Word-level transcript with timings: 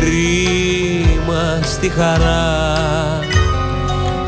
κρίμα 0.00 1.60
στη 1.62 1.88
χαρά. 1.88 2.78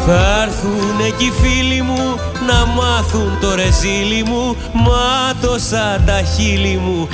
Θα 0.07 0.43
έρθουν 0.43 1.07
εκεί 1.07 1.25
οι 1.25 1.31
φίλοι 1.31 1.83
μου 1.83 2.19
να 2.47 2.67
μάθουν 2.67 3.39
το 3.41 3.55
ρεζίλι 3.55 4.23
μου 4.23 4.57
Μάτωσα 4.73 6.03
τα 6.07 6.23
χείλη 6.23 6.77
μου 6.77 7.09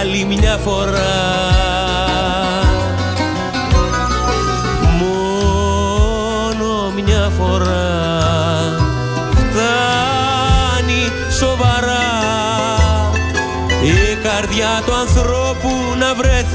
άλλη 0.00 0.24
μια 0.24 0.56
φορά 0.64 1.14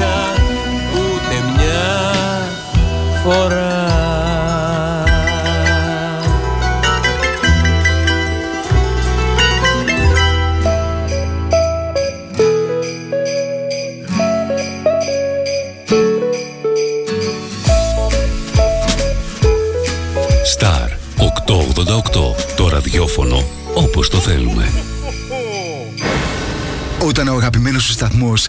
τηλεφώνησα 0.00 0.34
ούτε 0.94 1.52
μια 1.56 1.88
φορά. 3.22 3.88
Σταρ 20.44 20.90
888 21.18 22.34
Το 22.56 22.68
ραδιόφωνο 22.68 23.44
όπως 23.74 24.08
το 24.08 24.18
θέλουμε. 24.18 24.70
Όταν 27.06 27.28
ο 27.28 27.34
αγαπημένος 27.34 27.82
σου 27.82 27.92
σταθμός 27.92 28.48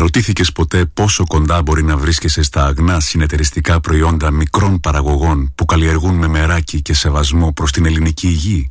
Αναρωτήθηκες 0.00 0.52
ποτέ 0.52 0.84
πόσο 0.84 1.26
κοντά 1.26 1.62
μπορεί 1.62 1.82
να 1.82 1.96
βρίσκεσαι 1.96 2.42
στα 2.42 2.64
αγνά 2.64 3.00
συνεταιριστικά 3.00 3.80
προϊόντα 3.80 4.30
μικρών 4.30 4.80
παραγωγών 4.80 5.52
που 5.54 5.64
καλλιεργούν 5.64 6.14
με 6.14 6.26
μεράκι 6.26 6.82
και 6.82 6.94
σεβασμό 6.94 7.52
προς 7.52 7.72
την 7.72 7.86
ελληνική 7.86 8.26
υγεία; 8.26 8.70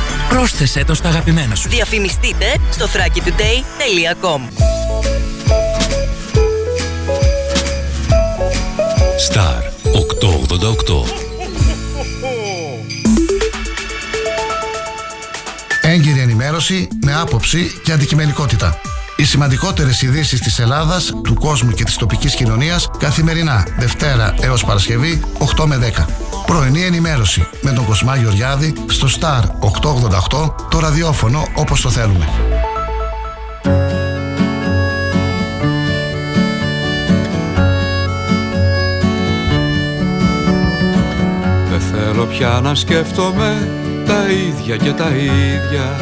Πρόσθεσέ 0.31 0.83
το 0.83 0.93
στα 0.93 1.09
αγαπημένα 1.09 1.55
σου. 1.55 1.69
Διαφημιστείτε 1.69 2.45
στο 2.71 2.85
thrakitoday.com 2.85 4.41
Star 9.29 9.61
888 10.93 11.21
Έγκυρη 15.81 16.19
ενημέρωση 16.19 16.87
με 17.01 17.15
άποψη 17.15 17.79
και 17.83 17.91
αντικειμενικότητα. 17.91 18.79
Οι 19.15 19.23
σημαντικότερες 19.23 20.01
ειδήσεις 20.01 20.39
της 20.39 20.59
Ελλάδας, 20.59 21.13
του 21.23 21.33
κόσμου 21.33 21.71
και 21.71 21.83
της 21.83 21.95
τοπικής 21.95 22.35
κοινωνίας 22.35 22.89
καθημερινά 22.97 23.67
Δευτέρα 23.77 24.33
έως 24.41 24.63
Παρασκευή 24.63 25.21
8 25.57 25.65
με 25.65 25.77
10. 25.77 26.05
Πρωινή 26.51 26.83
ενημέρωση 26.83 27.47
με 27.61 27.71
τον 27.71 27.85
Κοσμά 27.85 28.15
Γεωργιάδη 28.15 28.73
στο 28.87 29.07
Star 29.19 29.43
888 30.39 30.53
το 30.69 30.79
ραδιόφωνο 30.79 31.47
όπως 31.55 31.81
το 31.81 31.89
θέλουμε. 31.89 32.29
Δεν 41.69 41.79
θέλω 41.79 42.25
πια 42.25 42.59
να 42.63 42.75
σκέφτομαι 42.75 43.69
τα 44.05 44.29
ίδια 44.29 44.77
και 44.77 44.91
τα 44.91 45.09
ίδια 45.09 45.95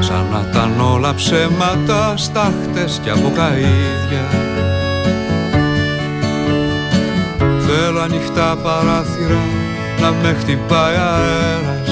Σαν 0.00 0.26
να 0.32 0.46
ήταν 0.50 0.80
όλα 0.80 1.14
ψέματα, 1.14 2.16
στάχτες 2.16 3.00
και 3.02 3.10
αποκαίδια 3.10 4.45
Θέλω 7.68 8.00
ανοιχτά 8.00 8.56
παράθυρα 8.62 9.40
να 10.00 10.10
με 10.10 10.36
χτυπάει 10.38 10.94
αέρας. 10.94 11.88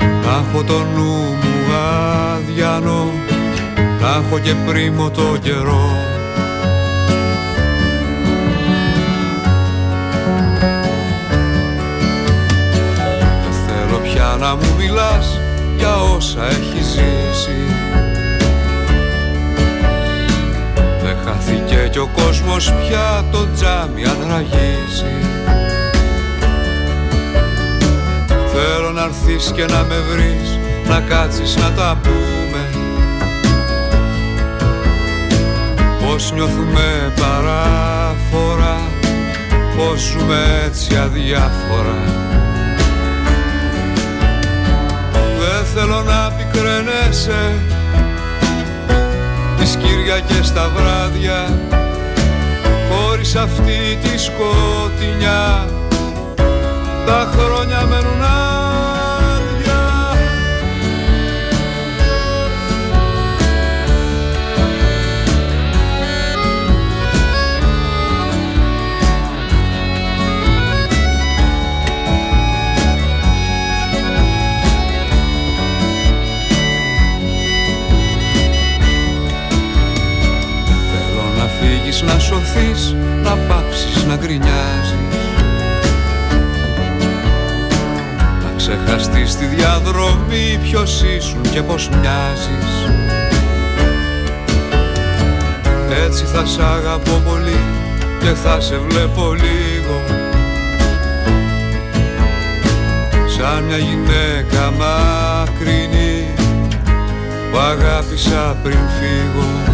Να 0.00 0.30
έχω 0.30 0.64
το 0.64 0.78
νου 0.94 1.12
μου 1.12 1.74
αδιανό 2.34 3.10
Να 4.00 4.08
έχω 4.08 4.38
και 4.38 4.54
πρίμο 4.66 5.10
το 5.10 5.36
καιρό. 5.42 5.90
Δεν 13.42 13.52
θέλω 13.66 13.98
πια 13.98 14.36
να 14.40 14.54
μου 14.54 14.74
μιλάς 14.78 15.40
για 15.76 15.96
όσα 15.96 16.44
έχεις 16.46 16.86
ζήσει 16.86 17.71
κι 21.92 21.98
ο 21.98 22.10
κόσμος 22.12 22.72
πια 22.72 23.24
το 23.32 23.48
τζάμι 23.54 24.02
ανραγίζει. 24.04 25.14
Θέλω 28.52 28.90
να 28.90 29.02
έρθεις 29.02 29.52
και 29.54 29.64
να 29.64 29.82
με 29.82 29.96
βρεις 30.10 30.58
να 30.88 31.00
κάτσεις 31.00 31.56
να 31.56 31.70
τα 31.70 31.98
πούμε. 32.02 32.68
Πώς 36.06 36.32
νιώθουμε 36.32 37.12
παράφορα 37.20 38.76
Πώς 39.76 40.00
ζούμε 40.00 40.62
έτσι 40.66 40.96
αδιάφορα. 40.96 41.98
Δεν 45.12 45.64
θέλω 45.74 46.02
να 46.02 46.32
πικραίνεσαι 46.32 47.52
Τις 49.58 49.76
Κυριακές 49.76 50.52
τα 50.52 50.70
βράδια. 50.76 51.80
Χωρίς 52.92 53.36
αυτή 53.36 53.98
τη 54.02 54.18
σκοτεινιά. 54.18 55.68
Τα 57.06 57.32
χρόνια 57.32 57.86
μένουν 57.86 58.22
να 82.06 82.18
σωθείς, 82.18 82.94
να 83.22 83.30
πάψεις 83.30 84.04
να 84.04 84.16
γκρινιάζεις. 84.16 85.16
Να 88.42 88.52
ξεχαστείς 88.56 89.36
τη 89.36 89.44
διαδρομή 89.44 90.58
ποιος 90.62 91.02
ήσουν 91.02 91.42
και 91.50 91.62
πως 91.62 91.88
μοιάζεις. 91.88 92.70
Έτσι 96.06 96.24
θα 96.24 96.46
σ' 96.46 96.58
αγαπώ 96.58 97.22
πολύ 97.28 97.60
και 98.20 98.28
θα 98.44 98.60
σε 98.60 98.78
βλέπω 98.88 99.32
λίγο. 99.32 100.00
Σαν 103.36 103.64
μια 103.64 103.76
γυναίκα 103.76 104.70
μακρινή 104.70 106.26
που 107.52 107.58
αγάπησα 107.58 108.56
πριν 108.62 108.78
φύγω 108.98 109.71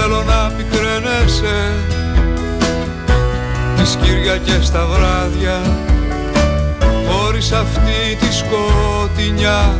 θέλω 0.00 0.22
να 0.22 0.52
πικραίνεσαι. 0.56 1.72
Τις 3.76 3.96
Κυριακές 4.02 4.70
τα 4.70 4.86
βράδια 4.86 5.60
Χωρίς 7.08 7.52
αυτή 7.52 8.16
τη 8.20 8.34
σκοτεινιά. 8.34 9.78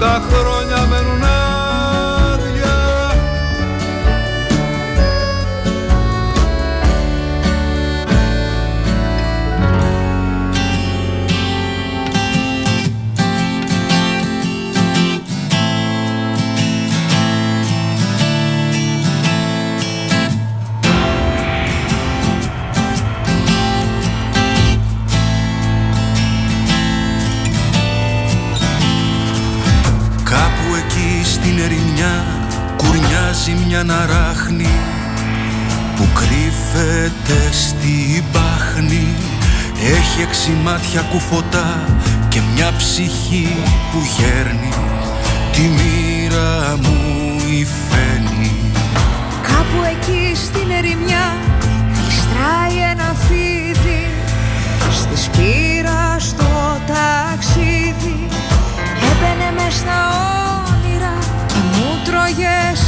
Τα 0.00 0.22
χρόνια 0.30 0.86
μένουν 0.86 1.07
μάτια 40.52 41.00
κουφωτά 41.00 41.84
και 42.28 42.40
μια 42.54 42.72
ψυχή 42.76 43.56
που 43.92 43.98
γέρνει. 44.16 44.72
Τη 45.52 45.60
μοίρα 45.60 46.78
μου 46.82 46.96
η 47.50 47.66
φαίνει 47.90 48.38
Κάπου 49.42 49.84
εκεί 49.90 50.36
στην 50.36 50.70
ερημιά 50.70 51.36
γλιστράει 51.94 52.90
ένα 52.90 53.14
φίδι. 53.28 54.06
Στη 54.92 55.22
σπήρα 55.22 56.16
στο 56.18 56.80
ταξίδι. 56.86 58.28
Έμπαινε 59.08 59.50
μες 59.56 59.74
στα 59.74 59.98
όνειρα 60.68 61.18
και 61.46 61.60
μου 61.72 61.88
τρώγες 62.04 62.87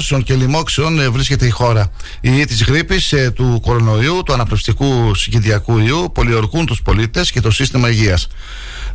κλειό 0.00 0.18
ιώσεων 0.18 0.22
και 0.22 0.34
λοιμόξεων 0.34 1.00
ε, 1.00 1.08
βρίσκεται 1.08 1.46
η 1.46 1.50
χώρα. 1.50 1.90
Οι 2.20 2.30
ιοί 2.32 2.44
της 2.44 2.62
γρήπης, 2.62 3.12
ε, 3.12 3.30
του 3.30 3.60
κορονοϊού, 3.62 4.22
του 4.22 4.32
αναπνευστικού 4.32 5.14
συγκεντριακού 5.14 5.78
ιού 5.78 6.10
πολιορκούν 6.14 6.66
τους 6.66 6.82
πολίτες 6.82 7.30
και 7.30 7.40
το 7.40 7.50
σύστημα 7.50 7.90
υγείας. 7.90 8.28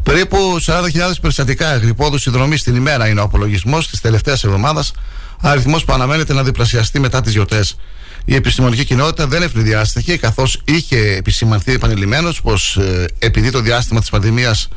Περίπου 0.03 0.37
40.000 0.59 1.19
περιστατικά 1.21 1.77
γρυπόδους 1.77 2.21
συνδρομή 2.21 2.57
την 2.57 2.75
ημέρα 2.75 3.07
είναι 3.07 3.19
ο 3.19 3.23
απολογισμός 3.23 3.89
της 3.89 4.01
τελευταίας 4.01 4.43
εβδομάδας, 4.43 4.91
αριθμός 5.41 5.85
που 5.85 5.93
αναμένεται 5.93 6.33
να 6.33 6.43
διπλασιαστεί 6.43 6.99
μετά 6.99 7.21
τις 7.21 7.33
γιορτές. 7.33 7.75
Η 8.25 8.35
επιστημονική 8.35 8.85
κοινότητα 8.85 9.27
δεν 9.27 9.41
ευνηδιάστηκε 9.41 10.17
καθώς 10.17 10.61
είχε 10.65 10.97
επισημανθεί 10.97 11.73
επανειλημμένω 11.73 12.29
πως 12.43 12.77
ε, 12.77 13.05
επειδή 13.19 13.51
το 13.51 13.59
διάστημα 13.59 13.99
της 13.99 14.09
πανδημίας 14.09 14.67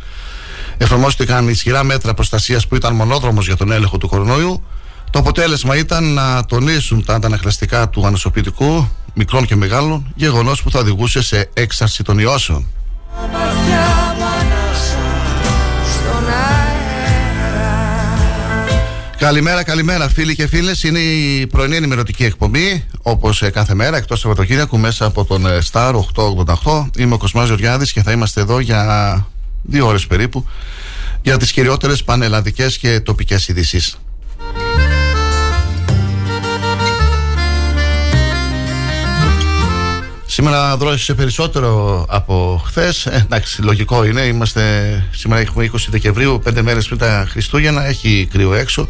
εφαρμόστηκαν 0.79 1.49
ισχυρά 1.49 1.85
μέτρα 1.85 2.15
προστασίας 2.15 2.67
που 2.67 2.75
ήταν 2.75 2.95
μονόδρομος 2.95 3.47
για 3.47 3.57
τον 3.57 3.73
έλεγχο 3.73 3.99
του 3.99 4.09
κορονοϊού, 4.09 4.63
το 5.11 5.19
αποτέλεσμα 5.19 5.77
ήταν 5.77 6.13
να 6.13 6.45
τονίσουν 6.45 7.05
τα 7.05 7.15
αντανακλαστικά 7.15 7.89
του 7.89 8.07
ανοσοποιητικού, 8.07 8.89
μικρών 9.15 9.47
και 9.47 9.57
μεγάλων, 9.57 10.13
γεγονός 10.15 10.63
που 10.63 10.71
θα 10.71 10.79
οδηγούσε 10.79 11.23
σε 11.23 11.51
έξαρση 11.55 12.03
των 12.03 12.19
ιώσεων. 12.19 12.67
Καλημέρα, 19.19 19.63
καλημέρα 19.63 20.09
φίλοι 20.09 20.35
και 20.35 20.47
φίλες 20.47 20.83
Είναι 20.83 20.99
η 20.99 21.47
πρωινή 21.47 21.77
ενημερωτική 21.77 22.25
εκπομπή 22.25 22.85
όπως 23.03 23.43
ε, 23.43 23.51
κάθε 23.51 23.75
μέρα 23.75 23.97
εκτός 23.97 24.21
Σαββατοκύριακου 24.21 24.79
μέσα 24.79 25.05
από 25.05 25.25
τον 25.25 25.47
ε, 25.47 25.59
Star 25.73 25.95
888 26.65 26.87
Είμαι 26.99 27.15
ο 27.15 27.19
Κοσμάς 27.19 27.47
Γεωργιάδης 27.47 27.93
και 27.93 28.03
θα 28.03 28.13
είμαστε 28.13 28.41
εδώ 28.41 28.61
για 28.61 29.27
δύο 29.63 29.87
ώρες 29.87 30.07
περίπου 30.07 30.47
για 31.23 31.37
τις 31.37 31.53
κυριότερες 31.53 32.05
πανελλαδικές 32.05 32.79
και 32.79 33.01
τοπικές 33.01 33.49
ειδήσεις. 33.49 33.99
Σήμερα 40.39 40.77
δρόσε 40.77 41.15
περισσότερο 41.15 42.05
από 42.09 42.63
χθες. 42.67 43.07
Ε, 43.07 43.23
εντάξει, 43.25 43.63
λογικό 43.63 44.05
είναι. 44.05 44.21
Είμαστε, 44.21 44.63
σήμερα 45.11 45.41
έχουμε 45.41 45.71
20 45.73 45.77
Δεκεμβρίου, 45.89 46.41
πέντε 46.45 46.63
μέρες 46.63 46.87
πριν 46.87 46.99
τα 46.99 47.27
Χριστούγεννα. 47.31 47.87
Έχει 47.87 48.29
κρύο 48.33 48.55
έξω. 48.55 48.89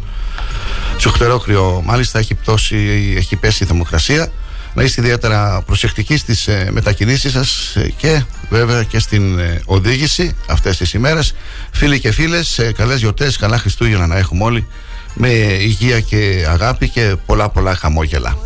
Τσουχτερό 0.97 1.39
κρύο, 1.39 1.83
μάλιστα, 1.85 2.19
έχει, 2.19 2.35
πτώσει, 2.35 2.77
έχει 3.17 3.37
πέσει 3.37 3.65
η 3.65 3.67
θερμοκρασία. 3.67 4.29
Να 4.75 4.83
είστε 4.83 5.01
ιδιαίτερα 5.01 5.63
προσεκτικοί 5.67 6.17
στις 6.17 6.49
ε, 6.49 6.69
μετακινήσεις 6.73 7.33
σας 7.33 7.77
ε, 7.77 7.93
και 7.97 8.23
βέβαια 8.51 8.83
και 8.83 8.99
στην 8.99 9.39
ε, 9.39 9.61
οδήγηση 9.65 10.37
αυτές 10.47 10.77
τις 10.77 10.93
ημέρες. 10.93 11.35
Φίλοι 11.71 12.01
και 12.01 12.13
φίλες, 12.13 12.59
ε, 12.59 12.73
καλές 12.73 12.99
γιορτές, 12.99 13.37
καλά 13.37 13.59
Χριστούγεννα 13.59 14.07
να 14.07 14.17
έχουμε 14.17 14.45
όλοι 14.45 14.67
με 15.15 15.29
υγεία 15.61 16.01
και 16.01 16.47
αγάπη 16.49 16.89
και 16.89 17.17
πολλά 17.27 17.49
πολλά 17.49 17.75
χαμόγελα. 17.75 18.37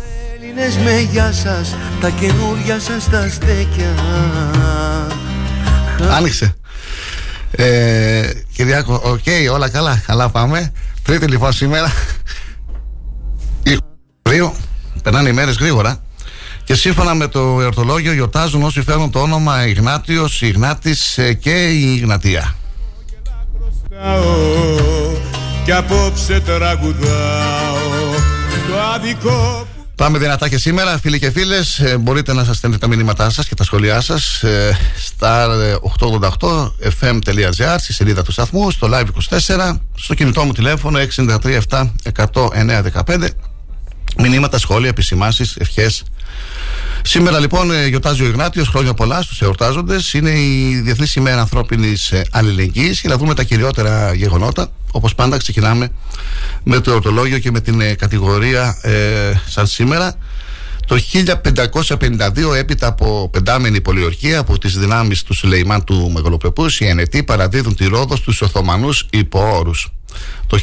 Έλληνες 0.55 0.77
με 0.77 0.99
γεια 1.11 1.31
σας, 1.31 1.75
τα 2.01 2.09
καινούρια 2.09 2.79
σας 2.79 3.09
τα 3.09 3.29
στέκια 3.29 3.95
Άνοιξε. 6.11 6.55
Ε, 7.51 8.29
Κυριάκο, 8.53 9.01
οκ, 9.03 9.53
όλα 9.53 9.69
καλά, 9.69 10.03
καλά 10.05 10.29
πάμε. 10.29 10.71
Τρίτη 11.03 11.25
λοιπόν 11.25 11.53
σήμερα. 11.53 11.91
Δύο, 14.29 14.55
περνάνε 15.03 15.29
οι 15.29 15.33
μέρες 15.33 15.55
γρήγορα. 15.55 16.03
Και 16.63 16.75
σύμφωνα 16.75 17.13
με 17.13 17.27
το 17.27 17.39
εορτολόγιο 17.61 18.13
γιορτάζουν 18.13 18.63
όσοι 18.63 18.81
φέρνουν 18.81 19.11
το 19.11 19.19
όνομα 19.19 19.67
Ιγνάτιος, 19.67 20.41
Ιγνάτης 20.41 21.17
ε, 21.17 21.33
και 21.33 21.69
η 21.69 21.95
Ιγνατία. 21.97 22.55
Κι 25.65 25.71
απόψε 25.71 26.39
τραγουδάω 26.39 28.13
το 28.67 28.79
αδικό 28.95 29.67
Πάμε 29.95 30.17
δυνατά 30.17 30.49
και 30.49 30.57
σήμερα, 30.57 30.97
φίλοι 30.99 31.19
και 31.19 31.31
φίλες. 31.31 31.83
μπορείτε 31.99 32.33
να 32.33 32.43
σας 32.43 32.57
στέλνετε 32.57 32.87
τα 32.87 32.95
μηνύματά 32.95 33.29
σας 33.29 33.47
και 33.47 33.55
τα 33.55 33.63
σχόλιά 33.63 34.01
σας 34.01 34.43
ε, 34.43 34.77
στα 34.97 35.47
888 36.39 36.71
fm.gr, 36.99 37.75
στη 37.77 37.93
σελίδα 37.93 38.23
του 38.23 38.31
σταθμού, 38.31 38.71
στο 38.71 38.89
live 38.91 39.05
24, 39.47 39.75
στο 39.95 40.13
κινητό 40.13 40.43
μου 40.43 40.51
τηλέφωνο 40.51 40.99
693 41.15 41.59
7 41.69 41.89
109 42.33 42.81
15. 43.05 43.27
Μηνύματα, 44.17 44.57
σχόλια, 44.57 44.89
επισημάσει, 44.89 45.51
ευχές. 45.57 46.03
Σήμερα 47.05 47.39
λοιπόν 47.39 47.71
ε, 47.71 47.87
γιορτάζει 47.87 48.23
ο 48.23 48.25
Ιγνάτιος, 48.25 48.67
χρόνια 48.67 48.93
πολλά 48.93 49.21
στους 49.21 49.41
εορτάζοντες. 49.41 50.13
Είναι 50.13 50.29
η 50.29 50.81
Διεθνή 50.83 51.07
ημέρα 51.15 51.39
ανθρώπινης 51.39 52.11
ε, 52.11 52.25
αλληλεγγύης 52.31 53.01
και 53.01 53.07
να 53.07 53.17
δούμε 53.17 53.33
τα 53.33 53.43
κυριότερα 53.43 54.13
γεγονότα. 54.13 54.71
Όπως 54.91 55.15
πάντα 55.15 55.37
ξεκινάμε 55.37 55.91
με 56.63 56.79
το 56.79 56.91
εορτολόγιο 56.91 57.39
και 57.39 57.51
με 57.51 57.59
την 57.59 57.81
ε, 57.81 57.93
κατηγορία 57.93 58.77
ε, 58.81 58.91
σαν 59.47 59.67
σήμερα. 59.67 60.15
Το 60.87 60.99
1552 61.13 62.55
έπειτα 62.57 62.87
από 62.87 63.29
πεντάμενη 63.31 63.81
πολιορκία 63.81 64.39
από 64.39 64.57
τις 64.57 64.77
δυνάμεις 64.77 65.23
του 65.23 65.33
Σουλεϊμάν 65.33 65.83
του 65.83 66.11
Μεγαλοπρεπούς 66.13 66.79
οι 66.79 66.85
Ενετοί 66.85 67.23
παραδίδουν 67.23 67.75
τη 67.75 67.85
Ρόδο 67.87 68.15
στους 68.15 68.41
Οθωμανούς 68.41 69.07
υπό 69.11 69.57
όρους. 69.57 69.91
Το 70.47 70.59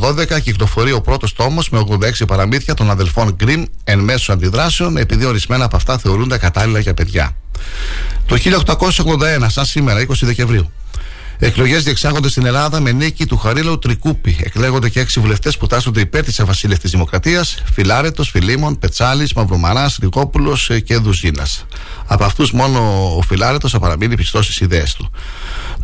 1812 0.00 0.40
κυκλοφορεί 0.42 0.92
ο 0.92 1.00
πρώτος 1.00 1.32
τόμος 1.32 1.68
με 1.70 1.78
86 1.78 2.26
παραμύθια 2.26 2.74
των 2.74 2.90
αδελφών 2.90 3.34
Γκριμ 3.34 3.64
εν 3.84 3.98
μέσω 3.98 4.32
αντιδράσεων, 4.32 4.96
επειδή 4.96 5.24
ορισμένα 5.24 5.64
από 5.64 5.76
αυτά 5.76 5.98
θεωρούνται 5.98 6.38
κατάλληλα 6.38 6.78
για 6.78 6.94
παιδιά. 6.94 7.36
Το 8.26 8.36
1881, 8.36 9.46
σαν 9.48 9.64
σήμερα, 9.64 10.00
20 10.00 10.12
Δεκεμβρίου, 10.20 10.72
Εκλογές 11.38 11.82
διεξάγονται 11.82 12.28
στην 12.28 12.46
Ελλάδα 12.46 12.80
με 12.80 12.92
νίκη 12.92 13.26
του 13.26 13.36
Χαρίλου 13.36 13.78
Τρικούπη. 13.78 14.36
Εκλέγονται 14.42 14.88
και 14.88 15.00
έξι 15.00 15.20
βουλευτές 15.20 15.56
που 15.56 15.66
τάσσονται 15.66 16.00
υπέρ 16.00 16.24
της 16.24 16.40
αβασίλευτη 16.40 16.88
δημοκρατίας: 16.88 17.62
Φιλάρετος, 17.72 18.30
Φιλίμων, 18.30 18.78
Πετσάλης, 18.78 19.32
Μαυρομαρά, 19.32 19.92
Ρικόπουλο 20.00 20.58
και 20.84 20.96
Δουζίνας. 20.96 21.66
Από 22.06 22.24
αυτούς 22.24 22.52
μόνο 22.52 22.78
ο 23.16 23.22
Φιλάρετος 23.22 23.70
θα 23.70 23.78
παραμείνει 23.78 24.16
πιστός 24.16 24.44
στις 24.44 24.60
ιδέες 24.60 24.94
του. 24.94 25.10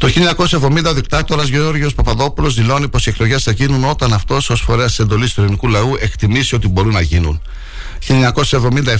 Το 0.03 0.09
1970 0.09 0.85
ο 0.87 0.93
δικτάκτορα 0.93 1.43
Γεώργιος 1.43 1.95
Παπαδόπουλος 1.95 2.55
δηλώνει 2.55 2.89
πως 2.89 3.07
οι 3.07 3.09
εκλογές 3.09 3.43
θα 3.43 3.51
γίνουν 3.51 3.85
όταν 3.85 4.13
αυτός 4.13 4.51
ως 4.51 4.61
φορέας 4.61 4.99
εντολής 4.99 5.35
του 5.35 5.41
ελληνικού 5.41 5.69
λαού 5.69 5.97
εκτιμήσει 6.01 6.55
ότι 6.55 6.69
μπορούν 6.69 6.93
να 6.93 7.01
γίνουν. 7.01 7.43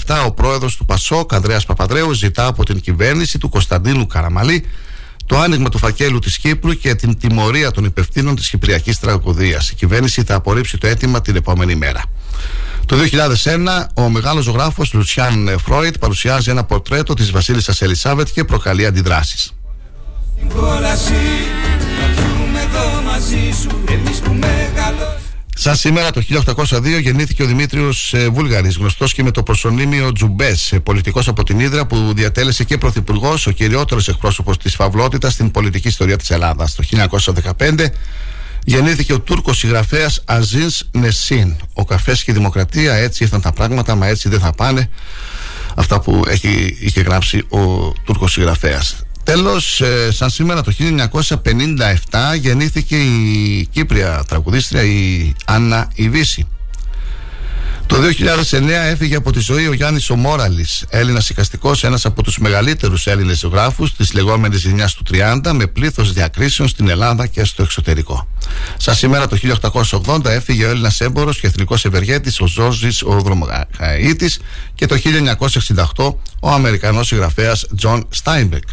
1977 0.05 0.23
ο 0.25 0.31
πρόεδρος 0.31 0.75
του 0.75 0.85
Πασόκ, 0.85 1.33
Ανδρέας 1.33 1.65
Παπαδρέου, 1.65 2.13
ζητά 2.13 2.45
από 2.45 2.65
την 2.65 2.81
κυβέρνηση 2.81 3.37
του 3.37 3.49
Κωνσταντίνου 3.49 4.07
Καραμαλή 4.07 4.65
το 5.25 5.39
άνοιγμα 5.39 5.69
του 5.69 5.77
φακέλου 5.77 6.19
της 6.19 6.37
Κύπρου 6.37 6.73
και 6.73 6.95
την 6.95 7.19
τιμωρία 7.19 7.71
των 7.71 7.83
υπευθύνων 7.83 8.35
της 8.35 8.49
Κυπριακής 8.49 8.99
Τραγωδίας. 8.99 9.69
Η 9.69 9.75
κυβέρνηση 9.75 10.23
θα 10.23 10.35
απορρίψει 10.35 10.77
το 10.77 10.87
αίτημα 10.87 11.21
την 11.21 11.35
επόμενη 11.35 11.75
μέρα. 11.75 12.03
Το 12.85 12.95
2001, 12.95 13.89
ο 13.93 14.09
μεγάλος 14.09 14.43
ζωγράφος 14.43 14.93
Λουτσιάν 14.93 15.55
Φρόιτ 15.65 15.97
παρουσιάζει 15.97 16.49
ένα 16.49 16.63
πορτρέτο 16.63 17.13
της 17.13 17.31
Βασίλισσας 17.31 17.81
Ελισάβετ 17.81 18.27
και 18.33 18.43
προκαλεί 18.43 18.85
αντιδράσεις. 18.85 19.53
Σαν 25.55 25.75
σήμερα 25.75 26.11
το 26.11 26.21
1802 26.55 27.01
γεννήθηκε 27.01 27.43
ο 27.43 27.45
Δημήτριος 27.45 28.13
ε, 28.13 28.29
Βούλγαρης, 28.29 28.75
γνωστός 28.75 29.13
και 29.13 29.23
με 29.23 29.31
το 29.31 29.43
προσωνύμιο 29.43 30.11
Τζουμπές, 30.11 30.71
ε, 30.71 30.79
πολιτικός 30.79 31.27
από 31.27 31.43
την 31.43 31.59
Ήδρα 31.59 31.85
που 31.85 32.13
διατέλεσε 32.15 32.63
και 32.63 32.77
πρωθυπουργός, 32.77 33.47
ο 33.47 33.51
κυριότερος 33.51 34.07
εκπρόσωπος 34.07 34.57
της 34.57 34.75
φαυλότητας 34.75 35.33
στην 35.33 35.51
πολιτική 35.51 35.87
ιστορία 35.87 36.17
της 36.17 36.31
Ελλάδας. 36.31 36.75
Το 36.75 36.83
1915 36.83 37.93
γεννήθηκε 38.65 39.13
ο 39.13 39.19
Τούρκος 39.19 39.57
συγγραφέας 39.57 40.21
Αζίνς 40.25 40.83
Νεσίν. 40.91 41.55
Ο 41.73 41.85
καφές 41.85 42.23
και 42.23 42.31
η 42.31 42.33
δημοκρατία, 42.33 42.93
έτσι 42.93 43.23
ήρθαν 43.23 43.41
τα 43.41 43.51
πράγματα, 43.51 43.95
μα 43.95 44.07
έτσι 44.07 44.29
δεν 44.29 44.39
θα 44.39 44.51
πάνε. 44.51 44.89
Αυτά 45.75 45.99
που 45.99 46.23
έχει, 46.27 46.77
είχε 46.79 47.01
γράψει 47.01 47.37
ο 47.49 47.91
Τούρκος 48.03 48.31
συγγραφέας. 48.31 49.03
Τέλος, 49.23 49.81
ε, 49.81 50.11
σαν 50.11 50.29
σήμερα 50.29 50.61
το 50.61 50.71
1957 50.71 52.35
γεννήθηκε 52.35 52.95
η 52.95 53.67
Κύπρια 53.71 54.23
τραγουδίστρια 54.27 54.83
η 54.83 55.33
Άννα 55.45 55.87
Ιβύση. 55.95 56.47
Το 57.85 57.99
2009 57.99 58.85
έφυγε 58.85 59.15
από 59.15 59.31
τη 59.31 59.39
ζωή 59.39 59.67
ο 59.67 59.73
Γιάννης 59.73 60.09
ο 60.09 60.17
Μόραλης, 60.17 60.85
Έλληνας 60.89 61.29
εικαστικός, 61.29 61.83
ένας 61.83 62.05
από 62.05 62.23
τους 62.23 62.37
μεγαλύτερους 62.37 63.07
Έλληνες 63.07 63.39
ζωγράφους 63.39 63.95
της 63.95 64.13
λεγόμενης 64.13 64.63
γενιάς 64.63 64.93
του 64.93 65.03
30 65.03 65.53
με 65.53 65.67
πλήθος 65.67 66.13
διακρίσεων 66.13 66.67
στην 66.67 66.89
Ελλάδα 66.89 67.27
και 67.27 67.43
στο 67.43 67.63
εξωτερικό. 67.63 68.27
Σαν 68.77 68.95
σήμερα 68.95 69.27
το 69.27 69.35
1880 69.35 70.29
έφυγε 70.29 70.65
ο 70.65 70.69
Έλληνας 70.69 71.01
έμπορος 71.01 71.39
και 71.39 71.47
εθνικός 71.47 71.85
ευεργέτης 71.85 72.39
ο 72.39 72.47
Ζωρζής 72.47 73.01
ο 73.01 73.19
Δρομοκαΐτης 73.19 74.37
και 74.75 74.85
το 74.85 74.95
1968 75.95 76.15
ο 76.39 76.49
Αμερικανός 76.49 77.07
συγγραφέας 77.07 77.67
Τζον 77.75 78.07
Στάινμπεκ. 78.09 78.63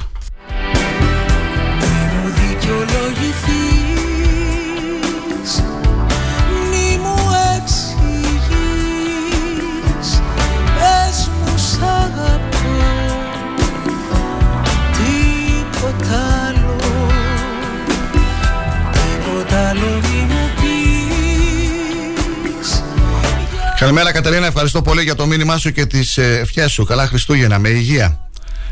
Καλημέρα 23.81 24.13
Κατερίνα, 24.13 24.47
ευχαριστώ 24.47 24.83
πολύ 24.83 25.03
για 25.03 25.15
το 25.15 25.27
μήνυμά 25.27 25.57
σου 25.57 25.73
και 25.73 25.87
τις 25.87 26.19
ε, 26.19 26.39
ευχές 26.39 26.73
σου. 26.73 26.85
Καλά 26.85 27.07
Χριστούγεννα, 27.07 27.59
με 27.59 27.69
υγεία. 27.69 28.30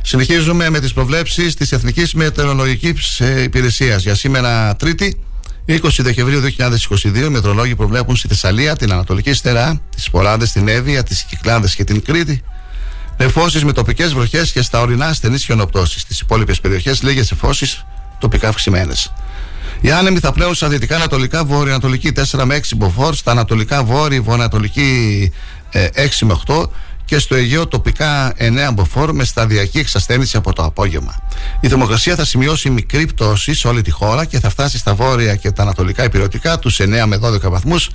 Συνεχίζουμε 0.08 0.70
με 0.70 0.80
τις 0.80 0.92
προβλέψεις 0.92 1.54
της 1.54 1.72
Εθνικής 1.72 2.14
Μετεωρολογικής 2.14 3.20
ε, 3.20 3.42
Υπηρεσίας 3.42 4.02
για 4.02 4.14
σήμερα 4.14 4.76
Τρίτη, 4.76 5.20
20 5.66 5.76
Δεκεμβρίου 5.98 6.40
2022 6.40 7.16
οι 7.16 7.28
μετρολόγοι 7.28 7.74
προβλέπουν 7.74 8.16
στη 8.16 8.28
Θεσσαλία, 8.28 8.76
την 8.76 8.92
Ανατολική 8.92 9.32
Στερά, 9.32 9.80
τις 9.94 10.10
Ποράδε, 10.10 10.46
την 10.46 10.68
Εύβοια, 10.68 11.02
τις 11.02 11.22
Κυκλάδες 11.22 11.74
και 11.74 11.84
την 11.84 12.02
Κρήτη 12.02 12.42
νεφώσει 13.16 13.64
με 13.64 13.72
τοπικές 13.72 14.12
βροχές 14.12 14.52
και 14.52 14.62
στα 14.62 14.80
ορεινά 14.80 15.12
στενή 15.12 15.38
χιονοπτώσεις. 15.38 16.00
Στις 16.00 16.20
υπόλοιπες 16.20 16.60
περιοχές 16.60 17.02
λίγες 17.02 17.30
εφώσεις 17.30 17.84
τοπικά 18.18 18.48
αυξημένες. 18.48 19.12
Οι 19.80 19.90
άνεμοι 19.90 20.18
θα 20.18 20.32
πλέουν 20.32 20.54
στα 20.54 20.68
δυτικά 20.68 20.96
ανατολικά 20.96 21.44
βόρεια-ανατολική 21.44 22.12
4 22.30 22.44
με 22.44 22.54
6 22.54 22.60
μποφόρ, 22.76 23.14
στα 23.14 23.30
ανατολικά 23.30 23.84
βόρεια 23.84 24.22
βορειοανατολική 24.22 25.32
6 25.72 25.72
ε, 25.72 26.24
με 26.24 26.40
8 26.46 26.68
και 27.08 27.18
στο 27.18 27.34
Αιγαίο 27.34 27.66
τοπικά 27.66 28.34
9 28.38 28.70
μποφόρ 28.74 29.10
με 29.12 29.24
σταδιακή 29.24 29.78
εξασθένηση 29.78 30.36
από 30.36 30.52
το 30.52 30.64
απόγευμα. 30.64 31.14
Η 31.60 31.68
θερμοκρασία 31.68 32.14
θα 32.14 32.24
σημειώσει 32.24 32.70
μικρή 32.70 33.06
πτώση 33.06 33.54
σε 33.54 33.68
όλη 33.68 33.82
τη 33.82 33.90
χώρα 33.90 34.24
και 34.24 34.40
θα 34.40 34.48
φτάσει 34.48 34.78
στα 34.78 34.94
βόρεια 34.94 35.36
και 35.36 35.50
τα 35.50 35.62
ανατολικά 35.62 36.04
υπηρετικά 36.04 36.58
τους 36.58 36.80
9 36.80 37.04
με 37.06 37.18
12 37.22 37.40
βαθμούς, 37.50 37.90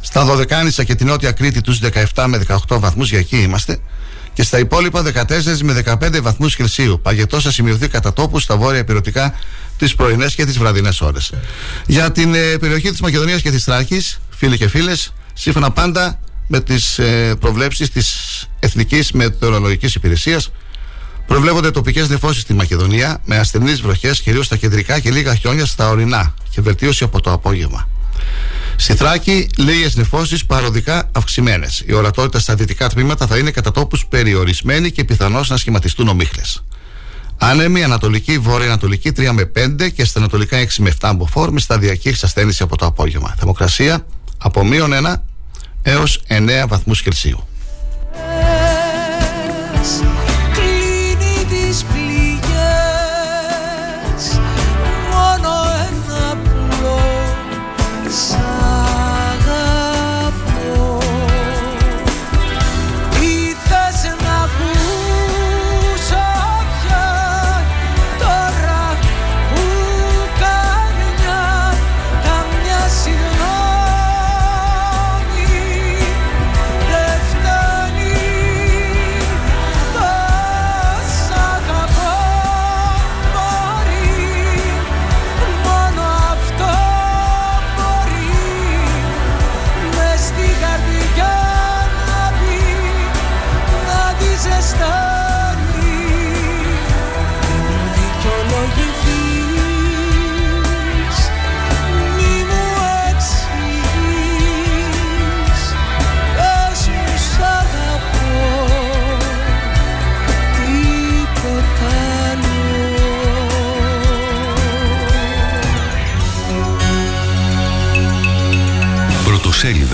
στα 0.00 0.24
Δωδεκάνησα 0.24 0.84
και 0.84 0.94
την 0.94 1.06
Νότια 1.06 1.32
Κρήτη 1.32 1.60
τους 1.60 1.80
17 2.14 2.24
με 2.26 2.44
18 2.68 2.78
βαθμούς, 2.78 3.10
για 3.10 3.18
εκεί 3.18 3.36
είμαστε, 3.36 3.78
και 4.32 4.42
στα 4.42 4.58
υπόλοιπα 4.58 5.02
14 5.02 5.62
με 5.62 5.72
15 5.72 6.20
βαθμούς 6.20 6.56
Κελσίου. 6.56 7.00
Παγετός 7.02 7.42
θα 7.42 7.50
σημειωθεί 7.50 7.88
κατά 7.88 8.12
τόπους 8.12 8.42
στα 8.42 8.56
βόρεια 8.56 8.80
υπηρετικά 8.80 9.34
τις 9.78 9.94
πρωινές 9.94 10.34
και 10.34 10.44
τις 10.44 10.58
βραδινές 10.58 11.00
ώρες. 11.00 11.32
Για 11.86 12.12
την 12.12 12.34
ε, 12.34 12.56
περιοχή 12.60 12.90
της 12.90 13.00
Μακεδονίας 13.00 13.42
και 13.42 13.50
της 13.50 13.64
Τράκης, 13.64 14.20
φίλοι 14.30 14.56
και 14.56 14.68
φίλες, 14.68 15.12
σύμφωνα 15.32 15.70
πάντα 15.70 16.18
με 16.46 16.60
τις 16.60 16.98
ε, 16.98 17.34
προβλέψεις 17.40 17.90
της 17.90 18.16
Εθνικής 18.60 19.12
Μετεωρολογικής 19.12 19.94
Υπηρεσίας, 19.94 20.50
προβλέπονται 21.26 21.70
τοπικές 21.70 22.08
νεφώσει 22.08 22.40
στη 22.40 22.54
Μακεδονία 22.54 23.20
με 23.24 23.38
ασθενείς 23.38 23.80
βροχές 23.80 24.20
κυρίως 24.20 24.46
στα 24.46 24.56
κεντρικά 24.56 25.00
και 25.00 25.10
λίγα 25.10 25.34
χιόνια 25.34 25.66
στα 25.66 25.88
ορεινά 25.88 26.34
και 26.50 26.60
βελτίωση 26.60 27.04
από 27.04 27.20
το 27.20 27.32
απόγευμα. 27.32 27.88
Στη 28.76 28.94
Θράκη, 28.94 29.48
λίγες 29.56 29.96
νεφώσει 29.96 30.46
παροδικά 30.46 31.10
αυξημένες. 31.12 31.82
Η 31.86 31.92
ορατότητα 31.92 32.38
στα 32.38 32.54
δυτικά 32.54 32.88
τμήματα 32.88 33.26
θα 33.26 33.38
είναι 33.38 33.50
κατά 33.50 33.70
τόπους 33.70 34.06
περιορισμένη 34.06 34.90
και 34.90 35.04
πιθανώς 35.04 35.48
να 35.48 35.56
σχηματιστούν 35.56 36.08
ομίχλες. 36.08 36.64
Άνεμη 37.38 37.82
Ανατολική, 37.82 38.38
Βόρεια-Ανατολική 38.38 39.12
3 39.16 39.32
με 39.32 39.44
5 39.44 39.90
και 39.90 40.04
στα 40.04 40.18
Ανατολικά 40.18 40.56
6 40.56 40.66
με 40.78 40.94
7 41.00 41.12
μποφόρ 41.16 41.50
με 41.50 41.60
σταδιακή 41.60 42.08
εξασθένηση 42.08 42.62
από 42.62 42.76
το 42.76 42.86
απόγευμα. 42.86 43.34
Θερμοκρασία 43.38 44.06
από 44.38 44.64
μείον 44.64 44.92
1 44.92 45.14
έως 45.86 46.20
9 46.28 46.66
βαθμούς 46.66 47.02
Κελσίου. 47.02 47.40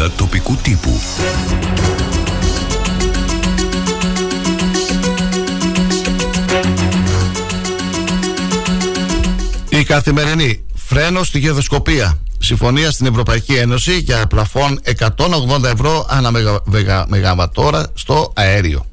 Σελίδα 0.02 0.10
τοπικού 0.16 0.56
τύπου. 0.56 1.00
Η 9.68 9.84
καθημερινή 9.84 10.64
φρένο 10.74 11.22
στη 11.22 11.38
γεδοσκοπία. 11.38 12.18
Συμφωνία 12.38 12.90
στην 12.90 13.06
Ευρωπαϊκή 13.06 13.54
Ένωση 13.54 13.98
για 13.98 14.26
πλαφόν 14.26 14.80
180 14.98 15.64
ευρώ 15.64 16.06
ανά 16.08 16.30
μεγαβατόρα 17.06 17.86
στο 17.94 18.32
αέριο. 18.36 18.86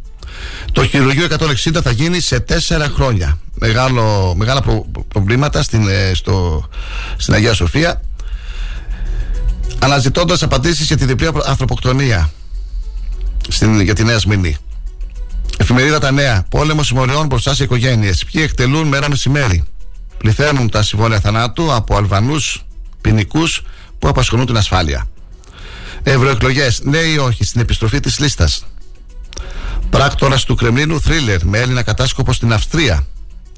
Το 0.71 0.85
χειρουργείο 0.85 1.27
160 1.29 1.79
θα 1.83 1.91
γίνει 1.91 2.19
σε 2.19 2.45
4 2.49 2.53
χρόνια. 2.95 3.39
Μεγάλο, 3.53 4.33
μεγάλα 4.35 4.63
προβλήματα 5.07 5.63
στην, 5.63 5.87
ε, 5.87 6.13
στο, 6.13 6.67
στην 7.17 7.33
Αγία 7.33 7.53
Σοφία 7.53 8.01
αναζητώντας 9.79 10.43
απαντήσεις 10.43 10.87
για 10.87 10.97
τη 10.97 11.05
διπλή 11.05 11.29
ανθρωποκτονία 11.45 12.31
στην, 13.47 13.81
για 13.81 13.95
τη 13.95 14.03
Νέα 14.03 14.19
Σμηνή. 14.19 14.57
Εφημερίδα 15.57 15.99
Τα 15.99 16.11
Νέα. 16.11 16.45
Πόλεμος 16.49 16.87
συμμοριών 16.87 17.25
μπροστά 17.25 17.53
σε 17.53 17.63
οικογένειες. 17.63 18.25
Ποιοι 18.25 18.41
εκτελούν 18.45 18.87
μέρα 18.87 19.09
μεσημέρι. 19.09 19.63
Πληθαίνουν 20.17 20.69
τα 20.69 20.83
συμβόλαια 20.83 21.19
θανάτου 21.19 21.73
από 21.73 21.95
Αλβανούς 21.95 22.63
ποινικούς 23.01 23.61
που 23.99 24.07
απασχολούν 24.07 24.45
την 24.45 24.57
ασφάλεια. 24.57 25.07
Ευρωεκλογές, 26.03 26.81
ναι 26.83 26.97
ή 26.97 27.17
όχι, 27.17 27.43
στην 27.43 27.61
επιστροφή 27.61 27.99
της 27.99 28.19
λίστας. 28.19 28.65
Πράκτορας 29.89 30.43
του 30.43 30.55
Κρεμλίνου 30.55 31.01
θρίλερ 31.01 31.45
με 31.45 31.57
Έλληνα 31.57 31.83
κατάσκοπο 31.83 32.33
στην 32.33 32.53
Αυστρία. 32.53 33.07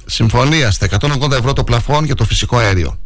Συμφωνία 0.06 0.72
στα 0.72 0.88
180 1.00 1.32
ευρώ 1.32 1.54
το 1.54 1.64
πλαφόν 1.64 2.06
για 2.06 2.16
το 2.16 2.26
φυσικό 2.26 2.58
αέριο. 2.58 3.00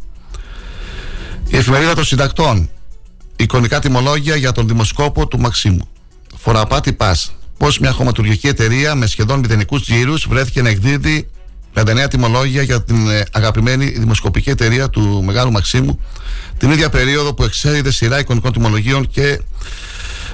Η 1.47 1.57
εφημερίδα 1.57 1.93
των 1.95 2.03
συντακτών 2.03 2.69
εικονικά 3.35 3.79
τιμολόγια 3.79 4.35
για 4.35 4.51
τον 4.51 4.67
δημοσκόπο 4.67 5.27
του 5.27 5.39
Μαξίμου. 5.39 5.87
Φοραπάτη 6.37 6.93
Πας. 6.93 7.35
Πώς 7.57 7.79
μια 7.79 7.91
χωματουργική 7.91 8.47
εταιρεία 8.47 8.95
με 8.95 9.05
σχεδόν 9.05 9.39
μηδενικούς 9.39 9.81
τζίρους 9.81 10.27
βρέθηκε 10.29 10.61
να 10.61 10.69
εκδίδει 10.69 11.29
59 11.73 12.05
τιμολόγια 12.09 12.61
για 12.61 12.83
την 12.83 13.09
ε, 13.09 13.23
αγαπημένη 13.31 13.85
δημοσκοπική 13.85 14.49
εταιρεία 14.49 14.89
του 14.89 15.23
Μεγάλου 15.25 15.51
Μαξίμου 15.51 15.99
την 16.57 16.71
ίδια 16.71 16.89
περίοδο 16.89 17.33
που 17.33 17.43
εξέδιδε 17.43 17.91
σειρά 17.91 18.19
εικονικών 18.19 18.53
τιμολογίων 18.53 19.07
και 19.07 19.41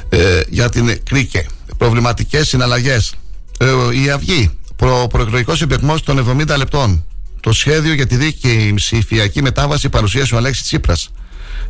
ε, 0.10 0.42
για 0.50 0.70
την 0.70 1.04
Κρίκε. 1.04 1.46
Προβληματικές 1.78 2.48
συναλλαγές. 2.48 3.14
Ε, 3.58 3.66
η 4.04 4.10
Αυγή. 4.10 4.50
Προ, 4.76 5.08
προεκλογικός 5.10 5.58
συμπεγμό 5.58 6.00
των 6.00 6.42
70 6.42 6.58
λεπτών. 6.58 7.06
Το 7.40 7.54
σχέδιο 7.54 7.94
για 7.94 8.08
τη 8.08 8.16
δίκαιη 8.16 8.74
ψηφιακή 8.74 9.42
μετάβαση 9.42 9.90
παρουσίασε 9.90 10.36
ο 10.36 10.38
Αλέξης 10.38 10.64
Τσίπρας. 10.64 11.12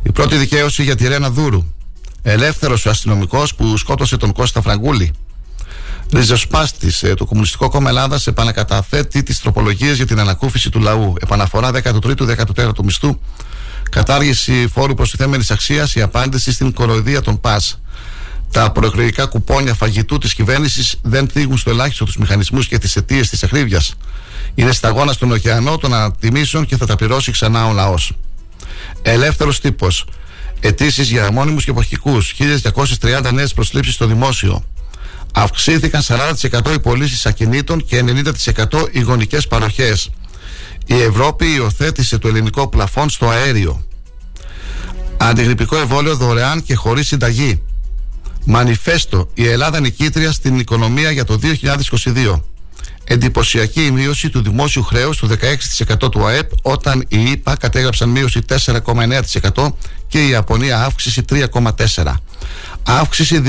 Η 0.02 0.12
πρώτη 0.12 0.36
δικαίωση 0.36 0.82
για 0.82 0.96
τη 0.96 1.08
Ρένα 1.08 1.30
Δούρου. 1.30 1.64
Ελεύθερος 2.22 2.86
ο 2.86 2.90
αστυνομικός 2.90 3.54
που 3.54 3.76
σκότωσε 3.76 4.16
τον 4.16 4.32
Κώστα 4.32 4.62
Φραγκούλη. 4.62 5.12
Ριζοσπάστης, 6.12 7.02
ε, 7.02 7.14
το 7.14 7.24
Κομμουνιστικό 7.24 7.68
Κόμμα 7.68 7.88
Ελλάδας 7.88 8.26
επανακαταθέτει 8.26 9.22
τις 9.22 9.40
τροπολογίες 9.40 9.96
για 9.96 10.06
την 10.06 10.18
ανακούφιση 10.18 10.70
του 10.70 10.80
λαού. 10.80 11.14
Επαναφορά 11.20 11.70
13ου-14ου 11.70 12.84
μισθού. 12.84 13.18
Κατάργηση 13.90 14.68
φόρου 14.72 14.94
προστιθέμενης 14.94 15.50
αξίας. 15.50 15.94
Η 15.94 16.02
απάντηση 16.02 16.52
στην 16.52 16.72
κοροϊδία 16.72 17.20
των 17.20 17.40
ΠΑΣ. 17.40 17.80
Τα 18.50 18.72
προεκλογικά 18.72 19.26
κουπόνια 19.26 19.74
φαγητού 19.74 20.18
της 20.18 20.34
κυβέρνησης 20.34 20.94
δεν 21.02 21.28
θίγουν 21.28 21.58
στο 21.58 21.70
ελάχιστο 21.70 22.04
τους 22.04 22.16
μηχανισμούς 22.16 22.68
και 22.68 22.78
τις 22.78 22.96
αιτίες 22.96 23.28
της 23.28 23.42
ακρίβειας. 23.42 23.94
Είναι 24.54 24.72
σταγόνα 24.72 25.12
στον 25.12 25.32
ωκεανό 25.32 25.76
των 25.76 25.94
ανατιμήσεων 25.94 26.66
και 26.66 26.76
θα 26.76 26.86
τα 26.86 26.96
πληρώσει 26.96 27.30
ξανά 27.30 27.66
ο 27.66 27.72
λαός. 27.72 28.12
Ελεύθερος 29.02 29.60
τύπος. 29.60 30.04
Αιτήσεις 30.60 31.10
για 31.10 31.32
μόνιμου 31.32 31.58
και 31.58 31.70
εποχικούς. 31.70 32.32
1230 32.32 33.32
νέες 33.32 33.54
προσλήψεις 33.54 33.94
στο 33.94 34.06
δημόσιο. 34.06 34.64
Αυξήθηκαν 35.34 36.02
40% 36.02 36.72
οι 36.72 36.80
πωλήσεις 36.80 37.26
ακινήτων 37.26 37.84
και 37.84 37.98
90% 37.98 38.88
οι 38.90 39.00
γονικές 39.00 39.46
παροχές. 39.46 40.10
Η 40.86 41.00
Ευρώπη 41.00 41.46
υιοθέτησε 41.54 42.18
το 42.18 42.28
ελληνικό 42.28 42.68
πλαφόν 42.68 43.10
στο 43.10 43.28
αέριο. 43.28 43.86
Αντιγρυπικό 45.16 45.76
εμβόλιο 45.76 46.16
δωρεάν 46.16 46.62
και 46.62 46.74
χωρίς 46.74 47.06
συνταγή. 47.06 47.62
Μανιφέστο. 48.44 49.28
Η 49.34 49.46
Ελλάδα 49.48 49.80
νικήτρια 49.80 50.32
στην 50.32 50.58
οικονομία 50.58 51.10
για 51.10 51.24
το 51.24 51.38
2022. 51.38 52.42
Εντυπωσιακή 53.04 53.84
η 53.84 53.90
μείωση 53.90 54.30
του 54.30 54.42
δημόσιου 54.42 54.82
χρέους 54.82 55.16
του 55.16 55.28
16% 56.02 56.10
του 56.10 56.26
ΑΕΠ 56.26 56.50
όταν 56.62 57.04
οι 57.08 57.30
ΗΠΑ 57.30 57.56
κατέγραψαν 57.56 58.08
μείωση 58.08 58.40
4,9% 58.48 59.68
και 60.08 60.26
η 60.26 60.28
Ιαπωνία 60.28 60.84
αύξηση 60.84 61.24
3,4%. 61.28 62.14
Αύξηση 62.82 63.42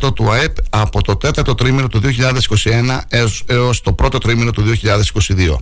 2,2% 0.00 0.14
του 0.14 0.30
ΑΕΠ 0.30 0.56
από 0.70 1.02
το 1.02 1.16
τέταρτο 1.16 1.54
τρίμηνο 1.54 1.88
του 1.88 2.00
2021 2.02 2.98
έως, 3.08 3.42
έως 3.46 3.80
το 3.80 3.92
πρώτο 3.92 4.18
τρίμηνο 4.18 4.50
του 4.50 4.62
2022. 4.62 5.56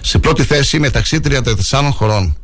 Σε 0.00 0.18
πρώτη 0.18 0.44
θέση 0.44 0.78
μεταξύ 0.78 1.20
34 1.24 1.88
χωρών. 1.92 2.36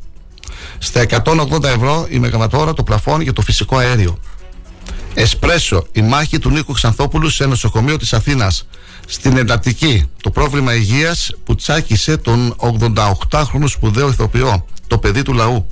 Στα 0.77 1.05
180 1.23 1.63
ευρώ 1.63 2.07
η 2.09 2.19
μεγαβατόρα 2.19 2.73
το 2.73 2.83
πλαφόν 2.83 3.21
για 3.21 3.33
το 3.33 3.41
φυσικό 3.41 3.77
αέριο. 3.77 4.19
Εσπρέσο, 5.13 5.87
η 5.91 6.01
μάχη 6.01 6.39
του 6.39 6.49
Νίκου 6.49 6.73
Ξανθόπουλου 6.73 7.29
σε 7.29 7.45
νοσοκομείο 7.45 7.97
της 7.97 8.13
Αθήνας. 8.13 8.67
Στην 9.07 9.37
εντατική, 9.37 10.09
το 10.21 10.29
πρόβλημα 10.29 10.75
υγείας 10.75 11.31
που 11.43 11.55
τσάκισε 11.55 12.17
τον 12.17 12.55
88χρονο 12.57 13.65
σπουδαίο 13.65 14.09
ηθοποιό, 14.09 14.65
το 14.87 14.97
παιδί 14.97 15.21
του 15.21 15.33
λαού. 15.33 15.67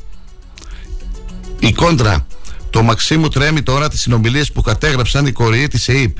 Η 1.59 1.71
κόντρα, 1.71 2.25
το 2.69 2.83
Μαξίμου 2.83 3.27
τρέμει 3.27 3.61
τώρα 3.61 3.89
τις 3.89 4.01
συνομιλίες 4.01 4.51
που 4.51 4.61
κατέγραψαν 4.61 5.25
οι 5.25 5.31
κορυοί 5.31 5.67
της 5.67 5.87
ΕΕΠ. 5.87 6.17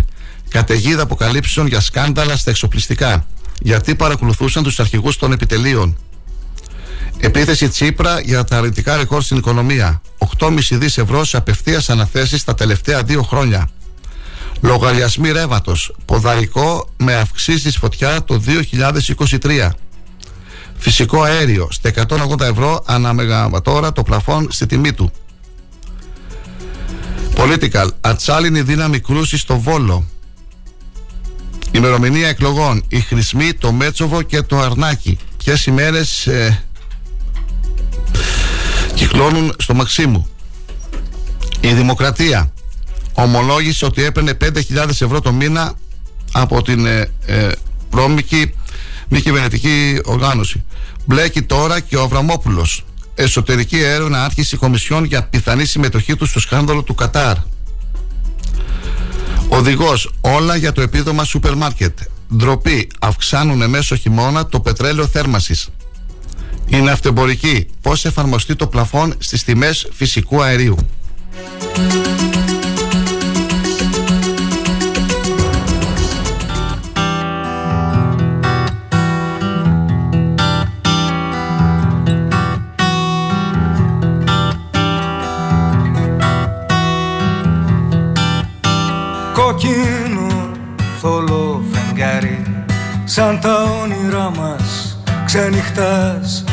Καταιγίδα 0.49 1.01
αποκαλύψεων 1.01 1.67
για 1.67 1.79
σκάνδαλα 1.79 2.37
στα 2.37 2.49
εξοπλιστικά. 2.49 3.27
Γιατί 3.61 3.95
παρακολουθούσαν 3.95 4.63
τους 4.63 4.79
αρχηγούς 4.79 5.17
των 5.17 5.31
επιτελείων. 5.31 5.97
Επίθεση 7.19 7.69
Τσίπρα 7.69 8.19
για 8.19 8.43
τα 8.43 8.57
αρνητικά 8.57 8.97
ρεκόρ 8.97 9.21
στην 9.21 9.37
οικονομία. 9.37 10.01
8,5 10.37 10.59
δις 10.71 10.97
ευρώ 10.97 11.23
σε 11.23 11.37
απευθείας 11.37 11.89
αναθέσεις 11.89 12.43
τα 12.43 12.55
τελευταία 12.55 13.03
δύο 13.03 13.21
χρόνια. 13.21 13.69
Λογαριασμοί 14.61 15.31
ρεύματος. 15.31 15.95
Ποδαρικό 16.05 16.89
με 16.97 17.15
αυξήσεις 17.15 17.77
φωτιά 17.77 18.23
το 18.23 18.41
2023. 19.39 19.69
Φυσικό 20.77 21.21
αέριο 21.21 21.67
στα 21.71 21.89
180 21.89 22.39
ευρώ 22.41 22.83
ανά 22.85 23.13
μεγαβατόρα 23.13 23.91
το 23.91 24.03
πλαφόν 24.03 24.47
στη 24.51 24.65
τιμή 24.65 24.93
του. 24.93 25.11
Political. 27.35 27.87
Ατσάλινη 28.01 28.61
δύναμη 28.61 28.99
κρούσης 28.99 29.41
στο 29.41 29.59
Βόλο. 29.59 30.05
Ημερομηνία 31.71 32.27
εκλογών. 32.27 32.83
Η 32.87 32.99
Χρυσμή, 32.99 33.53
το 33.53 33.71
Μέτσοβο 33.71 34.21
και 34.21 34.41
το 34.41 34.59
Αρνάκι. 34.59 35.17
Ποιες 35.37 35.65
ημέρες 35.65 36.27
ε, 36.27 36.66
κυκλώνουν 38.97 39.53
στο 39.59 39.73
Μαξίμου. 39.73 40.27
Η 41.59 41.73
Δημοκρατία 41.73 42.51
ομολόγησε 43.13 43.85
ότι 43.85 44.03
έπαιρνε 44.03 44.37
5.000 44.41 44.87
ευρώ 44.87 45.21
το 45.21 45.31
μήνα 45.31 45.73
από 46.31 46.61
την 46.61 46.85
ε, 46.85 47.11
ε, 47.25 47.51
πρόμικη 47.89 48.53
μη 49.07 49.21
κυβερνητική 49.21 49.99
οργάνωση. 50.03 50.63
Μπλέκει 51.05 51.41
τώρα 51.41 51.79
και 51.79 51.97
ο 51.97 52.01
Αβραμόπουλος. 52.01 52.85
Εσωτερική 53.15 53.79
έρευνα 53.79 54.23
άρχισε 54.23 54.57
κομισιόν 54.57 55.03
για 55.03 55.23
πιθανή 55.23 55.65
συμμετοχή 55.65 56.15
του 56.15 56.25
στο 56.25 56.39
σκάνδαλο 56.39 56.83
του 56.83 56.95
Κατάρ. 56.95 57.35
Οδηγός, 59.49 60.13
όλα 60.21 60.55
για 60.55 60.71
το 60.71 60.81
επίδομα 60.81 61.23
σούπερ 61.23 61.55
μάρκετ. 61.55 61.99
Ντροπή, 62.35 62.89
αυξάνουν 62.99 63.69
μέσω 63.69 63.95
χειμώνα 63.95 64.45
το 64.45 64.59
πετρέλαιο 64.59 65.07
θέρμασης. 65.07 65.69
Η 66.69 66.81
ναυτεμπορική, 66.81 67.67
πώς 67.81 68.05
εφαρμοστεί 68.05 68.55
το 68.55 68.67
πλαφόν 68.67 69.13
στις 69.17 69.43
τιμές 69.43 69.87
φυσικού 69.93 70.41
αερίου. 70.41 70.75
Κόκκινο 89.33 90.51
θολό 90.99 91.63
φεγγάρι 91.71 92.65
σαν 93.03 93.39
τα 93.39 93.63
όνειρά 93.63 94.31
μας 94.37 94.97
ξενυχτάς 95.25 96.43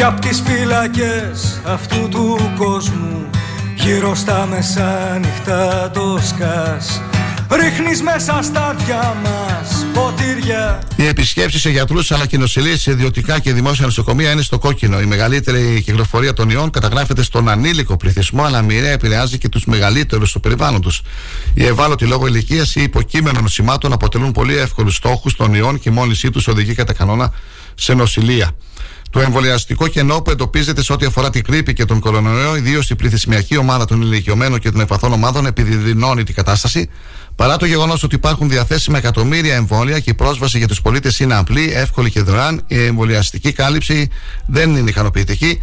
κι 0.00 0.06
απ' 0.06 0.20
τις 0.20 0.42
φυλακές 0.46 1.60
αυτού 1.64 2.08
του 2.08 2.52
κόσμου 2.56 3.30
Γύρω 3.74 4.14
στα 4.14 4.46
μεσάνυχτα 4.46 5.90
το 5.90 6.18
σκάς 6.22 7.02
Ρίχνεις 7.50 8.02
μέσα 8.02 8.42
στα 8.42 8.76
δυο 8.78 9.16
μας 9.22 9.86
ποτήρια 9.92 10.82
Οι 10.96 11.06
επισκέψεις 11.06 11.60
σε 11.60 11.70
γιατρούς 11.70 12.12
αλλά 12.12 12.26
και 12.26 12.38
νοσηλίε 12.38 12.76
σε 12.76 12.90
ιδιωτικά 12.90 13.38
και 13.38 13.52
δημόσια 13.52 13.84
νοσοκομεία 13.84 14.30
είναι 14.30 14.42
στο 14.42 14.58
κόκκινο. 14.58 15.00
Η 15.00 15.06
μεγαλύτερη 15.06 15.82
κυκλοφορία 15.84 16.32
των 16.32 16.50
ιών 16.50 16.70
καταγράφεται 16.70 17.22
στον 17.22 17.48
ανήλικο 17.48 17.96
πληθυσμό, 17.96 18.44
αλλά 18.44 18.62
μοιραία 18.62 18.92
επηρεάζει 18.92 19.38
και 19.38 19.48
τους 19.48 19.64
μεγαλύτερους 19.64 20.30
στο 20.30 20.38
περιβάλλον 20.38 20.80
τους. 20.80 21.02
Οι 21.54 21.64
ευάλωτοι 21.64 22.06
λόγω 22.06 22.26
ηλικίας 22.26 22.74
ή 22.74 22.82
υποκείμενων 22.82 23.42
νοσημάτων 23.42 23.92
αποτελούν 23.92 24.32
πολύ 24.32 24.56
εύκολους 24.56 24.94
στόχους 24.94 25.36
των 25.36 25.54
ιών 25.54 25.78
και 25.78 25.88
η 25.88 25.92
μόλυνσή 25.92 26.30
του 26.30 26.42
οδηγεί 26.46 26.74
κατά 26.74 26.92
κανόνα 26.92 27.32
σε 27.74 27.94
νοσηλεία. 27.94 28.50
Το 29.10 29.20
εμβολιαστικό 29.20 29.86
κενό 29.86 30.20
που 30.20 30.30
εντοπίζεται 30.30 30.82
σε 30.82 30.92
ό,τι 30.92 31.06
αφορά 31.06 31.30
την 31.30 31.44
κρύπη 31.44 31.72
και 31.72 31.84
τον 31.84 32.00
κορονοϊό, 32.00 32.56
ιδίως 32.56 32.90
η 32.90 32.96
πληθυσμιακή 32.96 33.56
ομάδα 33.56 33.84
των 33.84 34.02
ηλικιωμένων 34.02 34.58
και 34.58 34.70
των 34.70 34.80
ευπαθών 34.80 35.12
ομάδων, 35.12 35.46
επιδεινώνει 35.46 36.22
την 36.22 36.34
κατάσταση. 36.34 36.88
Παρά 37.34 37.56
το 37.56 37.66
γεγονός 37.66 38.02
ότι 38.02 38.14
υπάρχουν 38.14 38.48
διαθέσιμα 38.48 38.98
εκατομμύρια 38.98 39.54
εμβόλια 39.54 40.00
και 40.00 40.10
η 40.10 40.14
πρόσβαση 40.14 40.58
για 40.58 40.68
τους 40.68 40.80
πολίτες 40.82 41.18
είναι 41.18 41.34
απλή, 41.34 41.72
εύκολη 41.74 42.10
και 42.10 42.20
δωρεάν, 42.20 42.62
η 42.66 42.84
εμβολιαστική 42.84 43.52
κάλυψη 43.52 44.08
δεν 44.46 44.76
είναι 44.76 44.90
ικανοποιητική. 44.90 45.62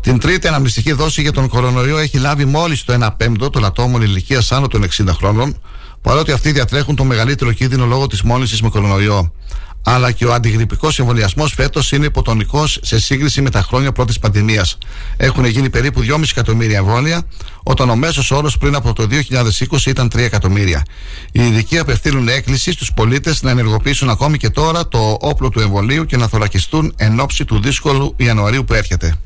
Την 0.00 0.18
τρίτη 0.18 0.48
αναμνηστική 0.48 0.92
δόση 0.92 1.22
για 1.22 1.32
τον 1.32 1.48
κορονοϊό 1.48 1.98
έχει 1.98 2.18
λάβει 2.18 2.44
μόλις 2.44 2.84
το 2.84 2.98
1 3.00 3.08
πέμπτο 3.16 3.50
των 3.50 3.64
ατόμων 3.64 4.02
ηλικίας 4.02 4.52
άνω 4.52 4.66
των 4.66 4.84
60 4.84 5.06
χρόνων, 5.12 5.60
παρότι 6.00 6.32
αυτοί 6.32 6.52
διατρέχουν 6.52 6.96
το 6.96 7.04
μεγαλύτερο 7.04 7.52
κίνδυνο 7.52 7.86
λόγω 7.86 8.06
της 8.06 8.22
μόλυνσης 8.22 8.62
με 8.62 8.68
κορονοϊό 8.68 9.32
αλλά 9.84 10.12
και 10.12 10.24
ο 10.24 10.32
αντιγρυπικός 10.32 10.98
εμβολιασμός 10.98 11.52
φέτος 11.52 11.92
είναι 11.92 12.06
υποτονικός 12.06 12.78
σε 12.82 13.00
σύγκριση 13.00 13.42
με 13.42 13.50
τα 13.50 13.62
χρόνια 13.62 13.92
πρώτης 13.92 14.18
πανδημίας. 14.18 14.78
Έχουν 15.16 15.44
γίνει 15.44 15.70
περίπου 15.70 16.00
2,5 16.00 16.22
εκατομμύρια 16.30 16.76
εμβόλια, 16.76 17.22
όταν 17.62 17.90
ο 17.90 17.96
μέσος 17.96 18.30
όρος 18.30 18.58
πριν 18.58 18.74
από 18.74 18.92
το 18.92 19.06
2020 19.06 19.86
ήταν 19.86 20.08
3 20.08 20.18
εκατομμύρια. 20.18 20.82
Οι 21.32 21.46
ειδικοί 21.46 21.78
απευθύνουν 21.78 22.28
έκκληση 22.28 22.72
στους 22.72 22.92
πολίτες 22.92 23.42
να 23.42 23.50
ενεργοποιήσουν 23.50 24.10
ακόμη 24.10 24.38
και 24.38 24.50
τώρα 24.50 24.88
το 24.88 25.16
όπλο 25.20 25.48
του 25.48 25.60
εμβολίου 25.60 26.04
και 26.04 26.16
να 26.16 26.28
θωρακιστούν 26.28 26.92
εν 26.96 27.20
ώψη 27.20 27.44
του 27.44 27.60
δύσκολου 27.60 28.14
Ιανουαρίου 28.16 28.64
που 28.64 28.74
έρχεται. 28.74 29.16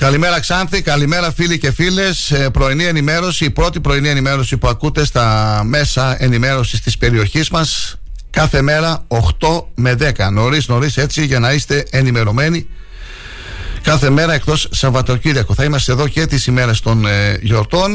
Καλημέρα 0.00 0.40
Ξάνθη, 0.40 0.82
καλημέρα 0.82 1.32
φίλοι 1.32 1.58
και 1.58 1.72
φίλες. 1.72 2.30
Ε, 2.30 2.50
Πρωινή 2.50 2.84
ενημέρωση, 2.84 3.44
η 3.44 3.50
πρώτη 3.50 3.80
πρωινή 3.80 4.08
ενημέρωση 4.08 4.56
που 4.56 4.68
ακούτε 4.68 5.04
στα 5.04 5.60
μέσα 5.64 6.22
ενημέρωσης 6.22 6.80
της 6.80 6.98
περιοχής 6.98 7.50
μας 7.50 7.98
Κάθε 8.30 8.62
μέρα 8.62 9.04
8 9.08 9.64
με 9.74 9.94
10 9.94 10.30
Νωρίς 10.32 10.68
νωρίς 10.68 10.96
έτσι 10.96 11.24
για 11.24 11.38
να 11.38 11.52
είστε 11.52 11.86
ενημερωμένοι. 11.90 12.66
Κάθε 13.82 14.10
μέρα 14.10 14.32
εκτός 14.32 14.68
Σαββατοκύριακο. 14.70 15.54
Θα 15.54 15.64
είμαστε 15.64 15.92
εδώ 15.92 16.08
και 16.08 16.26
τις 16.26 16.46
ημέρες 16.46 16.80
των 16.80 17.06
ε, 17.06 17.38
γιορτών. 17.42 17.92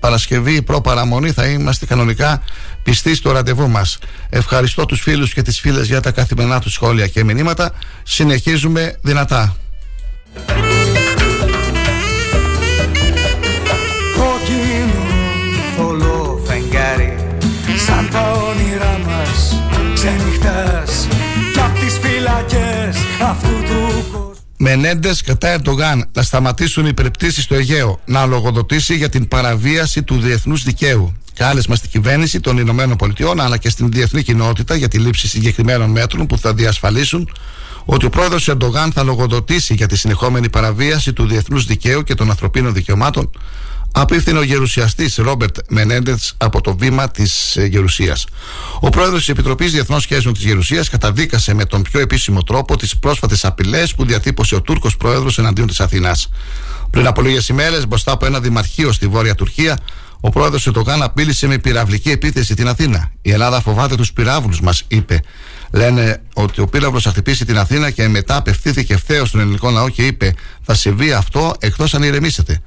Παρασκευή 0.00 0.62
προπαραμονή 0.62 1.32
Θα 1.32 1.46
είμαστε 1.46 1.86
κανονικά 1.86 2.42
πιστοί 2.82 3.14
στο 3.14 3.32
ραντεβού 3.32 3.68
μας. 3.68 3.98
Ευχαριστώ 4.28 4.86
τους 4.86 5.00
φίλους 5.00 5.32
και 5.32 5.42
τις 5.42 5.60
φίλες 5.60 5.86
για 5.86 6.00
τα 6.00 6.10
καθημερινά 6.10 6.60
τους 6.60 6.72
σχόλια 6.72 7.06
και 7.06 7.24
μηνύματα. 7.24 7.72
Συνεχίζουμε 8.02 8.98
δυνατά 9.02 9.56
Μενέντες 24.68 25.22
κατά 25.22 25.48
Ερντογάν 25.48 26.08
να 26.12 26.22
σταματήσουν 26.22 26.86
οι 26.86 26.94
περιπτώσει 26.94 27.42
στο 27.42 27.54
Αιγαίο, 27.54 28.00
να 28.04 28.26
λογοδοτήσει 28.26 28.94
για 28.96 29.08
την 29.08 29.28
παραβίαση 29.28 30.02
του 30.02 30.18
διεθνούς 30.20 30.62
δικαίου. 30.62 31.16
Κάλεσμα 31.34 31.74
στην 31.74 31.90
κυβέρνηση 31.90 32.40
των 32.40 32.58
Ηνωμένων 32.58 32.96
Πολιτειών 32.96 33.40
αλλά 33.40 33.56
και 33.56 33.68
στην 33.68 33.90
διεθνή 33.90 34.22
κοινότητα 34.22 34.74
για 34.74 34.88
τη 34.88 34.98
λήψη 34.98 35.28
συγκεκριμένων 35.28 35.90
μέτρων 35.90 36.26
που 36.26 36.38
θα 36.38 36.54
διασφαλίσουν 36.54 37.30
ότι 37.84 38.06
ο 38.06 38.10
πρόεδρος 38.10 38.48
Ερντογάν 38.48 38.92
θα 38.92 39.02
λογοδοτήσει 39.02 39.74
για 39.74 39.86
τη 39.86 39.96
συνεχόμενη 39.96 40.50
παραβίαση 40.50 41.12
του 41.12 41.26
διεθνούς 41.26 41.64
δικαίου 41.64 42.02
και 42.02 42.14
των 42.14 42.30
ανθρωπίνων 42.30 42.72
δικαιωμάτων 42.72 43.30
απίφθηνε 44.00 44.38
ο 44.38 44.42
γερουσιαστής 44.42 45.16
Ρόμπερτ 45.16 45.56
Μενέντετ 45.68 46.18
από 46.36 46.60
το 46.60 46.76
βήμα 46.76 47.10
της 47.10 47.56
ε, 47.56 47.64
Γερουσίας. 47.64 48.26
Ο 48.80 48.88
πρόεδρος 48.88 49.18
της 49.18 49.28
Επιτροπής 49.28 49.72
Διεθνών 49.72 50.00
Σχέσεων 50.00 50.34
της 50.34 50.42
Γερουσίας 50.42 50.88
καταδίκασε 50.88 51.54
με 51.54 51.64
τον 51.64 51.82
πιο 51.82 52.00
επίσημο 52.00 52.42
τρόπο 52.42 52.76
τις 52.76 52.96
πρόσφατες 52.96 53.44
απειλές 53.44 53.94
που 53.94 54.04
διατύπωσε 54.04 54.54
ο 54.54 54.62
Τούρκος 54.62 54.96
πρόεδρος 54.96 55.38
εναντίον 55.38 55.66
της 55.66 55.80
Αθηνά. 55.80 56.16
Πριν 56.90 57.06
από 57.06 57.22
λίγες 57.22 57.48
ημέρες, 57.48 57.86
μπροστά 57.86 58.12
από 58.12 58.26
ένα 58.26 58.40
δημαρχείο 58.40 58.92
στη 58.92 59.06
Βόρεια 59.06 59.34
Τουρκία, 59.34 59.78
Ο 60.20 60.30
πρόεδρος 60.30 60.66
Ερντογάν 60.66 61.02
απείλησε 61.02 61.46
με 61.46 61.58
πυραυλική 61.58 62.10
επίθεση 62.10 62.54
την 62.54 62.68
Αθήνα. 62.68 63.10
Η 63.22 63.30
Ελλάδα 63.30 63.60
φοβάται 63.60 63.96
τους 63.96 64.12
πυράβλους, 64.12 64.60
μας 64.60 64.82
είπε. 64.88 65.20
Λένε 65.72 66.22
ότι 66.34 66.60
ο 66.60 66.66
πύραυλος 66.66 67.02
θα 67.02 67.10
χτυπήσει 67.10 67.44
την 67.44 67.58
Αθήνα 67.58 67.90
και 67.90 68.08
μετά 68.08 68.36
απευθύνθηκε 68.36 68.94
ευθέως 68.94 69.28
στον 69.28 69.40
ελληνικό 69.40 69.70
λαό 69.70 69.88
και 69.88 70.06
είπε: 70.06 70.34
Θα 70.62 70.74
συμβεί 70.74 71.12
αυτό 71.12 71.54
εκτός 71.58 71.94
αν 71.94 72.02
ηρεμήσετε. 72.02 72.62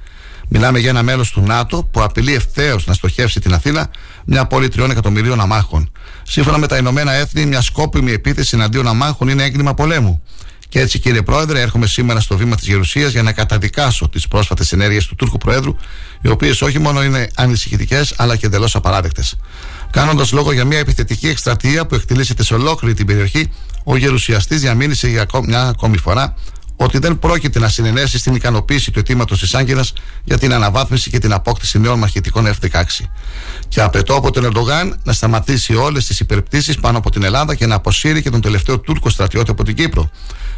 Μιλάμε 0.52 0.78
για 0.78 0.88
ένα 0.90 1.02
μέλος 1.02 1.30
του 1.30 1.40
ΝΑΤΟ 1.40 1.88
που 1.90 2.02
απειλεί 2.02 2.34
ευθέως 2.34 2.86
να 2.86 2.94
στοχεύσει 2.94 3.40
την 3.40 3.54
Αθήνα, 3.54 3.90
μια 4.24 4.46
πόλη 4.46 4.68
τριών 4.68 4.90
εκατομμυρίων 4.90 5.40
αμάχων. 5.40 5.92
Σύμφωνα 6.22 6.58
με 6.58 6.66
τα 6.66 6.76
Ηνωμένα 6.76 7.12
Έθνη, 7.12 7.46
μια 7.46 7.60
σκόπιμη 7.60 8.12
επίθεση 8.12 8.56
εναντίον 8.56 8.86
αμάχων 8.88 9.28
είναι 9.28 9.42
έγκλημα 9.42 9.74
πολέμου. 9.74 10.22
Και 10.68 10.80
έτσι, 10.80 10.98
κύριε 10.98 11.22
Πρόεδρε, 11.22 11.60
έρχομαι 11.60 11.86
σήμερα 11.86 12.20
στο 12.20 12.36
βήμα 12.36 12.56
της 12.56 12.66
Γερουσίας 12.66 13.12
για 13.12 13.22
να 13.22 13.32
καταδικάσω 13.32 14.08
τις 14.08 14.28
πρόσφατες 14.28 14.72
ενέργειες 14.72 15.06
του 15.06 15.14
Τούρκου 15.14 15.38
Προέδρου, 15.38 15.76
οι 16.20 16.28
οποίες 16.28 16.62
όχι 16.62 16.78
μόνο 16.78 17.04
είναι 17.04 17.30
ανησυχητικές, 17.34 18.14
αλλά 18.16 18.36
και 18.36 18.46
εντελώς 18.46 18.74
απαράδεκτες. 18.74 19.36
Κάνοντας 19.90 20.32
λόγο 20.32 20.52
για 20.52 20.64
μια 20.64 20.78
επιθετική 20.78 21.28
εκστρατεία 21.28 21.86
που 21.86 21.94
εκτελήσεται 21.94 22.44
σε 22.44 22.54
ολόκληρη 22.54 22.94
την 22.94 23.06
περιοχή, 23.06 23.52
ο 23.84 23.96
γερουσιαστής 23.96 24.60
διαμήνυσε 24.60 25.08
για 25.08 25.26
μια 25.44 25.62
ακόμη 25.62 25.98
φορά 25.98 26.34
ότι 26.84 26.98
δεν 26.98 27.18
πρόκειται 27.18 27.58
να 27.58 27.68
συνενέσει 27.68 28.18
στην 28.18 28.34
ικανοποίηση 28.34 28.90
του 28.90 28.98
αιτήματος 28.98 29.38
της 29.38 29.54
Άγκυρας 29.54 29.92
για 30.24 30.38
την 30.38 30.52
αναβάθμιση 30.52 31.10
και 31.10 31.18
την 31.18 31.32
απόκτηση 31.32 31.78
νέων 31.78 31.98
μαχητικών 31.98 32.46
F-16. 32.46 32.82
Και 33.68 33.80
απαιτώ 33.80 34.14
από 34.14 34.30
τον 34.30 34.44
Ερντογάν 34.44 35.00
να 35.02 35.12
σταματήσει 35.12 35.74
όλες 35.74 36.06
τις 36.06 36.20
υπερπτήσεις 36.20 36.76
πάνω 36.76 36.98
από 36.98 37.10
την 37.10 37.22
Ελλάδα 37.22 37.54
και 37.54 37.66
να 37.66 37.74
αποσύρει 37.74 38.22
και 38.22 38.30
τον 38.30 38.40
τελευταίο 38.40 38.78
Τούρκο 38.80 39.08
στρατιώτη 39.08 39.50
από 39.50 39.64
την 39.64 39.74
Κύπρο. 39.74 40.10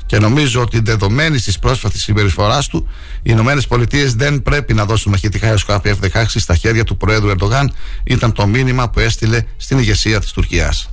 Και 0.07 0.19
νομίζω 0.19 0.61
ότι 0.61 0.81
δεδομένη 0.81 1.41
της 1.41 1.59
πρόσφατης 1.59 2.03
συμπεριφοράς 2.03 2.67
του, 2.67 2.89
οι 3.17 3.21
Ηνωμένες 3.23 3.67
Πολιτείες 3.67 4.15
δεν 4.15 4.43
πρέπει 4.43 4.75
να 4.75 4.85
δώσουν 4.85 5.11
μαχητικά 5.11 5.47
αεροσκάφη 5.47 5.95
F-16 6.03 6.25
στα 6.27 6.55
χέρια 6.55 6.85
του 6.85 6.97
Προέδρου 6.97 7.29
Ερντογάν, 7.29 7.73
ήταν 8.05 8.33
το 8.33 8.47
μήνυμα 8.47 8.91
που 8.91 9.01
έστειλε 9.01 9.43
στην 9.57 9.79
ηγεσία 9.79 10.21
της 10.21 10.33
Τουρκίας. 10.33 10.91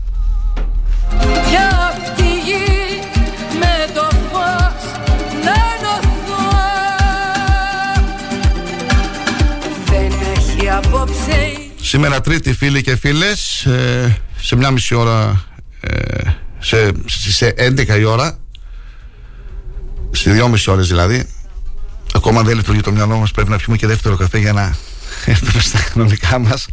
Σήμερα 11.89 12.21
τρίτη 12.21 12.53
φίλοι 12.53 12.81
και 12.81 12.95
φίλες 12.95 13.65
ε, 13.65 14.17
σε 14.41 14.55
μια 14.55 14.71
μισή 14.71 14.95
ώρα 14.95 15.45
ε, 15.79 16.29
σε, 16.59 16.91
σε 17.05 17.53
11 17.57 17.99
η 17.99 18.03
ώρα 18.03 18.39
σε 20.11 20.31
δυόμιση 20.31 20.69
ώρες 20.69 20.87
δηλαδή 20.87 21.27
ακόμα 22.13 22.41
δεν 22.41 22.55
λειτουργεί 22.55 22.81
το 22.81 22.91
μυαλό 22.91 23.17
μας 23.17 23.31
πρέπει 23.31 23.49
να 23.49 23.57
πιούμε 23.57 23.77
και 23.77 23.87
δεύτερο 23.87 24.15
καφέ 24.15 24.37
για 24.37 24.53
να 24.53 24.75
έρθουμε 25.25 25.61
στα 25.61 25.79
κανονικά 25.93 26.39
μας 26.39 26.67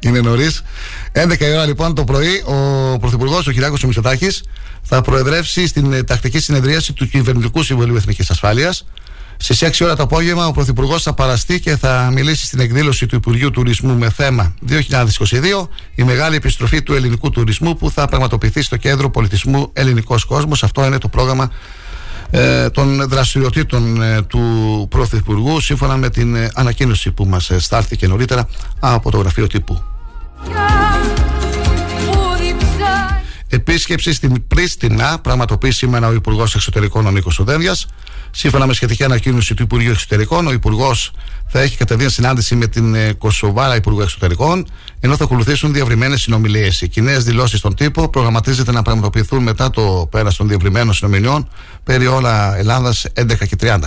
είναι 0.00 0.20
νωρίς. 0.20 0.62
11 1.12 1.40
η 1.40 1.52
ώρα 1.52 1.66
λοιπόν 1.66 1.94
το 1.94 2.04
πρωί 2.04 2.42
ο 2.46 2.98
Πρωθυπουργός 2.98 3.46
ο 3.46 3.52
Κυριάκος 3.52 3.84
Μητσοτάκης 3.84 4.42
θα 4.82 5.00
προεδρεύσει 5.00 5.66
στην 5.66 5.92
ε, 5.92 6.02
τακτική 6.02 6.40
συνεδρίαση 6.40 6.92
του 6.92 7.08
Κυβερνητικού 7.08 7.62
Συμβουλίου 7.62 7.96
Εθνικής 7.96 8.30
Ασφάλειας 8.30 8.86
Στις 9.36 9.62
6 9.62 9.84
ώρα 9.84 9.96
το 9.96 10.02
απόγευμα, 10.02 10.46
ο 10.46 10.52
Πρωθυπουργός 10.52 11.02
θα 11.02 11.12
παραστεί 11.12 11.60
και 11.60 11.76
θα 11.76 12.10
μιλήσει 12.12 12.46
στην 12.46 12.60
εκδήλωση 12.60 13.06
του 13.06 13.16
Υπουργείου 13.16 13.50
Τουρισμού 13.50 13.94
με 13.94 14.10
θέμα 14.10 14.54
2022, 14.68 14.76
η 15.94 16.02
μεγάλη 16.02 16.36
επιστροφή 16.36 16.82
του 16.82 16.94
ελληνικού 16.94 17.30
τουρισμού 17.30 17.76
που 17.76 17.90
θα 17.90 18.06
πραγματοποιηθεί 18.06 18.62
στο 18.62 18.76
Κέντρο 18.76 19.10
Πολιτισμού 19.10 19.70
Ελληνικός 19.72 20.24
Κόσμος. 20.24 20.62
Αυτό 20.62 20.84
είναι 20.84 20.98
το 20.98 21.08
πρόγραμμα 21.08 21.50
ε, 22.30 22.70
των 22.70 23.08
δραστηριοτήτων 23.08 24.02
ε, 24.02 24.22
του 24.22 24.86
Πρωθυπουργού, 24.90 25.60
σύμφωνα 25.60 25.96
με 25.96 26.10
την 26.10 26.34
ε, 26.34 26.50
ανακοίνωση 26.54 27.10
που 27.10 27.24
μας 27.24 27.50
ε, 27.50 27.60
στάλθηκε 27.60 28.06
νωρίτερα 28.06 28.48
από 28.80 29.10
το 29.10 29.18
γραφείο 29.18 29.46
τύπου. 29.46 29.82
Επίσκεψη 33.56 34.12
στην 34.12 34.46
Πρίστινα 34.46 35.18
πραγματοποιεί 35.18 35.70
σήμερα 35.70 36.08
ο 36.08 36.12
Υπουργός 36.12 36.54
Εξωτερικών 36.54 37.06
ο 37.06 37.10
Νίκος 37.10 37.38
Ουδένδια. 37.38 37.76
Σύμφωνα 38.30 38.66
με 38.66 38.74
σχετική 38.74 39.04
ανακοίνωση 39.04 39.54
του 39.54 39.62
Υπουργείου 39.62 39.90
Εξωτερικών, 39.90 40.46
ο 40.46 40.52
Υπουργός 40.52 41.12
θα 41.46 41.60
έχει 41.60 41.76
κατευθείαν 41.76 42.10
συνάντηση 42.10 42.54
με 42.54 42.66
την 42.66 42.94
ε, 42.94 43.12
Κοσοβάρα 43.12 43.76
Υπουργό 43.76 44.02
Εξωτερικών, 44.02 44.66
ενώ 45.00 45.16
θα 45.16 45.24
ακολουθήσουν 45.24 45.72
διαβριμένε 45.72 46.16
συνομιλίες. 46.16 46.80
Οι 46.80 46.88
κοινές 46.88 47.24
δηλώσεις 47.24 47.58
στον 47.58 47.74
τύπο 47.74 48.08
προγραμματίζεται 48.08 48.72
να 48.72 48.82
πραγματοποιηθούν 48.82 49.42
μετά 49.42 49.70
το 49.70 50.08
πέρας 50.10 50.36
των 50.36 50.48
διευρυμένων 50.48 50.94
συνομιλιών 50.94 51.48
περί 51.84 52.06
όλα 52.06 52.56
Ελλάδας 52.56 53.06
11 53.14 53.46
και 53.48 53.56
30. 53.60 53.78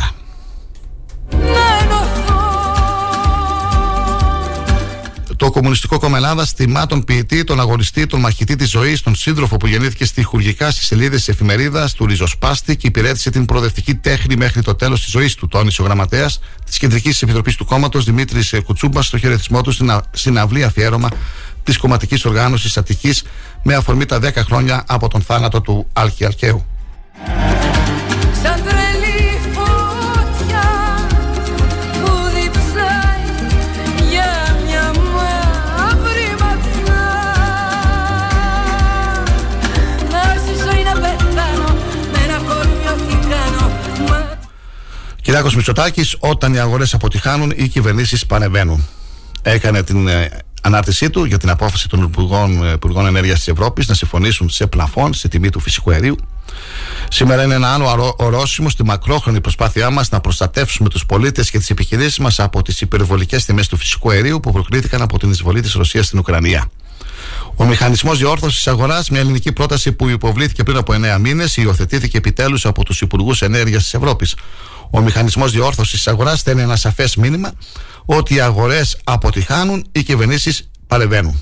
Το 5.39 5.51
Κομμουνιστικό 5.51 5.99
Κόμμα 5.99 6.17
Ελλάδας 6.17 6.53
τιμά 6.53 6.85
τον 6.85 7.03
ποιητή, 7.03 7.43
τον 7.43 7.59
αγωνιστή, 7.59 8.07
τον 8.07 8.19
μαχητή 8.19 8.55
της 8.55 8.69
ζωής, 8.69 9.01
τον 9.01 9.15
σύντροφο 9.15 9.57
που 9.57 9.67
γεννήθηκε 9.67 10.05
στοιχουργικά 10.05 10.71
στις 10.71 10.85
σελίδες 10.85 11.17
της 11.17 11.27
εφημερίδας 11.27 11.93
του 11.93 12.05
Ριζοσπάστη 12.05 12.77
και 12.77 12.87
υπηρέτησε 12.87 13.29
την 13.29 13.45
προοδευτική 13.45 13.95
τέχνη 13.95 14.35
μέχρι 14.35 14.61
το 14.61 14.75
τέλος 14.75 15.01
της 15.01 15.11
ζωής 15.11 15.35
του, 15.35 15.47
τόνισε 15.47 15.81
ο 15.81 15.85
γραμματέας 15.85 16.39
της 16.65 16.77
Κεντρικής 16.77 17.21
Επιτροπής 17.21 17.55
του 17.55 17.65
Κόμματος 17.65 18.05
Δημήτρης 18.05 18.53
Κουτσούμπας 18.65 19.05
στο 19.05 19.17
χαιρετισμό 19.17 19.61
του 19.61 19.71
στην 20.11 20.39
αυλή 20.39 20.63
αφιέρωμα 20.63 21.09
της 21.63 21.77
κομματικής 21.77 22.25
οργάνωσης 22.25 22.77
Αττικής 22.77 23.23
με 23.63 23.75
αφορμή 23.75 24.05
τα 24.05 24.19
10 24.19 24.31
χρόνια 24.35 24.83
από 24.87 25.07
τον 25.07 25.21
θάνατο 25.21 25.61
του 25.61 25.87
Άλκη 25.93 26.25
Αλκαίου. 26.25 26.65
Κυριάκος 45.39 45.67
Μητσοτάκης 45.67 46.15
όταν 46.19 46.53
οι 46.53 46.59
αγορές 46.59 46.93
αποτυχάνουν 46.93 47.53
οι 47.55 47.67
κυβερνήσεις 47.67 48.25
πανεβαίνουν. 48.25 48.87
Έκανε 49.41 49.83
την 49.83 50.07
ε, 50.07 50.29
ανάρτησή 50.61 51.09
του 51.09 51.23
για 51.25 51.37
την 51.37 51.49
απόφαση 51.49 51.87
των 51.89 52.03
Υπουργών, 52.03 52.65
ε, 52.65 52.71
Υπουργών 52.71 53.05
Ενέργειας 53.05 53.37
της 53.37 53.47
Ευρώπης 53.47 53.87
να 53.87 53.93
συμφωνήσουν 53.93 54.49
σε 54.49 54.67
πλαφόν 54.67 55.13
σε 55.13 55.27
τιμή 55.27 55.49
του 55.49 55.59
φυσικού 55.59 55.91
αερίου. 55.91 56.15
Σήμερα 57.09 57.43
είναι 57.43 57.53
ένα 57.53 57.73
άλλο 57.73 58.15
ορόσημο 58.17 58.69
στη 58.69 58.83
μακρόχρονη 58.83 59.41
προσπάθειά 59.41 59.89
μας 59.89 60.09
να 60.09 60.21
προστατεύσουμε 60.21 60.89
τους 60.89 61.05
πολίτες 61.05 61.49
και 61.49 61.57
τις 61.57 61.69
επιχειρήσεις 61.69 62.19
μας 62.19 62.39
από 62.39 62.61
τις 62.61 62.81
υπερβολικές 62.81 63.45
τιμές 63.45 63.67
του 63.67 63.77
φυσικού 63.77 64.11
αερίου 64.11 64.39
που 64.39 64.51
προκρίθηκαν 64.51 65.01
από 65.01 65.19
την 65.19 65.29
εισβολή 65.29 65.61
της 65.61 65.73
Ρωσίας 65.73 66.05
στην 66.05 66.19
Ουκρανία. 66.19 66.69
Ο 67.55 67.65
μηχανισμός 67.65 68.17
διόρθωσης 68.17 68.67
αγοράς, 68.67 69.09
μια 69.09 69.19
ελληνική 69.19 69.51
πρόταση 69.51 69.91
που 69.91 70.09
υποβλήθηκε 70.09 70.63
πριν 70.63 70.77
από 70.77 70.93
9 70.93 71.17
μήνες, 71.19 71.57
υιοθετήθηκε 71.57 72.17
επιτέλους 72.17 72.65
από 72.65 72.83
τους 72.83 73.01
Υπουργούς 73.01 73.41
Ενέργειας 73.41 73.83
της 73.83 73.93
Ευρώπης. 73.93 74.35
Ο 74.91 75.01
μηχανισμός 75.01 75.51
διόρθωσης 75.51 75.91
της 75.91 76.07
αγοράς 76.07 76.39
στέλνει 76.39 76.61
ένα 76.61 76.75
σαφές 76.75 77.15
μήνυμα 77.15 77.53
ότι 78.05 78.33
οι 78.33 78.39
αγορές 78.39 78.97
αποτυχάνουν, 79.03 79.85
οι 79.91 80.03
κυβερνήσεις 80.03 80.69
παρεμβαίνουν. 80.87 81.41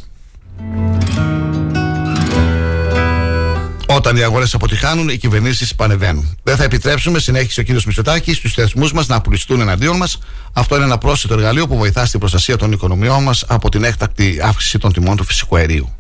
Όταν 3.89 4.15
οι 4.15 4.23
αγορές 4.23 4.53
αποτυχάνουν, 4.53 5.09
οι 5.09 5.17
κυβερνήσεις 5.17 5.75
πανεβαίνουν. 5.75 6.37
Δεν 6.43 6.55
θα 6.55 6.63
επιτρέψουμε, 6.63 7.19
συνέχισε 7.19 7.59
ο 7.59 7.63
κ. 7.63 7.67
Μητσοτάκης, 7.69 8.37
στους 8.37 8.53
θεσμούς 8.53 8.93
μας 8.93 9.07
να 9.07 9.15
απολυστούν 9.15 9.61
εναντίον 9.61 9.97
μας. 9.97 10.17
Αυτό 10.53 10.75
είναι 10.75 10.83
ένα 10.83 10.97
πρόσθετο 10.97 11.33
εργαλείο 11.33 11.67
που 11.67 11.77
βοηθά 11.77 12.05
στην 12.05 12.19
προστασία 12.19 12.57
των 12.57 12.71
οικονομιών 12.71 13.23
μας 13.23 13.43
από 13.47 13.69
την 13.69 13.83
έκτακτη 13.83 14.39
αύξηση 14.43 14.77
των 14.77 14.93
τιμών 14.93 15.17
του 15.17 15.23
φυσικού 15.23 15.55
αερίου. 15.55 15.95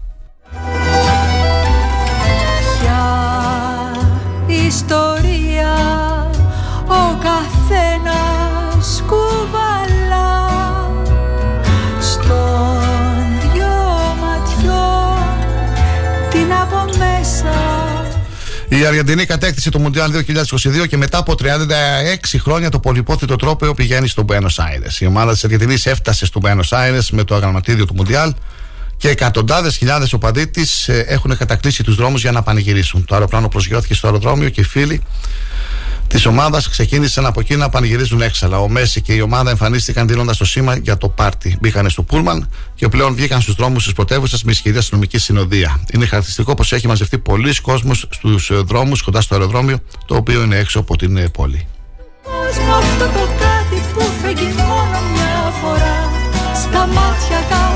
ιστορία 4.47 5.16
η 18.79 18.85
Αργεντινή 18.85 19.25
κατέκτησε 19.25 19.69
το 19.69 19.79
Μουντιάλ 19.79 20.11
2022 20.13 20.87
και 20.87 20.97
μετά 20.97 21.17
από 21.17 21.35
36 21.39 21.45
χρόνια 22.39 22.69
το 22.69 22.79
πολυπόθητο 22.79 23.35
τρόπο 23.35 23.73
πηγαίνει 23.73 24.07
στο 24.07 24.25
Buenos 24.27 24.35
Aires. 24.35 24.99
Η 24.99 25.05
ομάδα 25.05 25.31
της 25.31 25.43
Αργεντινής 25.43 25.85
έφτασε 25.85 26.25
στο 26.25 26.41
Buenos 26.43 26.69
Aires 26.69 27.05
με 27.11 27.23
το 27.23 27.35
αγραμματίδιο 27.35 27.85
του 27.85 27.93
Μουντιάλ 27.95 28.33
και 28.97 29.09
εκατοντάδες 29.09 29.77
χιλιάδες 29.77 30.13
οπαδοί 30.13 30.47
της 30.47 30.87
ε, 30.87 31.05
έχουν 31.07 31.37
κατακλείσει 31.37 31.83
τους 31.83 31.95
δρόμους 31.95 32.21
για 32.21 32.31
να 32.31 32.41
πανηγυρίσουν. 32.41 33.05
Το 33.05 33.15
αεροπλάνο 33.15 33.47
προσγειώθηκε 33.47 33.93
στο 33.93 34.07
αεροδρόμιο 34.07 34.49
και 34.49 34.61
οι 34.61 34.63
φίλοι 34.63 35.01
της 36.07 36.25
ομάδας 36.25 36.69
ξεκίνησαν 36.69 37.25
από 37.25 37.39
εκεί 37.39 37.55
να 37.55 37.69
πανηγυρίζουν 37.69 38.21
έξαλα. 38.21 38.59
Ο 38.59 38.67
Μέση 38.67 39.01
και 39.01 39.13
η 39.13 39.21
ομάδα 39.21 39.49
εμφανίστηκαν 39.49 40.07
δίνοντας 40.07 40.37
το 40.37 40.45
σήμα 40.45 40.75
για 40.75 40.97
το 40.97 41.09
πάρτι. 41.09 41.57
Μπήκαν 41.61 41.89
στο 41.89 42.03
Πούλμαν 42.03 42.49
και 42.75 42.87
πλέον 42.87 43.15
βγήκαν 43.15 43.41
στους 43.41 43.55
δρόμους 43.55 43.83
της 43.83 43.93
πρωτεύουσας 43.93 44.43
με 44.43 44.51
ισχυρή 44.51 44.77
αστυνομική 44.77 45.17
συνοδεία. 45.17 45.79
Είναι 45.93 46.05
χαρακτηριστικό 46.05 46.55
πως 46.55 46.71
έχει 46.71 46.87
μαζευτεί 46.87 47.17
πολλοί 47.17 47.61
κόσμος 47.61 48.07
στους 48.09 48.49
ε, 48.49 48.55
δρόμους 48.55 49.01
κοντά 49.01 49.21
στο 49.21 49.35
αεροδρόμιο, 49.35 49.79
το 50.05 50.15
οποίο 50.15 50.41
είναι 50.41 50.57
έξω 50.57 50.79
από 50.79 50.97
την 50.97 51.17
ε, 51.17 51.29
πόλη. 51.29 51.67
αυτό 52.77 53.05
το 53.05 53.27
κάτι 53.39 53.81
που 53.93 54.01
φεγγει 54.21 54.53
μόνο 54.57 55.01
μια 55.13 55.53
φορά 55.61 56.11
στα 56.53 56.87
μάτια 56.87 57.66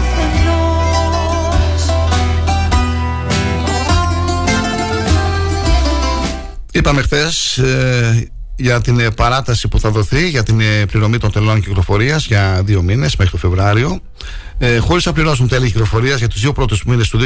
Είπαμε 6.81 7.01
χθες 7.01 7.57
ε, 7.57 8.31
για 8.55 8.81
την 8.81 8.99
ε, 8.99 9.09
παράταση 9.09 9.67
που 9.67 9.79
θα 9.79 9.89
δοθεί 9.89 10.29
για 10.29 10.43
την 10.43 10.59
ε, 10.59 10.85
πληρωμή 10.85 11.17
των 11.17 11.31
τελών 11.31 11.61
κυκλοφορίας 11.61 12.25
για 12.25 12.61
δύο 12.65 12.81
μήνες 12.81 13.15
μέχρι 13.15 13.31
το 13.31 13.37
Φεβράριο. 13.37 13.99
Ε, 14.57 14.77
Χωρίς 14.77 15.05
να 15.05 15.13
πληρώσουν 15.13 15.47
τέλη 15.47 15.65
κυκλοφορίας 15.65 16.19
για 16.19 16.27
τους 16.27 16.41
δύο 16.41 16.53
πρώτους 16.53 16.83
μήνες 16.83 17.09
του 17.09 17.19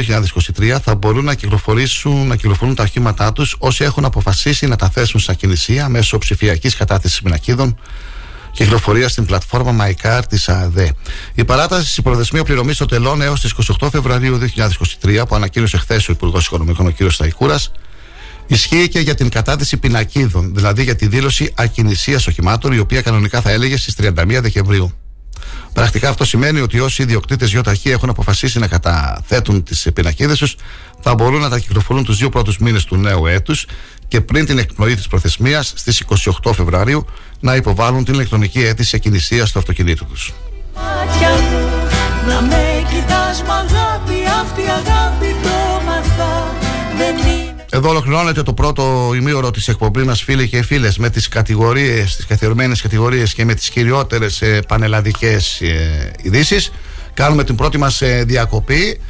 2023, 0.58 0.76
θα 0.82 0.94
μπορούν 0.94 1.24
να 1.24 1.34
κυκλοφορήσουν, 1.34 2.26
να 2.26 2.36
κυκλοφορούν 2.36 2.74
τα 2.74 2.82
οχήματά 2.82 3.32
τους 3.32 3.56
όσοι 3.58 3.84
έχουν 3.84 4.04
αποφασίσει 4.04 4.66
να 4.66 4.76
τα 4.76 4.90
θέσουν 4.90 5.20
σε 5.20 5.30
ακινησία 5.30 5.88
μέσω 5.88 6.18
ψηφιακής 6.18 6.76
κατάθεσης 6.76 7.22
πινακίδων 7.22 7.78
κυκλοφορίας 8.50 9.10
στην 9.12 9.26
πλατφόρμα 9.26 9.86
MyCar 9.86 10.20
της 10.28 10.48
ΑΔΕ. 10.48 10.92
Η 11.34 11.44
παράταση 11.44 11.94
τη 11.94 12.02
προθεσμία 12.02 12.44
πληρωμής 12.44 12.76
των 12.76 12.88
τελών 12.88 13.22
έως 13.22 13.40
τις 13.40 13.54
28 13.80 13.88
Φεβρουαρίου 13.90 14.38
2023, 15.02 15.26
που 15.28 15.34
ανακοίνωσε 15.34 15.76
χθες 15.76 16.08
ο 16.08 16.12
Υπουργός 16.12 16.46
Οικονομικών, 16.46 16.86
ο 16.86 16.90
κ. 16.90 17.10
Σταϊκούρας, 17.10 17.72
Ισχύει 18.46 18.88
και 18.88 18.98
για 18.98 19.14
την 19.14 19.28
κατάθεση 19.28 19.76
πινακίδων, 19.76 20.54
δηλαδή 20.54 20.82
για 20.82 20.96
τη 20.96 21.06
δήλωση 21.06 21.52
ακινησίας 21.56 22.26
οχημάτων, 22.26 22.72
η 22.72 22.78
οποία 22.78 23.02
κανονικά 23.02 23.40
θα 23.40 23.50
έλεγε 23.50 23.76
στις 23.76 23.94
31 23.94 24.12
Δεκεμβρίου. 24.40 24.92
Πρακτικά 25.72 26.08
αυτό 26.08 26.24
σημαίνει 26.24 26.60
ότι 26.60 26.80
όσοι 26.80 27.02
ιδιοκτήτες 27.02 27.52
ΙΟΤΑΧΗ 27.52 27.90
έχουν 27.90 28.08
αποφασίσει 28.08 28.58
να 28.58 28.66
καταθέτουν 28.66 29.62
τις 29.62 29.88
πινακίδες 29.94 30.38
τους, 30.38 30.56
θα 31.00 31.14
μπορούν 31.14 31.40
να 31.40 31.48
τα 31.48 31.58
κυκλοφορούν 31.58 32.04
τους 32.04 32.16
δύο 32.16 32.28
πρώτους 32.28 32.58
μήνες 32.58 32.84
του 32.84 32.96
νέου 32.96 33.26
έτους 33.26 33.66
και 34.08 34.20
πριν 34.20 34.46
την 34.46 34.58
εκπνοή 34.58 34.94
της 34.94 35.08
προθεσμίας 35.08 35.72
στις 35.76 36.04
28 36.42 36.52
Φεβρουαρίου 36.54 37.06
να 37.40 37.54
υποβάλουν 37.54 38.04
την 38.04 38.14
ηλεκτρονική 38.14 38.64
αίτηση 38.64 38.96
ακινησίας 38.96 39.48
στο 39.48 39.58
αυτοκινήτο 39.58 40.04
τους. 40.04 40.32
Να 42.26 42.40
με 42.40 42.84
κοιτάς 42.90 43.42
αγάπη, 43.42 44.18
αυτή 44.42 44.62
αγάπη 44.62 45.34
το 45.42 45.82
μαθά 45.86 46.52
Δεν 46.96 47.55
εδώ 47.76 47.88
ολοκληρώνεται 47.88 48.42
το 48.42 48.52
πρώτο 48.52 49.12
ημίωρο 49.14 49.50
της 49.50 49.68
εκπομπής 49.68 50.04
μας, 50.04 50.22
φίλοι 50.22 50.48
και 50.48 50.62
φίλες, 50.62 50.98
με 50.98 51.10
τις 51.10 51.28
κατηγορίες, 51.28 52.16
τις 52.16 52.26
καθιερωμένες 52.26 52.82
κατηγορίες 52.82 53.34
και 53.34 53.44
με 53.44 53.54
τις 53.54 53.68
κυριότερες 53.68 54.42
ε, 54.42 54.60
πανελλαδικές 54.68 55.60
ε, 55.60 56.10
ειδήσεις. 56.22 56.72
Κάνουμε 57.14 57.44
την 57.44 57.54
πρώτη 57.54 57.78
μας 57.78 58.02
ε, 58.02 58.24
διακοπή. 58.26 59.00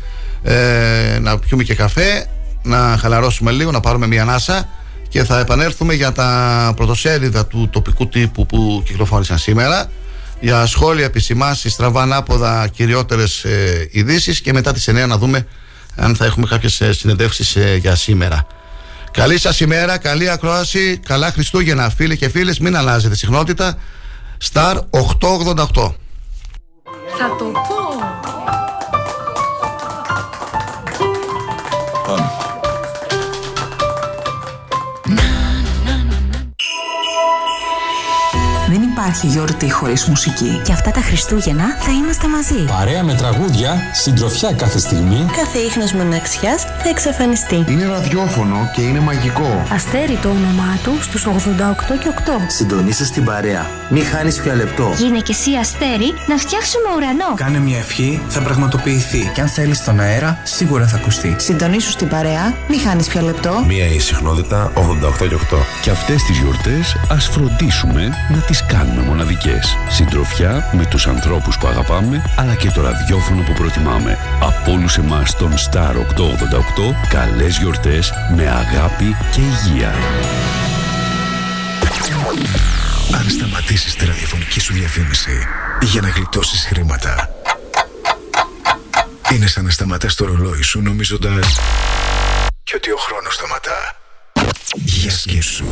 Ε, 0.43 1.19
να 1.21 1.39
πιούμε 1.39 1.63
και 1.63 1.75
καφέ, 1.75 2.27
να 2.63 2.97
χαλαρώσουμε 3.01 3.51
λίγο, 3.51 3.71
να 3.71 3.81
πάρουμε 3.81 4.07
μια 4.07 4.23
ανάσα 4.23 4.69
και 5.09 5.25
θα 5.25 5.39
επανέλθουμε 5.39 5.95
για 5.95 6.13
τα 6.13 6.73
πρωτοσέλιδα 6.77 7.47
του 7.47 7.69
τοπικού 7.73 8.09
τύπου 8.09 8.47
που 8.47 8.83
κυκλοφόρησαν 8.87 9.39
σήμερα 9.39 9.91
για 10.41 10.67
σχόλια, 10.67 11.05
επισημάσεις, 11.05 11.77
τραβά 11.77 12.03
ανάποδα 12.03 12.69
κυριότερες 12.69 13.45
ε, 13.45 13.89
ειδήσεις 13.91 14.41
και 14.41 14.53
μετά 14.53 14.73
τις 14.73 14.89
9 14.91 15.07
να 15.09 15.19
δούμε 15.19 15.47
αν 15.97 16.17
θα 16.17 16.25
έχουμε 16.25 16.47
κάποιες 16.47 16.81
ε, 16.81 16.93
συνεντεύξεις 16.93 17.57
ε, 17.57 17.77
για 17.77 17.95
σήμερα. 17.95 18.47
Καλή 19.11 19.39
σας 19.39 19.61
ημέρα, 19.61 19.99
καλή 19.99 20.31
ακρόαση, 20.31 20.99
καλά 20.99 21.31
Χριστούγεννα 21.31 21.91
φίλοι 21.91 22.17
και 22.17 22.29
φίλες, 22.29 22.59
μην 22.59 22.77
αλλάζετε 22.77 23.15
συχνότητα. 23.15 23.79
Star 24.53 24.75
888. 24.75 25.95
Θα 27.19 27.37
το 27.39 27.45
πω. 27.45 28.26
Υπάρχει 39.17 39.39
γιορτή 39.39 39.71
χωρίς 39.71 40.05
μουσική. 40.05 40.61
Και 40.65 40.73
αυτά 40.73 40.91
τα 40.91 41.01
Χριστούγεννα 41.01 41.77
θα 41.79 41.93
είμαστε 41.93 42.29
μαζί. 42.29 42.65
Παρέα 42.79 43.03
με 43.05 43.15
τραγούδια, 43.15 43.77
συντροφιά 43.93 44.53
κάθε 44.53 44.79
στιγμή. 44.79 45.27
Κάθε 45.37 45.59
ίχνος 45.59 45.93
μοναξιάς 45.93 46.63
θα 46.63 46.89
εξαφανιστεί. 46.89 47.65
Είναι 47.69 47.87
ραδιόφωνο 47.87 48.71
και 48.75 48.81
είναι 48.83 49.01
μαγικό. 49.01 49.63
Αστέρι 49.73 50.19
το 50.23 50.29
όνομά 50.29 50.79
του 50.83 51.03
στους 51.03 51.27
88 51.27 51.99
και 52.03 52.09
8. 52.09 52.47
Συντονίστε 52.49 53.05
στην 53.05 53.25
παρέα. 53.25 53.67
Μην 53.91 54.05
χάνεις 54.05 54.41
πια 54.41 54.55
λεπτό. 54.55 54.93
Γίνε 54.97 55.19
και 55.19 55.33
εσύ 55.33 55.51
αστέρι 55.61 56.11
να 56.27 56.37
φτιάξουμε 56.37 56.89
ουρανό. 56.97 57.35
Κάνε 57.35 57.59
μια 57.59 57.79
ευχή, 57.79 58.23
θα 58.29 58.41
πραγματοποιηθεί. 58.41 59.31
Και 59.35 59.41
αν 59.41 59.49
θέλεις 59.49 59.85
τον 59.85 60.01
αέρα, 60.01 60.39
σίγουρα 60.43 60.87
θα 60.87 60.97
ακουστεί. 60.97 61.37
Συντονίσου 61.39 61.91
στην 61.91 62.09
παρέα, 62.09 62.55
μην 62.69 62.81
χάνεις 62.81 63.07
πια 63.07 63.23
λεπτό. 63.23 63.65
Μία 63.67 63.87
η 63.87 63.99
συχνότητα 63.99 64.73
88 64.75 65.27
και 65.29 65.35
8. 65.35 65.59
Και 65.83 65.91
αυτές 65.91 66.23
τις 66.23 66.39
γιορτές 66.39 66.97
ας 67.09 67.29
φροντίσουμε 67.29 68.03
να 68.29 68.39
τις 68.39 68.65
κάνουμε 68.67 69.03
με 69.06 69.06
μοναδικές. 69.07 69.77
Συντροφιά 69.89 70.71
με 70.73 70.87
τους 70.87 71.07
ανθρώπους 71.07 71.59
που 71.59 71.67
αγαπάμε, 71.67 72.23
αλλά 72.37 72.55
και 72.55 72.71
το 72.71 72.83
ραδιόφωνο 72.83 73.43
που 73.43 73.53
προτιμάμε. 73.53 74.19
Από 74.41 74.73
όλους 74.73 74.97
εμάς 74.97 75.37
τον 75.37 75.53
Star 75.53 75.95
888, 75.97 76.95
καλές 77.09 77.59
γιορτές 77.59 78.13
με 78.37 78.49
αγάπη 78.49 79.17
και 79.33 79.41
υγεία. 79.41 79.95
Αν 83.15 83.31
σταματήσεις 83.31 83.95
τη 83.95 84.07
ραδιοφωνική 84.07 84.61
σου 84.61 84.73
διαφήμιση 84.73 85.47
για 85.83 86.01
να 86.01 86.09
γλιτώσεις 86.09 86.67
χρήματα, 86.67 87.31
είναι 89.33 89.47
σαν 89.47 89.65
να 89.65 89.71
σταματάς 89.71 90.15
το 90.15 90.25
ρολόι 90.25 90.63
σου 90.63 90.81
νομίζοντας 90.81 91.59
και 92.67 92.75
ότι 92.77 92.91
ο 92.91 92.97
χρόνος 92.97 93.35
σταματά. 93.35 93.97
Για 94.75 95.11
σκέψου. 95.11 95.65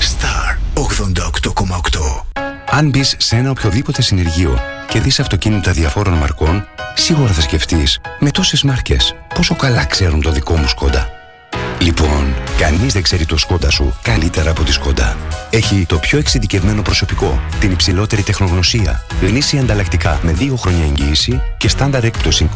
Star 0.00 0.56
88,8 0.74 2.42
Αν 2.70 2.88
μπεις 2.88 3.14
σε 3.18 3.36
ένα 3.36 3.50
οποιοδήποτε 3.50 4.02
συνεργείο 4.02 4.58
και 4.88 5.00
δεις 5.00 5.20
αυτοκίνητα 5.20 5.72
διαφόρων 5.72 6.14
μαρκών, 6.14 6.66
σίγουρα 6.94 7.32
θα 7.32 7.40
σκεφτείς 7.40 7.98
με 8.18 8.30
τόσες 8.30 8.62
μάρκες 8.62 9.14
πόσο 9.34 9.54
καλά 9.54 9.84
ξέρουν 9.84 10.22
το 10.22 10.30
δικό 10.30 10.56
μου 10.56 10.68
σκόντα. 10.68 11.15
Λοιπόν, 11.78 12.34
κανείς 12.58 12.92
δεν 12.92 13.02
ξέρει 13.02 13.24
το 13.24 13.36
σκόντα 13.36 13.70
σου 13.70 13.94
καλύτερα 14.02 14.50
από 14.50 14.62
τη 14.62 14.72
σκόντα. 14.72 15.16
Έχει 15.50 15.84
το 15.88 15.98
πιο 15.98 16.18
εξειδικευμένο 16.18 16.82
προσωπικό, 16.82 17.40
την 17.60 17.70
υψηλότερη 17.70 18.22
τεχνογνωσία, 18.22 19.04
γνήσια 19.22 19.60
ανταλλακτικά 19.60 20.20
με 20.22 20.34
2 20.38 20.56
χρόνια 20.56 20.84
εγγύηση 20.84 21.40
και 21.56 21.68
στάνταρ 21.68 22.04
έκπτωση 22.04 22.50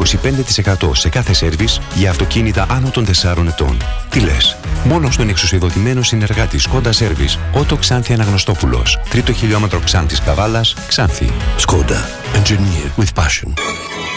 25% 0.82 0.90
σε 0.92 1.08
κάθε 1.08 1.32
σέρβις 1.32 1.80
για 1.94 2.10
αυτοκίνητα 2.10 2.66
άνω 2.70 2.88
των 2.90 3.04
4 3.04 3.46
ετών. 3.48 3.76
Τι 4.10 4.20
λες, 4.20 4.56
μόνο 4.84 5.10
στον 5.10 5.28
εξουσιοδοτημένο 5.28 6.02
συνεργάτη 6.02 6.58
Σκόντα 6.58 6.92
Σέρβις, 6.92 7.38
Ότο 7.52 7.76
Ξάνθη 7.76 8.12
Αναγνωστόπουλος, 8.12 8.98
τρίτο 9.10 9.32
χιλιόμετρο 9.32 9.80
Ξάνθης 9.80 10.20
Καβάλας, 10.20 10.74
Ξάνθη. 10.88 11.30
Σκόντα. 11.56 12.08
Engineer 12.34 13.00
with 13.00 13.22
passion. 13.22 13.52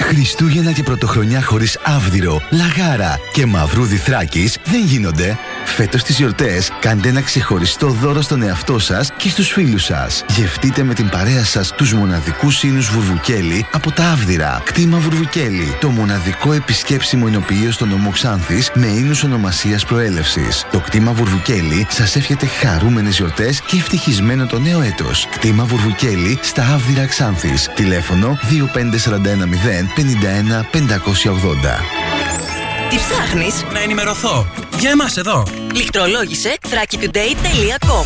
Χριστούγεννα 0.01 0.71
και 0.71 0.83
πρωτοχρονιά 0.83 1.43
χωρίς 1.43 1.79
άβδηρο, 1.83 2.41
λαγάρα 2.49 3.19
και 3.33 3.45
μαυρούδι 3.45 3.95
θράκης 3.95 4.57
δεν 4.63 4.85
γίνονται. 4.93 5.37
Φέτος 5.65 6.03
τις 6.03 6.17
γιορτές 6.17 6.71
κάντε 6.79 7.09
ένα 7.09 7.21
ξεχωριστό 7.21 7.87
δώρο 7.87 8.21
στον 8.21 8.41
εαυτό 8.41 8.79
σας 8.79 9.11
και 9.17 9.29
στους 9.29 9.51
φίλους 9.51 9.83
σας. 9.83 10.25
Γευτείτε 10.29 10.83
με 10.83 10.93
την 10.93 11.09
παρέα 11.09 11.43
σας 11.45 11.71
τους 11.71 11.93
μοναδικούς 11.93 12.63
ίνους 12.63 12.89
Βουρβουκέλη 12.89 13.65
από 13.71 13.91
τα 13.91 14.11
Άβδηρα. 14.11 14.61
Κτήμα 14.65 14.97
Βουρβουκέλη. 14.97 15.75
Το 15.79 15.89
μοναδικό 15.89 16.53
επισκέψιμο 16.53 17.25
ενοποιείο 17.27 17.71
στον 17.71 17.89
νομό 17.89 18.09
Ξάνθης 18.09 18.71
με 18.73 18.87
ίνους 18.87 19.23
ονομασίας 19.23 19.85
προέλευσης. 19.85 20.65
Το 20.71 20.79
κτήμα 20.79 21.11
Βουρβουκέλη 21.11 21.87
σας 21.89 22.15
εύχεται 22.15 22.45
χαρούμενες 22.45 23.17
γιορτές 23.17 23.61
και 23.61 23.77
ευτυχισμένο 23.77 24.45
το 24.45 24.59
νέο 24.59 24.81
έτος. 24.81 25.27
Κτήμα 25.31 25.63
Βουρβουκέλη 25.63 26.39
στα 26.41 26.63
Άβδηρα 26.73 27.05
Ξάνθης. 27.05 27.69
Τηλέφωνο 27.75 28.37
25410 28.49 29.87
51 29.95 30.65
580. 30.71 32.52
Τι 32.93 32.99
ψάχνεις; 32.99 33.63
Να 33.73 33.79
ενημερωθώ. 33.79 34.47
Για 34.79 34.89
εμάς 34.89 35.17
εδώ. 35.17 35.43
Λιχτρολόγησε 35.73 36.55
thrakitoday.com 36.61 38.05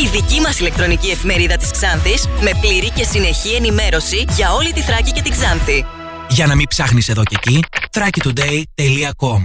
Η 0.00 0.06
δική 0.12 0.40
μας 0.40 0.58
ηλεκτρονική 0.58 1.10
εφημερίδα 1.10 1.56
της 1.56 1.70
Ξάνθης 1.70 2.26
με 2.40 2.50
πλήρη 2.60 2.90
και 2.90 3.04
συνεχή 3.04 3.54
ενημέρωση 3.54 4.24
για 4.36 4.52
όλη 4.52 4.72
τη 4.72 4.80
Θράκη 4.80 5.12
και 5.12 5.22
την 5.22 5.32
Ξάνθη. 5.32 5.84
Για 6.28 6.46
να 6.46 6.54
μην 6.54 6.66
ψάχνεις 6.68 7.08
εδώ 7.08 7.22
και 7.22 7.36
εκεί, 7.38 7.64
thrakitoday.com 7.90 9.42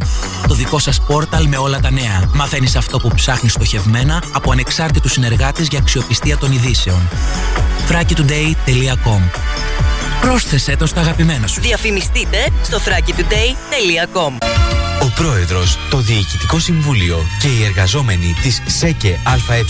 Το 0.48 0.54
δικό 0.54 0.80
σας 0.80 1.02
πόρταλ 1.02 1.48
με 1.48 1.58
όλα 1.58 1.80
τα 1.80 1.92
νέα. 1.92 2.30
Μαθαίνεις 2.34 2.76
αυτό 2.76 3.00
που 3.00 3.12
ψάχνεις 3.16 3.52
στοχευμένα 3.52 4.24
από 4.34 4.52
ανεξάρτητους 4.52 5.12
συνεργάτες 5.12 5.68
για 5.68 5.80
αξιοπιστία 5.80 6.38
των 6.38 6.52
ειδήσεων. 6.52 7.10
thrakitoday.com 7.90 9.22
Πρόσθεσέ 10.26 10.76
το 10.76 10.86
στα 10.86 11.00
αγαπημένα 11.00 11.48
σου. 11.48 11.62
Διαφημιστείτε 11.62 12.38
στο 12.64 12.78
thrakitoday.com 12.78 14.34
Ο 15.02 15.12
Πρόεδρος, 15.16 15.80
το 15.90 15.98
Διοικητικό 15.98 16.60
Συμβούλιο 16.60 17.26
και 17.42 17.48
οι 17.48 17.64
εργαζόμενοι 17.64 18.36
της 18.42 18.62
ΣΕΚΕ 18.66 19.20
ΑΕ 19.24 19.62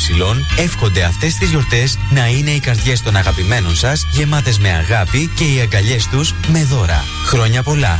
εύχονται 0.57 1.03
αυτές 1.03 1.35
τις 1.35 1.49
γιορτές 1.49 1.97
να 2.09 2.27
είναι 2.27 2.49
οι 2.49 2.59
καρδιές 2.59 3.01
των 3.01 3.15
αγαπημένων 3.15 3.75
σας 3.75 4.07
γεμάτες 4.11 4.59
με 4.59 4.69
αγάπη 4.69 5.31
και 5.35 5.43
οι 5.43 5.59
αγκαλιές 5.61 6.07
τους 6.07 6.33
με 6.47 6.63
δώρα. 6.63 7.03
Χρόνια 7.25 7.63
πολλά! 7.63 7.99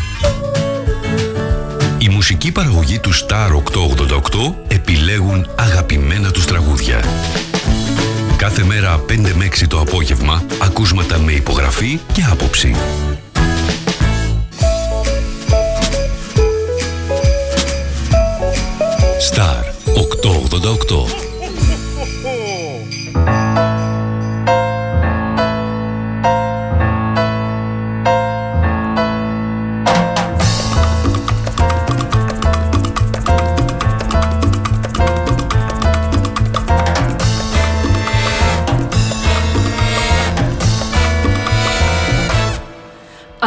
Η 1.97 2.09
μουσική 2.09 2.51
παραγωγή 2.51 2.99
του 2.99 3.11
Star 3.13 3.49
888 3.49 4.55
επιλέγουν 4.67 5.47
αγαπημένα 5.55 6.31
τους 6.31 6.45
τραγούδια. 6.45 6.99
Κάθε 8.45 8.63
μέρα 8.63 9.03
5 9.07 9.33
με 9.35 9.47
6 9.63 9.67
το 9.67 9.79
απόγευμα 9.79 10.43
ακούσματα 10.61 11.19
με 11.19 11.31
υπογραφή 11.31 11.99
και 12.13 12.23
άποψη. 12.31 12.75
Star 19.31 19.63
888 21.29 21.34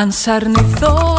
Αν 0.01 0.13
σ' 0.13 0.27
αρνηθώ 0.27 1.19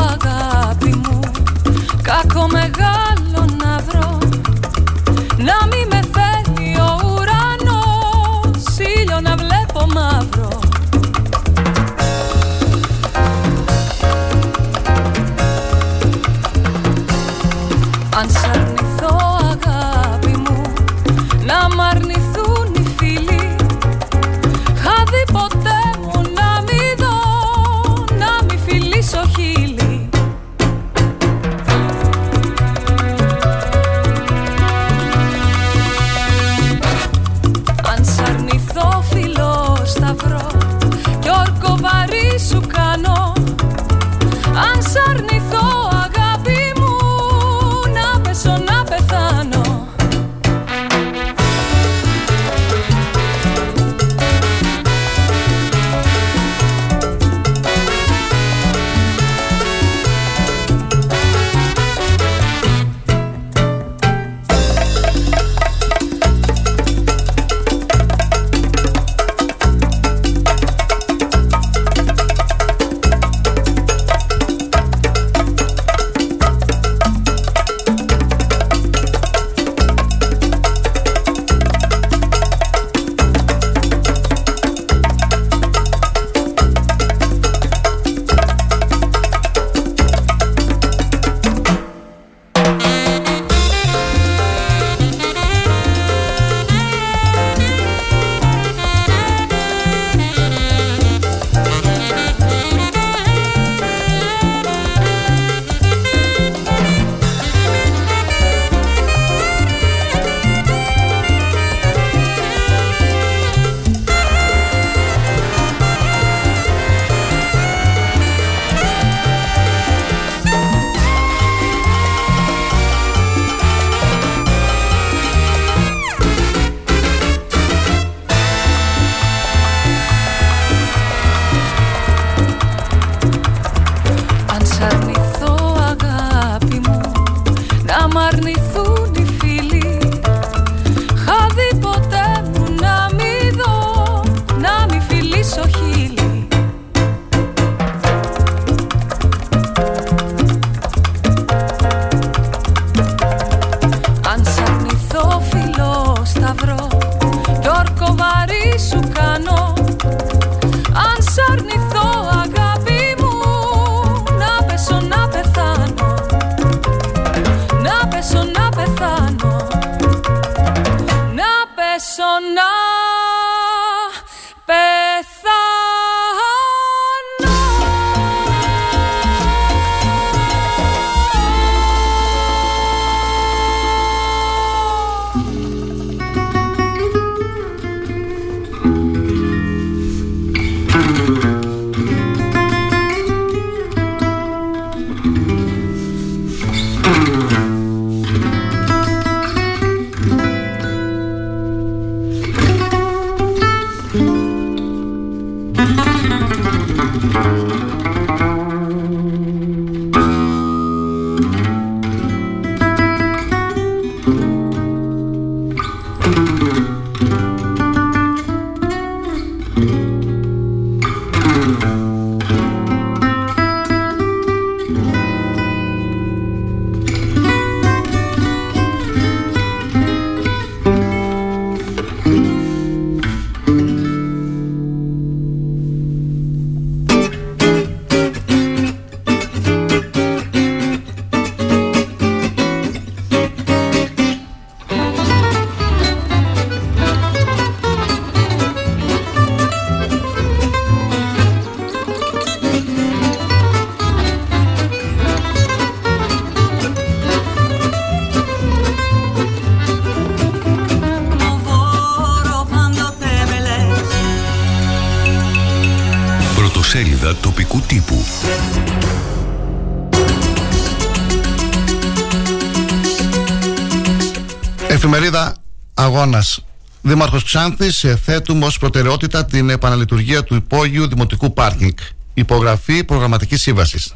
αγώνας. 276.19 276.59
Δήμαρχος 277.01 277.43
Ξάνθης, 277.43 278.03
ε, 278.03 278.19
θέτουμε 278.23 278.65
ως 278.65 278.77
προτεραιότητα 278.77 279.45
την 279.45 279.69
επαναλειτουργία 279.69 280.43
του 280.43 280.55
υπόγειου 280.55 281.07
δημοτικού 281.07 281.53
πάρκινγκ. 281.53 281.97
Υπογραφή 282.33 283.03
προγραμματικής 283.03 283.61
σύμβασης. 283.61 284.13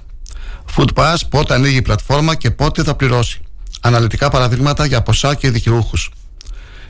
Food 0.75 0.87
Pass, 0.93 1.15
πότε 1.29 1.53
ανοίγει 1.53 1.75
η 1.77 1.81
πλατφόρμα 1.81 2.35
και 2.35 2.51
πότε 2.51 2.83
θα 2.83 2.95
πληρώσει. 2.95 3.39
Αναλυτικά 3.81 4.29
παραδείγματα 4.29 4.85
για 4.85 5.01
ποσά 5.01 5.35
και 5.35 5.51
δικαιούχους. 5.51 6.11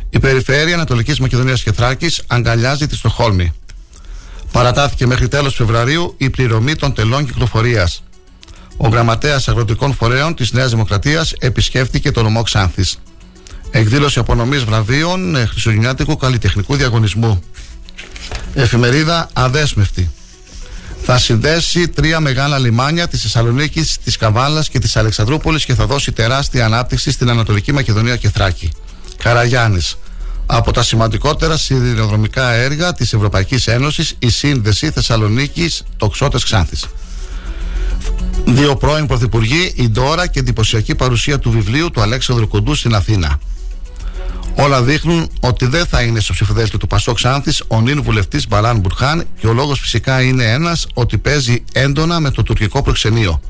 Η 0.09 0.19
Περιφέρεια 0.19 0.73
Ανατολικής 0.73 1.19
Μακεδονίας 1.19 1.63
και 1.63 1.71
Θράκης 1.71 2.23
αγκαλιάζει 2.27 2.87
τη 2.87 2.95
Στοχόλμη. 2.95 3.53
Παρατάθηκε 4.51 5.05
μέχρι 5.05 5.27
τέλος 5.27 5.55
Φεβρουαρίου 5.55 6.13
η 6.17 6.29
πληρωμή 6.29 6.75
των 6.75 6.93
τελών 6.93 7.25
κυκλοφορίας. 7.25 8.03
Ο 8.77 8.87
γραμματέας 8.87 9.47
Αγροτικών 9.47 9.93
Φορέων 9.93 10.35
της 10.35 10.51
Νέας 10.51 10.69
Δημοκρατίας 10.69 11.33
επισκέφθηκε 11.39 12.11
το 12.11 12.23
νομό 12.23 12.41
Ξάνθης. 12.41 12.97
Εκδήλωση 13.75 14.19
απονομής 14.19 14.63
βραβείων 14.63 15.35
ε, 15.35 15.45
Χριστουγεννιάτικου 15.45 16.17
Καλλιτεχνικού 16.17 16.75
Διαγωνισμού. 16.75 17.43
Εφημερίδα 18.53 19.29
Αδέσμευτη. 19.33 20.11
Θα 21.03 21.17
συνδέσει 21.17 21.87
τρία 21.87 22.19
μεγάλα 22.19 22.59
λιμάνια 22.59 23.07
της 23.07 23.21
Θεσσαλονίκη, 23.21 23.85
της 24.03 24.17
Καβάλας 24.17 24.69
και 24.69 24.79
της 24.79 24.95
Αλεξανδρούπολης 24.95 25.65
και 25.65 25.73
θα 25.73 25.85
δώσει 25.85 26.11
τεράστια 26.11 26.65
ανάπτυξη 26.65 27.11
στην 27.11 27.29
Ανατολική 27.29 27.71
Μακεδονία 27.71 28.15
και 28.15 28.29
Θράκη. 28.29 28.71
Καραγιάννης. 29.17 29.97
Από 30.45 30.71
τα 30.71 30.83
σημαντικότερα 30.83 31.57
σιδηροδρομικά 31.57 32.51
έργα 32.51 32.93
της 32.93 33.13
Ευρωπαϊκής 33.13 33.67
Ένωσης, 33.67 34.15
η 34.19 34.29
σύνδεση 34.29 34.91
Θεσσαλονίκης 34.91 35.83
Τοξότες 35.97 36.43
Ξάνθης. 36.43 36.85
Δύο 38.45 38.75
πρώην 38.75 39.07
πρωθυπουργοί, 39.07 39.73
η 39.75 39.89
Ντόρα 39.89 40.27
και 40.27 40.39
εντυπωσιακή 40.39 40.95
παρουσία 40.95 41.39
του 41.39 41.51
βιβλίου 41.51 41.91
του 41.91 42.01
Αλέξανδρου 42.01 42.47
Κοντού 42.47 42.75
στην 42.75 42.95
Αθήνα. 42.95 43.39
Όλα 44.55 44.81
δείχνουν 44.81 45.29
ότι 45.39 45.65
δεν 45.65 45.85
θα 45.85 46.01
είναι 46.01 46.19
στο 46.19 46.33
ψηφοδέλτιο 46.33 46.79
του 46.79 46.87
Πασόκ 46.87 47.15
Ξάνθη 47.15 47.51
ο 47.67 47.81
νυν 47.81 48.03
βουλευτής 48.03 48.47
Μπαλάν 48.47 48.79
Μπουρχάν 48.79 49.23
και 49.39 49.47
ο 49.47 49.53
λόγος 49.53 49.79
φυσικά 49.79 50.21
είναι 50.21 50.51
ένας 50.51 50.87
ότι 50.93 51.17
παίζει 51.17 51.63
έντονα 51.71 52.19
με 52.19 52.31
το 52.31 52.43
τουρκικό 52.43 52.81
προξενείο. 52.81 53.41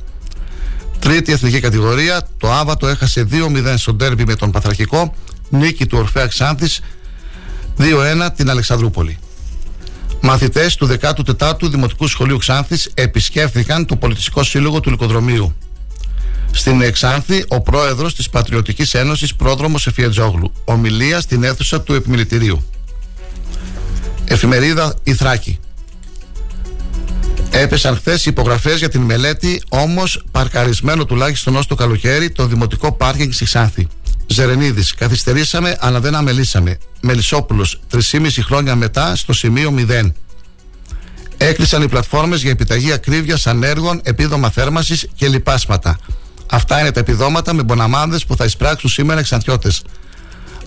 Τρίτη 0.99 1.31
εθνική 1.31 1.59
κατηγορία, 1.59 2.27
το 2.37 2.51
Άβατο 2.51 2.87
έχασε 2.87 3.27
2-0 3.31 3.73
στο 3.77 3.93
ντέρμπι 3.93 4.25
με 4.25 4.35
τον 4.35 4.51
Παθρακικό, 4.51 5.13
νίκη 5.49 5.85
του 5.85 5.97
Ορφαία 5.97 6.27
Ξάνθη 6.27 6.81
2-1 7.77 8.29
την 8.35 8.49
Αλεξανδρούπολη. 8.49 9.17
Μαθητές 10.21 10.75
του 10.75 10.87
14ου 11.01 11.69
Δημοτικού 11.69 12.07
Σχολείου 12.07 12.37
Ξάνθης 12.37 12.89
επισκέφθηκαν 12.93 13.85
το 13.85 13.95
Πολιτιστικό 13.95 14.43
Σύλλογο 14.43 14.79
του 14.79 14.89
Λυκοδρομίου. 14.89 15.55
Στην 16.55 16.81
Εξάνθη, 16.81 17.45
ο 17.47 17.61
πρόεδρος 17.61 18.15
της 18.15 18.29
Πατριωτικής 18.29 18.93
Ένωσης, 18.93 19.35
πρόδρομος 19.35 19.87
Εφιετζόγλου. 19.87 20.51
Ομιλία 20.65 21.19
στην 21.19 21.43
αίθουσα 21.43 21.81
του 21.81 21.93
Επιμελητηρίου. 21.93 22.65
Εφημερίδα 24.25 24.93
Η 25.03 25.13
Θράκη. 25.13 25.59
Έπεσαν 27.49 27.95
χθες 27.95 28.25
υπογραφές 28.25 28.79
για 28.79 28.89
την 28.89 29.01
μελέτη, 29.01 29.61
όμως 29.69 30.23
παρκαρισμένο 30.31 31.05
τουλάχιστον 31.05 31.55
ως 31.55 31.67
το 31.67 31.75
καλοκαίρι 31.75 32.29
το 32.31 32.45
δημοτικό 32.45 32.91
πάρκινγκ 32.91 33.31
στη 33.31 33.45
Ξάνθη. 33.45 33.87
Ζερενίδης. 34.27 34.93
Καθυστερήσαμε, 34.93 35.77
αλλά 35.79 35.99
δεν 35.99 36.15
αμελήσαμε. 36.15 36.77
Μελισσόπουλος. 37.01 37.79
3,5 37.89 38.41
χρόνια 38.41 38.75
μετά 38.75 39.15
στο 39.15 39.33
σημείο 39.33 39.71
0. 39.71 40.13
Έκλεισαν 41.37 41.81
οι 41.81 41.87
πλατφόρμες 41.87 42.41
για 42.41 42.51
επιταγή 42.51 42.91
ακρίβεια 42.91 43.37
ανέργων, 43.45 44.01
επίδομα 44.03 44.49
θέρμανσης 44.49 45.07
και 45.15 45.27
λοιπάσματα. 45.27 45.97
Αυτά 46.49 46.79
είναι 46.79 46.91
τα 46.91 46.99
επιδόματα 46.99 47.53
με 47.53 47.63
μποναμάδες 47.63 48.25
που 48.25 48.35
θα 48.35 48.45
εισπράξουν 48.45 48.89
σήμερα 48.89 49.19
εξαντιώτε. 49.19 49.71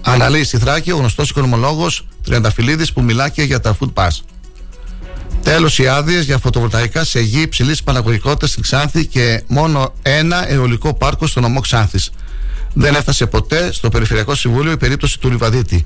Αναλύει 0.01 0.45
στη 0.45 0.59
Θράκη 0.59 0.91
ο 0.91 0.97
γνωστός 0.97 1.31
οικονομολόγος 1.31 2.07
Τριανταφυλλίδης 2.22 2.93
που 2.93 3.03
μιλά 3.03 3.29
και 3.29 3.43
για 3.43 3.61
τα 3.61 3.77
food 3.81 3.93
pass. 3.95 4.11
Τέλος, 5.43 5.79
οι 5.79 5.89
άδειες 5.89 6.24
για 6.24 6.39
φωτοβολταϊκά 6.39 7.05
σε 7.05 7.20
γη 7.20 7.41
υψηλής 7.41 7.83
παραγωγικότητα 7.83 8.47
στην 8.47 8.62
Ξάνθη 8.62 9.07
και 9.07 9.43
μόνο 9.47 9.95
ένα 10.03 10.51
αιωλικό 10.51 10.95
πάρκο 10.95 11.27
στο 11.27 11.41
νομό 11.41 11.61
Ξάνθης. 11.61 12.11
Δεν 12.72 12.95
έφτασε 12.95 13.27
ποτέ 13.27 13.72
στο 13.72 13.89
Περιφερειακό 13.89 14.35
Συμβούλιο 14.35 14.72
η 14.72 14.77
περίπτωση 14.77 15.18
του 15.18 15.31
Λιβαδίτη. 15.31 15.85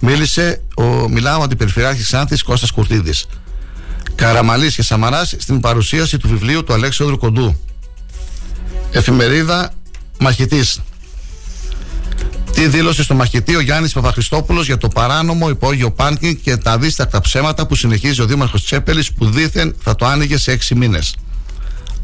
Μίλησε 0.00 0.60
ο 0.76 1.08
μιλάω 1.08 1.42
αντιπεριφερειάρχης 1.42 2.04
Ξάνθης 2.06 2.42
Κώστας 2.42 2.70
Κουρτίδης. 2.70 3.26
Καραμαλής 4.14 4.74
και 4.74 4.82
Σαμαράς 4.82 5.34
στην 5.38 5.60
παρουσίαση 5.60 6.18
του 6.18 6.28
βιβλίου 6.28 6.64
του 6.64 6.72
Αλέξανδρου 6.72 7.18
Κοντού. 7.18 7.60
Εφημερίδα 8.92 9.72
Μαχητής. 10.18 10.80
Τι 12.52 12.66
δήλωσε 12.66 13.02
στο 13.02 13.14
μαχητή 13.14 13.56
ο 13.56 13.60
Γιάννης 13.60 13.92
Παπαχριστόπουλος 13.92 14.66
για 14.66 14.76
το 14.76 14.88
παράνομο 14.88 15.48
υπόγειο 15.48 15.90
πάρκινγκ 15.90 16.36
και 16.42 16.56
τα 16.56 16.72
αδίστακτα 16.72 17.20
ψέματα 17.20 17.66
που 17.66 17.74
συνεχίζει 17.74 18.20
ο 18.20 18.26
Δήμαρχος 18.26 18.64
Τσέπελης 18.64 19.12
που 19.12 19.30
δήθεν 19.30 19.74
θα 19.82 19.96
το 19.96 20.06
άνοιγε 20.06 20.38
σε 20.38 20.52
έξι 20.52 20.74
μήνες. 20.74 21.16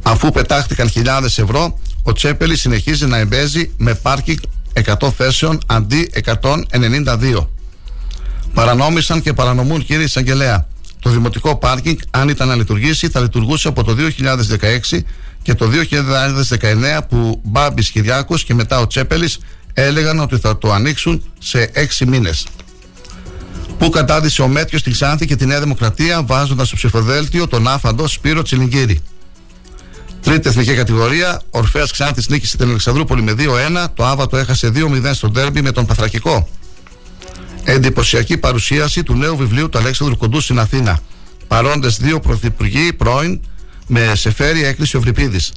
Αφού 0.02 0.30
πετάχτηκαν 0.30 0.90
χιλιάδες 0.90 1.38
ευρώ, 1.38 1.78
ο 2.02 2.12
Τσέπελης 2.12 2.60
συνεχίζει 2.60 3.06
να 3.06 3.16
εμπέζει 3.16 3.70
με 3.76 3.94
πάρκινγκ 3.94 4.38
100 4.72 5.10
θέσεων 5.16 5.58
αντί 5.66 6.10
192. 6.24 7.48
Παρανόμησαν 8.54 9.22
και 9.22 9.32
παρανομούν 9.32 9.84
κύριε 9.84 10.04
Εισαγγελέα. 10.04 10.66
Το 11.00 11.10
δημοτικό 11.10 11.56
πάρκινγκ, 11.56 11.98
αν 12.10 12.28
ήταν 12.28 12.48
να 12.48 12.54
λειτουργήσει, 12.54 13.08
θα 13.08 13.20
λειτουργούσε 13.20 13.68
από 13.68 13.84
το 13.84 13.96
2016 14.90 15.04
και 15.46 15.54
το 15.54 15.70
2019 16.98 17.02
που 17.08 17.40
Μπάμπης 17.44 17.90
Κυριάκος 17.90 18.44
και 18.44 18.54
μετά 18.54 18.78
ο 18.78 18.86
Τσέπελης 18.86 19.38
έλεγαν 19.72 20.20
ότι 20.20 20.38
θα 20.38 20.58
το 20.58 20.72
ανοίξουν 20.72 21.22
σε 21.38 21.70
6 21.74 22.06
μήνες. 22.06 22.46
Που 23.78 23.88
κατάδυσε 23.88 24.42
ο 24.42 24.48
Μέτριο 24.48 24.78
στη 24.78 24.90
Ξάνθη 24.90 25.26
και 25.26 25.36
τη 25.36 25.46
Νέα 25.46 25.60
Δημοκρατία 25.60 26.22
βάζοντας 26.22 26.66
στο 26.66 26.76
ψηφοδέλτιο 26.76 27.48
τον 27.48 27.68
άφαντο 27.68 28.06
Σπύρο 28.06 28.42
Τσιλιγκύρη. 28.42 29.00
Τρίτη 30.22 30.48
εθνική 30.48 30.74
κατηγορία, 30.74 31.40
Ορφαία 31.50 31.86
Ξάνθης 31.90 32.28
νίκησε 32.28 32.56
την 32.56 32.68
Αλεξανδρούπολη 32.68 33.22
με 33.22 33.32
2-1, 33.32 33.86
το 33.94 34.06
Άβατο 34.06 34.36
έχασε 34.36 34.72
2-0 34.74 35.10
στο 35.12 35.28
ντέρμπι 35.28 35.62
με 35.62 35.70
τον 35.70 35.86
Παθρακικό. 35.86 36.48
Εντυπωσιακή 37.64 38.36
παρουσίαση 38.36 39.02
του 39.02 39.14
νέου 39.14 39.36
βιβλίου 39.36 39.68
του 39.68 39.78
Αλέξανδρου 39.78 40.16
Κοντού 40.16 40.40
στην 40.40 40.58
Αθήνα. 40.58 40.98
Παρόντες 41.46 41.96
δύο 41.96 42.20
πρωθυπουργοί 42.20 42.92
πρώην 42.92 43.40
με 43.86 44.14
σεφέρι 44.14 44.64
έκκληση 44.64 44.96
ο 44.96 45.00
Βρυπίδης. 45.00 45.52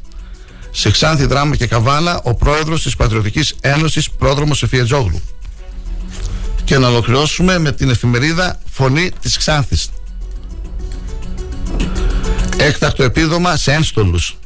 Σε 0.71 0.91
Ξάνθη, 0.91 1.25
Δράμα 1.25 1.55
και 1.55 1.67
Καβάλα, 1.67 2.21
ο 2.23 2.35
πρόεδρος 2.35 2.83
της 2.83 2.95
Πατριωτικής 2.95 3.55
Ένωσης, 3.61 4.09
πρόδρομος 4.09 4.63
Εφιετζόγλου. 4.63 5.21
Και 6.63 6.77
να 6.77 6.87
ολοκληρώσουμε 6.87 7.59
με 7.59 7.71
την 7.71 7.89
εφημερίδα 7.89 8.59
Φωνή 8.71 9.11
της 9.21 9.37
Ξάνθης. 9.37 9.89
Έκτακτο 12.57 13.03
επίδομα 13.03 13.55
σε 13.55 13.71
ένστολους. 13.71 14.37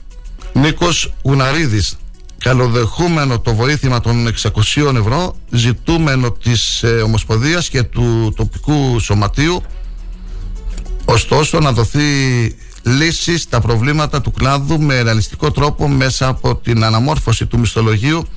Νίκος 0.53 1.13
Γουναρίδης. 1.21 1.97
Καλοδεχούμενο 2.37 3.39
το 3.39 3.55
βοήθημα 3.55 3.99
των 3.99 4.27
600 4.27 4.95
ευρώ, 4.95 5.35
ζητούμενο 5.49 6.31
της 6.31 6.83
ε, 6.83 6.87
Ομοσπονδίας 6.87 7.69
και 7.69 7.83
του 7.83 8.33
τοπικού 8.35 8.99
σωματείου, 8.99 9.63
ωστόσο 11.05 11.59
να 11.59 11.71
δοθεί 11.71 11.99
λύσεις 12.83 13.41
στα 13.41 13.61
προβλήματα 13.61 14.21
του 14.21 14.31
κλάδου 14.31 14.81
με 14.81 15.01
ρεαλιστικό 15.01 15.51
τρόπο 15.51 15.87
μέσα 15.87 16.27
από 16.27 16.55
την 16.55 16.83
αναμόρφωση 16.83 17.45
του 17.45 17.59
μισθολογίου 17.59 18.27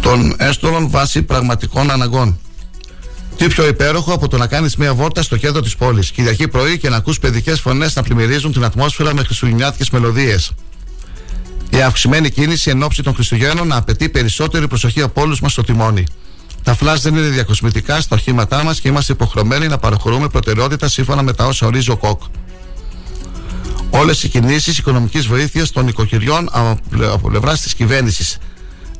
των 0.00 0.34
έστωλων 0.38 0.90
βάσει 0.90 1.22
πραγματικών 1.22 1.90
αναγκών. 1.90 2.38
Τι 3.36 3.46
πιο 3.46 3.66
υπέροχο 3.66 4.12
από 4.12 4.28
το 4.28 4.36
να 4.36 4.46
κάνεις 4.46 4.76
μια 4.76 4.94
βόρτα 4.94 5.22
στο 5.22 5.36
κέντρο 5.36 5.60
της 5.60 5.76
πόλης, 5.76 6.10
Κυριακή 6.10 6.48
πρωί 6.48 6.78
και 6.78 6.88
να 6.88 6.96
ακούς 6.96 7.18
παιδικές 7.18 7.60
φωνές 7.60 7.96
να 7.96 8.02
πλημμυρίζουν 8.02 8.52
την 8.52 8.64
ατμόσφαιρα 8.64 9.14
με 9.14 9.24
χριστουγεννιάτικε 9.24 9.84
μελωδίες. 9.92 10.52
Η 11.70 11.82
αυξημένη 11.82 12.30
κίνηση 12.30 12.70
εν 12.70 12.82
ώψη 12.82 13.02
των 13.02 13.14
Χριστουγέννων 13.14 13.72
απαιτεί 13.72 14.08
περισσότερη 14.08 14.68
προσοχή 14.68 15.02
από 15.02 15.20
όλους 15.20 15.40
μας 15.40 15.52
στο 15.52 15.62
τιμόνι. 15.62 16.06
Τα 16.62 16.74
φλάζ 16.74 17.00
δεν 17.00 17.16
είναι 17.16 17.28
διακοσμητικά 17.28 18.00
στα 18.00 18.16
οχήματά 18.16 18.64
μας 18.64 18.80
και 18.80 18.88
είμαστε 18.88 19.12
υποχρεωμένοι 19.12 19.68
να 19.68 19.78
παραχωρούμε 19.78 20.28
προτεραιότητα 20.28 20.88
σύμφωνα 20.88 21.22
με 21.22 21.32
τα 21.32 21.46
όσα 21.46 21.66
ορίζει 21.66 21.90
ο 21.90 21.96
ΚΟΚ. 21.96 22.22
Όλες 23.94 24.22
οι 24.22 24.28
κινήσεις 24.28 24.78
οικονομικής 24.78 25.26
βοήθειας 25.26 25.70
των 25.70 25.88
οικοκυριών 25.88 26.48
από 27.12 27.28
πλευράς 27.28 27.60
της 27.60 27.74
κυβέρνησης 27.74 28.38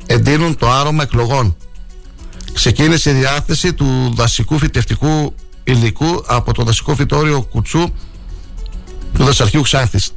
εντείνουν 0.05 0.57
το 0.57 0.71
άρωμα 0.71 1.03
εκλογών. 1.03 1.55
Ξεκίνησε 2.53 3.09
η 3.09 3.13
διάθεση 3.13 3.73
του 3.73 4.13
δασικού 4.15 4.57
φυτευτικού 4.57 5.35
υλικού 5.63 6.23
από 6.27 6.53
το 6.53 6.63
δασικό 6.63 6.95
φυτόριο 6.95 7.41
Κουτσού 7.41 7.87
του 9.13 9.23
Δασαρχείου 9.23 9.61
Ξάνθης. 9.61 10.11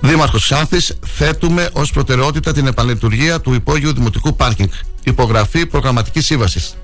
Δήμαρχος 0.00 0.42
Ξάνθης, 0.42 0.98
θέτουμε 1.06 1.68
ως 1.72 1.90
προτεραιότητα 1.90 2.52
την 2.52 2.66
επανλειτουργία 2.66 3.40
του 3.40 3.54
υπόγειου 3.54 3.92
δημοτικού 3.94 4.36
πάρκινγκ. 4.36 4.70
Υπογραφή 5.04 5.66
προγραμματικής 5.66 6.26
σύμβασης. 6.26 6.74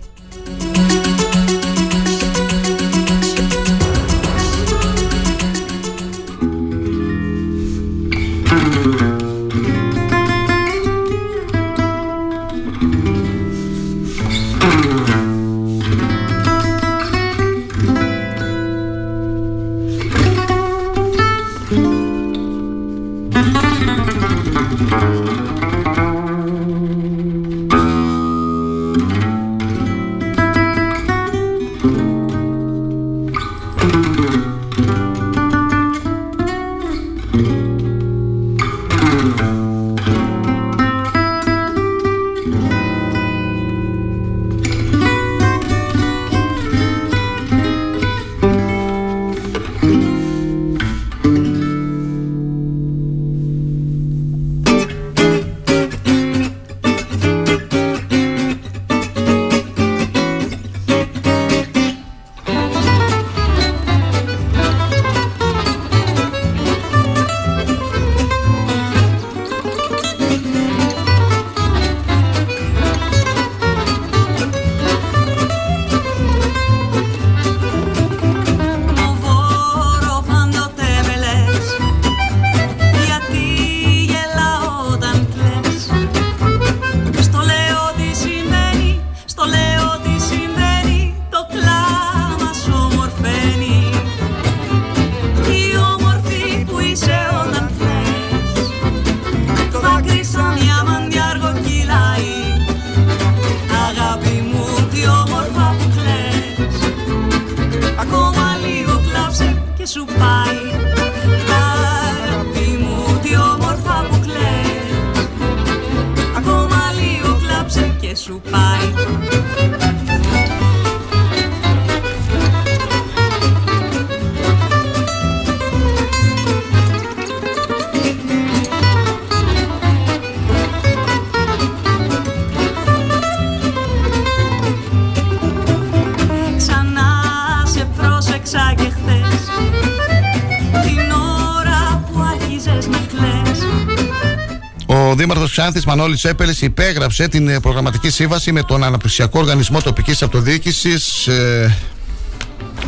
Ξάνθης 145.59 145.85
Μανώλης 145.85 146.19
Τσέπελη 146.19 146.57
υπέγραψε 146.61 147.29
την 147.29 147.49
ε, 147.49 147.61
προγραμματική 147.61 148.11
σύμβαση 148.11 148.53
με 148.53 148.63
τον 148.63 148.85
Αναπτυξιακό 148.85 149.39
Οργανισμό 149.39 149.81
Τοπικής 149.81 150.23
Αυτοδιοίκησης 150.23 151.29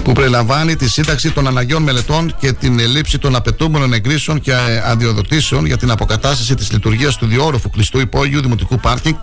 που 0.05 0.13
περιλαμβάνει 0.13 0.77
τη 0.77 0.89
σύνταξη 0.89 1.31
των 1.31 1.47
αναγκαίων 1.47 1.83
μελετών 1.83 2.35
και 2.39 2.53
την 2.53 2.79
λήψη 2.79 3.19
των 3.19 3.37
απαιτούμενων 3.37 3.93
εγκρίσεων 3.93 4.41
και 4.41 4.53
ε, 4.53 4.83
αδειοδοτήσεων 4.85 5.67
για 5.67 5.77
την 5.77 5.91
αποκατάσταση 5.91 6.55
της 6.55 6.73
λειτουργίας 6.73 7.17
του 7.17 7.27
διόρροφου 7.27 7.71
κλειστού 7.71 8.01
υπόγειου 8.01 8.41
δημοτικού 8.41 8.81
πάρκινγκ 8.81 9.17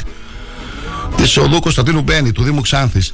της 1.15 1.37
οδού 1.37 1.59
Κωνσταντίνου 1.59 2.01
Μπένι 2.01 2.31
του 2.31 2.43
Δήμου 2.43 2.61
Ξάνθης. 2.61 3.13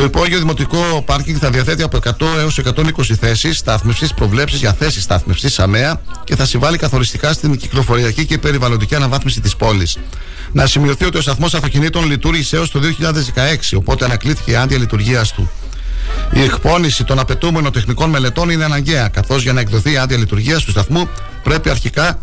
Το 0.00 0.06
υπόγειο 0.06 0.38
δημοτικό 0.38 1.02
πάρκινγκ 1.06 1.36
θα 1.40 1.50
διαθέτει 1.50 1.82
από 1.82 1.98
100 2.04 2.10
έως 2.38 2.60
120 2.76 2.90
θέσεις 3.20 3.58
στάθμευσης, 3.58 4.14
προβλέψεις 4.14 4.58
για 4.58 4.72
θέσεις 4.72 5.02
στάθμευσης 5.02 5.58
ΑΜΕΑ 5.58 6.00
και 6.24 6.36
θα 6.36 6.44
συμβάλλει 6.44 6.76
καθοριστικά 6.78 7.32
στην 7.32 7.56
κυκλοφοριακή 7.56 8.26
και 8.26 8.38
περιβαλλοντική 8.38 8.94
αναβάθμιση 8.94 9.40
της 9.40 9.56
πόλης. 9.56 9.98
Να 10.52 10.66
σημειωθεί 10.66 11.04
ότι 11.04 11.18
ο 11.18 11.20
σταθμός 11.20 11.54
αυτοκινήτων 11.54 12.06
λειτουργήσε 12.06 12.56
έως 12.56 12.70
το 12.70 12.80
2016, 12.80 13.76
οπότε 13.76 14.04
ανακλήθηκε 14.04 14.50
η 14.50 14.54
άδεια 14.54 14.78
λειτουργίας 14.78 15.32
του. 15.32 15.50
Η 16.32 16.42
εκπόνηση 16.42 17.04
των 17.04 17.18
απαιτούμενων 17.18 17.72
τεχνικών 17.72 18.10
μελετών 18.10 18.50
είναι 18.50 18.64
αναγκαία, 18.64 19.08
καθώς 19.08 19.42
για 19.42 19.52
να 19.52 19.60
εκδοθεί 19.60 19.92
η 19.92 19.96
άδεια 19.96 20.16
λειτουργίας 20.18 20.64
του 20.64 20.70
σταθμού 20.70 21.08
πρέπει 21.42 21.70
αρχικά 21.70 22.18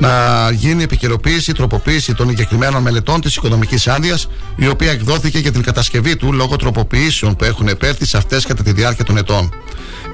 να 0.00 0.50
γίνει 0.50 0.82
επικαιροποίηση, 0.82 1.52
τροποποίηση 1.52 2.14
των 2.14 2.28
εγκεκριμένων 2.28 2.82
μελετών 2.82 3.20
της 3.20 3.36
οικονομικής 3.36 3.88
άδειας, 3.88 4.28
η 4.56 4.68
οποία 4.68 4.90
εκδόθηκε 4.90 5.38
για 5.38 5.52
την 5.52 5.62
κατασκευή 5.62 6.16
του 6.16 6.32
λόγω 6.32 6.56
τροποποιήσεων 6.56 7.36
που 7.36 7.44
έχουν 7.44 7.68
επέρθει 7.68 8.06
σε 8.06 8.16
αυτές 8.16 8.46
κατά 8.46 8.62
τη 8.62 8.72
διάρκεια 8.72 9.04
των 9.04 9.16
ετών. 9.16 9.50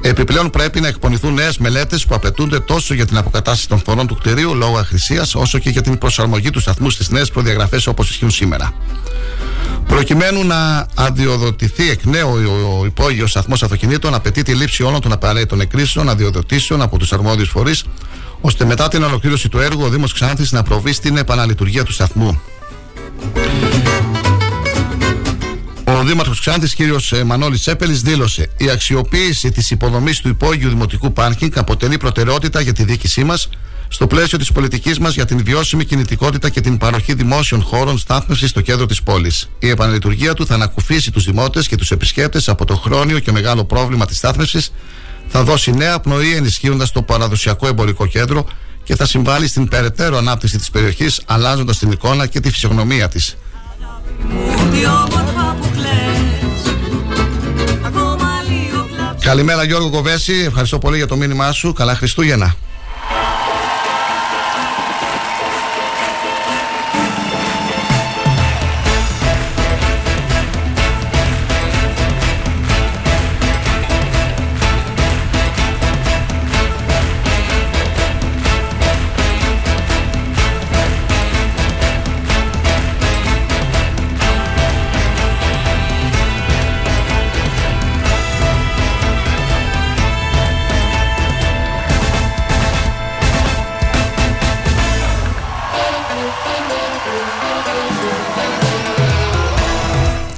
Επιπλέον 0.02 0.50
πρέπει 0.50 0.80
να 0.80 0.88
εκπονηθούν 0.88 1.34
νέες 1.34 1.58
μελέτες 1.58 2.06
που 2.06 2.14
απαιτούνται 2.14 2.60
τόσο 2.60 2.94
για 2.94 3.06
την 3.06 3.16
αποκατάσταση 3.16 3.68
των 3.68 3.82
φορών 3.84 4.06
του 4.06 4.14
κτηρίου 4.14 4.54
λόγω 4.54 4.78
αχρησίας, 4.78 5.34
όσο 5.34 5.58
και 5.58 5.70
για 5.70 5.82
την 5.82 5.98
προσαρμογή 5.98 6.50
του 6.50 6.60
σταθμού 6.60 6.90
στις 6.90 7.10
νέες 7.10 7.30
προδιαγραφές 7.30 7.86
όπως 7.86 8.10
ισχύουν 8.10 8.30
σήμερα. 8.30 8.72
Προκειμένου 9.86 10.44
να 10.44 10.86
αδειοδοτηθεί 10.94 11.90
εκ 11.90 12.04
νέου 12.04 12.28
ο 12.80 12.84
υπόγειος 12.84 13.30
σταθμός 13.30 13.62
αυτοκινήτων, 13.62 14.14
απαιτεί 14.14 14.42
τη 14.42 14.54
λήψη 14.54 14.82
όλων 14.82 15.00
των 15.00 15.12
απαραίτητων 15.12 15.60
εκκρίσεων, 15.60 16.08
αδειοδοτήσεων 16.08 16.82
από 16.82 16.98
τους 16.98 17.12
αρμόδιους 17.12 17.48
φορείς, 17.48 17.84
ώστε 18.46 18.64
μετά 18.64 18.88
την 18.88 19.02
ολοκλήρωση 19.02 19.48
του 19.48 19.58
έργου 19.58 19.82
ο 19.84 19.88
Δήμος 19.88 20.12
Ξάνθης 20.12 20.52
να 20.52 20.62
προβεί 20.62 20.92
στην 20.92 21.16
επαναλειτουργία 21.16 21.84
του 21.84 21.92
σταθμού. 21.92 22.40
Ο 25.84 26.02
Δήμαρχος 26.04 26.40
Ξάνθης, 26.40 26.74
κύριος 26.74 27.14
Μανώλης 27.24 27.60
Τσέπελης, 27.60 28.02
δήλωσε: 28.02 28.48
Η 28.56 28.70
αξιοποίηση 28.70 29.50
της 29.50 29.70
υποδομής 29.70 30.20
του 30.20 30.28
υπόγειου 30.28 30.68
δημοτικού 30.68 31.12
πάρκινγκ 31.12 31.58
αποτελεί 31.58 31.96
προτεραιότητα 31.96 32.60
για 32.60 32.72
τη 32.72 32.84
διοίκησή 32.84 33.24
μας 33.24 33.48
στο 33.88 34.06
πλαίσιο 34.06 34.38
της 34.38 34.52
πολιτικής 34.52 34.98
μας 34.98 35.14
για 35.14 35.24
την 35.24 35.44
βιώσιμη 35.44 35.84
κινητικότητα 35.84 36.48
και 36.48 36.60
την 36.60 36.76
παροχή 36.76 37.14
δημόσιων 37.14 37.62
χώρων 37.62 37.98
στάθμευσης 37.98 38.50
στο 38.50 38.60
κέντρο 38.60 38.86
της 38.86 39.02
πόλης. 39.02 39.48
Η 39.58 39.68
επαναλειτουργία 39.68 40.34
του 40.34 40.46
θα 40.46 40.54
ανακουφίσει 40.54 41.10
τους 41.10 41.24
δημότες 41.24 41.68
και 41.68 41.76
τους 41.76 41.90
επισκέπτες 41.90 42.48
από 42.48 42.64
το 42.64 42.76
χρόνιο 42.76 43.18
και 43.18 43.32
μεγάλο 43.32 43.64
πρόβλημα 43.64 44.06
της 44.06 44.16
στάθμευσης, 44.16 44.72
θα 45.28 45.42
δώσει 45.42 45.72
νέα 45.72 46.00
πνοή 46.00 46.34
ενισχύοντας 46.34 46.92
το 46.92 47.02
παραδοσιακό 47.02 47.66
εμπορικό 47.66 48.06
κέντρο 48.06 48.46
και 48.82 48.96
θα 48.96 49.06
συμβάλλει 49.06 49.48
στην 49.48 49.68
περαιτέρω 49.68 50.16
ανάπτυξη 50.16 50.58
της 50.58 50.70
περιοχής, 50.70 51.22
αλλάζοντας 51.26 51.78
την 51.78 51.90
εικόνα 51.90 52.26
και 52.26 52.40
τη 52.40 52.50
φυσιογνωμία 52.50 53.08
της. 53.08 53.36
Τι 54.72 54.86
όμορφα 54.86 55.56
που 55.60 55.68
κλαις 55.72 56.74
Ακόμα 57.86 58.28
λίγο 58.48 58.86
κλάψε 58.96 59.26
Καλημέρα 59.26 59.64
Γιώργο 59.64 59.90
Κοβέση, 59.90 60.32
ευχαριστώ 60.32 60.78
πολύ 60.78 60.96
για 60.96 61.06
το 61.06 61.16
μήνυμά 61.16 61.52
σου. 61.52 61.72
Καλά 61.72 61.94
Χριστούγεννα. 61.94 62.54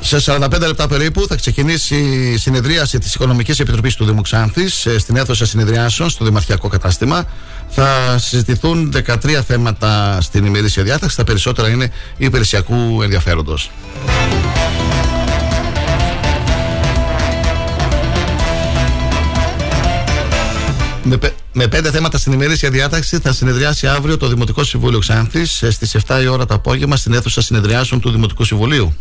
Σε 0.07 0.21
45 0.27 0.61
λεπτά 0.67 0.89
περίπου 0.89 1.27
θα 1.29 1.37
ξεκινήσει 1.37 1.95
η 2.35 2.37
συνεδρίαση 2.39 2.99
της 2.99 3.15
Οικονομικής 3.15 3.61
Επιτροπής 3.61 3.95
του 3.95 4.05
Δήμου 4.05 4.21
Ξάνθης, 4.21 4.87
ε, 4.87 4.99
στην 4.99 5.17
αίθουσα 5.17 5.47
συνεδριάσεων 5.47 6.11
στο 6.11 6.25
Δημαρχιακό 6.25 6.69
Κατάστημα. 6.69 7.25
Θα 7.69 8.19
συζητηθούν 8.19 8.91
13 8.91 9.43
θέματα 9.43 10.19
στην 10.21 10.45
ημερήσια 10.45 10.83
διάταξη. 10.83 11.17
Τα 11.17 11.25
περισσότερα 11.25 11.69
είναι 11.69 11.91
υπηρεσιακού 12.17 13.03
ενδιαφέροντος. 13.03 13.71
Με, 21.03 21.17
πε- 21.17 21.35
με 21.53 21.67
πέντε 21.69 21.91
θέματα 21.91 22.19
στην 22.19 22.33
ημερήσια 22.33 22.71
διάταξη 22.71 23.19
θα 23.19 23.33
συνεδριάσει 23.33 23.87
αύριο 23.87 24.17
το 24.17 24.29
Δημοτικό 24.29 24.65
Συμβούλιο 24.65 24.99
Ξάνθης 24.99 25.63
ε, 25.63 25.71
στις 25.71 25.97
7 26.07 26.21
η 26.23 26.27
ώρα 26.27 26.47
το 26.47 26.55
απόγευμα 26.55 26.97
στην 26.97 27.13
αίθουσα 27.13 27.41
συνεδριάσεων 27.41 28.01
του 28.01 28.11
Δημοτικού 28.11 28.45
Συμβουλίου. 28.45 28.95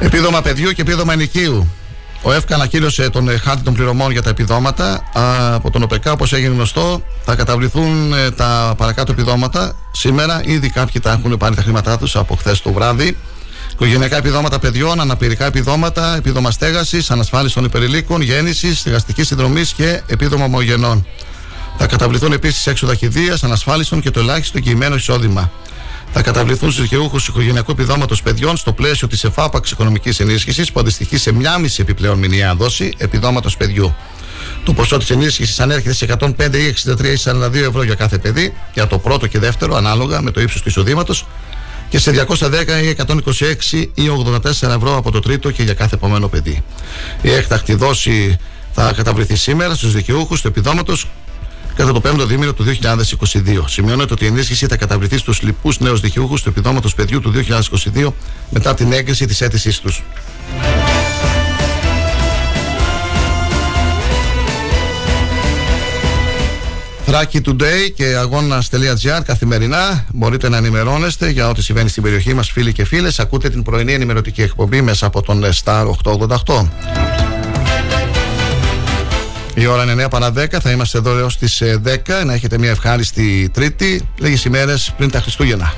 Επίδομα 0.00 0.42
παιδιού 0.42 0.72
και 0.72 0.82
επίδομα 0.82 1.12
ενοικίου. 1.12 1.66
Ο 2.22 2.32
ΕΦΚΑ 2.32 2.54
ανακοίνωσε 2.54 3.10
τον 3.10 3.28
ε, 3.28 3.36
χάρτη 3.36 3.62
των 3.62 3.74
πληρωμών 3.74 4.10
για 4.10 4.22
τα 4.22 4.30
επιδόματα. 4.30 5.10
Α, 5.12 5.54
από 5.54 5.70
τον 5.70 5.82
ΟΠΕΚΑ, 5.82 6.12
όπως 6.12 6.32
έγινε 6.32 6.54
γνωστό, 6.54 7.02
θα 7.24 7.34
καταβληθούν 7.34 8.12
ε, 8.12 8.30
τα 8.30 8.74
παρακάτω 8.76 9.12
επιδόματα. 9.12 9.76
Σήμερα 9.92 10.40
ήδη 10.44 10.70
κάποιοι 10.70 11.00
τα 11.00 11.12
έχουν 11.12 11.36
πάρει 11.36 11.54
τα 11.54 11.62
χρήματά 11.62 11.98
τους 11.98 12.16
από 12.16 12.34
χθες 12.34 12.62
το 12.62 12.72
βράδυ. 12.72 13.16
Οικογενειακά 13.72 14.16
επιδόματα 14.16 14.58
παιδιών, 14.58 15.00
αναπηρικά 15.00 15.46
επιδόματα, 15.46 16.16
επίδομα 16.16 16.50
στέγασης, 16.50 17.10
ανασφάλιση 17.10 17.54
των 17.54 17.64
υπερηλίκων, 17.64 18.20
γέννησης, 18.20 18.78
στεγαστική 18.78 19.22
συνδρομή 19.24 19.62
και 19.76 20.02
επίδομα 20.06 20.44
ομογενών. 20.44 21.06
Θα 21.78 21.86
καταβληθούν 21.86 22.32
επίσης 22.32 22.66
έξοδα 22.66 22.94
κηδεία, 22.94 23.38
ανασφάλιστων 23.42 24.00
και 24.00 24.10
το 24.10 24.20
ελάχιστο 24.20 24.58
εγγυημένο 24.58 24.94
εισόδημα. 24.94 25.50
Θα 26.12 26.22
καταβληθούν 26.22 26.70
στους 26.70 26.82
δικαιούχους 26.82 27.28
οικογενειακού 27.28 27.70
επιδόματος 27.70 28.22
παιδιών 28.22 28.56
στο 28.56 28.72
πλαίσιο 28.72 29.08
της 29.08 29.24
ΕΦΑΠΑΞ 29.24 29.70
οικονομικής 29.70 30.20
ενίσχυσης 30.20 30.72
που 30.72 30.80
αντιστοιχεί 30.80 31.16
σε 31.16 31.32
μία 31.32 31.58
μισή 31.58 31.82
επιπλέον 31.82 32.18
μηνιαία 32.18 32.54
δόση 32.54 32.92
επιδόματος 32.96 33.56
παιδιού. 33.56 33.94
Το 34.64 34.72
ποσό 34.72 34.96
της 34.96 35.10
ενίσχυσης 35.10 35.60
ανέρχεται 35.60 35.94
σε 35.94 36.16
105 36.18 36.58
ή 36.58 36.66
63 36.66 37.04
ή 37.04 37.16
42 37.24 37.54
ευρώ 37.54 37.82
για 37.82 37.94
κάθε 37.94 38.18
παιδί, 38.18 38.54
για 38.74 38.86
το 38.86 38.98
πρώτο 38.98 39.26
και 39.26 39.38
δεύτερο, 39.38 39.76
ανάλογα 39.76 40.22
με 40.22 40.30
το 40.30 40.40
ύψος 40.40 40.62
του 40.62 40.68
εισοδήματος, 40.68 41.26
και 41.88 41.98
σε 41.98 42.10
210 42.10 42.82
ή 42.82 42.88
126 42.88 43.90
ή 43.94 44.08
84 44.08 44.68
ευρώ 44.68 44.96
από 44.96 45.10
το 45.10 45.20
τρίτο 45.20 45.50
και 45.50 45.62
για 45.62 45.74
κάθε 45.74 45.94
επόμενο 45.94 46.28
παιδί. 46.28 46.62
Η 47.22 47.30
έκτακτη 47.30 47.74
δόση 47.74 48.38
θα 48.72 48.92
καταβληθεί 48.92 49.36
σήμερα 49.36 49.74
στους 49.74 49.92
δικαιούχους 49.92 50.40
του 50.40 50.48
επιδόματος 50.48 51.08
κατά 51.78 51.92
το 51.92 52.00
5ο 52.04 52.26
δίμηνο 52.26 52.52
του 52.52 52.64
2022. 52.64 53.64
Σημειώνεται 53.66 54.12
ότι 54.12 54.24
η 54.24 54.26
ενίσχυση 54.26 54.66
θα 54.66 54.76
καταβληθεί 54.76 55.18
στους 55.18 55.42
λοιπούς 55.42 55.80
νέους 55.80 56.00
δικαιούχους 56.00 56.42
του 56.42 56.48
επιδόματος 56.48 56.94
παιδιού 56.94 57.20
του 57.20 57.32
2022 57.94 58.12
μετά 58.50 58.74
την 58.74 58.92
έγκριση 58.92 59.26
της 59.26 59.40
αίτησής 59.40 59.78
τους. 59.80 60.02
Θράκη 67.06 67.40
Today 67.46 67.92
και 67.94 68.04
αγώνα.gr 68.04 69.20
καθημερινά. 69.24 70.04
Μπορείτε 70.12 70.48
να 70.48 70.56
ενημερώνεστε 70.56 71.30
για 71.30 71.48
ό,τι 71.48 71.62
συμβαίνει 71.62 71.88
στην 71.88 72.02
περιοχή 72.02 72.34
μας, 72.34 72.50
φίλοι 72.50 72.72
και 72.72 72.84
φίλες. 72.84 73.18
Ακούτε 73.18 73.50
την 73.50 73.62
πρωινή 73.62 73.92
ενημερωτική 73.92 74.42
εκπομπή 74.42 74.82
μέσα 74.82 75.06
από 75.06 75.22
τον 75.22 75.44
Star 75.64 75.86
888 76.02 77.37
η 79.60 79.66
ώρα 79.66 79.82
είναι 79.82 80.04
9 80.04 80.10
παρα 80.10 80.32
10, 80.36 80.46
θα 80.60 80.70
είμαστε 80.70 80.98
εδώ 80.98 81.18
έως 81.18 81.38
τις 81.38 81.62
10 81.62 81.96
ε, 82.06 82.24
να 82.24 82.34
έχετε 82.34 82.58
μια 82.58 82.70
ευχάριστη 82.70 83.50
τρίτη 83.52 84.08
λίγες 84.18 84.44
ημέρες 84.44 84.92
πριν 84.96 85.10
τα 85.10 85.20
Χριστούγεννα 85.20 85.72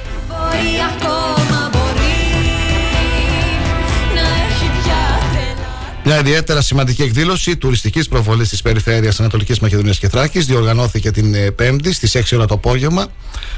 Μια 6.05 6.19
ιδιαίτερα 6.19 6.61
σημαντική 6.61 7.03
εκδήλωση 7.03 7.57
τουριστικής 7.57 8.09
προβολής 8.09 8.49
της 8.49 8.63
περιφέρειας 8.63 9.21
Ανατολικής 9.21 9.59
Μακεδονίας 9.61 9.99
και 9.99 10.09
Θράκης 10.09 10.47
διοργανώθηκε 10.47 11.11
την 11.11 11.35
ε, 11.35 11.51
Πέμπτη 11.51 11.93
στις 11.93 12.17
6 12.17 12.23
ώρα 12.35 12.47
το 12.47 12.55
απόγευμα 12.55 13.07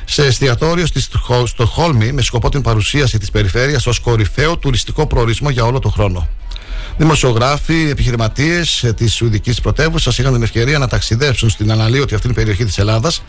σε 0.04 0.24
εστιατόριο 0.26 0.86
στη 0.86 1.00
Στοχόλμη 1.44 2.12
με 2.12 2.22
σκοπό 2.22 2.48
την 2.48 2.60
παρουσίαση 2.60 3.18
της 3.18 3.30
περιφέρειας 3.30 3.86
ως 3.86 3.98
κορυφαίο 3.98 4.56
τουριστικό 4.56 5.06
προορισμό 5.06 5.50
για 5.50 5.64
όλο 5.64 5.78
τον 5.78 5.90
χρόνο. 5.90 6.28
Δημοσιογράφοι, 6.96 7.88
επιχειρηματίες 7.90 8.82
ε, 8.82 8.92
της 8.92 9.14
Σουηδικής 9.14 9.60
πρωτεύουσας 9.60 10.18
είχαν 10.18 10.32
την 10.32 10.42
ευκαιρία 10.42 10.78
να 10.78 10.88
ταξιδέψουν 10.88 11.50
στην 11.50 11.72
αναλύωτη 11.72 12.14
αυτή 12.14 12.32
περιοχή 12.32 12.64
της 12.64 12.78
Ελλάδας 12.78 13.22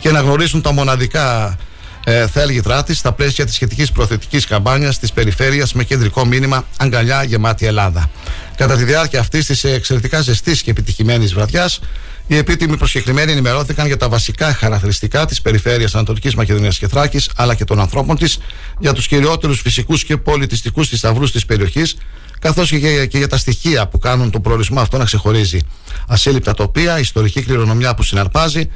και 0.00 0.10
να 0.10 0.20
γνωρίσουν 0.20 0.62
τα 0.62 0.72
μοναδικά 0.72 1.56
ε, 2.04 2.26
θέλγητρά 2.26 2.82
τη 2.82 2.94
στα 2.94 3.12
πλαίσια 3.12 3.44
της 3.44 3.54
σχετικής 3.54 3.92
προθετικής 3.92 4.46
καμπάνιας 4.46 4.98
της 4.98 5.12
περιφέρειας 5.12 5.72
με 5.72 5.84
κεντρικό 5.84 6.24
μήνυμα 6.24 6.66
Αγκαλιά 6.76 7.22
γεμάτη 7.22 7.66
Ελλάδα. 7.66 8.10
Κατά 8.56 8.76
τη 8.76 8.84
διάρκεια 8.84 9.20
αυτής 9.20 9.46
της 9.46 9.64
εξαιρετικά 9.64 10.20
ζεστής 10.20 10.62
και 10.62 10.70
επιτυχημένης 10.70 11.34
βραδιάς, 11.34 11.80
οι 12.26 12.36
επίτιμοι 12.36 12.76
προσκεκλημένοι 12.76 13.32
ενημερώθηκαν 13.32 13.86
για 13.86 13.96
τα 13.96 14.08
βασικά 14.08 14.54
χαρακτηριστικά 14.54 15.26
της 15.26 15.42
περιφέρειας 15.42 15.94
Ανατολικής 15.94 16.34
Μακεδονίας 16.34 16.78
και 16.78 16.88
Θράκης 16.88 17.30
αλλά 17.36 17.54
και 17.54 17.64
των 17.64 17.80
ανθρώπων 17.80 18.16
της, 18.16 18.38
για 18.78 18.92
τους 18.92 19.06
κυριότερους 19.06 19.60
φυσικούς 19.60 20.04
και 20.04 20.16
πολιτιστικούς 20.16 20.88
θησαυρούς 20.88 21.32
της 21.32 21.44
περιοχής, 21.46 21.96
καθώς 22.40 22.68
και, 22.68 23.06
και 23.06 23.18
για 23.18 23.28
τα 23.28 23.36
στοιχεία 23.36 23.88
που 23.88 23.98
κάνουν 23.98 24.30
τον 24.30 24.42
προορισμό 24.42 24.80
αυτό 24.80 24.98
να 24.98 25.04
ξεχωρίζει. 25.04 25.58
Ασύλληπτα 26.06 26.54
τοπία, 26.54 26.98
ιστορική 26.98 27.42
κληρονομιά 27.42 27.94
που 27.94 28.02
συναρπάζει, 28.02 28.70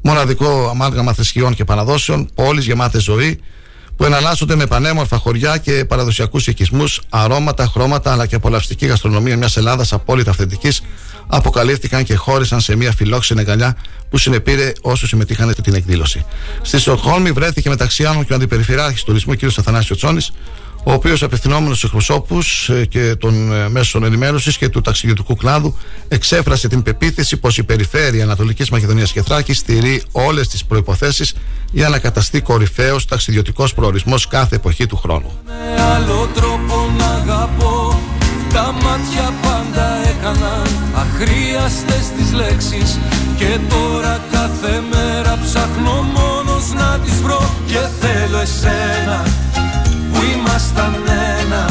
μοναδικό 0.00 0.68
αμάλγαμα 0.70 1.12
θρησκειών 1.12 1.54
και 1.54 1.64
παραδόσεων, 1.64 2.30
πόλεις 2.34 2.64
γεμάτες 2.64 3.02
ζωή, 3.02 3.40
που 3.98 4.04
εναλλάσσονται 4.04 4.56
με 4.56 4.66
πανέμορφα 4.66 5.16
χωριά 5.16 5.56
και 5.56 5.84
παραδοσιακούς 5.84 6.46
οικισμούς, 6.46 7.00
αρώματα, 7.08 7.66
χρώματα 7.66 8.12
αλλά 8.12 8.26
και 8.26 8.34
απολαυστική 8.34 8.86
γαστρονομία 8.86 9.36
μιας 9.36 9.56
Ελλάδας 9.56 9.92
απόλυτα 9.92 10.30
αυθεντικής, 10.30 10.82
αποκαλύφθηκαν 11.26 12.04
και 12.04 12.14
χώρισαν 12.14 12.60
σε 12.60 12.76
μια 12.76 12.92
φιλόξενη 12.92 13.40
αγκαλιά 13.40 13.76
που 14.10 14.18
συνεπήρε 14.18 14.72
όσους 14.80 15.08
συμμετείχαν 15.08 15.50
στην 15.50 15.74
εκδήλωση. 15.74 16.24
Στη 16.62 16.78
Στοκχόλμη 16.78 17.30
βρέθηκε 17.30 17.68
μεταξύ 17.68 18.04
άλλων 18.04 18.26
και 18.26 18.32
ο 18.32 18.36
Αντιπεριφεράρχη 18.36 19.04
Τουρισμού 19.04 19.36
κ. 19.36 19.44
Αθανάσιος 19.44 19.98
Τσόνης, 19.98 20.32
ο 20.88 20.92
οποίος 20.92 21.22
απευθυνόμενος 21.22 21.76
στους 21.76 21.90
εκπροσώπους 21.90 22.68
ε, 22.68 22.84
και 22.84 23.14
των 23.18 23.52
ε, 23.52 23.68
μέσων 23.68 24.04
ενημέρωσης 24.04 24.58
και 24.58 24.68
του 24.68 24.80
ταξιδιωτικού 24.80 25.36
κλάδου 25.36 25.76
εξέφρασε 26.08 26.68
την 26.68 26.82
πεποίθηση 26.82 27.36
πως 27.36 27.58
η 27.58 27.62
περιφέρεια 27.62 28.24
Ανατολικής 28.24 28.70
Μακεδονίας 28.70 29.12
και 29.12 29.22
Θράκης 29.22 29.58
στηρεί 29.58 30.02
όλες 30.12 30.48
τις 30.48 30.64
προποθέσει 30.64 31.24
για 31.72 31.88
να 31.88 31.98
καταστεί 31.98 32.40
κορυφαίος 32.40 33.04
ταξιδιωτικός 33.04 33.74
προορισμός 33.74 34.26
κάθε 34.26 34.56
εποχή 34.56 34.86
του 34.86 34.96
χρόνου. 34.96 35.38
Με 35.46 35.82
άλλο 35.82 36.28
τρόπο 36.34 36.90
να 36.98 37.06
αγαπώ 37.06 38.00
Τα 38.52 38.72
μάτια 38.82 39.32
πάντα 39.42 40.06
έκαναν 40.08 40.68
αχρίαστες 40.94 42.04
τις 42.16 42.32
λέξεις 42.32 42.98
Και 43.38 43.58
τώρα 43.68 44.20
κάθε 44.32 44.82
μέρα 44.90 45.38
ψάχνω 45.44 46.02
μόνος 46.14 46.72
να 46.72 46.98
τις 47.04 47.20
βρω 47.20 47.50
Και 47.66 47.78
θέλω 48.00 48.38
εσένα 48.38 49.47
που 50.18 50.24
ήμασταν 50.38 50.94
ένα. 51.40 51.70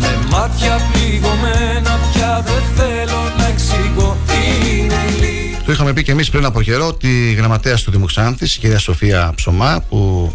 Με 0.00 0.18
μάτια 0.30 0.80
πληγωμένα 0.92 1.98
πια 2.12 2.44
δεν 2.44 2.62
θέλω 2.76 3.32
να 3.38 3.46
εξηγώ. 3.46 4.16
Τι 4.26 4.78
είναι 4.78 5.26
η 5.26 5.56
Το 5.64 5.72
είχαμε 5.72 5.92
πει 5.92 6.02
και 6.02 6.12
εμείς 6.12 6.30
πριν 6.30 6.44
από 6.44 6.62
καιρό 6.62 6.86
ότι 6.86 7.30
η 7.30 7.32
γραμματέας 7.32 7.82
του 7.82 7.90
Δήμου 7.90 8.06
Ξάνθης, 8.06 8.56
η 8.56 8.58
κυρία 8.58 8.78
Σοφία 8.78 9.32
Ψωμά, 9.34 9.84
που 9.88 10.32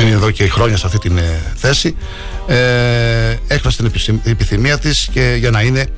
είναι 0.00 0.10
εδώ 0.10 0.30
και 0.30 0.48
χρόνια 0.48 0.76
σε 0.76 0.86
αυτή 0.86 0.98
την 0.98 1.18
ε, 1.18 1.42
θέση, 1.56 1.96
ε, 2.46 3.36
έκφρασε 3.46 3.76
την 3.76 3.86
επιση- 3.86 4.20
επιθυμία 4.24 4.78
της 4.78 5.08
και 5.12 5.36
για 5.38 5.50
να 5.50 5.60
είναι 5.60 5.80
η 5.80 5.88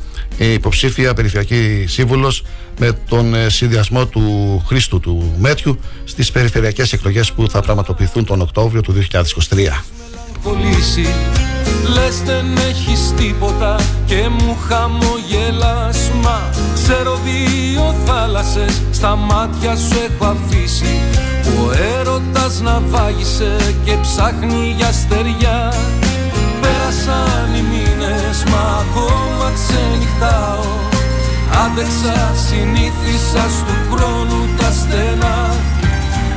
υποψήφια 0.44 1.14
περιφερειακή 1.14 1.84
σύμβουλος 1.88 2.44
με 2.78 2.92
τον 3.08 3.34
ε, 3.34 3.48
συνδυασμό 3.48 4.06
του 4.06 4.62
Χρήστου 4.66 5.00
του 5.00 5.34
Μέτιου 5.38 5.78
στις 6.04 6.32
περιφερειακές 6.32 6.92
εκλογές 6.92 7.32
που 7.32 7.50
θα 7.50 7.60
πραγματοποιηθούν 7.60 8.24
τον 8.24 8.40
Οκτώβριο 8.40 8.80
του 8.80 8.94
2023. 9.10 9.20
κολλήσει 10.42 11.08
Λες 11.94 12.22
δεν 12.24 12.46
έχεις 12.68 13.12
τίποτα 13.16 13.76
και 14.06 14.28
μου 14.28 14.56
χαμογελάς 14.68 16.10
Μα 16.22 16.50
ξέρω 16.74 17.18
δύο 17.24 17.94
θάλασσες 18.06 18.82
στα 18.92 19.16
μάτια 19.16 19.76
σου 19.76 19.96
έχω 20.10 20.24
αφήσει. 20.24 21.00
Που 21.42 21.64
ο 21.64 21.72
έρωτας 21.98 22.60
να 22.60 22.80
βάγισε 22.80 23.74
και 23.84 23.96
ψάχνει 24.02 24.74
για 24.76 24.92
στεριά 24.92 25.74
Πέρασαν 26.60 27.54
οι 27.54 27.62
μήνες 27.62 28.44
μα 28.50 28.84
ακόμα 28.84 29.51
ξενυχτάω. 29.72 30.64
Άντεξα, 31.64 32.16
συνήθισα 32.46 33.44
στου 33.56 33.76
χρόνου 33.90 34.40
τα 34.58 34.70
στενά. 34.80 35.38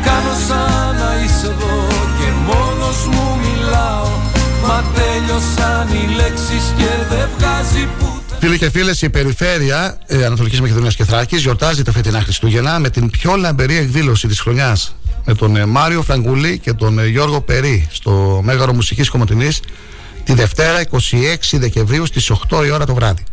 Κάνω 0.05 0.33
σαν 0.47 0.95
να 1.01 1.11
είσαι 1.21 1.47
εδώ 1.53 1.77
και 2.17 2.29
μόνος 2.47 2.99
μου 3.11 3.25
μιλάω. 3.43 4.07
Μα 4.67 4.83
τέλειωσαν 4.95 5.88
οι 5.95 6.15
λέξεις 6.15 6.65
και 6.77 6.89
δεν 7.09 7.27
βγάζει 7.38 7.88
που 7.99 8.13
Φίλοι 8.39 8.57
και 8.57 8.69
φίλες, 8.69 9.01
η 9.01 9.09
περιφέρεια 9.09 9.97
ε, 10.07 10.25
Ανατολικής 10.25 10.61
Μακεδονίας 10.61 10.95
και 10.95 11.03
Θράκης 11.03 11.41
γιορτάζει 11.41 11.83
τα 11.83 11.91
φετινά 11.91 12.21
Χριστούγεννα 12.21 12.79
με 12.79 12.89
την 12.89 13.09
πιο 13.09 13.36
λαμπερή 13.36 13.77
εκδήλωση 13.77 14.27
της 14.27 14.39
χρονιάς. 14.39 14.95
Με 15.25 15.33
τον 15.33 15.55
ε, 15.55 15.65
Μάριο 15.65 16.01
Φραγκούλη 16.01 16.59
και 16.59 16.73
τον 16.73 16.99
ε, 16.99 17.07
Γιώργο 17.07 17.41
Περί 17.41 17.88
στο 17.91 18.41
Μέγαρο 18.43 18.73
Μουσικής 18.73 19.09
Κομωτινής 19.09 19.59
τη 20.26 20.34
Δευτέρα 20.34 20.82
26 20.91 20.97
Δεκεμβρίου 21.51 22.05
στις 22.05 22.32
8 22.49 22.65
η 22.65 22.71
ώρα 22.71 22.86
το 22.86 22.93
βράδυ. 22.93 23.23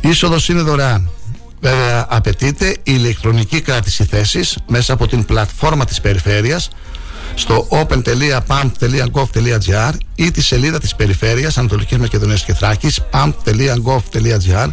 Η 0.00 0.08
είσοδος 0.08 0.48
είναι 0.48 0.60
δωρεάν. 0.60 1.10
Βέβαια, 1.60 2.06
απαιτείται 2.08 2.68
η 2.68 2.76
ηλεκτρονική 2.82 3.60
κράτηση 3.60 4.04
θέσης 4.04 4.58
μέσα 4.68 4.92
από 4.92 5.08
την 5.08 5.24
πλατφόρμα 5.24 5.84
της 5.84 6.00
περιφέρειας 6.00 6.70
στο 7.34 7.68
open.pamp.gov.gr 7.70 9.92
ή 10.14 10.30
τη 10.30 10.42
σελίδα 10.42 10.78
της 10.78 10.94
Περιφέρειας 10.94 11.58
Ανατολικής 11.58 11.98
Μακεδονίας 11.98 12.44
και 12.44 12.54
Θράκης 12.54 13.00
pamp.gov.gr 13.10 14.68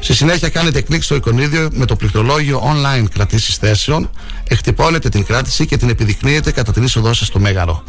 Στη 0.00 0.14
συνέχεια 0.14 0.48
κάνετε 0.48 0.80
κλικ 0.80 1.02
στο 1.02 1.14
εικονίδιο 1.14 1.68
με 1.72 1.86
το 1.86 1.96
πληκτρολόγιο 1.96 2.74
online 2.74 3.04
κρατήσεις 3.14 3.56
θέσεων 3.56 4.10
εκτυπώνετε 4.48 5.08
την 5.08 5.24
κράτηση 5.24 5.66
και 5.66 5.76
την 5.76 5.88
επιδεικνύετε 5.88 6.52
κατά 6.52 6.72
την 6.72 6.82
είσοδό 6.82 7.12
σας 7.12 7.26
στο 7.26 7.38
Μέγαρο. 7.38 7.84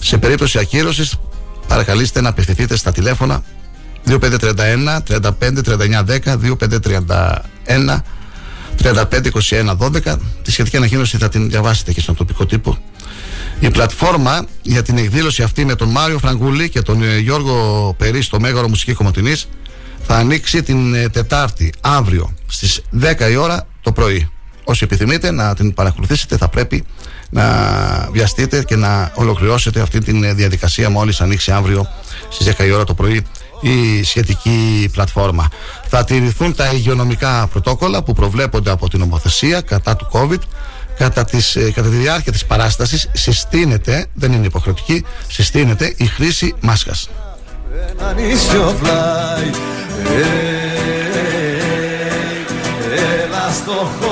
Σε 0.00 0.18
περίπτωση 0.18 0.58
ακύρωσης 0.58 1.16
παρακαλείστε 1.66 2.20
να 2.20 2.28
απευθυνθείτε 2.28 2.76
στα 2.76 2.92
τηλέφωνα 2.92 3.42
2531 4.08 4.18
35 5.08 5.30
39 5.40 6.04
10 6.24 6.36
2531 7.76 7.98
3521 8.82 9.76
12 9.78 10.16
Τη 10.42 10.50
σχετική 10.50 10.76
ανακοίνωση 10.76 11.16
θα 11.16 11.28
την 11.28 11.50
διαβάσετε 11.50 11.92
και 11.92 12.00
στον 12.00 12.14
τοπικό 12.14 12.46
τύπο 12.46 12.78
η 13.62 13.70
πλατφόρμα 13.70 14.46
για 14.62 14.82
την 14.82 14.98
εκδήλωση 14.98 15.42
αυτή 15.42 15.64
με 15.64 15.74
τον 15.74 15.88
Μάριο 15.88 16.18
Φραγκούλη 16.18 16.68
και 16.68 16.82
τον 16.82 17.02
ε, 17.02 17.18
Γιώργο 17.18 17.94
Περί 17.98 18.22
στο 18.22 18.40
Μέγαρο 18.40 18.68
Μουσική 18.68 18.92
Κομωτινής 18.92 19.48
θα 20.06 20.16
ανοίξει 20.16 20.62
την 20.62 20.94
ε, 20.94 21.08
Τετάρτη, 21.08 21.72
αύριο, 21.80 22.34
στις 22.46 22.80
10 23.00 23.30
η 23.30 23.36
ώρα 23.36 23.66
το 23.80 23.92
πρωί. 23.92 24.30
Όσοι 24.72 24.84
επιθυμείτε 24.84 25.30
να 25.30 25.54
την 25.54 25.74
παρακολουθήσετε 25.74 26.36
θα 26.36 26.48
πρέπει 26.48 26.84
να 27.30 27.44
βιαστείτε 28.12 28.64
και 28.64 28.76
να 28.76 29.12
ολοκληρώσετε 29.14 29.80
αυτή 29.80 29.98
τη 29.98 30.32
διαδικασία 30.32 30.90
μόλις 30.90 31.20
ανοίξει 31.20 31.52
αύριο 31.52 31.86
στις 32.28 32.54
10 32.58 32.64
η 32.66 32.70
ώρα 32.70 32.84
το 32.84 32.94
πρωί 32.94 33.26
η 33.60 34.02
σχετική 34.02 34.88
πλατφόρμα. 34.92 35.48
Θα 35.88 36.04
τηρηθούν 36.04 36.54
τα 36.54 36.72
υγειονομικά 36.72 37.46
πρωτόκολλα 37.46 38.02
που 38.02 38.12
προβλέπονται 38.12 38.70
από 38.70 38.88
την 38.88 38.98
νομοθεσία 38.98 39.60
κατά 39.60 39.96
του 39.96 40.08
COVID 40.12 40.40
κατά, 40.96 41.24
τις, 41.24 41.56
ε, 41.56 41.70
κατά 41.70 41.88
τη 41.88 41.96
διάρκεια 41.96 42.32
της 42.32 42.44
παράστασης 42.44 43.08
συστήνεται, 43.12 44.06
δεν 44.14 44.32
είναι 44.32 44.46
υποχρεωτική, 44.46 45.04
συστήνεται 45.28 45.94
η 45.96 46.06
χρήση 46.06 46.54
μάσκας. 46.60 47.08
Ένα 47.98 48.12
νησιό 48.12 48.76
πλάι 48.80 49.50
Έλα 53.24 53.50
στο 53.52 53.72
χώρο 53.72 54.11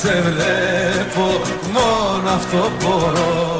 σε 0.00 0.22
βλέπω 0.22 1.26
Μόνο 1.72 2.28
αυτό 2.28 2.70
μπορώ 2.80 3.50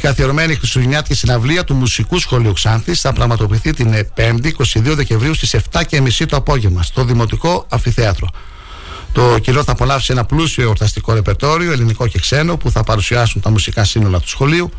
καθιερωμένη 0.00 0.54
Χριστουγεννιάτικη 0.54 1.14
συναυλία 1.14 1.64
του 1.64 1.74
Μουσικού 1.74 2.18
Σχολείου 2.18 2.52
Ξάνθης 2.52 3.00
θα 3.00 3.12
πραγματοποιηθεί 3.12 3.72
την 3.72 4.06
5η 4.16 4.46
22 4.46 4.52
Δεκεμβρίου 4.82 5.34
στις 5.34 5.56
7.30 5.72 6.26
το 6.28 6.36
απόγευμα 6.36 6.82
στο 6.82 7.04
Δημοτικό 7.04 7.66
Αφιθέατρο. 7.68 8.28
Το 9.12 9.38
κοινό 9.38 9.64
θα 9.64 9.72
απολαύσει 9.72 10.12
ένα 10.12 10.24
πλούσιο 10.24 10.64
εορταστικό 10.64 11.12
ρεπερτόριο, 11.12 11.72
ελληνικό 11.72 12.06
και 12.06 12.18
ξένο, 12.18 12.56
που 12.56 12.70
θα 12.70 12.84
παρουσιάσουν 12.84 13.40
τα 13.40 13.50
μουσικά 13.50 13.84
σύνολα 13.84 14.20
του 14.20 14.28
σχολείου. 14.28 14.70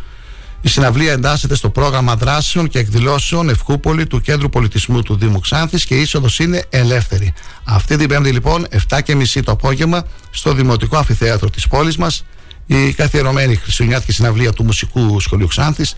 Η 0.61 0.69
συναυλία 0.69 1.11
εντάσσεται 1.11 1.55
στο 1.55 1.69
πρόγραμμα 1.69 2.15
δράσεων 2.15 2.67
και 2.67 2.79
εκδηλώσεων 2.79 3.49
Ευχούπολη 3.49 4.07
του 4.07 4.21
Κέντρου 4.21 4.49
Πολιτισμού 4.49 5.01
του 5.01 5.15
Δήμου 5.15 5.39
Ξάνθης 5.39 5.85
και 5.85 5.95
η 5.95 6.01
είσοδος 6.01 6.39
είναι 6.39 6.63
ελεύθερη. 6.69 7.33
Αυτή 7.63 7.97
την 7.97 8.07
Πέμπτη, 8.07 8.31
λοιπόν, 8.31 8.67
7.30 8.89 9.43
το 9.43 9.51
απόγευμα, 9.51 10.05
στο 10.31 10.53
Δημοτικό 10.53 10.97
Αφιθέατρο 10.97 11.49
της 11.49 11.67
πόλης 11.67 11.97
μας, 11.97 12.25
η 12.65 12.93
καθιερωμένη 12.93 13.55
Χριστουγεννιάτικη 13.55 14.11
συναυλία 14.11 14.51
του 14.51 14.63
Μουσικού 14.63 15.19
Σχολείου 15.19 15.47
Ξάνθης. 15.47 15.97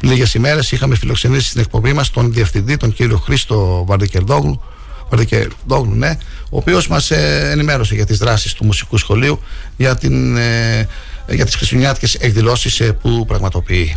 Λίγες 0.00 0.34
ημέρες 0.34 0.72
είχαμε 0.72 0.96
φιλοξενήσει 0.96 1.48
στην 1.48 1.60
εκπομπή 1.60 1.92
μας 1.92 2.10
τον 2.10 2.32
διευθυντή, 2.32 2.76
τον 2.76 2.92
κύριο 2.92 3.16
Χρήστο 3.16 3.84
Βαρδικερδόγλου, 3.86 4.62
Βαρδικερδόγλου, 5.10 5.94
ναι, 5.94 6.18
ο 6.44 6.56
οποίος 6.56 6.88
μας 6.88 7.10
ε, 7.10 7.48
ενημέρωσε 7.52 7.94
για 7.94 8.06
τις 8.06 8.18
δράσεις 8.18 8.52
του 8.52 8.64
Μουσικού 8.64 8.96
Σχολείου 8.96 9.40
για, 9.76 9.96
την, 9.96 10.36
ε, 10.36 10.88
για 11.28 11.44
τις 11.44 11.54
χριστουγεννιάτικες 11.54 12.14
εκδηλώσεις 12.14 12.80
ε, 12.80 12.92
που 12.92 13.24
πραγματοποιεί. 13.26 13.96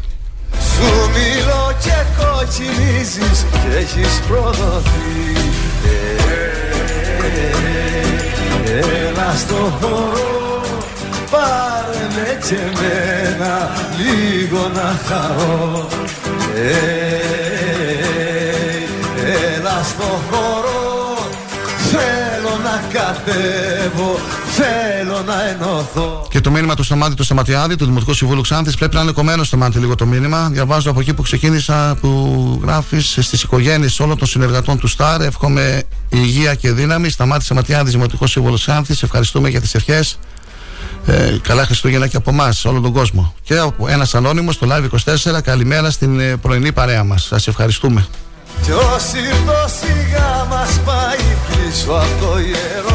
Σου 0.52 1.10
μιλώ 1.14 1.76
και 1.84 2.06
κοκκινίζεις 2.18 3.46
και 3.52 3.78
έχεις 3.78 4.22
προδοθεί 4.28 5.26
Έλα 8.66 9.36
στο 9.38 9.78
χώρο 9.82 10.62
πάρε 11.32 12.08
με 12.16 12.40
και 12.48 12.60
μένα 12.80 13.70
λίγο 13.98 14.68
να 14.74 15.00
χαρώ 15.08 15.88
Έλα 19.56 19.84
στο 19.84 20.22
χώρο 20.32 21.18
θέλω 21.92 22.60
να 22.64 22.84
κατέβω 22.94 24.20
Θέλω 24.58 25.24
να 25.26 25.50
ενωθώ. 25.50 26.28
Και 26.30 26.42
το 26.42 26.52
μήνυμα 26.52 26.76
του 26.76 26.84
Σταμάτη 26.84 27.16
του 27.16 27.24
Σταματιάδη, 27.24 27.76
του 27.76 27.86
Δημοτικού 27.86 28.14
Συμβούλου 28.14 28.42
Ξάνθης, 28.42 28.76
πρέπει 28.76 28.96
να 28.96 29.02
είναι 29.02 29.12
κομμένο 29.12 29.44
στο 29.44 29.58
μάτι 29.58 29.80
λίγο 29.80 29.96
το 29.96 30.06
μήνυμα. 30.06 30.50
Διαβάζω 30.52 30.90
από 30.90 31.00
εκεί 31.00 31.14
που 31.14 31.22
ξεκίνησα, 31.22 31.98
που 32.02 32.60
γράφεις 32.64 33.18
στις 33.22 33.44
οικογένειες 33.44 34.00
όλων 34.00 34.18
των 34.18 34.28
συνεργατών 34.28 34.80
του 34.80 34.88
ΣΤΑΡ. 34.88 35.22
Εύχομαι 35.22 35.84
υγεία 36.10 36.56
και 36.56 36.72
δύναμη. 36.72 37.10
Σταμάτη 37.10 37.44
Σταματιάδη, 37.44 37.90
Δημοτικός 37.90 38.32
Σύμβουλο 38.32 38.56
Ξάνθης. 38.56 39.04
Ευχαριστούμε 39.04 39.50
για 39.50 39.62
τις 39.62 39.76
ευχές. 39.76 40.20
Ε, 41.06 41.38
καλά 41.42 41.66
Χριστούγεννα 41.66 42.08
και 42.08 42.18
από 42.18 42.30
εμάς, 42.30 42.66
όλο 42.66 42.80
τον 42.80 42.92
κόσμο. 42.92 43.34
Και 43.44 43.62
ένας 43.88 44.16
ανώνυμος 44.16 44.56
στο 44.56 44.68
Live 44.70 44.84
24, 44.84 45.42
καλημέρα 45.42 45.90
στην 45.90 46.20
ε, 46.20 46.36
πρωινή 46.36 46.72
παρέα 46.72 47.04
μας. 47.04 47.24
Σας 47.24 47.48
ευχαριστούμε. 47.48 48.08
Κι 48.62 48.72
όσοι 48.72 49.18
το 49.46 49.70
σιγά 49.80 50.46
μας 50.50 50.80
πάει 50.86 51.18
πίσω 51.48 51.92
από 51.92 52.26
το 52.26 52.40
ιερό 52.40 52.95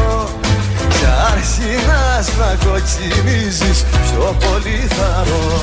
αρχινάς 1.29 2.27
να 2.39 2.51
κοκκινίζεις 2.65 3.79
πιο 4.05 4.35
πολύ 4.43 4.87
θαρώ 4.97 5.61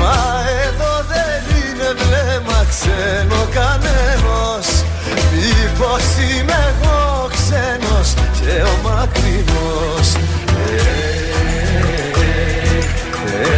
Μα 0.00 0.18
εδώ 0.66 0.92
δεν 1.12 1.40
είναι 1.56 1.88
βλέμμα 2.00 2.60
ξένο 2.72 3.40
κανένας 3.54 4.84
Μήπως 5.32 6.04
είμαι 6.18 6.58
εγώ 6.70 7.28
ξένος 7.36 8.14
και 8.40 8.62
ο 8.62 8.88
μακρινός 8.88 10.14
ε, 10.14 10.96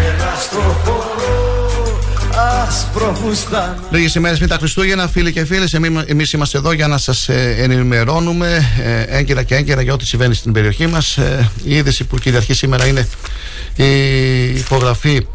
Ένα 0.07 0.35
στο 0.41 0.63
χώρο 0.85 1.48
άσπρο 2.39 3.19
φουστάνο 3.23 3.75
Λίγες 3.91 4.15
ημέρες 4.15 4.41
μετά 4.41 4.57
Χριστούγεννα, 4.59 5.09
φίλοι 5.09 5.33
και 5.33 5.45
φίλες, 5.45 5.75
εμεί 5.75 6.25
είμαστε 6.33 6.59
εδώ 6.59 6.73
για 6.73 6.87
να 6.87 6.99
σας 6.99 7.29
ενημερώνουμε 7.29 8.69
ε, 8.83 9.19
έγκαιρα 9.19 9.43
και 9.43 9.55
έγκαιρα 9.55 9.83
για 9.83 9.93
ό,τι 9.93 10.07
συμβαίνει 10.07 10.35
στην 10.35 10.53
περιοχή 10.53 10.87
μας. 10.87 11.17
Ε, 11.17 11.51
η 11.65 11.77
είδηση 11.77 12.05
που 12.05 12.17
κυριαρχεί 12.17 12.55
σήμερα 12.55 12.87
είναι 12.87 13.09
η 13.77 14.59
υπογραφή 14.59 15.27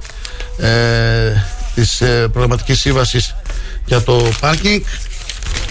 ε, 0.58 0.70
της 1.76 2.02
ε, 2.02 2.28
προγραμματικής 2.32 2.80
σύμβασης 2.80 3.36
για 3.86 4.02
το 4.02 4.30
πάρκινγκ. 4.40 4.82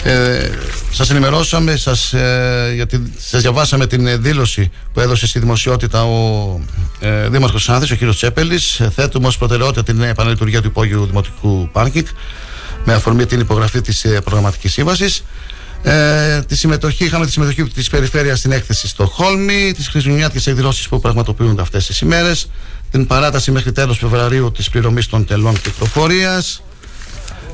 Ε, 0.03 0.49
σας 0.91 1.09
ενημερώσαμε, 1.09 1.75
σας, 1.75 2.13
ε, 2.13 2.71
γιατί 2.75 3.13
σας 3.17 3.41
διαβάσαμε 3.41 3.87
την 3.87 4.07
ε, 4.07 4.17
δήλωση 4.17 4.71
που 4.93 4.99
έδωσε 4.99 5.27
στη 5.27 5.39
δημοσιότητα 5.39 6.03
ο 6.03 6.59
ε, 6.99 7.29
Δήμαρχος 7.29 7.69
Άνθης, 7.69 7.91
ο 7.91 7.95
κύριος 7.95 8.15
Τσέπελης. 8.15 8.79
Ε, 8.79 8.91
θέτουμε 8.95 9.27
ως 9.27 9.37
προτεραιότητα 9.37 9.83
την 9.83 10.01
επαναλειτουργία 10.01 10.61
του 10.61 10.67
υπόγειου 10.67 11.05
Δημοτικού 11.05 11.69
Πάρκινγκ 11.71 12.05
με 12.85 12.93
αφορμή 12.93 13.25
την 13.25 13.39
υπογραφή 13.39 13.81
της 13.81 14.03
ε, 14.03 14.21
προγραμματικής 14.21 14.73
σύμβασης. 14.73 15.23
Ε, 15.83 16.41
τη 16.41 16.57
συμμετοχή, 16.57 17.05
είχαμε 17.05 17.25
τη 17.25 17.31
συμμετοχή 17.31 17.63
της 17.63 17.89
περιφέρειας 17.89 18.39
στην 18.39 18.51
έκθεση 18.51 18.87
στο 18.87 19.05
Χόλμη, 19.05 19.73
τις 19.75 19.87
χριστουγεννιάτικες 19.87 20.47
εκδηλώσεις 20.47 20.87
που 20.87 20.99
πραγματοποιούνται 20.99 21.61
αυτές 21.61 21.85
τις 21.85 21.99
ημέρες, 21.99 22.49
την 22.91 23.07
παράταση 23.07 23.51
μέχρι 23.51 23.71
τέλος 23.71 23.97
Φεβρουαρίου 23.97 24.51
της 24.51 24.69
πληρωμής 24.69 25.07
των 25.07 25.25
τελών 25.25 25.61
κυκλοφορίας. 25.61 26.63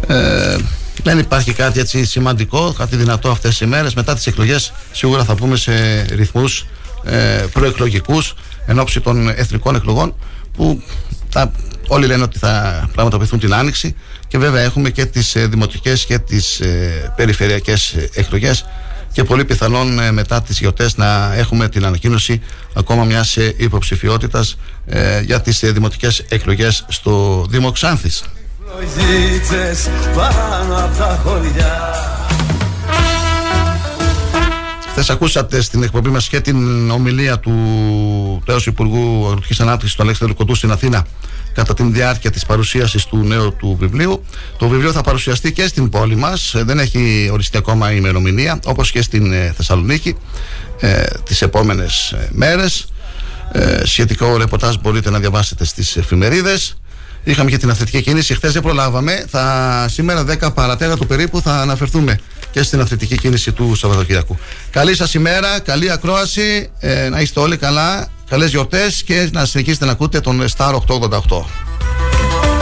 Ε, 0.07 0.55
δεν 1.03 1.19
υπάρχει 1.19 1.53
κάτι 1.53 1.79
έτσι 1.79 2.05
σημαντικό, 2.05 2.73
κάτι 2.77 2.95
δυνατό 2.95 3.29
αυτές 3.29 3.49
τις 3.49 3.59
ημέρες. 3.59 3.93
Μετά 3.93 4.13
τις 4.15 4.27
εκλογές 4.27 4.73
σίγουρα 4.91 5.23
θα 5.23 5.35
πούμε 5.35 5.55
σε 5.55 6.01
ρυθμούς 6.01 6.65
ε, 7.03 7.45
προεκλογικούς 7.53 8.33
εν 8.65 8.79
ώψη 8.79 8.99
των 8.99 9.29
εθνικών 9.29 9.75
εκλογών 9.75 10.15
που 10.55 10.83
τα, 11.31 11.51
όλοι 11.87 12.05
λένε 12.05 12.23
ότι 12.23 12.37
θα 12.37 12.83
πραγματοποιηθούν 12.93 13.39
την 13.39 13.53
Άνοιξη 13.53 13.95
και 14.27 14.37
βέβαια 14.37 14.61
έχουμε 14.61 14.89
και 14.89 15.05
τις 15.05 15.35
ε, 15.35 15.47
δημοτικές 15.47 16.05
και 16.05 16.19
τις 16.19 16.59
ε, 16.59 17.13
περιφερειακές 17.15 17.95
εκλογές 18.13 18.65
και 19.11 19.23
πολύ 19.23 19.45
πιθανόν 19.45 19.99
ε, 19.99 20.11
μετά 20.11 20.41
τις 20.41 20.59
γιορτές 20.59 20.97
να 20.97 21.33
έχουμε 21.33 21.69
την 21.69 21.85
ανακοίνωση 21.85 22.41
ακόμα 22.73 23.03
μιας 23.03 23.37
ε, 23.37 23.53
υποψηφιότητας 23.57 24.57
ε, 24.85 25.21
για 25.21 25.41
τις 25.41 25.63
ε, 25.63 25.71
δημοτικές 25.71 26.19
εκλογές 26.29 26.85
στο 26.87 27.45
Δήμο 27.49 27.71
Ξάνθης. 27.71 28.23
Λογίτσες 28.77 29.89
πάνω 30.15 30.85
απ' 30.85 30.97
τα 30.97 31.21
χωριά 31.23 31.93
Χθες 34.91 35.09
ακούσατε 35.09 35.61
στην 35.61 35.83
εκπομπή 35.83 36.09
μας 36.09 36.27
και 36.27 36.39
την 36.39 36.89
ομιλία 36.89 37.39
του 37.39 37.53
τέος 38.45 38.65
Υπουργού 38.65 39.25
Αγροτικής 39.25 39.59
Ανάπτυξης 39.59 39.95
του 39.95 40.03
Αλέξανδρου 40.03 40.35
Κοντού 40.35 40.55
στην 40.55 40.71
Αθήνα 40.71 41.05
κατά 41.53 41.73
την 41.73 41.93
διάρκεια 41.93 42.31
της 42.31 42.45
παρουσίασης 42.45 43.05
του 43.05 43.17
νέου 43.17 43.55
του 43.55 43.77
βιβλίου. 43.79 44.23
Το 44.57 44.67
βιβλίο 44.67 44.91
θα 44.91 45.01
παρουσιαστεί 45.01 45.51
και 45.51 45.67
στην 45.67 45.89
πόλη 45.89 46.15
μας, 46.15 46.53
δεν 46.55 46.79
έχει 46.79 47.29
οριστεί 47.31 47.57
ακόμα 47.57 47.91
η 47.91 47.95
ημερομηνία, 47.97 48.59
όπως 48.65 48.91
και 48.91 49.01
στην 49.01 49.31
ε, 49.33 49.53
Θεσσαλονίκη 49.55 50.15
ε, 50.79 51.03
τις 51.23 51.41
επόμενες 51.41 52.15
μέρες. 52.29 52.87
Ε, 53.51 53.85
σχετικό 53.85 54.37
ρεπορτάζ 54.37 54.75
μπορείτε 54.75 55.09
να 55.09 55.19
διαβάσετε 55.19 55.65
στις 55.65 55.97
εφημερίδες. 55.97 56.75
Είχαμε 57.23 57.49
και 57.49 57.57
την 57.57 57.69
αθλητική 57.69 58.01
κίνηση. 58.01 58.35
Χθες 58.35 58.53
δεν 58.53 58.61
προλάβαμε. 58.61 59.25
Θα, 59.29 59.85
σήμερα 59.89 60.25
10 60.41 60.53
παρατέρα 60.53 60.95
του 60.97 61.07
περίπου 61.07 61.41
θα 61.41 61.61
αναφερθούμε 61.61 62.19
και 62.51 62.63
στην 62.63 62.81
αθλητική 62.81 63.17
κίνηση 63.17 63.51
του 63.51 63.75
Σαββατοκύριακου. 63.75 64.37
Καλή 64.71 64.95
σας 64.95 65.13
ημέρα, 65.13 65.59
καλή 65.59 65.91
ακρόαση. 65.91 66.69
Ε, 66.79 67.09
να 67.09 67.19
είστε 67.19 67.39
όλοι 67.39 67.57
καλά. 67.57 68.07
Καλές 68.29 68.49
γιορτές 68.49 69.03
και 69.03 69.29
να 69.31 69.45
συνεχίσετε 69.45 69.85
να 69.85 69.91
ακούτε 69.91 70.19
τον 70.19 70.45
Star 70.57 70.73
888. 70.87 72.58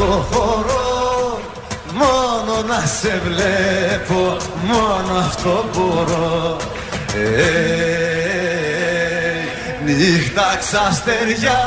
Στο 0.00 0.26
χώρο 0.30 1.40
μόνο 1.92 2.62
να 2.68 2.86
σε 2.86 3.20
βλέπω 3.24 4.36
μόνο 4.62 5.18
αυτό 5.18 5.64
μπορώ. 5.72 6.56
Ε, 7.14 7.40
Νύχτα 9.84 10.56
ξαστεριά 10.58 11.60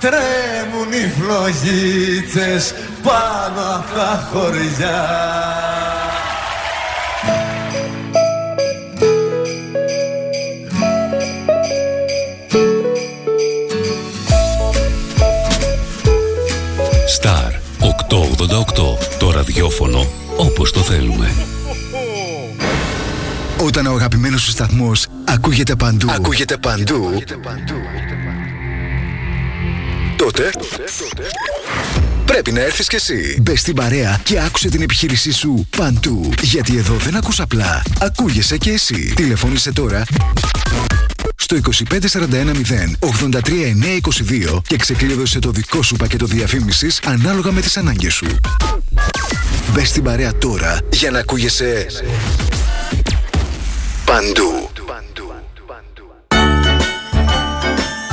τρέμουν 0.00 0.92
οι 0.92 1.12
φλογίτσες 1.18 2.74
πάνω 3.02 3.74
απ' 3.74 3.94
τα 3.94 4.28
χωριά 4.32 5.04
888. 18.14 18.98
Το 19.18 19.30
ραδιόφωνο 19.30 20.06
όπως 20.36 20.72
το 20.72 20.80
θέλουμε. 20.80 21.34
Όταν 23.64 23.86
ο 23.86 23.94
αγαπημένος 23.94 24.42
σου 24.42 24.50
σταθμός 24.50 25.06
ακούγεται 25.24 25.74
παντού, 25.74 26.10
ακούγεται 26.10 26.56
παντού, 26.56 27.22
τότε 30.16 30.50
πρέπει 32.24 32.52
να 32.52 32.60
έρθεις 32.60 32.88
κι 32.88 32.94
εσύ. 32.94 33.38
Μπες 33.42 33.60
στην 33.60 33.74
παρέα 33.74 34.20
και 34.22 34.40
άκουσε 34.40 34.68
την 34.68 34.82
επιχείρησή 34.82 35.32
σου 35.32 35.66
παντού. 35.76 36.30
Γιατί 36.42 36.76
εδώ 36.76 36.94
δεν 36.94 37.16
ακούς 37.16 37.40
απλά. 37.40 37.82
Ακούγεσαι 38.00 38.58
κι 38.58 38.70
εσύ. 38.70 39.12
Τηλεφώνησε 39.16 39.72
τώρα 39.72 40.04
στο 41.44 41.56
25410 41.56 42.00
83922 44.54 44.62
και 44.66 44.76
ξεκλείδωσε 44.76 45.38
το 45.38 45.50
δικό 45.50 45.82
σου 45.82 45.96
πακέτο 45.96 46.26
διαφήμισης 46.26 47.00
ανάλογα 47.04 47.52
με 47.52 47.60
τις 47.60 47.76
ανάγκες 47.76 48.14
σου. 48.14 48.26
Μπες 49.72 49.88
στην 49.88 50.02
παρέα 50.02 50.34
τώρα 50.38 50.78
για 50.92 51.10
να 51.10 51.18
ακούγεσαι 51.18 51.86
παντού. 54.04 54.68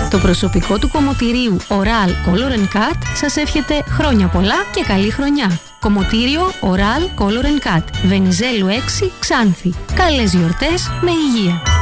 Το 0.09 0.17
προσωπικό 0.17 0.77
του 0.77 0.89
κομμωτηρίου 0.89 1.57
Oral 1.67 2.09
Color 2.09 2.77
Cut 2.77 2.97
σας 3.15 3.36
εύχεται 3.36 3.84
χρόνια 3.88 4.27
πολλά 4.27 4.65
και 4.73 4.84
καλή 4.88 5.11
χρονιά. 5.11 5.59
Κομμωτήριο 5.79 6.41
Oral 6.61 7.23
Color 7.23 7.67
Cut, 7.67 7.84
Βενιζέλου 8.05 8.67
6, 8.67 9.11
Ξάνθη. 9.19 9.73
Καλές 9.95 10.34
γιορτές 10.34 10.91
με 11.01 11.11
υγεία. 11.11 11.80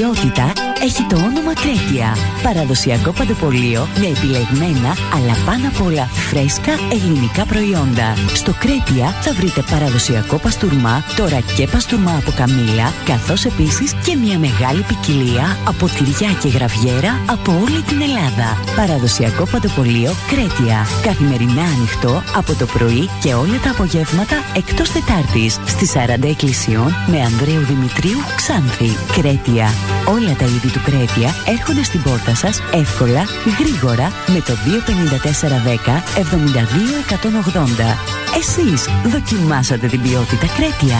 Η 0.00 0.02
ποιότητα 0.02 0.69
έχει 0.82 1.02
το 1.02 1.16
όνομα 1.16 1.52
Κρέτια. 1.62 2.16
Παραδοσιακό 2.42 3.10
παντοπολείο 3.12 3.88
με 4.00 4.06
επιλεγμένα 4.06 4.90
αλλά 5.14 5.34
πάνω 5.46 5.68
απ' 5.68 5.86
όλα 5.86 6.04
φρέσκα 6.04 6.72
ελληνικά 6.92 7.44
προϊόντα. 7.44 8.08
Στο 8.32 8.52
Κρέτια 8.58 9.06
θα 9.20 9.32
βρείτε 9.32 9.62
παραδοσιακό 9.70 10.36
παστούρμα, 10.38 11.04
τώρα 11.16 11.40
και 11.56 11.66
παστούρμα 11.66 12.14
από 12.20 12.30
καμήλα, 12.36 12.92
καθώς 13.04 13.44
επίσης 13.44 13.94
και 14.04 14.16
μια 14.16 14.38
μεγάλη 14.38 14.82
ποικιλία 14.88 15.56
από 15.64 15.86
τυριά 15.86 16.30
και 16.42 16.48
γραβιέρα 16.48 17.12
από 17.26 17.50
όλη 17.64 17.82
την 17.82 18.00
Ελλάδα. 18.00 18.48
Παραδοσιακό 18.76 19.44
παντοπολείο 19.52 20.12
Κρέτια. 20.30 20.78
Καθημερινά 21.02 21.64
ανοιχτό 21.76 22.22
από 22.34 22.52
το 22.54 22.66
πρωί 22.66 23.08
και 23.22 23.34
όλα 23.34 23.58
τα 23.64 23.70
απογεύματα 23.70 24.36
εκτός 24.56 24.88
Τετάρτης 24.90 25.58
στις 25.66 25.92
40 25.94 26.28
εκκλησιών 26.34 26.90
με 27.06 27.18
Ανδρέου 27.28 27.64
Δημητρίου 27.70 28.18
Ξάνθη. 28.36 28.90
Κρέτια. 29.16 29.68
Όλα 30.16 30.34
τα 30.38 30.44
είδη 30.44 30.69
του 30.70 30.80
Κρέτια 30.84 31.34
έρχονται 31.46 31.82
στην 31.82 32.02
πόρτα 32.02 32.34
σας 32.34 32.62
εύκολα, 32.72 33.24
γρήγορα 33.58 34.12
με 34.26 34.40
το 34.40 34.52
25410 34.52 36.02
72180. 36.16 37.96
Εσείς 38.38 38.88
δοκιμάσατε 39.04 39.86
την 39.86 40.02
ποιότητα 40.02 40.46
Κρέτια. 40.46 40.98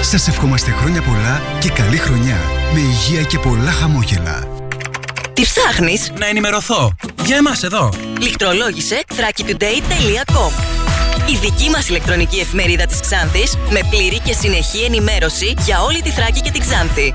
Σας 0.00 0.28
ευχόμαστε 0.28 0.70
χρόνια 0.70 1.02
πολλά 1.02 1.42
και 1.60 1.68
καλή 1.68 1.96
χρονιά. 1.96 2.36
Με 2.72 2.80
υγεία 2.80 3.22
και 3.22 3.38
πολλά 3.38 3.70
χαμόγελα. 3.70 4.48
Τι 5.32 5.42
ψάχνεις; 5.42 6.12
Να 6.18 6.26
ενημερωθώ. 6.26 6.92
Για 7.24 7.36
εμάς 7.36 7.62
εδώ. 7.62 7.92
Λιχτρολόγησε 8.20 9.02
thrakitoday.com 9.08 10.72
η 11.26 11.36
δική 11.36 11.70
μας 11.70 11.88
ηλεκτρονική 11.88 12.38
εφημερίδα 12.38 12.86
της 12.86 13.00
Ξάνθης 13.00 13.56
με 13.70 13.80
πλήρη 13.90 14.18
και 14.18 14.32
συνεχή 14.32 14.84
ενημέρωση 14.84 15.54
για 15.64 15.82
όλη 15.82 16.02
τη 16.02 16.10
Θράκη 16.10 16.40
και 16.40 16.50
την 16.50 16.60
Ξάνθη. 16.60 17.14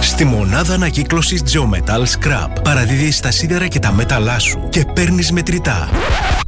Στη 0.00 0.24
μονάδα 0.24 0.74
ανακύκλωσης 0.74 1.42
Geometal 1.52 2.02
Scrap 2.02 2.48
παραδίδεις 2.62 3.20
τα 3.20 3.30
σίδερα 3.30 3.66
και 3.66 3.78
τα 3.78 3.92
μέταλά 3.92 4.38
σου 4.38 4.68
και 4.68 4.84
παίρνεις 4.94 5.32
μετρητά. 5.32 5.88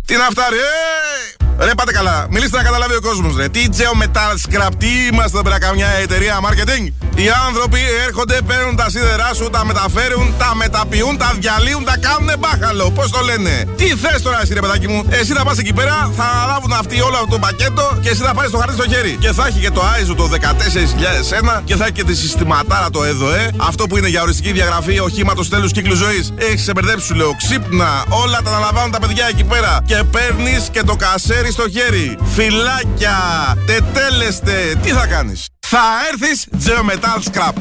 Τι 0.05 0.16
να 0.16 0.25
φτάρει, 0.31 0.57
ε! 0.57 1.64
Ρε 1.64 1.75
πάτε 1.77 1.93
καλά, 1.93 2.27
μιλήστε 2.31 2.57
να 2.57 2.62
καταλάβει 2.62 2.95
ο 2.95 3.01
κόσμος 3.01 3.37
ρε. 3.37 3.49
Τι 3.49 3.64
Geometal 3.77 4.35
Scrap, 4.45 4.71
τι 4.79 4.87
είμαστε 5.12 5.37
εδώ 5.37 5.43
πέρα 5.43 5.59
καμιά 5.59 5.87
εταιρεία 5.87 6.41
marketing. 6.47 6.85
Οι 7.14 7.29
άνθρωποι 7.47 7.81
έρχονται, 8.07 8.37
παίρνουν 8.47 8.77
τα 8.77 8.91
σίδερά 8.91 9.35
σου, 9.35 9.51
τα 9.51 9.64
μεταφέρουν, 9.64 10.35
τα 10.39 10.55
μεταποιούν, 10.55 11.16
τα 11.18 11.33
διαλύουν, 11.39 11.85
τα 11.85 11.97
κάνουν 11.99 12.31
μπάχαλο. 12.39 12.91
Πώς 12.91 13.11
το 13.11 13.21
λένε; 13.21 13.64
Τι 13.77 13.85
θες 13.85 14.23
τώρα, 14.23 14.41
εσύ 14.43 14.55
ρε 14.55 14.61
παιδάκι 14.61 14.89
μου; 14.89 15.05
Εσύ 15.09 15.33
θα 15.33 15.45
πας 15.45 15.59
εκεί 15.59 15.73
πέρα, 15.73 16.11
θα 16.16 16.25
αναλάβουν 16.25 16.73
αυτοί 16.73 17.01
όλο 17.01 17.16
αυτό 17.16 17.27
το 17.27 17.39
πακέτο 17.39 17.99
και 18.03 18.09
εσύ 18.09 18.23
θα 18.23 18.35
πάρει 18.35 18.51
το 18.51 18.59
χαρτί 18.59 18.75
στο 18.75 18.89
χέρι. 18.89 19.16
Και 19.21 19.33
θα 19.33 19.47
έχει 19.47 19.61
και 19.61 19.71
το 19.71 19.83
ISO 19.99 20.14
το 20.16 20.29
14001 20.33 21.61
και 21.64 21.77
θα 21.77 21.85
έχει 21.85 21.93
και 21.93 22.05
τη 22.05 22.14
συστηματάρα 22.14 22.91
το 22.91 23.05
ΕΔΟΕ. 23.11 23.51
Αυτό 23.57 23.87
που 23.87 23.97
είναι 23.97 24.09
για 24.09 24.23
οριστική 24.23 24.53
διαγραφή 24.53 24.99
οχήματος 24.99 25.49
τέλους 25.49 25.73
κύκλου 25.73 25.95
ζωής. 25.95 26.33
Έχεις 26.37 26.63
σε 26.63 26.73
μπερδέψει, 26.73 27.07
σου 27.07 27.15
λέω. 27.15 27.37
Ξύπνα, 27.37 28.05
όλα 28.09 28.41
τα 28.45 28.51
αναλαμβάνουν 28.51 28.91
τα 28.91 28.99
παιδιά 28.99 29.27
εκεί 29.29 29.45
πέρα. 29.45 29.83
Και 29.87 30.03
παίρνεις 30.11 30.69
και 30.73 30.83
το 30.83 30.97
κασέρι 30.97 31.51
στο 31.53 31.69
χέρι. 31.69 32.19
Φυλάκια, 32.35 33.19
τετέλεστε. 33.67 34.75
Τι 34.83 34.91
θα 34.91 35.07
κάνεις; 35.07 35.47
Θα 35.61 35.83
έρθεις 36.13 36.47
Geometal 36.65 37.19
Scrap. 37.31 37.53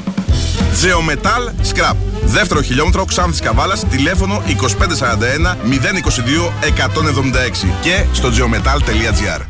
Geometal 0.82 1.44
Scrap. 1.74 1.96
Δεύτερο 2.26 2.62
χιλιόμετρο 2.62 3.06
Ξάνθης 3.06 3.40
Καβάλας, 3.40 3.84
τηλέφωνο 3.90 4.42
2541 4.46 5.58
022 5.64 6.54
176 6.62 7.74
και 7.82 8.06
στο 8.12 8.30
geometal.gr 8.30 9.49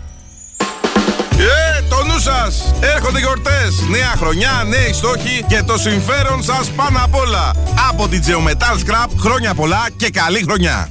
Ε, 2.00 2.02
το 2.02 2.12
νου 2.14 2.20
σας! 2.20 2.74
Έρχονται 2.96 3.20
γιορτές, 3.20 3.88
νέα 3.90 4.14
χρονιά, 4.18 4.64
νέοι 4.68 4.94
στόχοι 4.94 5.46
και 5.48 5.64
το 5.64 5.78
συμφέρον 5.78 6.44
σας 6.44 6.72
πάνω 6.72 7.00
απ' 7.04 7.16
όλα. 7.16 7.54
Από 7.90 8.08
την 8.08 8.22
Geometal 8.26 8.76
Scrap, 8.76 9.10
χρόνια 9.20 9.54
πολλά 9.54 9.88
και 9.98 10.10
καλή 10.10 10.44
χρονιά! 10.44 10.90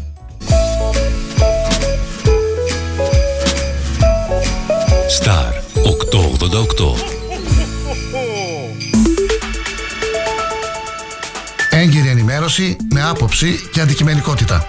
Star 5.21 5.53
888 5.75 6.95
Έγκυρη 11.71 12.09
ενημέρωση 12.09 12.77
με 12.95 13.03
άποψη 13.03 13.69
και 13.73 13.81
αντικειμενικότητα. 13.81 14.69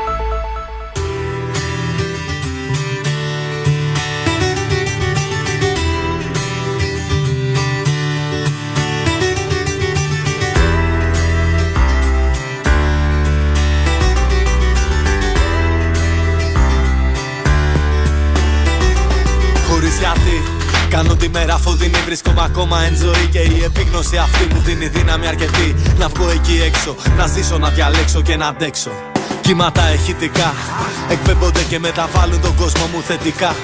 Κάνω 20.91 21.15
τη 21.15 21.29
μέρα 21.29 21.57
φωδινή, 21.57 21.97
βρίσκομαι 22.05 22.41
ακόμα 22.43 22.83
εν 22.83 22.95
ζωή 22.95 23.27
Και 23.31 23.39
η 23.39 23.63
επίγνωση 23.63 24.17
αυτή 24.17 24.53
μου 24.53 24.61
δίνει 24.61 24.87
δύναμη 24.87 25.27
αρκετή. 25.27 25.75
Να 25.97 26.07
βγω 26.07 26.29
εκεί 26.29 26.61
έξω, 26.65 26.95
να 27.17 27.27
ζήσω, 27.27 27.57
να 27.57 27.69
διαλέξω 27.69 28.21
και 28.21 28.35
να 28.35 28.47
αντέξω. 28.47 28.91
Κύματα 29.41 29.93
ηχητικά 29.93 30.53
εκπέμπονται 31.09 31.63
και 31.69 31.79
μεταβάλλουν 31.79 32.41
τον 32.41 32.55
κόσμο 32.55 32.85
μου 32.93 33.01
θετικά 33.01 33.55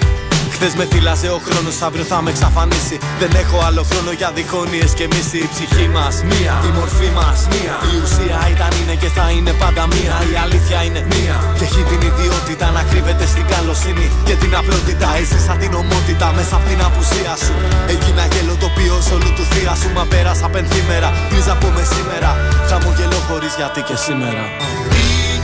Χθες 0.59 0.75
με 0.79 0.85
θύλαζε 0.91 1.29
ο 1.37 1.39
χρόνος, 1.45 1.75
αύριο 1.87 2.05
θα 2.11 2.17
με 2.23 2.29
εξαφανίσει. 2.33 2.97
Δεν 3.21 3.31
έχω 3.43 3.57
άλλο 3.67 3.83
χρόνο 3.89 4.11
για 4.19 4.29
διχόνοιε 4.37 4.85
και 4.97 5.05
μίση. 5.11 5.37
Η 5.47 5.49
ψυχή 5.53 5.87
μας, 5.95 6.15
μία. 6.29 6.53
Η 6.69 6.71
μορφή 6.77 7.09
μας, 7.17 7.39
μία. 7.53 7.75
Η 7.93 7.95
ουσία 8.03 8.39
ήταν, 8.53 8.71
είναι 8.79 8.95
και 9.01 9.09
θα 9.17 9.25
είναι 9.35 9.53
πάντα 9.61 9.83
μία. 9.93 10.15
Η 10.33 10.35
αλήθεια 10.43 10.79
είναι 10.87 11.01
μία. 11.13 11.37
Και 11.57 11.65
έχει 11.69 11.81
την 11.91 12.01
ιδιότητα 12.09 12.67
να 12.77 12.81
κρύβεται 12.89 13.25
στην 13.33 13.45
καλοσύνη 13.53 14.07
και 14.27 14.35
την 14.41 14.51
απλότητα. 14.59 15.07
Έζησα 15.21 15.53
την 15.61 15.71
ομότητα 15.81 16.27
μέσα 16.37 16.53
από 16.57 16.65
την 16.71 16.79
απουσία 16.87 17.33
σου. 17.43 17.55
Έγινα 17.93 18.23
γέλο 18.31 18.55
τοπίο 18.63 18.97
όλου 19.15 19.31
του 19.37 19.43
θεία 19.51 19.73
σου. 19.81 19.89
Μα 19.97 20.03
πέρασα 20.11 20.47
πενθήμερα. 20.53 21.09
Πλήζα 21.29 21.53
από 21.57 21.67
μεσήμερα. 21.77 22.31
Χαμογελώ 22.69 23.19
χωρίς 23.27 23.53
γιατί 23.59 23.81
και 23.87 23.95
σήμερα. 24.05 24.43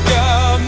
Κι 0.06 0.18
αν 0.42 0.62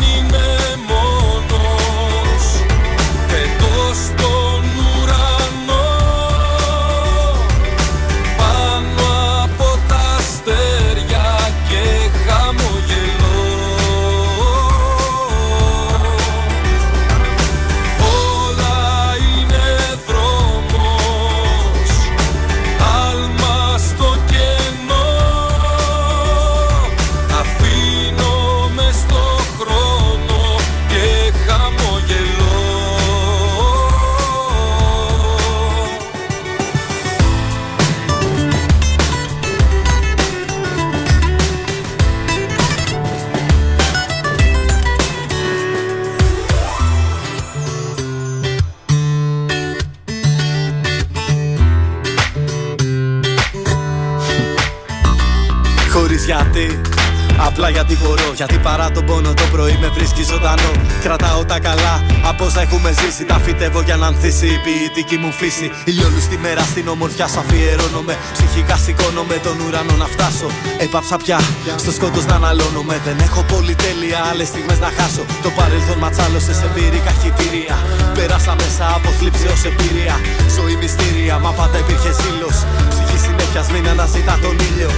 Απλά 57.58 57.70
γιατί 57.70 57.98
μπορώ, 58.02 58.28
γιατί 58.40 58.58
παρά 58.68 58.92
τον 58.92 59.06
πόνο 59.06 59.34
το 59.34 59.46
πρωί 59.52 59.78
με 59.84 59.90
βρίσκει 59.96 60.24
ζωντανό. 60.32 60.72
Κρατάω 61.06 61.46
τα 61.46 61.60
καλά 61.60 61.94
από 62.30 62.46
όσα 62.46 62.62
έχουμε 62.62 62.90
ζήσει. 63.00 63.24
Τα 63.32 63.38
φυτεύω 63.44 63.82
για 63.82 63.96
να 63.96 64.08
ανθίσει 64.08 64.48
η 64.56 64.60
ποιητική 64.66 65.18
μου 65.24 65.32
φύση. 65.40 65.68
Ηλιόλους 65.90 66.24
στη 66.24 66.38
μέρα 66.38 66.64
στην 66.72 66.88
ομορφιά 66.88 67.28
σου 67.28 67.40
αφιερώνομαι. 67.40 68.16
Ψυχικά 68.36 68.76
σηκώνομαι 68.84 69.36
τον 69.46 69.56
ουρανό 69.64 69.96
να 70.04 70.08
φτάσω. 70.14 70.50
Έπαψα 70.86 71.16
πια 71.24 71.40
στο 71.84 71.92
σκότος 71.98 72.26
να 72.26 72.36
αναλώνομαι. 72.42 72.96
Δεν 73.08 73.18
έχω 73.28 73.42
πολυτέλεια, 73.52 74.20
άλλες 74.30 74.48
στιγμές 74.52 74.80
να 74.86 74.90
χάσω. 74.98 75.24
Το 75.46 75.50
παρελθόν 75.58 75.98
ματσάλωσε 76.04 76.54
σε 76.60 76.68
πύρικα 76.76 77.12
χιτήρια. 77.22 77.76
Πέρασα 78.18 78.54
μέσα 78.62 78.86
από 78.98 79.10
θλίψη 79.18 79.48
ως 79.54 79.62
εμπειρία. 79.70 80.16
Ζωή 80.56 80.76
μυστήρια, 80.82 81.36
μα 81.44 81.52
πάντα 81.60 81.78
υπήρχε 81.84 82.12
ζήλος. 82.22 82.58
Ψυχή 82.92 83.18
συνέχεια 83.26 83.62
αναζητά 83.94 84.36
τον 84.44 84.56
ήλιο. 84.68 84.92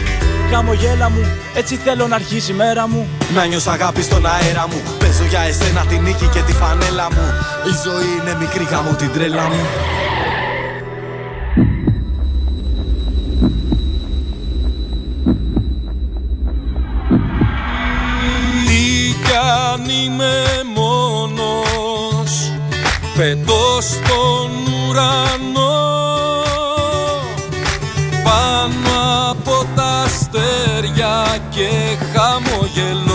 Χαμογέλα 0.51 1.09
μου, 1.09 1.25
έτσι 1.55 1.75
θέλω 1.75 2.07
να 2.07 2.15
αρχίσει 2.15 2.51
η 2.51 2.55
μέρα 2.55 2.87
μου. 2.87 3.07
Να 3.35 3.45
νιώσω 3.45 3.69
αγάπη 3.69 4.01
στον 4.01 4.25
αέρα 4.25 4.67
μου. 4.67 4.81
Παίζω 4.99 5.23
για 5.23 5.39
εσένα 5.39 5.85
τη 5.85 5.97
νίκη 5.99 6.27
και 6.27 6.41
τη 6.41 6.53
φανέλα 6.53 7.07
μου. 7.11 7.33
Η 7.65 7.73
ζωή 7.83 8.05
είναι 8.21 8.35
μικρή 8.39 8.63
γάμο 8.63 8.93
την 8.93 9.11
τρέλα 9.11 9.47
μου. 9.47 9.65
Τι 18.67 19.13
κι 19.23 19.35
αν 19.71 19.89
είμαι 19.89 20.33
μόνος 20.75 22.51
Πετώ 23.17 23.77
στον 23.81 24.51
ουρανό 24.89 26.16
αστέρια 30.27 31.37
και 31.49 31.69
χαμογελώ 32.13 33.06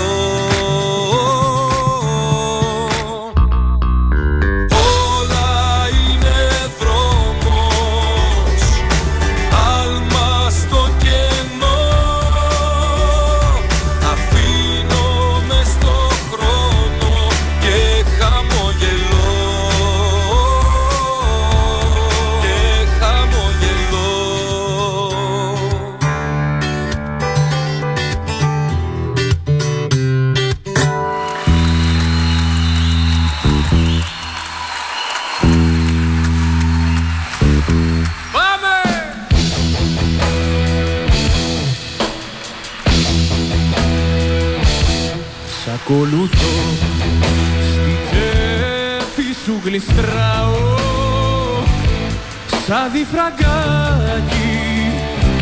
Σαν 52.73 52.91
διφραγκάκι 52.93 54.51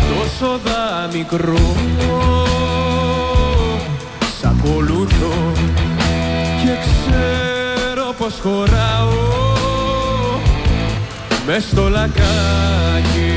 Τόσο 0.08 0.60
δα 0.64 1.08
μικρό 1.12 1.76
Σ' 4.40 4.44
ακολουθώ 4.44 5.52
Και 6.62 6.76
ξέρω 6.80 8.14
πως 8.18 8.38
χωράω. 8.42 9.08
Μες 11.46 11.64
στο 11.64 11.88
λακάκι 11.88 13.32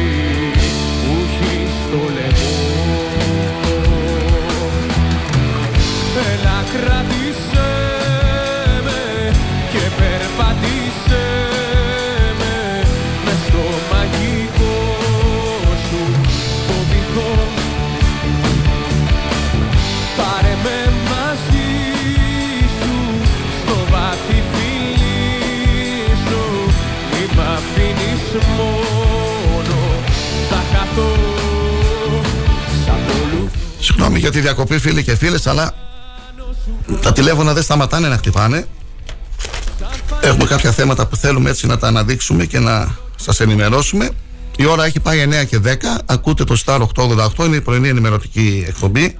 Που 1.03 1.14
έχει 1.26 1.68
στο 1.88 1.98
λαιμό 2.14 2.32
Συγγνώμη 34.04 34.30
για 34.30 34.40
τη 34.40 34.48
διακοπή, 34.48 34.80
φίλοι 34.80 35.04
και 35.04 35.16
φίλες, 35.16 35.48
αλλά 35.48 35.74
τα 37.02 37.14
τηλέφωνα 37.14 37.54
δεν 37.54 37.64
σταματάνε 37.64 38.08
να 38.08 38.18
χτυπάνε. 38.18 38.68
Έχουμε 40.22 40.46
κάποια 40.46 40.72
θέματα 40.72 41.08
που 41.08 41.16
θέλουμε 41.16 41.50
έτσι 41.50 41.68
να 41.68 41.78
τα 41.78 41.88
αναδείξουμε 41.88 42.46
και 42.46 42.60
να 42.60 42.96
σας 43.16 43.40
ενημερώσουμε. 43.40 44.10
Η 44.58 44.66
ώρα 44.66 44.86
έχει 44.86 45.00
πάει 45.00 45.20
9 45.20 45.46
και 45.46 45.60
10. 45.64 46.02
Ακούτε 46.06 46.44
το 46.44 46.56
Star 46.66 46.80
888, 46.96 47.46
είναι 47.46 47.56
η 47.56 47.62
πρωινή 47.62 47.88
ενημερωτική 47.88 48.66
εκπομπή. 48.68 49.18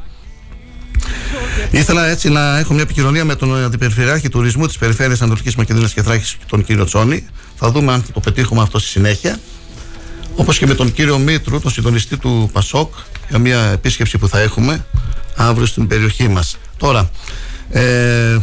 Ήθελα 1.72 2.06
έτσι 2.08 2.30
να 2.30 2.58
έχω 2.58 2.74
μια 2.74 2.84
επικοινωνία 2.84 3.26
με 3.26 3.36
τον 3.36 3.64
Αντιπεριφερειάρχη 3.64 4.30
Τουρισμού 4.30 4.68
της 4.68 4.78
Περιφέρειας 4.78 5.22
Ανατολικής 5.22 5.56
Μακεδονίας 5.56 5.94
και 5.94 6.02
Θράκης, 6.02 6.38
τον 6.48 6.64
κύριο 6.64 6.86
Τσόνη. 6.86 7.26
Θα 7.56 7.72
δούμε 7.72 7.94
αν 7.94 8.02
θα 8.02 8.12
το 8.12 8.20
πετύχουμε 8.20 8.62
αυτό 8.62 8.80
στη 8.80 8.90
συνέχεια. 8.90 9.40
Όπως 10.36 10.58
και 10.58 10.66
με 10.66 10.74
τον 10.74 10.94
κύριο 10.94 11.18
Μήτρου, 11.18 11.60
τον 11.60 11.72
συντονιστή 11.72 12.18
του 12.18 12.50
Πασόκ, 12.54 12.94
για 13.30 13.40
μια 13.40 13.60
επίσκεψη 13.60 14.18
που 14.18 14.28
θα 14.28 14.40
έχουμε 14.40 14.86
αύριο 15.36 15.66
στην 15.66 15.88
περιοχή 15.88 16.28
μας. 16.28 16.58
Τώρα, 16.78 17.10
ε, 17.70 18.38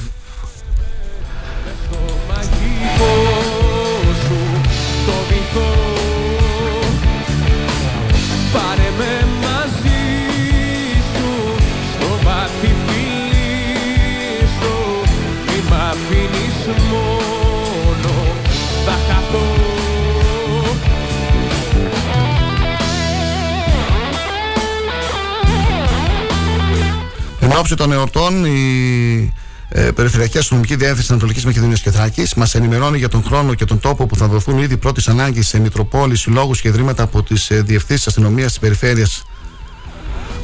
Εν 27.51 27.56
ώψη 27.56 27.74
των 27.74 27.93
εορτών, 27.93 28.44
η 28.44 29.32
ε, 29.68 29.90
Περιφερειακή 29.90 30.39
Αστυνομική 30.39 30.77
Διεύθυνση 30.77 31.06
Ανατολικής 31.10 31.44
Μακεδονίας 31.44 31.81
και 31.81 31.90
Θράκης 31.90 32.35
μας 32.35 32.55
ενημερώνει 32.55 32.98
για 32.98 33.09
τον 33.09 33.22
χρόνο 33.24 33.55
και 33.55 33.64
τον 33.64 33.81
τόπο 33.81 34.06
που 34.06 34.16
θα 34.16 34.27
δοθούν 34.27 34.59
ήδη 34.59 34.77
πρώτης 34.77 35.09
ανάγκης 35.09 35.48
σε 35.48 35.60
Μητροπόλεις, 35.60 36.20
συλλόγους 36.20 36.60
και 36.60 36.68
ιδρύματα 36.68 37.02
από 37.02 37.22
τις 37.22 37.51
ε, 37.51 37.62
διευθύνσεις 37.62 38.06
αστυνομίας 38.06 38.47
της 38.48 38.59
περιφέρειας. 38.59 39.24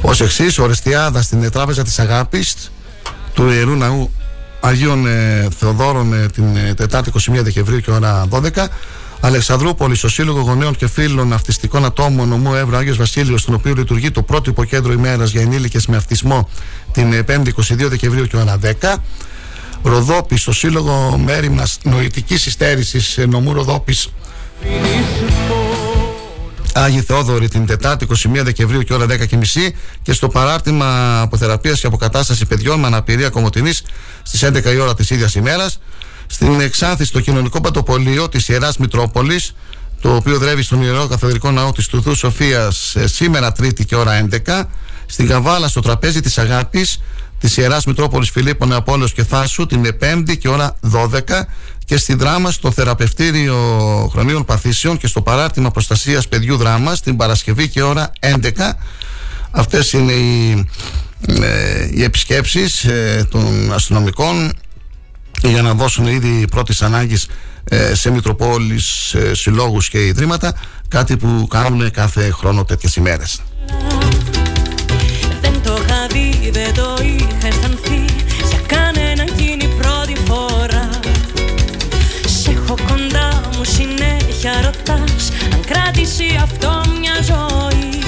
Ω 0.01 0.23
εξής, 0.23 0.59
Ορεστιάδα 0.59 1.21
στην 1.21 1.51
Τράπεζα 1.51 1.83
της 1.83 1.99
Αγάπης 1.99 2.71
του 3.33 3.49
Ιερού 3.49 3.75
Ναού 3.75 4.11
Αγίων 4.59 5.07
ε, 5.07 5.47
Θεοδόρων 5.57 6.13
ε, 6.13 6.25
την 6.27 6.55
ε, 6.55 6.73
Τετάρτη 6.73 7.11
21 7.13 7.33
Δεκεμβρίου 7.41 7.79
και 7.79 7.91
ώρα 7.91 8.25
12. 8.29 8.49
Αλεξανδρούπολης, 9.19 9.97
στο 9.97 10.09
Σύλλογο 10.09 10.39
Γονέων 10.39 10.75
και 10.75 10.87
Φίλων 10.87 11.33
Αυτιστικών 11.33 11.85
Ατόμων 11.85 12.31
Ομού 12.31 12.53
Εύρω 12.53 12.77
Άγιος 12.77 12.97
Βασίλειος, 12.97 13.41
στον 13.41 13.53
οποίο 13.53 13.73
λειτουργεί 13.73 14.11
το 14.11 14.21
πρώτο 14.21 14.49
υποκέντρο 14.49 14.91
ημέρας 14.91 15.31
για 15.31 15.41
ενήλικες 15.41 15.87
με 15.87 15.97
αυτισμό 15.97 16.49
την 16.91 17.13
ε, 17.13 17.25
5η 17.27 17.47
22 17.47 17.87
Δεκεμβρίου 17.89 18.25
και 18.25 18.37
ώρα 18.37 18.57
10. 18.63 18.95
Ροδόπης, 19.83 20.41
στο 20.41 20.51
Σύλλογο 20.51 21.17
Μέρημνας 21.17 21.77
Νοητικής 21.83 22.45
Υστέρησης 22.45 23.19
Νομού 23.27 23.53
Ροδόπης, 23.53 24.09
Άγιοι 26.73 27.01
Θεόδωροι 27.01 27.47
την 27.47 27.65
Τετάρτη 27.65 28.07
21 28.09 28.15
Δεκεμβρίου 28.43 28.81
και 28.81 28.93
ώρα 28.93 29.05
10.30 29.09 29.15
και 30.01 30.13
στο 30.13 30.27
παράρτημα 30.27 31.19
αποθεραπείας 31.21 31.79
και 31.79 31.87
αποκατάστασης 31.87 32.45
παιδιών 32.45 32.79
με 32.79 32.87
αναπηρία 32.87 33.29
κομμωτινή 33.29 33.71
στις 34.23 34.43
11 34.43 34.73
η 34.73 34.77
ώρα 34.77 34.93
της 34.93 35.09
ίδιας 35.09 35.35
ημέρας. 35.35 35.79
Στην 36.27 36.59
Εξάνθη, 36.59 37.05
στο 37.05 37.19
κοινωνικό 37.19 37.61
παντοπολείο 37.61 38.29
της 38.29 38.47
Ιεράς 38.47 38.77
Μητρόπολης, 38.77 39.55
το 40.01 40.15
οποίο 40.15 40.37
δρεύει 40.37 40.61
στον 40.61 40.81
Ιερό 40.81 41.07
Καθεδρικό 41.07 41.51
Ναό 41.51 41.71
της 41.71 41.87
Τουθού 41.87 42.15
Σοφίας 42.15 42.95
σήμερα 43.03 43.51
Τρίτη 43.51 43.85
και 43.85 43.95
ώρα 43.95 44.27
11. 44.45 44.63
Στην 45.05 45.27
Καβάλα, 45.27 45.67
στο 45.67 45.81
τραπέζι 45.81 46.21
της 46.21 46.37
Αγάπης 46.37 47.01
της 47.39 47.57
Ιεράς 47.57 47.85
Μητρόπολης 47.85 48.29
Φιλίππων 48.29 48.73
Απόλαιο 48.73 49.07
και 49.07 49.23
Θάσου 49.23 49.65
την 49.65 49.97
5η 50.01 50.37
και 50.37 50.49
ώρα 50.49 50.75
12 50.93 51.47
και 51.85 51.97
στη 51.97 52.13
δράμα 52.13 52.51
στο 52.51 52.71
θεραπευτήριο 52.71 53.57
χρονίων 54.11 54.45
παθήσεων 54.45 54.97
και 54.97 55.07
στο 55.07 55.21
παράρτημα 55.21 55.71
προστασίας 55.71 56.27
παιδιού 56.27 56.57
δράμα 56.57 56.97
την 56.97 57.15
Παρασκευή 57.15 57.69
και 57.69 57.81
ώρα 57.81 58.11
11. 58.19 58.51
Αυτές 59.51 59.93
είναι 59.93 60.11
οι 60.11 60.65
ε, 61.27 61.89
οι 61.91 62.03
επισκέψεις 62.03 62.83
ε, 62.83 63.27
των 63.31 63.73
αστυνομικών 63.73 64.53
για 65.41 65.61
να 65.61 65.73
δώσουν 65.73 66.05
ήδη 66.07 66.47
πρώτης 66.51 66.81
ανάγκης 66.81 67.27
ε, 67.63 67.95
σε 67.95 68.11
Μητροπόλεις, 68.11 68.85
σε 68.85 69.35
συλλόγους 69.35 69.89
και 69.89 70.05
ιδρύματα 70.05 70.53
κάτι 70.87 71.17
που 71.17 71.47
κάνουν 71.49 71.91
κάθε 71.91 72.29
χρόνο 72.31 72.65
τέτοιες 72.65 72.95
ημέρες. 72.95 73.41
Δεν 75.41 75.61
το 75.63 75.79
είχα 75.81 76.07
δει, 76.11 76.49
δεν 76.51 76.73
το 76.73 76.97
είχα 77.03 77.47
αισθανθεί 77.47 78.05
Για 78.49 78.59
κανένα 78.65 79.21
εκείνη 79.21 79.63
η 79.63 79.67
πρώτη 79.81 80.15
φορά 80.25 80.89
Σε 82.27 82.51
έχω 82.51 82.75
κοντά 82.87 83.41
μου 83.53 83.63
συνέχεια 83.63 84.53
ρωτάς 84.63 85.31
Αν 85.53 85.61
κράτησε 85.65 86.23
αυτό 86.41 86.81
μια 86.99 87.15
ζωή 87.21 88.03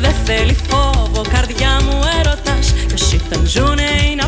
Δεν 0.00 0.14
θέλει 0.24 0.56
φόβο 0.68 1.22
καρδιά 1.30 1.80
μου 1.84 2.00
έρωτας 2.20 2.74
Κι 2.86 2.94
όσοι 2.94 3.20
τον 3.30 3.46
ζουνε 3.46 3.90
είναι 4.10 4.22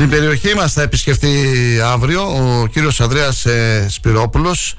Την 0.00 0.08
περιοχή 0.08 0.54
μας 0.54 0.72
θα 0.72 0.82
επισκεφτεί 0.82 1.28
αύριο 1.84 2.22
ο 2.22 2.66
κύριος 2.66 3.00
Ανδρέας 3.00 3.44
ε, 3.46 3.86
Σπυρόπουλος 3.90 4.74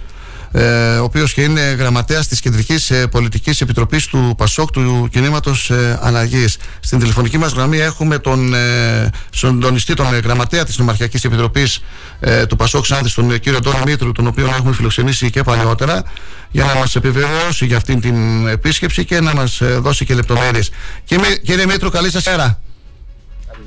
ε, 0.51 0.97
ο 0.97 1.03
οποίος 1.03 1.33
και 1.33 1.41
είναι 1.41 1.61
γραμματέας 1.61 2.27
της 2.27 2.39
Κεντρικής 2.39 2.91
ε, 2.91 3.07
Πολιτικής 3.07 3.61
Επιτροπής 3.61 4.05
του 4.05 4.33
ΠΑΣΟΚ 4.37 4.71
του 4.71 5.07
Κινήματος 5.11 5.69
ε, 5.69 5.99
Αναργής. 6.01 6.57
Στην 6.79 6.99
τηλεφωνική 6.99 7.37
μας 7.37 7.51
γραμμή 7.51 7.77
έχουμε 7.77 8.17
τον 8.17 8.53
ε, 8.53 9.09
συντονιστή, 9.31 9.93
τον 9.93 10.13
ε, 10.13 10.17
γραμματέα 10.17 10.65
της 10.65 10.77
Νομαρχιακής 10.77 11.23
Επιτροπής 11.23 11.83
ε, 12.19 12.45
του 12.45 12.55
ΠΑΣΟΚ 12.55 12.85
Σάνδης, 12.85 13.13
τον 13.13 13.31
ε, 13.31 13.37
κύριο 13.37 13.57
Αντώνη 13.57 13.81
Μήτρου, 13.85 14.11
τον 14.11 14.27
οποίο 14.27 14.45
έχουμε 14.47 14.73
φιλοξενήσει 14.73 15.29
και 15.29 15.43
παλαιότερα 15.43 16.03
για 16.51 16.65
να 16.65 16.75
μας 16.75 16.95
επιβεβαιώσει 16.95 17.65
για 17.65 17.77
αυτήν 17.77 18.01
την 18.01 18.47
επίσκεψη 18.47 19.05
και 19.05 19.19
να 19.19 19.33
μας 19.33 19.61
ε, 19.61 19.65
δώσει 19.65 20.05
και 20.05 20.13
λεπτομέρειες. 20.13 20.71
Κύριε, 21.03 21.35
κύριε 21.35 21.65
Μήτρου, 21.65 21.89
καλή 21.89 22.11
σας 22.11 22.25
μέρα. 22.25 22.59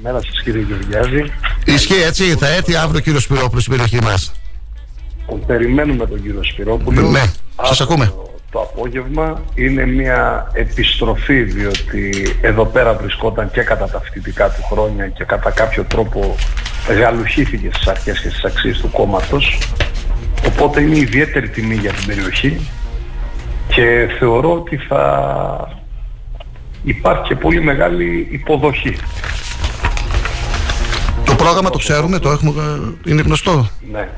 Καλημέρα 0.04 0.32
σας 0.32 0.42
κύριε 0.42 0.62
Γεωργιάζη. 0.62 1.32
Ισχύει 1.64 2.02
έτσι, 2.02 2.24
θα 2.24 2.48
έρθει 2.48 2.76
αύριο 2.76 2.98
ο 2.98 3.00
κύριος 3.00 3.22
Σπυρόπουλος 3.22 3.62
στην 3.62 3.76
περιοχή 3.76 4.04
μας. 4.04 4.32
Περιμένουμε 5.46 6.06
τον 6.06 6.22
κύριο 6.22 6.40
Σπυρόπουλο. 6.44 7.00
Ναι, 7.00 7.22
σας 7.62 7.80
ακούμε. 7.80 8.14
Το 8.50 8.60
απόγευμα 8.60 9.42
είναι 9.54 9.86
μια 9.86 10.50
επιστροφή 10.52 11.42
διότι 11.42 12.32
εδώ 12.40 12.64
πέρα 12.64 12.94
βρισκόταν 12.94 13.50
και 13.50 13.62
κατά 13.62 13.88
τα 13.88 14.00
φοιτητικά 14.00 14.50
του 14.50 14.62
χρόνια 14.72 15.08
και 15.08 15.24
κατά 15.24 15.50
κάποιο 15.50 15.84
τρόπο 15.84 16.36
γαλουχήθηκε 16.98 17.68
στις 17.72 17.86
αρχές 17.86 18.20
και 18.20 18.28
στις 18.28 18.44
αξίες 18.44 18.78
του 18.78 18.90
κόμματος 18.90 19.58
οπότε 20.46 20.80
είναι 20.80 20.96
ιδιαίτερη 20.96 21.48
τιμή 21.48 21.74
για 21.74 21.92
την 21.92 22.06
περιοχή 22.06 22.68
και 23.68 24.08
θεωρώ 24.18 24.52
ότι 24.52 24.76
θα 24.76 25.82
υπάρχει 26.84 27.22
και 27.22 27.36
πολύ 27.36 27.60
μεγάλη 27.60 28.28
υποδοχή. 28.30 28.96
Το 31.26 31.34
πρόγραμμα 31.34 31.70
το 31.70 31.78
ξέρουμε, 31.78 32.18
το 32.18 32.30
έχουμε, 32.30 32.50
ε, 32.50 33.10
είναι 33.10 33.22
γνωστό. 33.22 33.68
Ναι. 33.92 34.08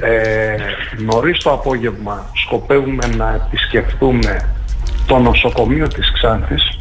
Ε, 0.00 0.56
νωρίς 0.98 1.38
το 1.38 1.52
απόγευμα 1.52 2.30
σκοπεύουμε 2.34 3.06
να 3.16 3.34
επισκεφτούμε 3.46 4.54
το 5.06 5.18
νοσοκομείο 5.18 5.88
της 5.88 6.12
Ξάνθης 6.12 6.78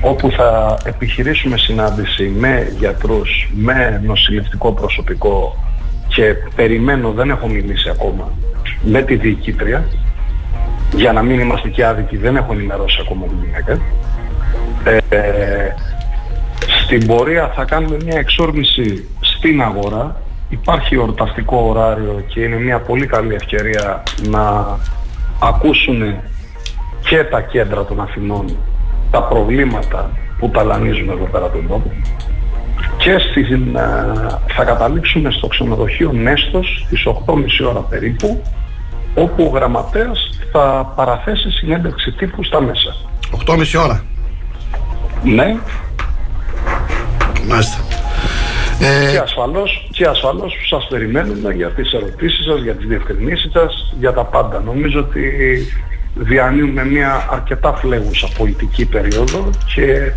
όπου 0.00 0.30
θα 0.30 0.78
επιχειρήσουμε 0.84 1.56
συνάντηση 1.56 2.34
με 2.38 2.72
γιατρούς, 2.78 3.50
με 3.54 4.00
νοσηλευτικό 4.04 4.72
προσωπικό 4.72 5.56
και 6.08 6.34
περιμένω, 6.54 7.10
δεν 7.10 7.30
έχω 7.30 7.48
μιλήσει 7.48 7.88
ακόμα, 7.88 8.32
με 8.82 9.02
τη 9.02 9.16
διοικήτρια 9.16 9.88
για 10.94 11.12
να 11.12 11.22
μην 11.22 11.40
είμαστε 11.40 11.68
και 11.68 11.84
άδικοι, 11.84 12.16
δεν 12.16 12.36
έχω 12.36 12.52
ενημερώσει 12.52 12.98
ακόμα 13.04 13.26
τη 13.26 13.34
γυναίκα. 13.44 13.80
Ε, 14.84 15.74
στην 16.90 17.06
πορεία 17.06 17.52
θα 17.54 17.64
κάνουμε 17.64 17.96
μια 18.04 18.18
εξόρμηση 18.18 19.08
στην 19.20 19.62
αγορά. 19.62 20.22
Υπάρχει 20.48 20.96
ορταστικό 20.96 21.56
ωράριο 21.68 22.24
και 22.28 22.40
είναι 22.40 22.56
μια 22.56 22.78
πολύ 22.78 23.06
καλή 23.06 23.34
ευκαιρία 23.34 24.02
να 24.28 24.76
ακούσουν 25.42 26.14
και 27.08 27.24
τα 27.24 27.40
κέντρα 27.40 27.84
των 27.84 28.00
Αθηνών 28.00 28.56
τα 29.10 29.22
προβλήματα 29.22 30.10
που 30.38 30.48
ταλανίζουν 30.48 31.08
εδώ 31.08 31.24
πέρα 31.24 31.50
τον 31.50 31.66
τόπο 31.68 31.92
και 32.96 33.18
στην, 33.18 33.76
ε, 33.76 33.80
θα 34.46 34.64
καταλήξουμε 34.64 35.30
στο 35.30 35.46
ξενοδοχείο 35.46 36.12
Νέστος 36.12 36.84
στις 36.86 37.06
8.30 37.06 37.68
ώρα 37.68 37.80
περίπου 37.80 38.42
όπου 39.14 39.44
ο 39.44 39.48
γραμματέας 39.54 40.28
θα 40.52 40.92
παραθέσει 40.96 41.50
συνέντευξη 41.50 42.12
τύπου 42.12 42.44
στα 42.44 42.60
μέσα. 42.60 42.96
8.30 43.46 43.82
ώρα. 43.84 44.04
Ναι, 45.22 45.56
Μάλιστα. 47.48 47.78
και 49.10 49.18
ασφαλώς, 49.18 49.88
και 49.92 50.06
ασφαλώς 50.06 50.52
σας 50.70 50.86
περιμένουμε 50.90 51.52
για 51.54 51.68
τις 51.70 51.92
ερωτήσεις 51.92 52.44
σας, 52.44 52.62
για 52.62 52.74
τις 52.74 52.86
διευκρινήσεις 52.86 53.50
σας, 53.52 53.94
για 54.00 54.12
τα 54.12 54.24
πάντα. 54.24 54.60
Νομίζω 54.64 54.98
ότι 54.98 55.22
διανύουμε 56.14 56.84
μια 56.84 57.28
αρκετά 57.30 57.74
φλέγουσα 57.74 58.28
πολιτική 58.38 58.84
περίοδο 58.84 59.50
και 59.74 60.12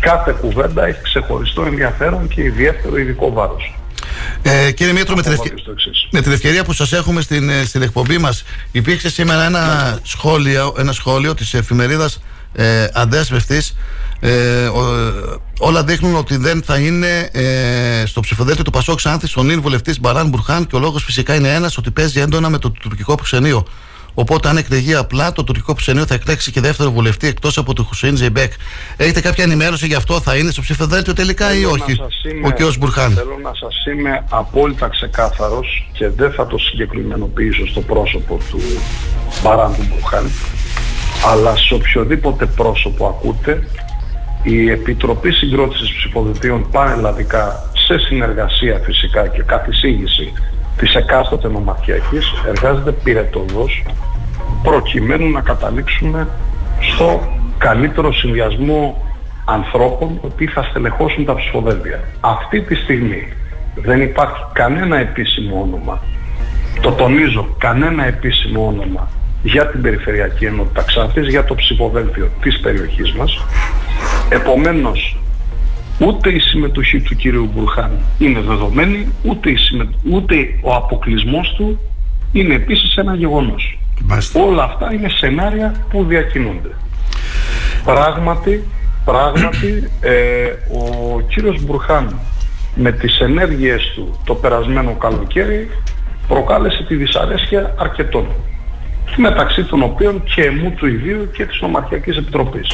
κάθε 0.00 0.34
κουβέντα 0.40 0.86
έχει 0.86 1.00
ξεχωριστό 1.02 1.62
ενδιαφέρον 1.62 2.28
και 2.28 2.42
ιδιαίτερο 2.42 2.96
ειδικό 2.96 3.32
βάρος. 3.32 3.74
Ε, 4.42 4.70
κύριε 4.72 4.92
Μήτρο, 4.92 5.14
με 5.16 5.22
την, 5.22 5.32
ευκαι- 5.32 5.58
Στο 5.58 5.70
εξής. 5.70 6.08
με 6.10 6.20
την 6.20 6.32
ευκαιρία 6.32 6.64
που 6.64 6.72
σας 6.72 6.92
έχουμε 6.92 7.20
στην, 7.20 7.48
ε, 7.50 7.64
στην 7.64 7.82
εκπομπή 7.82 8.18
μας 8.18 8.44
υπήρξε 8.72 9.10
σήμερα 9.10 9.44
ένα 9.44 9.98
σχόλιο, 10.02 10.74
ένα 10.78 10.92
σχόλιο 10.92 11.34
της 11.34 11.54
εφημερίδας 11.54 12.22
ε, 12.52 12.86
Αντέσβευτης 12.92 13.76
ε, 14.20 14.66
ο- 14.66 14.94
ε, 14.96 15.12
όλα 15.58 15.84
δείχνουν 15.84 16.16
ότι 16.16 16.36
δεν 16.36 16.62
θα 16.62 16.76
είναι 16.78 17.28
ε, 17.32 18.06
στο 18.06 18.20
ψηφοδέλτιο 18.20 18.64
του 18.64 18.70
Πασόκ 18.70 19.00
Σάνθης 19.00 19.36
ο 19.36 19.42
νυν 19.42 19.60
βουλευτής 19.60 20.00
Μπαράν 20.00 20.28
Μπουρχάν 20.28 20.66
και 20.66 20.76
ο 20.76 20.78
λόγος 20.78 21.04
φυσικά 21.04 21.34
είναι 21.34 21.54
ένας 21.54 21.76
ότι 21.76 21.90
παίζει 21.90 22.20
έντονα 22.20 22.48
με 22.48 22.58
το 22.58 22.70
τουρκικό 22.70 23.14
προξενείο. 23.14 23.66
Οπότε, 24.16 24.48
αν 24.48 24.56
εκλεγεί 24.56 24.94
απλά, 24.94 25.32
το 25.32 25.44
τουρκικό 25.44 25.72
προξενείο 25.72 26.06
θα 26.06 26.14
εκλέξει 26.14 26.50
και 26.50 26.60
δεύτερο 26.60 26.90
βουλευτή 26.92 27.26
εκτός 27.26 27.58
από 27.58 27.74
τον 27.74 27.84
Χουσέιν 27.84 28.16
Ζεϊμπέκ. 28.16 28.52
Έχετε 28.96 29.20
κάποια 29.20 29.44
ενημέρωση 29.44 29.86
γι' 29.86 29.94
αυτό, 29.94 30.20
θα 30.20 30.36
είναι 30.36 30.50
στο 30.50 30.60
ψηφοδέλτιο 30.60 31.12
τελικά 31.12 31.54
ή 31.54 31.56
Θέλω 31.58 31.70
όχι, 31.70 31.80
να 31.98 32.06
σας 32.08 32.32
είμαι- 32.32 32.46
ο 32.48 32.70
κ. 32.70 32.76
Μπουρχάν; 32.78 33.12
Θέλω 33.12 33.38
να 33.42 33.50
σας 33.54 33.74
είμαι 33.94 34.24
απόλυτα 34.30 34.88
ξεκάθαρος 34.88 35.88
και 35.92 36.08
δεν 36.08 36.32
θα 36.32 36.46
το 36.46 36.58
συγκεκριμενοποιήσω 36.58 37.66
στο 37.66 37.80
πρόσωπο 37.80 38.38
του 38.50 38.60
Μπαράν 39.42 39.74
του 39.74 39.86
Μπουρχάν 39.88 40.30
αλλά 41.32 41.56
σε 41.56 41.74
οποιοδήποτε 41.74 42.46
πρόσωπο 42.46 43.06
ακούτε 43.06 43.68
η 44.44 44.70
Επιτροπή 44.70 45.32
Συγκρότησης 45.32 45.92
Ψηφοδελτίων 45.92 46.66
πανελλαδικά 46.70 47.70
σε 47.86 47.98
συνεργασία 47.98 48.80
φυσικά 48.84 49.26
και 49.26 49.42
καθ' 49.42 49.68
εισήγηση 49.68 50.32
της 50.76 50.94
εκάστοτε 50.94 51.48
νομαρχιακής 51.48 52.32
εργάζεται 52.46 52.92
πυρετοδός 52.92 53.84
προκειμένου 54.62 55.30
να 55.30 55.40
καταλήξουμε 55.40 56.28
στο 56.80 57.20
καλύτερο 57.58 58.12
συνδυασμό 58.12 59.02
ανθρώπων 59.44 60.08
οι 60.08 60.26
οποίοι 60.26 60.46
θα 60.46 60.62
στελεχώσουν 60.62 61.24
τα 61.24 61.34
ψηφοδέλτια. 61.34 62.00
Αυτή 62.20 62.60
τη 62.60 62.74
στιγμή 62.74 63.32
δεν 63.74 64.00
υπάρχει 64.00 64.42
κανένα 64.52 64.96
επίσημο 64.96 65.60
όνομα 65.60 66.00
το 66.80 66.92
τονίζω, 66.92 67.54
κανένα 67.58 68.06
επίσημο 68.06 68.66
όνομα 68.66 69.08
για 69.42 69.66
την 69.66 69.82
Περιφερειακή 69.82 70.44
Ενότητα 70.44 70.82
Ξάνθης, 70.82 71.28
για 71.28 71.44
το 71.44 71.54
ψηφοδέλτιο 71.54 72.28
της 72.40 72.60
περιοχής 72.60 73.12
μας. 73.12 73.44
Επομένως, 74.28 75.16
ούτε 75.98 76.30
η 76.30 76.38
συμμετοχή 76.38 77.00
του 77.00 77.16
κύριου 77.16 77.50
Μπουρχάν 77.54 77.90
είναι 78.18 78.40
δεδομένη, 78.40 79.08
ούτε, 79.22 79.50
η 79.50 79.56
συμμε- 79.56 79.94
ούτε 80.10 80.34
ο 80.62 80.74
αποκλεισμός 80.74 81.54
του 81.56 81.78
είναι 82.32 82.54
επίσης 82.54 82.96
ένα 82.96 83.14
γεγονός. 83.14 83.78
Όλα 84.34 84.62
αυτά 84.62 84.92
είναι 84.92 85.08
σενάρια 85.08 85.74
που 85.90 86.04
διακινούνται. 86.04 86.70
Πράγματι, 87.84 88.64
πράγματι, 89.04 89.90
ε, 90.00 90.46
ο 90.78 91.20
κύριος 91.20 91.62
Μπουρχάν 91.64 92.18
με 92.74 92.92
τις 92.92 93.20
ενέργειες 93.20 93.92
του 93.94 94.20
το 94.24 94.34
περασμένο 94.34 94.92
καλοκαίρι 94.92 95.68
προκάλεσε 96.28 96.82
τη 96.88 96.94
δυσαρέσκεια 96.94 97.74
αρκετών 97.78 98.26
μεταξύ 99.16 99.64
των 99.64 99.82
οποίων 99.82 100.22
και 100.34 100.42
εμού 100.42 100.70
του 100.70 100.86
ιδίου 100.86 101.30
και 101.36 101.44
της 101.46 101.60
Νομαρχιακής 101.60 102.16
Επιτροπής. 102.16 102.68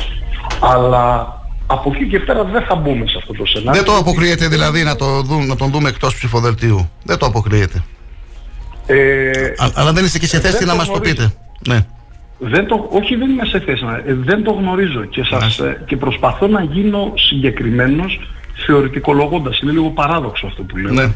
Αλλά 0.61 1.35
Από 1.67 1.93
εκεί 1.95 2.09
και 2.09 2.19
πέρα 2.21 2.45
δεν 2.45 2.63
θα 2.63 2.75
μπούμε 2.75 3.07
σε 3.07 3.15
αυτό 3.19 3.33
το 3.33 3.47
σενάριο. 3.47 3.73
Δεν 3.73 3.85
το 3.85 3.97
αποκλείεται 3.97 4.49
δηλαδή 4.49 4.83
να, 4.83 4.97
το 4.97 5.23
δουν, 5.23 5.47
να 5.47 5.57
τον 5.57 5.71
δούμε 5.71 5.89
εκτός 5.89 6.15
ψηφοδελτίου. 6.15 6.91
Δεν 7.05 7.19
το 7.19 7.27
αποκλείεται. 7.27 7.83
Ε, 8.87 9.31
Α- 9.57 9.73
αλλά 9.75 9.93
δεν 9.93 10.05
είστε 10.05 10.19
και 10.19 10.27
σε 10.27 10.37
ε, 10.37 10.41
θέση 10.41 10.57
δεν 10.59 10.67
να 10.67 10.73
το 10.73 10.79
μας 10.79 10.87
το 10.87 10.93
γνωρίζω. 10.93 11.15
πείτε. 11.15 11.35
Ναι. 11.69 11.87
Δεν 12.39 12.67
το, 12.67 12.89
όχι 12.91 13.17
δεν 13.17 13.31
είμαι 13.31 13.45
σε 13.45 13.61
θέση 13.61 13.85
να, 13.85 13.97
ε, 13.97 14.03
δεν 14.15 14.43
το 14.43 14.53
γνωρίζω 14.53 15.05
και, 15.05 15.25
σας, 15.25 15.59
ε, 15.59 15.83
και 15.87 15.97
προσπαθώ 15.97 16.47
να 16.47 16.63
γίνω 16.63 17.13
συγκεκριμένος 17.15 18.21
θεωρητικολογώντας. 18.67 19.59
Είναι 19.61 19.73
λίγο 19.73 19.91
παράδοξο 19.91 20.47
αυτό 20.47 20.63
που 20.63 20.77
λέω. 20.77 20.93
Ναι. 20.93 21.13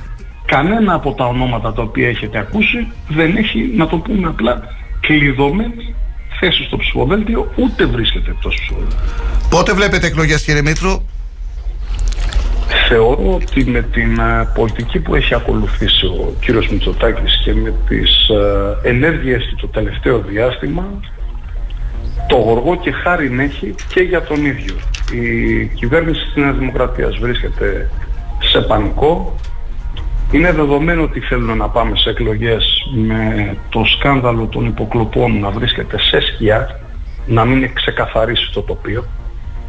Κανένα 0.47 0.95
από 0.95 1.13
τα 1.13 1.25
ονόματα 1.27 1.73
τα 1.73 1.83
οποία 1.83 2.09
έχετε 2.09 2.39
ακούσει 2.39 2.89
δεν 3.09 3.37
έχει, 3.37 3.73
να 3.77 3.87
το 3.87 3.97
πούμε 3.97 4.29
απλά, 4.29 4.63
κλειδωμένη 5.01 5.95
θέση 6.41 6.65
στο 6.65 6.77
ψηφοδέλτιο, 6.77 7.53
ούτε 7.57 7.85
βρίσκεται 7.85 8.31
εκτός 8.31 8.55
ψηφοδέλτιο. 8.61 8.99
Πότε 9.51 9.73
βλέπετε 9.73 10.07
εκλογές 10.07 10.43
κύριε 10.43 10.63
Μήτρου; 10.63 11.03
Θεωρώ 12.89 13.33
ότι 13.35 13.65
με 13.65 13.83
την 13.83 14.19
ε, 14.19 14.51
πολιτική 14.55 14.99
που 14.99 15.15
έχει 15.15 15.35
ακολουθήσει 15.35 16.07
ο 16.07 16.35
κύριος 16.41 16.69
Μητσοτάκης 16.69 17.41
και 17.45 17.55
με 17.55 17.75
τις 17.89 18.29
ε, 18.29 18.89
ενέργειες 18.89 19.45
του 19.45 19.57
το 19.57 19.67
τελευταίο 19.67 20.19
διάστημα 20.19 20.85
το 22.29 22.37
γοργό 22.37 22.77
και 22.77 22.93
χάρη 22.93 23.37
έχει 23.41 23.75
και 23.89 24.01
για 24.01 24.23
τον 24.23 24.45
ίδιο. 24.45 24.75
Η 25.13 25.67
κυβέρνηση 25.67 26.25
της 26.25 26.35
Νέας 26.35 26.57
Δημοκρατίας 26.57 27.17
βρίσκεται 27.17 27.91
σε 28.43 28.61
πανικό. 28.61 29.35
Είναι 30.33 30.53
δεδομένο 30.53 31.03
ότι 31.03 31.21
θέλουν 31.21 31.57
να 31.57 31.69
πάμε 31.69 31.97
σε 31.97 32.11
εκλογές 32.11 32.91
με 32.95 33.57
το 33.69 33.85
σκάνδαλο 33.85 34.47
των 34.47 34.67
υποκλοπών 34.67 35.39
να 35.39 35.51
βρίσκεται 35.51 35.99
σε 35.99 36.21
σκιά, 36.21 36.81
να 37.27 37.45
μην 37.45 37.75
ξεκαθαρίσει 37.75 38.53
το 38.53 38.63
τοπίο. 38.63 39.05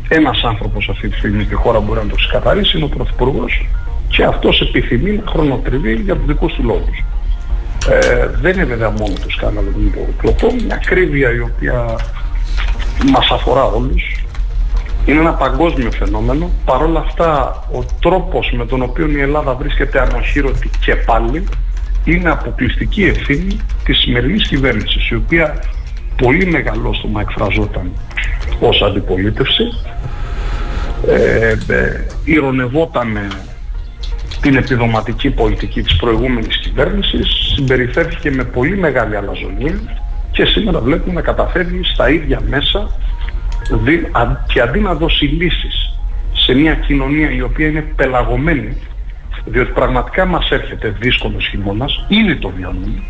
Ένας 0.08 0.44
άνθρωπος 0.44 0.90
αυτή 0.90 1.10
τη 1.10 1.18
στιγμή 1.18 1.44
στη 1.44 1.54
χώρα 1.54 1.80
μπορεί 1.80 2.00
να 2.00 2.10
το 2.10 2.16
ξεκαθαρίσει, 2.16 2.78
είναι 2.78 2.86
ο 2.86 2.90
Πρωθυπουργός 2.90 3.68
και 4.08 4.24
αυτός 4.24 4.62
επιθυμεί 4.62 5.12
να 5.12 5.32
χρονοτριβεί 5.32 5.94
για 5.94 6.16
τους 6.16 6.26
δικούς 6.26 6.54
του 6.54 6.64
λόγους. 6.64 7.04
Ε, 7.90 8.28
δεν 8.42 8.54
είναι 8.54 8.64
βέβαια 8.64 8.90
μόνο 8.90 9.14
το 9.24 9.30
σκάνδαλο 9.30 9.72
των 9.72 9.86
υποκλοπών, 9.86 10.54
μια 10.54 10.76
ακρίβεια 10.76 11.32
η 11.34 11.40
οποία 11.40 11.96
μας 13.12 13.30
αφορά 13.32 13.64
όλους. 13.64 14.25
Είναι 15.06 15.20
ένα 15.20 15.34
παγκόσμιο 15.34 15.92
φαινόμενο. 15.92 16.50
Παρ' 16.66 16.82
όλα 16.82 17.00
αυτά, 17.00 17.64
ο 17.74 17.84
τρόπος 18.02 18.52
με 18.58 18.66
τον 18.66 18.82
οποίο 18.82 19.08
η 19.10 19.22
Ελλάδα 19.22 19.54
βρίσκεται 19.54 20.02
ανοχήρωτη 20.02 20.70
και 20.80 20.96
πάλι 20.96 21.44
είναι 22.04 22.30
αποκλειστική 22.30 23.04
ευθύνη 23.04 23.60
της 23.84 23.98
σημερινής 23.98 24.48
κυβέρνησης, 24.48 25.10
η 25.10 25.16
οποία 25.16 25.64
πολύ 26.16 26.46
μεγαλόστομα 26.46 27.22
εκφραζόταν 27.22 27.92
ως 28.60 28.82
αντιπολίτευση. 28.82 29.64
Ε, 31.08 31.50
ε, 31.68 32.06
ηρωνευόταν 32.24 33.18
την 34.42 34.56
επιδοματική 34.56 35.30
πολιτική 35.30 35.82
της 35.82 35.96
προηγούμενης 35.96 36.58
κυβέρνησης, 36.58 37.28
συμπεριφέρθηκε 37.56 38.32
με 38.32 38.44
πολύ 38.44 38.78
μεγάλη 38.78 39.16
αλαζονία 39.16 39.80
και 40.32 40.46
σήμερα 40.46 40.80
βλέπουμε 40.80 41.14
να 41.14 41.22
καταφέρει 41.22 41.82
στα 41.94 42.10
ίδια 42.10 42.42
μέσα 42.50 42.80
δι- 42.80 42.90
αν- 42.90 43.35
και 44.48 44.62
αντί 44.62 44.80
να 44.80 44.94
δώσει 44.94 45.26
λύσεις 45.26 46.00
σε 46.34 46.54
μια 46.54 46.74
κοινωνία 46.74 47.32
η 47.32 47.42
οποία 47.42 47.68
είναι 47.68 47.82
πελαγωμένη 47.96 48.78
διότι 49.46 49.72
πραγματικά 49.72 50.26
μας 50.26 50.50
έρχεται 50.52 50.96
δύσκολος 51.00 51.48
χειμώνας, 51.48 52.06
ήδη 52.08 52.36
το 52.36 52.50
βιώνουμε, 52.50 53.04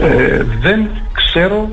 ε, 0.00 0.44
δεν 0.60 0.90
ξέρω 1.12 1.68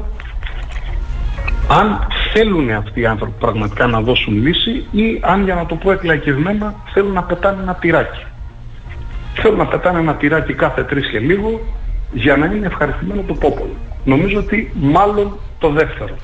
αν 1.69 2.07
θέλουν 2.34 2.72
αυτοί 2.72 2.99
οι 2.99 3.06
άνθρωποι 3.06 3.34
πραγματικά 3.39 3.88
να 3.88 4.01
δώσουν 4.01 4.34
λύση 4.34 4.85
ή 4.91 5.19
αν 5.22 5.43
για 5.43 5.56
να 5.56 5.65
το 5.65 5.76
πω 5.76 5.91
εκλαϊκευμένα 5.91 6.76
θέλουν 6.93 7.14
να 7.14 7.23
πετάνε 7.23 7.61
ένα 7.61 7.76
τυράκι. 7.76 8.26
Θέλουν 9.34 9.57
να 9.57 9.65
πετάνε 9.65 9.99
ένα 9.99 10.15
τυράκι 10.15 10.53
κάθε 10.53 10.84
τρεις 10.84 11.10
και 11.10 11.19
λίγο 11.19 11.61
για 12.11 12.38
να 12.38 12.45
είναι 12.45 12.65
ευχαριστημένο 12.65 13.22
το 13.22 13.38
popolo. 13.41 13.89
Νομίζω 14.10 14.38
ότι 14.40 14.72
μάλλον 14.73 15.38
το 15.60 15.69
δεύτερο 15.72 16.18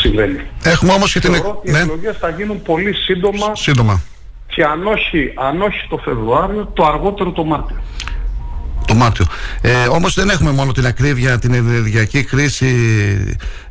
συμβαίνει. 0.00 0.40
Έχουμε 0.62 0.92
όμως 0.92 1.12
και 1.12 1.20
την... 1.20 1.32
Θεωρώ 1.34 1.48
ότι 1.58 1.70
οι 1.70 1.72
Ναι, 1.72 1.78
εκλογές 1.78 2.16
θα 2.20 2.28
γίνουν 2.28 2.62
πολύ 2.62 2.92
σύντομα 2.94 3.54
σύντομα. 3.54 4.00
και 4.46 4.62
αν 4.64 4.86
όχι, 4.86 5.32
αν 5.48 5.62
όχι 5.62 5.86
το 5.88 5.96
Φεβρουάριο, 6.04 6.70
το 6.74 6.84
αργότερο 6.86 7.30
το 7.32 7.44
Μάρτιο. 7.44 7.76
Το 8.86 8.94
Μάρτιο. 8.94 9.24
Ε, 9.60 9.86
όμως 9.86 10.14
δεν 10.14 10.28
έχουμε 10.30 10.50
μόνο 10.50 10.72
την 10.72 10.86
ακρίβεια, 10.86 11.38
την 11.38 11.54
ενεργειακή 11.54 12.24
κρίση 12.24 12.66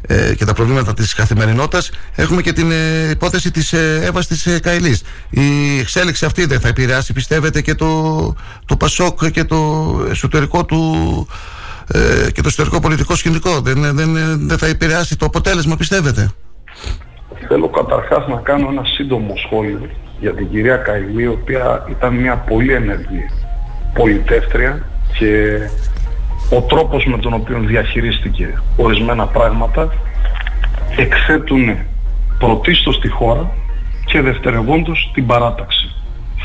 ε, 0.02 0.34
και 0.36 0.46
τα 0.46 0.54
προβλήματα 0.54 0.94
της 0.94 1.14
καθημερινότητας. 1.14 1.92
Έχουμε 2.16 2.42
και 2.42 2.54
την 2.54 2.72
ε, 2.72 3.10
υπόθεση 3.10 3.52
της 3.52 3.74
ε, 3.74 4.00
Εύας 4.04 4.28
της 4.28 4.46
ε, 4.46 4.60
Καηλής. 4.60 5.04
Η 5.30 5.80
εξέλιξη 5.80 6.26
αυτή 6.26 6.46
δεν 6.46 6.60
θα 6.60 6.68
επηρεάσει, 6.68 7.14
πιστεύετε, 7.14 7.62
και 7.62 7.76
το, 7.76 8.36
το 8.66 8.76
Πασόκ 8.76 9.28
και 9.30 9.44
το 9.44 9.58
εσωτερικό 10.10 10.66
του 10.66 11.28
ε, 11.94 12.32
και 12.32 12.42
το 12.42 12.48
εσωτερικό 12.48 12.80
πολιτικό 12.80 13.16
σκηνικό. 13.16 13.60
Δεν, 13.60 13.96
δεν, 13.96 14.14
δεν 14.48 14.58
θα 14.58 14.68
επηρεάσει 14.68 15.18
το 15.18 15.26
αποτέλεσμα, 15.26 15.76
πιστεύετε; 15.76 16.32
Θέλω 17.48 17.70
καταρχάς 17.70 18.28
να 18.28 18.36
κάνω 18.36 18.68
ένα 18.70 18.84
σύντομο 18.86 19.34
σχόλιο 19.36 19.90
για 20.20 20.34
την 20.34 20.50
κυρία 20.50 20.76
Καηλή, 20.76 21.24
η 21.24 21.28
οποία 21.28 21.86
ήταν 21.90 22.14
μια 22.14 22.36
πολύ 22.36 22.74
ενεργή 22.74 23.26
πολιτεύτρια 23.94 24.86
και 25.18 25.60
ο 26.50 26.62
τρόπος 26.62 27.06
με 27.06 27.18
τον 27.18 27.34
οποίο 27.34 27.60
διαχειρίστηκε 27.60 28.62
ορισμένα 28.78 29.26
πράγματα 29.26 29.94
εκθέτουν 30.98 31.78
πρωτίστως 32.40 33.00
τη 33.00 33.08
χώρα 33.08 33.52
και 34.06 34.22
δευτερευόντως 34.22 35.12
την 35.14 35.26
παράταξη. 35.26 35.96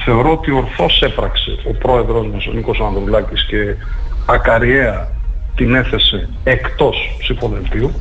Θεωρώ 0.05 0.33
ότι 0.33 0.51
ορθώς 0.51 1.03
έπραξε 1.03 1.51
ο 1.69 1.73
πρόεδρος 1.73 2.27
μας, 2.27 2.47
ο 2.47 2.53
Νίκος 2.53 2.81
Ανδρουλάκης 2.81 3.47
και 3.47 3.77
ακαριέα 4.27 5.09
την 5.57 5.75
έθεσε 5.75 6.29
εκτός 6.45 6.97
ψηφοδελτίου, 7.19 7.93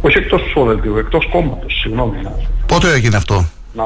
όχι 0.00 0.18
εκτός 0.18 0.42
ψηφοδελτίου, 0.42 0.96
εκτός 0.96 1.28
κόμματος, 1.32 1.78
συγγνώμη. 1.80 2.22
να- 2.22 2.36
Πότε 2.66 2.92
έγινε 2.92 3.16
αυτό; 3.16 3.44
να... 3.72 3.84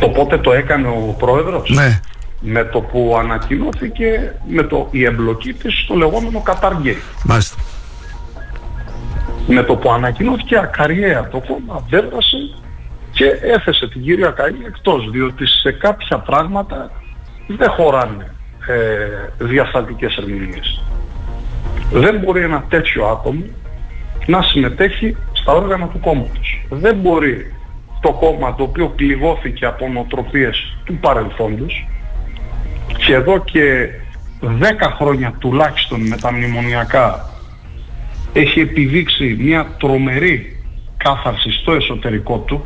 Το 0.00 0.08
πότε 0.08 0.38
το 0.38 0.52
έκανε 0.52 0.88
ο 0.88 1.14
πρόεδρος; 1.18 1.70
Ναι. 1.70 2.00
Με 2.40 2.64
το 2.64 2.80
που 2.80 3.16
ανακοινώθηκε 3.18 4.34
με 4.48 4.62
το, 4.62 4.88
η 4.90 5.04
εμπλοκή 5.04 5.52
της 5.52 5.80
στο 5.84 5.94
λεγόμενο 5.94 6.42
Qatar 6.46 6.72
Gate. 6.86 6.96
Μάλιστα. 7.24 7.56
Με 9.46 9.62
το 9.62 9.76
που 9.76 9.90
ανακοινώθηκε 9.90 10.58
ακαριέα 10.58 11.28
το 11.28 11.42
κόμμα 11.48 11.84
δέδρασε 11.88 12.36
και 13.12 13.24
έθεσε 13.42 13.88
την 13.88 14.02
κυρία 14.02 14.34
Καΐλη 14.38 14.66
εκτός 14.66 15.10
διότι 15.10 15.46
σε 15.46 15.72
κάποια 15.72 16.18
πράγματα 16.18 16.90
δεν 17.46 17.70
χωράνε 17.70 18.34
ε, 18.66 19.44
διαστατικές 19.44 20.16
ερμηνείες. 20.16 20.82
Δεν 21.92 22.18
μπορεί 22.18 22.42
ένα 22.42 22.64
τέτοιο 22.68 23.06
άτομο 23.06 23.44
να 24.26 24.42
συμμετέχει 24.42 25.16
στα 25.32 25.52
όργανα 25.52 25.86
του 25.86 26.00
κόμματος. 26.00 26.66
Δεν 26.70 26.96
μπορεί 26.96 27.52
το 28.00 28.12
κόμμα 28.12 28.54
το 28.54 28.62
οποίο 28.62 28.86
πληγώθηκε 28.88 29.66
από 29.66 29.88
νοοτροπίες 29.88 30.76
του 30.84 30.94
παρελθόντος 30.94 31.88
και 33.06 33.14
εδώ 33.14 33.38
και 33.38 33.88
10 34.40 34.46
χρόνια 34.96 35.34
τουλάχιστον 35.38 36.06
με 36.06 36.16
τα 36.16 36.32
μνημονιακά 36.32 37.28
έχει 38.32 38.60
επιδείξει 38.60 39.36
μια 39.40 39.66
τρομερή 39.78 40.64
κάθαρση 40.96 41.50
στο 41.50 41.72
εσωτερικό 41.72 42.38
του 42.38 42.64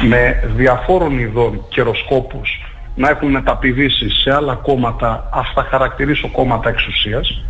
με 0.00 0.52
διαφόρων 0.56 1.18
ειδών 1.18 1.64
καιροσκόπους 1.68 2.71
να 2.94 3.08
έχουν 3.08 3.30
μεταπηδήσει 3.30 4.10
σε 4.10 4.34
άλλα 4.34 4.54
κόμματα, 4.54 5.28
ας 5.32 5.52
τα 5.54 5.66
χαρακτηρίσω 5.70 6.28
κόμματα 6.28 6.68
εξουσίας 6.68 7.42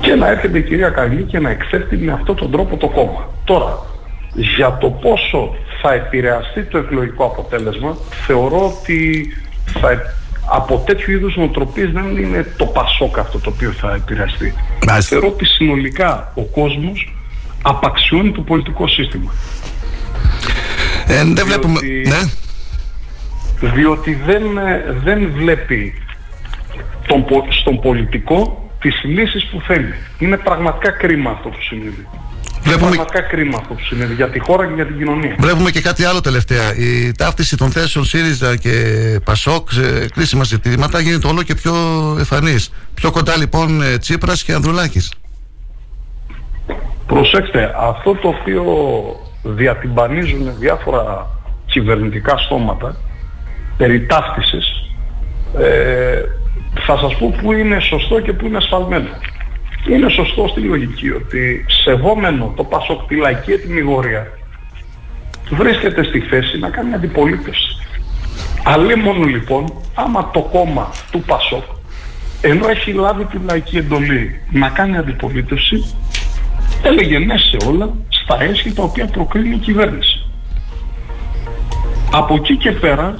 και 0.00 0.14
να 0.14 0.28
έρχεται 0.28 0.58
η 0.58 0.62
κυρία 0.62 0.88
Καγλή 0.88 1.22
και 1.22 1.38
να 1.38 1.50
εκθέτει 1.50 1.96
με 1.96 2.12
αυτόν 2.12 2.36
τον 2.36 2.50
τρόπο 2.50 2.76
το 2.76 2.88
κόμμα. 2.88 3.28
Τώρα, 3.44 3.78
για 4.34 4.78
το 4.80 4.90
πόσο 4.90 5.54
θα 5.82 5.92
επηρεαστεί 5.92 6.62
το 6.62 6.78
εκλογικό 6.78 7.24
αποτέλεσμα, 7.24 7.96
θεωρώ 8.26 8.66
ότι 8.66 9.26
θα, 9.80 9.90
ε- 9.90 10.14
από 10.50 10.82
τέτοιου 10.86 11.12
είδους 11.12 11.36
νοοτροπίες 11.36 11.90
δεν 11.90 12.16
είναι 12.16 12.54
το 12.56 12.66
πασόκ 12.66 13.18
αυτό 13.18 13.38
το 13.38 13.50
οποίο 13.54 13.70
θα 13.70 13.94
επηρεαστεί. 13.94 14.54
Θεωρώ 15.00 15.26
ότι 15.26 15.44
συνολικά 15.44 16.32
ο 16.34 16.42
κόσμος 16.42 17.14
απαξιώνει 17.62 18.32
το 18.32 18.40
πολιτικό 18.40 18.88
σύστημα. 18.88 19.32
Ε, 21.06 21.24
δεν 21.24 21.46
βλέπουμε... 21.46 21.80
Ναι. 22.06 22.43
Διότι 23.74 24.14
δεν, 24.26 24.42
ε, 24.58 24.84
δεν 25.04 25.30
βλέπει 25.36 25.94
τον, 27.06 27.24
πο- 27.24 27.46
στον 27.50 27.80
πολιτικό 27.80 28.68
τις 28.80 29.02
λύσεις 29.04 29.44
που 29.46 29.60
θέλει. 29.66 29.94
Είναι 30.18 30.36
πραγματικά 30.36 30.90
κρίμα 30.90 31.30
αυτό 31.30 31.48
που 31.48 31.60
συνέβη. 31.60 32.06
Βλέπουμε- 32.62 32.94
Πραγματικά 32.94 33.20
κρίμα 33.28 33.56
αυτό 33.60 33.74
που 33.74 33.80
συνέβη 33.84 34.14
για 34.14 34.28
τη 34.30 34.38
χώρα 34.38 34.66
και 34.66 34.72
για 34.74 34.86
την 34.86 34.96
κοινωνία. 34.98 35.34
Βλέπουμε 35.38 35.70
και 35.70 35.80
κάτι 35.80 36.04
άλλο 36.04 36.20
τελευταία. 36.20 36.74
Η 36.76 37.12
ταύτιση 37.12 37.56
των 37.56 37.70
θέσεων 37.70 38.04
ΣΥΡΙΖΑ 38.04 38.56
και 38.56 38.70
ΠΑΣΟΚ 39.24 39.70
σε 39.72 40.08
κρίσιμα 40.14 40.44
ζητήματα 40.44 41.00
γίνεται 41.00 41.26
όλο 41.26 41.42
και 41.42 41.54
πιο 41.54 41.74
εφανής. 42.20 42.72
Πιο 42.94 43.10
κοντά 43.10 43.36
λοιπόν 43.36 43.82
ε, 43.82 43.98
Τσίπρας 43.98 44.44
και 44.44 44.52
Ανδρουλάκης. 44.52 45.12
Προσέξτε, 47.06 47.74
αυτό 47.80 48.14
το 48.14 48.28
οποίο 48.28 48.64
διατυμπανίζουν 49.42 50.52
διάφορα 50.58 51.26
κυβερνητικά 51.66 52.36
στόματα 52.38 52.96
περί 53.76 54.06
ταύτισης, 54.06 54.90
ε, 55.58 56.22
θα 56.86 56.98
σας 56.98 57.16
πω 57.16 57.34
που 57.42 57.52
είναι 57.52 57.80
σωστό 57.80 58.20
και 58.20 58.32
που 58.32 58.46
είναι 58.46 58.56
ασφαλμένο. 58.56 59.08
Είναι 59.88 60.08
σωστό 60.08 60.48
στη 60.48 60.60
λογική 60.60 61.10
ότι 61.10 61.64
σεβόμενο 61.84 62.52
το 62.56 62.64
Πασόκ 62.64 63.06
τη 63.06 63.16
λαϊκή 63.16 63.52
ετοιμιγορία 63.52 64.26
βρίσκεται 65.50 66.04
στη 66.04 66.20
θέση 66.20 66.58
να 66.58 66.70
κάνει 66.70 66.94
αντιπολίτευση. 66.94 67.76
μόνο 69.04 69.24
λοιπόν, 69.24 69.72
άμα 69.94 70.30
το 70.30 70.40
κόμμα 70.40 70.90
του 71.10 71.20
Πασόκ 71.20 71.62
ενώ 72.40 72.68
έχει 72.68 72.92
λάβει 72.92 73.24
τη 73.24 73.38
λαϊκή 73.44 73.76
εντολή 73.76 74.40
να 74.50 74.68
κάνει 74.68 74.96
αντιπολίτευση 74.96 75.96
έλεγε 76.82 77.18
ναι 77.18 77.36
σε 77.38 77.56
όλα 77.68 77.94
στα 78.08 78.42
έσχη 78.42 78.72
τα 78.72 78.82
οποία 78.82 79.06
προκρίνει 79.06 79.54
η 79.54 79.58
κυβέρνηση. 79.58 80.26
Από 82.12 82.34
εκεί 82.34 82.56
και 82.56 82.70
πέρα, 82.70 83.18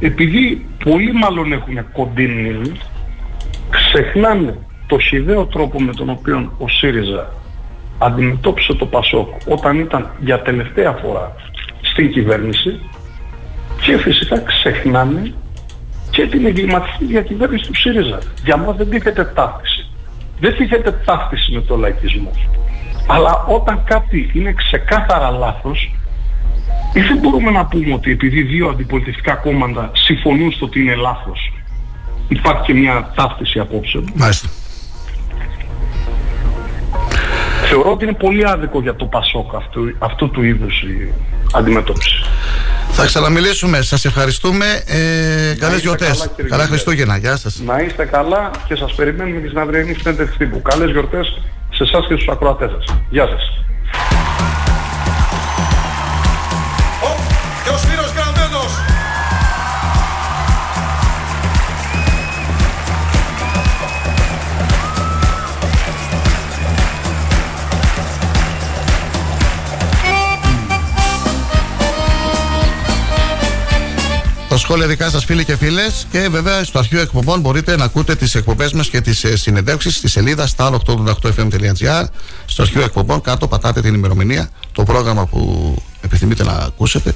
επειδή 0.00 0.66
πολλοί 0.84 1.12
μάλλον 1.12 1.52
έχουν 1.52 1.92
κοντινή 1.92 2.72
ξεχνάνε 3.70 4.58
το 4.86 4.98
χιδαίο 4.98 5.44
τρόπο 5.44 5.80
με 5.82 5.92
τον 5.92 6.08
οποίο 6.10 6.52
ο 6.58 6.68
ΣΥΡΙΖΑ 6.68 7.32
αντιμετώπισε 7.98 8.74
το 8.74 8.86
ΠΑΣΟΚ 8.86 9.28
όταν 9.48 9.78
ήταν 9.78 10.10
για 10.20 10.42
τελευταία 10.42 10.92
φορά 10.92 11.34
στην 11.80 12.12
κυβέρνηση 12.12 12.80
και 13.82 13.98
φυσικά 13.98 14.38
ξεχνάνε 14.38 15.32
και 16.10 16.26
την 16.26 16.46
εγκληματική 16.46 17.04
διακυβέρνηση 17.04 17.66
του 17.66 17.76
ΣΥΡΙΖΑ. 17.76 18.18
Για 18.44 18.56
μας 18.56 18.76
δεν 18.76 18.90
τίθεται 18.90 19.24
ταύτιση. 19.24 19.86
Δεν 20.40 20.56
τίθεται 20.56 20.90
ταύτιση 21.04 21.52
με 21.52 21.60
το 21.60 21.76
λαϊκισμό. 21.76 22.30
Αλλά 23.06 23.44
όταν 23.48 23.84
κάτι 23.84 24.30
είναι 24.34 24.52
ξεκάθαρα 24.52 25.30
λάθος, 25.30 25.94
δεν 26.92 27.18
μπορούμε 27.18 27.50
να 27.50 27.66
πούμε 27.66 27.94
ότι 27.94 28.10
επειδή 28.10 28.42
δύο 28.42 28.68
αντιπολιτευτικά 28.68 29.34
κόμματα 29.34 29.90
συμφωνούν 29.92 30.52
στο 30.52 30.64
ότι 30.64 30.80
είναι 30.80 30.94
λάθος, 30.94 31.52
υπάρχει 32.28 32.62
και 32.62 32.74
μια 32.74 33.12
ταύτιση 33.16 33.58
απόψε. 33.58 34.02
Μάλιστα. 34.14 34.48
Θεωρώ 37.68 37.90
ότι 37.92 38.04
είναι 38.04 38.14
πολύ 38.14 38.48
άδικο 38.48 38.80
για 38.80 38.94
το 38.94 39.04
Πασόκ 39.04 39.54
αυτού, 39.54 39.94
αυτού 39.98 40.30
του 40.30 40.42
είδους 40.42 40.82
η 40.82 41.12
αντιμετώπιση. 41.52 42.22
Θα 42.90 43.04
ξαναμιλήσουμε. 43.04 43.82
Σας 43.82 44.04
ευχαριστούμε. 44.04 44.64
Ε, 44.86 45.54
καλές 45.58 45.80
γιορτές. 45.80 46.30
Καλά 46.48 46.64
Χριστούγεννα. 46.64 47.16
Γεια 47.16 47.36
σας. 47.36 47.62
Να 47.66 47.80
είστε 47.80 48.04
καλά 48.04 48.50
και 48.68 48.74
σας 48.74 48.94
περιμένουμε 48.94 49.40
και 49.40 49.46
στην 49.46 49.58
αυριανή 49.58 49.94
συνέντευξη 49.94 50.38
τύπου. 50.38 50.62
Καλές 50.62 50.90
γιορτές 50.90 51.40
σε 51.70 51.82
εσάς 51.82 52.06
και 52.06 52.14
στους 52.14 52.28
ακροατές 52.28 52.70
σας. 52.70 52.96
Γεια 53.10 53.26
σας. 53.26 53.58
Σχόλια 74.58 74.86
δικά 74.86 75.10
σας, 75.10 75.24
φίλοι 75.24 75.44
και 75.44 75.56
φίλες. 75.56 76.06
Και 76.10 76.28
βέβαια 76.30 76.64
στο 76.64 76.78
αρχείο 76.78 77.00
εκπομπών 77.00 77.40
μπορείτε 77.40 77.76
να 77.76 77.84
ακούτε 77.84 78.14
τις 78.14 78.34
εκπομπές 78.34 78.72
μας 78.72 78.88
και 78.88 79.00
τις 79.00 79.24
ε, 79.24 79.36
συνεντεύξεις 79.36 79.96
στη 79.96 80.08
σελίδα 80.08 80.48
star888fm.gr. 80.56 82.04
Στο 82.46 82.62
αρχείο 82.62 82.82
εκπομπών 82.82 83.20
κάτω 83.20 83.48
πατάτε 83.48 83.80
την 83.80 83.94
ημερομηνία, 83.94 84.50
το 84.72 84.82
πρόγραμμα 84.82 85.26
που 85.26 85.74
επιθυμείτε 86.00 86.44
να 86.44 86.52
ακούσετε. 86.52 87.14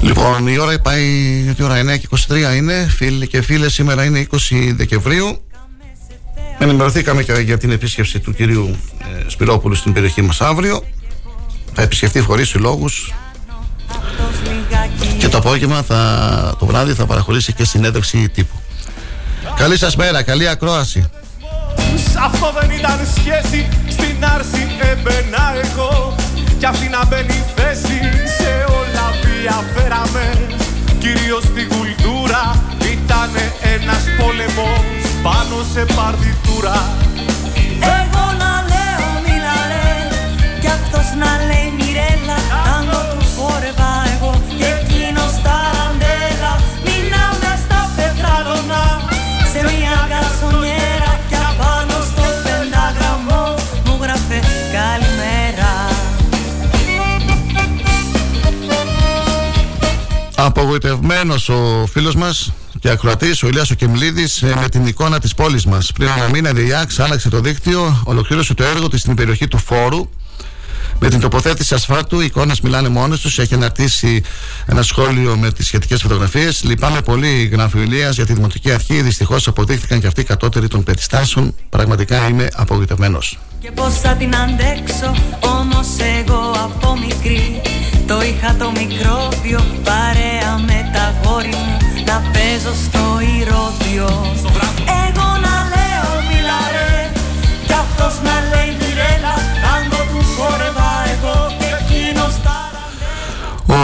Λοιπόν, 0.00 0.46
η 0.46 0.58
ώρα 0.58 0.80
πάει, 0.80 1.04
η 1.58 1.62
ώρα 1.62 1.80
9 1.80 1.98
και 1.98 2.08
23 2.28 2.56
είναι, 2.56 2.86
φίλοι 2.96 3.26
και 3.26 3.42
φίλες, 3.42 3.72
σήμερα 3.72 4.04
είναι 4.04 4.26
20 4.30 4.72
Δεκεμβρίου. 4.76 5.42
Ενημερωθήκαμε 6.58 7.22
και 7.22 7.32
για 7.32 7.58
την 7.58 7.70
επίσκεψη 7.70 8.20
του 8.20 8.34
κυρίου 8.34 8.76
ε, 8.98 9.28
Σπυρόπουλου 9.30 9.74
στην 9.74 9.92
περιοχή 9.92 10.22
μας 10.22 10.40
αύριο. 10.40 10.82
Θα 11.72 11.82
επισκεφτεί 11.82 12.20
χωρίς 12.20 12.48
συλλόγους 12.48 13.12
και 14.44 14.53
το 15.34 15.40
απόγευμα 15.40 15.82
θα, 15.82 16.00
το 16.58 16.66
βράδυ 16.66 16.92
θα 16.92 17.06
παραχωρήσει 17.06 17.52
και 17.52 17.64
συνέντευξη 17.64 18.28
τύπου. 18.28 18.54
Καλή 19.56 19.78
σας 19.78 19.96
μέρα, 19.96 20.22
καλή 20.22 20.48
ακρόαση. 20.48 21.10
Αυτό 22.24 22.52
δεν 22.60 22.70
ήταν 22.70 22.98
σχέση, 23.16 23.68
στην 23.88 24.24
άρση 24.34 24.62
έμπαινα 24.90 25.44
εγώ 25.62 26.14
Κι 26.58 26.66
αυτή 26.66 26.88
να 26.88 27.06
μπαίνει 27.06 27.44
θέση, 27.54 27.98
σε 28.38 28.52
όλα 28.80 29.06
διαφέραμε 29.24 30.46
Κυρίως 30.98 31.42
στην 31.42 31.68
κουλτούρα, 31.68 32.62
ήταν 32.78 33.30
ένας 33.74 34.02
πόλεμος 34.18 34.84
πάνω 35.22 35.56
σε 35.72 35.84
παρτιτούρα 35.94 37.03
Απογοητευμένος 60.74 61.48
ο 61.48 61.86
φίλος 61.92 62.14
μας 62.14 62.52
και 62.80 62.88
ακροατής, 62.88 63.42
ο 63.42 63.48
Ηλίας 63.48 63.70
ο 63.70 63.74
Κεμλίδης 63.74 64.42
ε, 64.42 64.54
με 64.60 64.68
την 64.68 64.86
εικόνα 64.86 65.20
της 65.20 65.34
πόλης 65.34 65.66
μας. 65.66 65.92
Πριν 65.92 66.08
ένα 66.16 66.28
μήνα, 66.28 66.48
η 66.48 66.52
ΔΕΙΑΞ 66.52 66.98
άλλαξε 67.00 67.28
το 67.28 67.40
δίκτυο, 67.40 68.02
ολοκλήρωσε 68.04 68.54
το 68.54 68.64
έργο 68.64 68.88
της 68.88 69.00
στην 69.00 69.14
περιοχή 69.14 69.48
του 69.48 69.58
Φόρου 69.58 70.08
με 71.04 71.10
την 71.10 71.20
τοποθέτηση 71.20 71.74
ασφάλτου, 71.74 72.20
οι 72.20 72.24
εικόνες 72.24 72.60
μιλάνε 72.60 72.88
μόνες 72.88 73.20
τους. 73.20 73.38
Έχει 73.38 73.54
αναρτήσει 73.54 74.22
ένα 74.66 74.82
σχόλιο 74.82 75.36
με 75.36 75.52
τις 75.52 75.66
σχετικές 75.66 76.02
φωτογραφίες. 76.02 76.62
Λυπάμαι 76.64 77.00
πολύ, 77.00 77.48
γράφει 77.52 77.78
ο 77.78 77.82
Ηλίας, 77.82 78.14
για 78.14 78.26
τη 78.26 78.32
Δημοτική 78.32 78.70
Αρχή. 78.70 79.02
Δυστυχώς 79.02 79.48
αποδείχθηκαν 79.48 80.00
και 80.00 80.06
αυτοί 80.06 80.20
οι 80.20 80.24
κατώτεροι 80.24 80.68
των 80.68 80.82
περιστάσεων. 80.82 81.54
Πραγματικά 81.68 82.28
είμαι 82.28 82.48
απογοητευμένος. 82.54 83.38
Και 83.60 83.70
πώς 83.70 84.00
θα 84.00 84.14
την 84.14 84.36
αντέξω 84.36 85.14
Όμως 85.40 85.88
εγώ 86.18 86.50
από 86.64 86.98
μικρή 86.98 87.60
Το 88.06 88.22
είχα 88.22 88.54
το 88.58 88.70
μικρόβιο 88.70 89.60
Παρέα 89.84 90.58
με 90.66 90.90
τα 90.92 91.14
γόρι 91.22 91.48
μου 91.48 91.76
Να 92.06 92.22
παίζω 92.32 92.74
στο 92.84 93.04
ηρώδιο 93.40 94.08
Εγώ 95.08 95.28
να 95.46 95.56
λέω 95.72 96.10
μιλαρέ 96.30 97.12
Κι 97.66 97.72
αυτός 97.72 98.14
να 98.22 98.56
λέει 98.56 98.83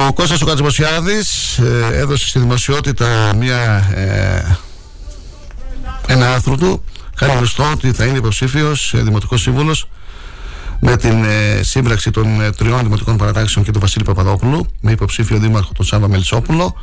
Ο 0.09 0.13
Κώστας 0.13 0.43
ο 0.43 0.47
Κατσιμοσιάδης 0.47 1.59
ε, 1.59 1.89
έδωσε 1.93 2.29
στη 2.29 2.39
δημοσιότητα 2.39 3.35
μια, 3.37 3.91
ε, 3.95 4.57
ένα 6.07 6.33
άρθρο 6.33 6.57
του 6.57 6.85
χάρη 7.15 7.33
γνωστό 7.33 7.71
ότι 7.71 7.93
θα 7.93 8.05
είναι 8.05 8.19
υποψήφιος 8.19 8.95
Δημοτικός 8.97 9.41
Σύμβουλος 9.41 9.89
με 10.81 10.97
την 10.97 11.25
ε, 11.25 11.63
σύμπραξη 11.63 12.11
των 12.11 12.41
ε, 12.41 12.51
τριών 12.51 12.83
δημοτικών 12.83 13.17
παρατάξεων 13.17 13.65
και 13.65 13.71
του 13.71 13.81
Βασίλη 13.81 14.05
Παπαδόπουλου 14.05 14.67
με 14.81 14.91
υποψήφιο 14.91 15.39
δήμαρχο 15.39 15.73
τον 15.73 15.87
Σάβα 15.87 16.09
Μελισσόπουλο. 16.09 16.75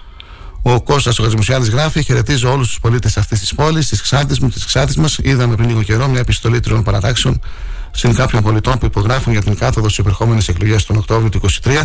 Ο 0.62 0.82
Κώστας 0.82 1.20
ο 1.20 1.22
Κατσιμοσιάδης 1.22 1.70
γράφει: 1.70 2.04
Χαιρετίζω 2.04 2.52
όλους 2.52 2.68
τους 2.68 2.80
πολίτες 2.80 3.18
αυτής 3.18 3.40
της 3.40 3.54
πόλης, 3.54 3.88
της 3.88 4.02
Ξάνθη 4.02 4.44
μου, 4.44 4.50
της 4.50 4.66
Ξάνθη 4.66 5.00
μας. 5.00 5.18
Είδαμε 5.22 5.56
πριν 5.56 5.68
λίγο 5.68 5.84
καιρό 5.84 6.08
μια 6.08 6.20
επιστολή 6.20 6.60
τριών 6.60 6.84
παρατάξεων 6.84 7.42
συν 7.98 8.14
κάποιων 8.14 8.44
πολιτών 8.44 8.78
που 8.78 8.86
υπογράφουν 8.86 9.32
για 9.32 9.42
την 9.42 9.56
κάθοδο 9.56 9.88
στις 9.88 10.00
επερχόμενες 10.00 10.48
εκλογές 10.48 10.86
τον 10.86 10.98
Οκτώβριο 10.98 11.30
του 11.30 11.42
2023. 11.64 11.84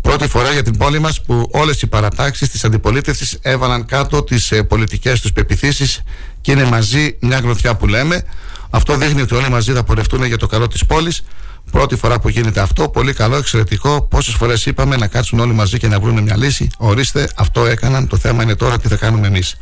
Πρώτη 0.00 0.28
φορά 0.28 0.52
για 0.52 0.62
την 0.62 0.76
πόλη 0.76 0.98
μας 0.98 1.22
που 1.22 1.48
όλες 1.52 1.82
οι 1.82 1.86
παρατάξεις 1.86 2.48
της 2.48 2.64
αντιπολίτευσης 2.64 3.38
έβαλαν 3.42 3.86
κάτω 3.86 4.22
τις 4.22 4.50
ε, 4.50 4.62
πολιτικές 4.62 5.20
τους 5.20 5.32
πεπιθήσεις 5.32 6.02
και 6.40 6.52
είναι 6.52 6.64
μαζί 6.64 7.16
μια 7.20 7.38
γροθιά 7.38 7.74
που 7.74 7.86
λέμε. 7.86 8.22
Αυτό 8.70 8.96
δείχνει 8.96 9.20
ότι 9.20 9.34
όλοι 9.34 9.48
μαζί 9.48 9.72
θα 9.72 9.84
πορευτούν 9.84 10.24
για 10.24 10.36
το 10.36 10.46
καλό 10.46 10.68
της 10.68 10.86
πόλης. 10.86 11.22
Πρώτη 11.70 11.96
φορά 11.96 12.20
που 12.20 12.28
γίνεται 12.28 12.60
αυτό, 12.60 12.88
πολύ 12.88 13.12
καλό, 13.12 13.36
εξαιρετικό. 13.36 14.02
Πόσες 14.02 14.34
φορές 14.34 14.66
είπαμε 14.66 14.96
να 14.96 15.06
κάτσουν 15.06 15.38
όλοι 15.38 15.52
μαζί 15.52 15.78
και 15.78 15.88
να 15.88 16.00
βρουν 16.00 16.22
μια 16.22 16.36
λύση. 16.36 16.68
Ορίστε, 16.76 17.28
αυτό 17.36 17.66
έκαναν. 17.66 18.06
Το 18.06 18.16
θέμα 18.16 18.42
είναι 18.42 18.54
τώρα 18.54 18.78
τι 18.78 18.88
θα 18.88 18.96
κάνουμε 18.96 19.26
εμείς. 19.26 19.56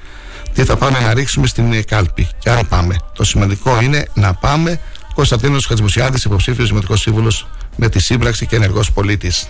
Τι 0.54 0.64
θα 0.64 0.76
πάμε 0.76 1.00
να 1.00 1.14
ρίξουμε 1.14 1.46
στην 1.46 1.72
ε, 1.72 1.82
κάλπη. 1.82 2.28
Και 2.38 2.50
άρα 2.50 2.64
πάμε. 2.64 2.96
Το 3.12 3.24
σημαντικό 3.24 3.80
είναι 3.82 4.06
να 4.14 4.34
πάμε. 4.34 4.80
Κωνσταντίνος 5.14 5.66
Χατζημουσιάδη, 5.66 6.20
υποψήφιος 6.24 6.68
δημοτικός 6.68 7.00
σύμβουλος 7.00 7.46
με 7.76 7.88
τη 7.88 8.00
σύμπραξη 8.00 8.46
και 8.46 8.56
ενεργός 8.56 8.92
πολίτης. 8.92 9.48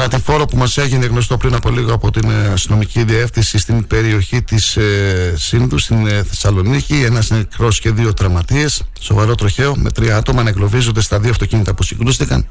Θανατηφόρο 0.00 0.44
που 0.44 0.56
μας 0.56 0.76
έγινε 0.76 1.06
γνωστό 1.06 1.36
πριν 1.36 1.54
από 1.54 1.70
λίγο 1.70 1.94
από 1.94 2.10
την 2.10 2.30
ε, 2.30 2.52
αστυνομική 2.52 3.04
διεύθυνση 3.04 3.58
στην 3.58 3.86
περιοχή 3.86 4.42
της 4.42 4.76
ε, 4.76 5.34
Σύνδου 5.36 5.78
στην 5.78 6.06
ε, 6.06 6.22
Θεσσαλονίκη 6.22 7.02
ένας 7.04 7.30
νεκρός 7.30 7.80
και 7.80 7.90
δύο 7.90 8.14
τραυματίες 8.14 8.82
σοβαρό 9.00 9.34
τροχαίο 9.34 9.76
με 9.76 9.90
τρία 9.90 10.16
άτομα 10.16 10.42
να 10.42 10.48
εγκλωβίζονται 10.48 11.00
στα 11.00 11.18
δύο 11.18 11.30
αυτοκίνητα 11.30 11.74
που 11.74 11.82
συγκρούστηκαν 11.82 12.46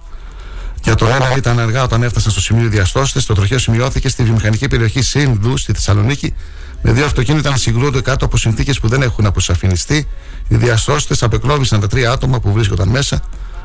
για 0.84 0.96
το 0.96 1.06
ένα 1.06 1.36
ήταν 1.38 1.60
αργά 1.60 1.84
όταν 1.84 2.04
έφτασαν 2.04 2.32
στο 2.32 2.42
σημείο 2.42 2.70
διαστώστε. 2.70 3.22
Το 3.28 3.34
τροχαίο 3.34 3.60
σημειώθηκε 3.60 4.10
στη 4.10 4.24
βιομηχανική 4.24 4.68
περιοχή 4.68 5.02
Σύνδου 5.02 5.58
στη 5.58 5.74
Θεσσαλονίκη 5.74 6.34
με 6.82 6.92
δύο 6.92 7.06
αυτοκίνητα 7.06 7.50
να 7.50 7.58
συγκρούνται 7.58 8.02
κάτω 8.02 8.26
από 8.26 8.38
συνθήκες 8.38 8.80
που 8.80 8.88
δεν 8.88 9.02
έχουν 9.02 9.26
αποσαφινιστεί. 9.26 10.08
Οι 10.48 10.56
διαστώστε 10.56 11.16
απεκλώβησαν 11.22 11.80
τα 11.80 11.88
τρία 11.88 12.12
άτομα 12.12 12.40
που 12.40 12.52
βρίσκονταν 12.52 12.88
μέσα. 12.88 13.22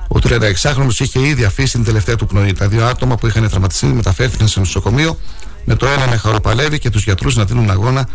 Ο 0.08 0.18
36χρονο 0.22 0.98
είχε 0.98 1.26
ήδη 1.26 1.44
αφήσει 1.44 1.72
την 1.72 1.84
τελευταία 1.84 2.16
του 2.16 2.26
πνοή. 2.26 2.52
Τα 2.52 2.68
δύο 2.68 2.86
άτομα 2.86 3.16
που 3.16 3.26
είχαν 3.26 3.48
τραυματιστεί 3.48 3.86
μεταφέρθηκαν 3.86 4.48
σε 4.48 4.58
νοσοκομείο 4.58 5.18
με 5.64 5.74
το 5.74 5.86
ένα 5.86 6.06
να 6.06 6.18
χαροπαλεύει 6.18 6.78
και 6.78 6.90
τους 6.90 7.04
γιατρούς 7.04 7.36
να 7.36 7.44
δίνουν 7.44 7.70
αγώνα 7.70 8.08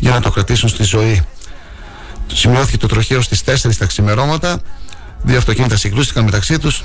για 0.00 0.10
να 0.10 0.20
το 0.20 0.30
κρατήσουν 0.30 0.68
στη 0.68 0.82
ζωή. 0.82 1.22
Σημειώθηκε 2.34 2.76
το 2.76 2.86
τροχαίο 2.86 3.20
στις 3.20 3.42
4 3.44 3.76
τα 3.78 3.86
ξημερώματα. 3.86 4.60
Δύο 5.22 5.38
αυτοκίνητα 5.38 5.76
συγκρούστηκαν 5.76 6.24
μεταξύ 6.24 6.58
τους. 6.58 6.84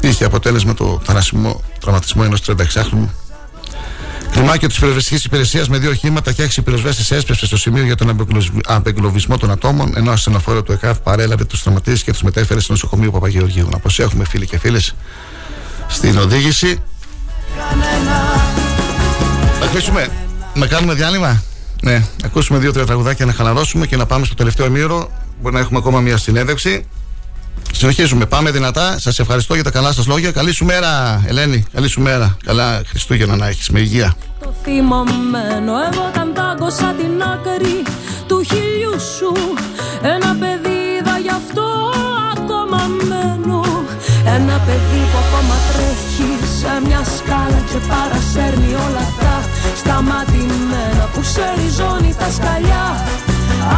Είχε 0.00 0.24
αποτέλεσμα 0.24 0.74
το 0.74 1.00
θανασιμό 1.04 1.62
τραυματισμό 1.80 2.22
ενός 2.24 2.42
36χρονου. 2.46 3.08
Κλιμάκιο 4.30 4.68
της 4.68 4.78
πυροσβεστική 4.78 5.26
υπηρεσίας 5.26 5.68
με 5.68 5.78
δύο 5.78 5.90
οχήματα 5.90 6.32
και 6.32 6.42
έξι 6.42 6.62
πυροσβέστες 6.62 7.10
έσπευσε 7.10 7.46
στο 7.46 7.56
σημείο 7.56 7.84
για 7.84 7.96
τον 7.96 8.28
απεγκλωβισμό 8.66 9.36
των 9.38 9.50
ατόμων, 9.50 9.92
ενώ 9.96 10.10
ασθενοφόρο 10.10 10.62
του 10.62 10.72
ΕΚΑΒ 10.72 10.98
παρέλαβε 10.98 11.44
τους 11.44 11.62
τραυματίες 11.62 12.02
και 12.02 12.12
τους 12.12 12.22
μετέφερε 12.22 12.60
στο 12.60 12.72
νοσοκομείο 12.72 13.10
Παπαγεωργίου. 13.10 13.68
Να 13.70 13.78
προσέχουμε, 13.78 14.24
φίλοι 14.24 14.46
και 14.46 14.58
φίλες, 14.58 14.94
στην 15.88 16.18
οδήγηση. 16.18 16.82
Να 19.60 19.66
κλείσουμε, 19.66 20.08
να 20.54 20.66
κάνουμε 20.66 20.94
διάλειμμα. 20.94 21.42
Ναι, 21.82 21.92
να 21.92 22.26
ακούσουμε 22.26 22.58
δύο-τρία 22.58 22.86
τραγουδάκια 22.86 23.26
να 23.26 23.32
χαλαρώσουμε 23.32 23.86
και 23.86 23.96
να 23.96 24.06
πάμε 24.06 24.24
στο 24.24 24.34
τελευταίο 24.34 24.70
μύρο. 24.70 25.10
Μπορεί 25.42 25.54
να 25.54 25.60
έχουμε 25.60 25.78
ακόμα 25.78 26.00
μια 26.00 26.16
συνέντευξη. 26.16 26.86
Συνεχίζουμε. 27.78 28.26
Πάμε 28.26 28.50
δυνατά. 28.50 28.98
Σας 28.98 29.18
ευχαριστώ 29.18 29.54
για 29.54 29.64
τα 29.64 29.70
καλά 29.70 29.92
σας 29.92 30.06
λόγια. 30.06 30.30
Καλή 30.30 30.52
σου 30.52 30.64
μέρα, 30.64 31.22
Ελένη. 31.26 31.64
Καλή 31.72 31.88
σου 31.88 32.00
μέρα. 32.00 32.36
Καλά 32.44 32.82
Χριστούγεννα 32.86 33.36
να 33.36 33.46
έχεις. 33.46 33.68
Με 33.68 33.80
υγεία. 33.80 34.14
Το 34.40 34.54
θυμαμμένο 34.62 35.72
εγώ 35.92 36.02
όταν 36.08 36.32
δάγκωσα 36.34 36.94
την 36.98 37.22
άκρη 37.32 37.82
του 38.26 38.42
χιλιού 38.42 38.94
σου 39.16 39.32
Ένα 40.14 40.36
παιδί 40.40 40.78
είδα 40.96 41.18
γι' 41.24 41.34
αυτό 41.42 41.66
ακόμα 42.34 42.80
μένω 43.08 43.64
Ένα 44.36 44.56
παιδί 44.66 45.02
που 45.10 45.18
ακόμα 45.24 45.56
τρέχει 45.70 46.32
σε 46.58 46.72
μια 46.86 47.02
σκάλα 47.16 47.60
Και 47.70 47.78
παρασέρνει 47.90 48.72
όλα 48.86 49.06
τα 49.22 49.36
σταματημένα 49.80 51.04
Που 51.14 51.22
σε 51.22 51.46
ριζώνει 51.56 52.14
τα 52.20 52.28
σκαλιά 52.36 52.86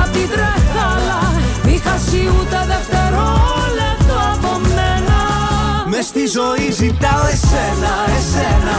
Απ' 0.01 0.13
την 0.15 0.29
τρέχαλα 0.35 1.21
μη 1.65 1.81
χάσει 1.85 2.21
ούτε 2.37 2.59
δευτερόλεπτο 2.73 3.49
από 3.49 3.69
μένα 3.77 3.88
Μες 6.01 6.11
στη 6.15 6.27
ζωή 6.39 6.67
ζητάω 6.83 7.25
εσένα, 7.35 7.93
εσένα. 8.19 8.79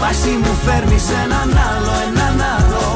Μα 0.00 0.08
εσύ 0.14 0.32
μου 0.42 0.54
φέρνεις 0.64 1.06
έναν 1.22 1.50
άλλο, 1.70 1.94
έναν 2.08 2.36
άλλο. 2.56 2.86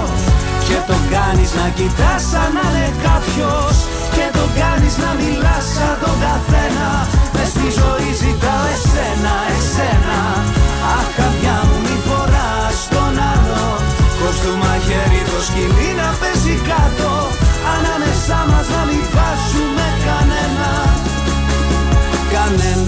Και 0.67 0.79
το 0.89 0.97
κάνεις 1.15 1.51
να 1.59 1.67
κοιτάς 1.79 2.23
σαν 2.31 2.51
να 2.57 2.65
είναι 2.71 2.89
κάποιος. 3.07 3.75
Και 4.17 4.27
το 4.37 4.45
κάνεις 4.61 4.95
να 5.03 5.11
μιλάς 5.19 5.65
σαν 5.75 5.95
τον 6.03 6.17
καθένα. 6.25 6.89
Μες 7.35 7.49
στη 7.55 7.69
ζωή 7.79 8.11
ζητάω 8.23 8.65
εσένα, 8.75 9.35
εσένα. 9.57 10.21
Αχ 10.97 11.07
καρδιά 11.19 11.57
μου 11.67 11.77
μη 11.85 11.97
φοράς 12.07 12.79
τον 12.95 13.15
άλλο. 13.33 13.65
Κόψ' 14.19 14.43
το 14.45 14.53
μαχαίρι 14.63 15.23
το 15.31 15.39
σκυλί 15.47 15.91
να 16.01 16.09
παίζει 16.21 16.57
κάτω. 16.71 17.11
Ανάμεσά 17.75 18.41
μας 18.51 18.67
να 18.75 18.83
μην 18.89 19.05
βάζουμε 19.15 19.87
κανένα. 20.07 20.71
Κανένα 22.35 22.88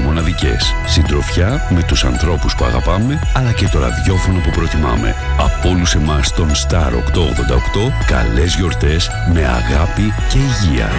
μοναδικές. 0.00 0.74
Συντροφιά 0.86 1.66
με 1.70 1.82
τους 1.82 2.04
ανθρώπους 2.04 2.54
που 2.54 2.64
αγαπάμε, 2.64 3.20
αλλά 3.34 3.52
και 3.52 3.68
το 3.68 3.78
ραδιόφωνο 3.78 4.40
που 4.40 4.50
προτιμάμε. 4.50 5.14
Από 5.38 5.68
όλους 5.68 5.94
εμάς 5.94 6.32
τον 6.32 6.50
Star 6.50 6.92
888, 6.92 7.92
καλές 8.06 8.54
γιορτές 8.54 9.10
με 9.32 9.46
αγάπη 9.46 10.14
και 10.30 10.38
υγεία. 10.38 10.90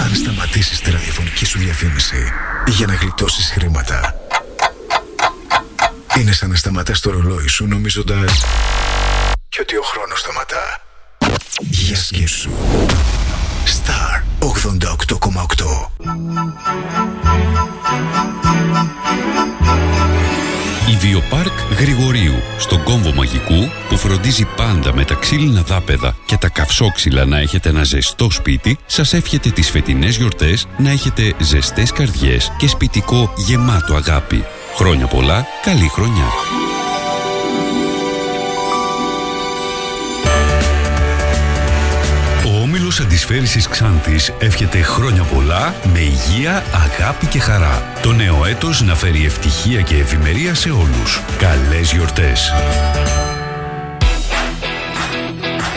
Αν 0.00 0.14
σταματήσεις 0.14 0.80
τη 0.80 0.90
ραδιοφωνική 0.90 1.44
σου 1.44 1.58
διαφήμιση 1.58 2.32
για 2.66 2.86
να 2.86 2.94
γλιτώσεις 2.94 3.50
χρήματα, 3.50 4.14
είναι 6.18 6.32
σαν 6.32 6.48
να 6.50 6.56
σταματάς 6.56 7.00
το 7.00 7.10
ρολόι 7.10 7.48
σου 7.48 7.66
νομίζοντας 7.66 8.44
και 9.48 9.60
ότι 9.60 9.76
ο 9.76 9.82
χρόνος 9.82 10.20
σταματά. 10.20 10.80
Για 11.60 11.96
σκέψου. 11.96 12.50
Star 13.68 14.22
88,8 14.40 15.88
Η 20.90 20.96
Βιοπάρκ 20.96 21.58
Γρηγορίου, 21.78 22.34
στον 22.58 22.82
κόμβο 22.82 23.12
μαγικού 23.12 23.68
που 23.88 23.96
φροντίζει 23.96 24.46
πάντα 24.56 24.94
με 24.94 25.04
τα 25.04 25.14
ξύλινα 25.14 25.62
δάπεδα 25.62 26.16
και 26.26 26.36
τα 26.36 26.48
καυσόξυλα 26.48 27.24
να 27.24 27.38
έχετε 27.38 27.68
ένα 27.68 27.84
ζεστό 27.84 28.30
σπίτι, 28.30 28.78
σας 28.86 29.12
εύχεται 29.12 29.50
τις 29.50 29.70
φετινές 29.70 30.16
γιορτές 30.16 30.66
να 30.78 30.90
έχετε 30.90 31.34
ζεστές 31.40 31.92
καρδιές 31.92 32.52
και 32.58 32.68
σπιτικό 32.68 33.32
γεμάτο 33.36 33.94
αγάπη. 33.94 34.44
Χρόνια 34.76 35.06
πολλά, 35.06 35.46
καλή 35.62 35.88
χρονιά. 35.88 36.26
Όμιλος 42.88 43.06
Αντισφαίρησης 43.06 43.68
Ξάνθης 43.68 44.32
εύχεται 44.38 44.82
χρόνια 44.82 45.22
πολλά 45.22 45.74
με 45.92 45.98
υγεία, 45.98 46.64
αγάπη 46.72 47.26
και 47.26 47.38
χαρά. 47.38 47.92
Το 48.02 48.12
νέο 48.12 48.44
έτος 48.44 48.82
να 48.82 48.94
φέρει 48.94 49.24
ευτυχία 49.24 49.80
και 49.80 49.94
ευημερία 49.94 50.54
σε 50.54 50.70
όλους. 50.70 51.20
Καλές 51.38 51.92
γιορτές! 51.92 52.52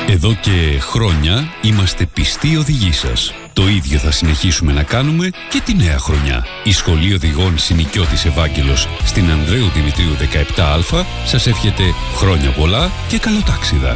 Εδώ 0.07 0.33
και 0.41 0.79
χρόνια 0.79 1.49
είμαστε 1.61 2.05
πιστοί 2.05 2.57
οδηγοί 2.57 2.91
σας. 2.91 3.33
Το 3.53 3.67
ίδιο 3.67 3.99
θα 3.99 4.11
συνεχίσουμε 4.11 4.71
να 4.71 4.83
κάνουμε 4.83 5.29
και 5.49 5.61
τη 5.65 5.75
νέα 5.75 5.97
χρονιά. 5.97 6.45
Η 6.63 6.71
Σχολή 6.71 7.13
Οδηγών 7.13 7.57
Συνοικιώτης 7.57 8.25
Ευάγγελος 8.25 8.87
στην 9.03 9.31
Ανδρέου 9.31 9.69
Δημητρίου 9.73 10.15
17α 10.15 11.03
σας 11.25 11.47
εύχεται 11.47 11.83
χρόνια 12.15 12.51
πολλά 12.51 12.91
και 13.07 13.17
καλοτάξιδα. 13.17 13.95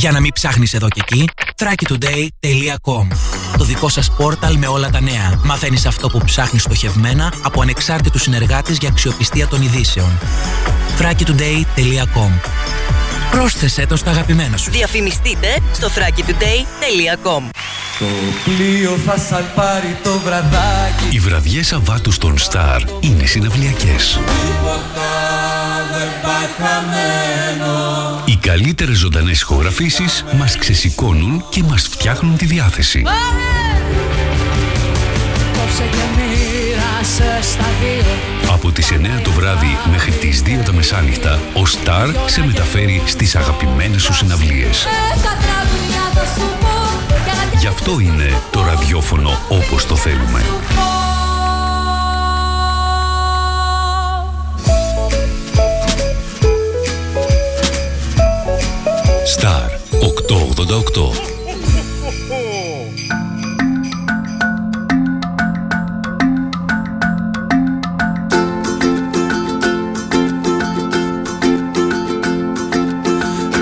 Για 0.00 0.10
να 0.10 0.20
μην 0.20 0.32
ψάχνεις 0.32 0.74
εδώ 0.74 0.88
και 0.88 1.00
εκεί, 1.00 1.28
thrakitoday.com 1.56 3.06
Το 3.58 3.64
δικό 3.64 3.88
σας 3.88 4.10
πόρταλ 4.10 4.56
με 4.56 4.66
όλα 4.66 4.90
τα 4.90 5.00
νέα. 5.00 5.40
Μαθαίνεις 5.44 5.86
αυτό 5.86 6.08
που 6.08 6.20
ψάχνεις 6.24 6.62
στοχευμένα 6.62 7.32
από 7.42 7.62
ανεξάρτητους 7.62 8.22
συνεργάτες 8.22 8.76
για 8.76 8.88
αξιοπιστία 8.88 9.46
των 9.46 9.62
ειδήσεων. 9.62 10.18
thrakitoday.com 10.98 12.30
Πρόσθεσέ 13.30 13.86
το 13.86 13.96
στα 13.96 14.10
αγαπημένα 14.10 14.56
σου. 14.56 14.70
Διαφημιστείτε 14.70 15.58
στο 15.72 15.88
thrakitoday.com 15.88 17.42
Το 17.98 18.06
πλοίο 18.44 18.96
θα 19.06 19.18
σαλπάρει 19.18 19.98
το 20.02 20.18
βραδάκι 20.18 21.04
Οι 21.10 21.18
βραδιές 21.18 21.66
Σαββάτου 21.66 22.12
στον 22.12 22.34
Star 22.38 22.80
είναι 23.00 23.26
συναυλιακές. 23.26 24.18
Τίποτα 24.18 25.00
δεν 25.00 25.08
πάει 25.08 25.20
χαμένο 25.20 25.39
Οι 28.24 28.36
καλύτερες 28.36 28.96
ζωντανές 28.96 29.40
ηχογραφήσεις 29.40 30.24
μας 30.38 30.56
ξεσηκώνουν 30.56 31.44
και 31.48 31.62
μας 31.62 31.82
φτιάχνουν 31.82 32.36
τη 32.36 32.46
διάθεση. 32.46 33.02
Κόψε 35.52 35.82
και 35.82 36.04
μοίρασε 36.16 37.38
στα 37.42 37.64
δύο 37.80 38.52
Από 38.52 38.70
τις 38.70 38.90
9 38.90 39.20
το 39.22 39.30
βράδυ 39.30 39.78
μέχρι 39.90 40.10
τις 40.10 40.42
2 40.42 40.62
τα 40.64 40.72
μεσάνυχτα, 40.72 41.38
ο 41.54 41.62
Star 41.62 42.14
σε 42.26 42.44
μεταφέρει 42.46 43.02
στις 43.06 43.36
αγαπημένες 43.36 44.02
σου 44.02 44.14
συναυλίες. 44.14 44.86
Έκα 45.14 45.36
τραγουδιά 45.42 46.10
θα 46.14 46.40
σου 46.40 46.46
πω 46.60 47.14
για 47.24 47.32
να 47.52 47.58
Γι' 47.58 47.66
αυτό 47.66 48.00
είναι 48.00 48.42
το 48.50 48.64
ραδιόφωνο 48.64 49.38
όπως 49.48 49.86
το 49.86 49.96
θέλουμε. 49.96 50.40
Star 59.40 59.70
888 60.00 61.12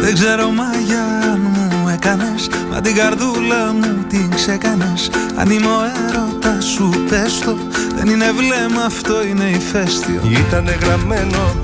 Δεν 0.01 0.15
ξέρω 0.15 0.51
μαγιά 0.51 1.05
αν 1.33 1.41
μου 1.41 1.89
έκανες 1.89 2.49
Μα 2.71 2.81
την 2.81 2.95
καρδούλα 2.95 3.73
μου 3.73 4.05
την 4.09 4.31
ξεκάνες 4.35 5.11
Αν 5.37 5.51
είμαι 5.51 5.67
ο 5.67 5.81
έρωτας 6.09 6.65
σου 6.65 6.91
πες 7.09 7.39
το 7.39 7.57
Δεν 7.95 8.09
είναι 8.09 8.33
βλέμμα 8.33 8.83
αυτό 8.87 9.25
είναι 9.25 9.45
ηφαίστειο. 9.45 10.21
Ήτανε 10.31 10.79
γραμμένο 10.83 11.57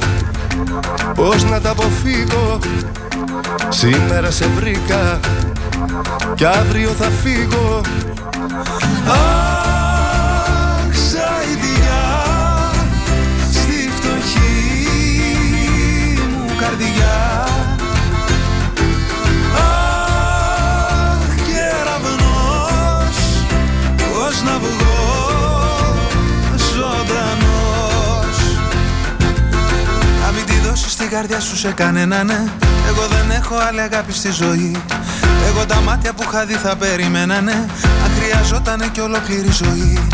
Πώς 1.14 1.44
να 1.44 1.60
τα 1.60 1.70
αποφύγω; 1.70 2.58
Σήμερα 3.68 4.30
σε 4.30 4.46
βρήκα 4.46 5.20
Κι 6.34 6.44
αύριο 6.44 6.90
θα 6.90 7.10
φύγω. 7.22 7.80
Αχ, 9.08 10.94
σαϊδιά 10.94 12.04
Στη 13.50 13.90
φτωχή 13.96 14.58
μου 16.30 16.54
καρδιά 16.58 17.53
τη 31.08 31.10
δώσεις 31.10 31.28
την 31.28 31.28
καρδιά 31.28 31.40
σου 31.40 31.56
σε 31.56 31.72
κανένα 31.72 32.24
ναι. 32.24 32.44
Εγώ 32.88 33.06
δεν 33.06 33.30
έχω 33.30 33.56
άλλη 33.68 33.80
αγάπη 33.80 34.12
στη 34.12 34.30
ζωή. 34.30 34.76
Εγώ 35.48 35.66
τα 35.66 35.80
μάτια 35.80 36.12
που 36.12 36.22
είχα 36.26 36.44
δει 36.44 36.54
θα 36.54 36.76
περιμένανε 36.76 37.52
Αν 38.04 38.10
χρειαζότανε 38.18 38.88
κι 38.92 39.00
ολόκληρη 39.00 39.50
ζωή. 39.50 40.08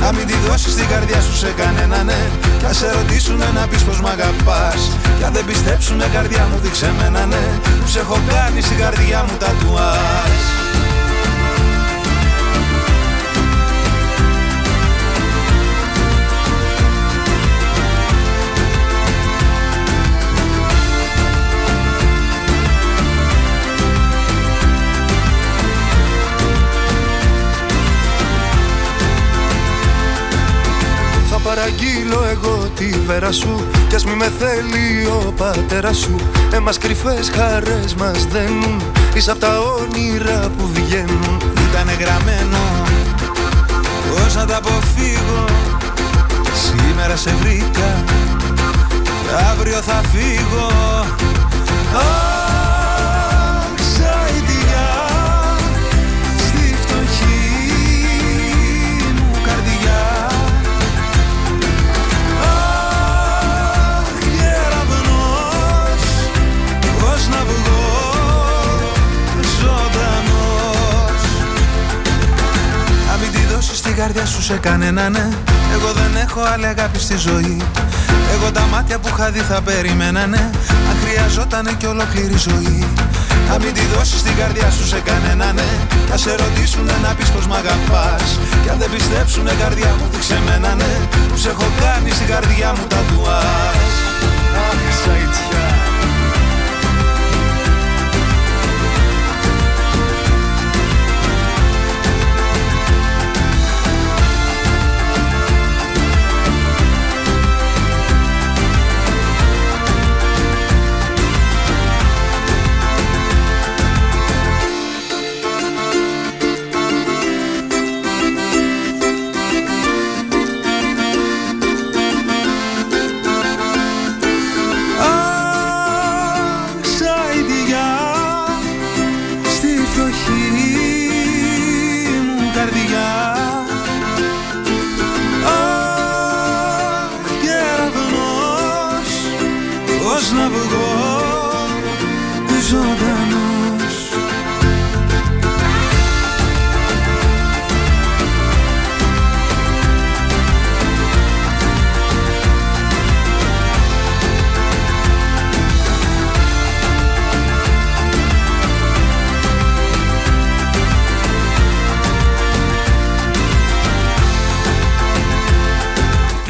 Να 0.00 0.12
μην 0.12 0.26
τη 0.26 0.34
δώσεις 0.46 0.74
την 0.74 0.88
καρδιά 0.88 1.20
σου 1.20 1.36
σε 1.36 1.52
κανένα 1.56 2.02
ναι. 2.02 2.20
Κι 2.58 2.64
ας 2.64 2.76
σε 2.76 2.92
ρωτήσουνε 2.92 3.50
να 3.54 3.66
πεις 3.66 3.82
πως 3.82 4.00
μ' 4.00 4.06
αγαπάς. 4.06 4.90
Κι 5.18 5.24
αν 5.24 5.32
δεν 5.32 5.44
πιστέψουνε 5.44 6.06
καρδιά 6.12 6.48
μου 6.50 6.58
δείξε 6.62 6.92
μένα 6.98 7.26
ναι. 7.26 7.44
Που 7.80 7.88
σε 7.88 7.98
έχω 7.98 8.20
κάνει 8.28 8.60
στην 8.60 8.78
καρδιά 8.78 9.24
μου 9.26 9.36
τατουάζ 9.38 10.32
Θα 10.56 10.61
παραγγείλω 31.72 32.24
εγώ 32.30 32.70
τη 32.74 32.88
βέρα 33.06 33.32
σου 33.32 33.66
Κι 33.88 33.94
ας 33.94 34.04
μη 34.04 34.14
με 34.14 34.32
θέλει 34.38 35.06
ο 35.06 35.32
πατέρας 35.36 35.96
σου. 35.98 36.16
Εμάς 36.52 36.78
κρυφές 36.78 37.30
χαρές 37.36 37.94
μας 37.94 38.26
δένουν 38.26 38.82
Είσαι 39.14 39.30
απ' 39.30 39.38
τα 39.38 39.58
όνειρα 39.58 40.50
που 40.58 40.70
βγαίνουν. 40.72 41.40
Ήτανε 41.70 41.92
γραμμένο 42.00 42.58
Πώς 44.10 44.34
να 44.34 44.46
τα 44.46 44.56
αποφύγω. 44.56 45.44
Σήμερα 46.54 47.16
σε 47.16 47.34
βρήκα 47.40 48.04
Και 49.02 49.44
αύριο 49.50 49.80
θα 49.80 50.00
φύγω 50.12 50.70
τη 73.92 73.98
δώσεις 73.98 74.14
την 74.14 74.14
καρδιά 74.14 74.26
σου 74.26 74.42
σε 74.42 74.56
κανένα 74.56 75.08
ναι. 75.08 75.28
Εγώ 75.72 75.92
δεν 75.92 76.22
έχω 76.24 76.40
άλλη 76.52 76.66
αγάπη 76.66 76.98
στη 76.98 77.16
ζωή. 77.16 77.56
Εγώ 78.34 78.52
τα 78.52 78.66
μάτια 78.72 78.98
που 78.98 79.08
είχα 79.08 79.30
δει 79.30 79.38
θα 79.38 79.60
περιμένανε 79.60 80.50
Αν 80.88 80.96
χρειαζότανε 81.02 81.72
κι 81.78 81.86
ολόκληρη 81.86 82.36
ζωή. 82.36 82.86
Να 83.48 83.58
μην 83.58 83.72
τη 83.74 83.80
δώσεις 83.94 84.22
την 84.22 84.36
καρδιά 84.36 84.70
σου 84.70 84.86
σε 84.86 85.00
κανένα 85.00 85.52
ναι. 85.52 85.68
Κι 86.06 86.12
ας 86.12 86.20
σε 86.20 86.34
ρωτήσουνε 86.36 86.96
να 87.02 87.14
πεις 87.14 87.28
πως 87.30 87.46
μ' 87.46 87.54
αγαπάς. 87.54 88.38
Κι 88.62 88.68
αν 88.68 88.78
δεν 88.78 88.90
πιστέψουνε 88.90 89.52
καρδιά 89.62 89.90
μου 89.98 90.06
δείξε 90.12 90.38
μένα 90.46 90.74
ναι. 90.74 90.92
Που 91.28 91.36
σε 91.36 91.48
έχω 91.48 91.66
κάνει 91.82 92.10
στην 92.10 92.26
καρδιά 92.26 92.72
μου 92.76 92.84
τατουάζ 92.92 93.92
Αχ, 94.66 95.81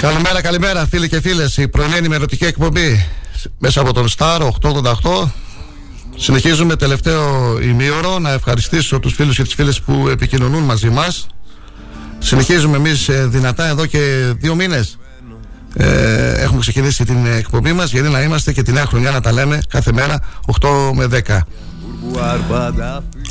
Καλημέρα, 0.02 0.40
καλημέρα 0.40 0.86
φίλοι 0.86 1.08
και 1.08 1.20
φίλες. 1.20 1.56
Η 1.56 1.68
πρωινή 1.68 1.96
ενημερωτική 1.96 2.44
εκπομπή 2.44 3.06
Μέσα 3.58 3.80
από 3.80 3.92
τον 3.92 4.08
Star 4.18 4.48
888 4.60 5.28
Συνεχίζουμε 6.16 6.76
τελευταίο 6.76 7.58
ημίωρο. 7.60 8.18
Να 8.18 8.32
ευχαριστήσω 8.32 8.98
τους 9.00 9.14
φίλους 9.14 9.36
και 9.36 9.42
τις 9.42 9.54
φίλες 9.54 9.80
που 9.80 10.08
επικοινωνούν 10.08 10.62
μαζί 10.62 10.90
μας. 10.90 11.26
Συνεχίζουμε 12.18 12.76
εμείς 12.76 13.08
ε, 13.08 13.26
δυνατά 13.26 13.66
εδώ 13.68 13.86
και 13.86 14.32
δύο 14.38 14.54
μήνες. 14.54 14.98
Ε, 15.74 16.32
Έχουμε 16.42 16.60
ξεκινήσει 16.60 17.04
την 17.04 17.26
εκπομπή 17.26 17.72
μας. 17.72 17.92
Γιατί 17.92 18.08
να 18.08 18.22
είμαστε 18.22 18.52
και 18.52 18.62
τη 18.62 18.72
νέα 18.72 18.86
χρονιά 18.86 19.10
να 19.10 19.20
τα 19.20 19.32
λέμε 19.32 19.60
κάθε 19.68 19.92
μέρα 19.92 20.20
8 20.60 20.68
με 20.94 21.06
10 21.26 21.38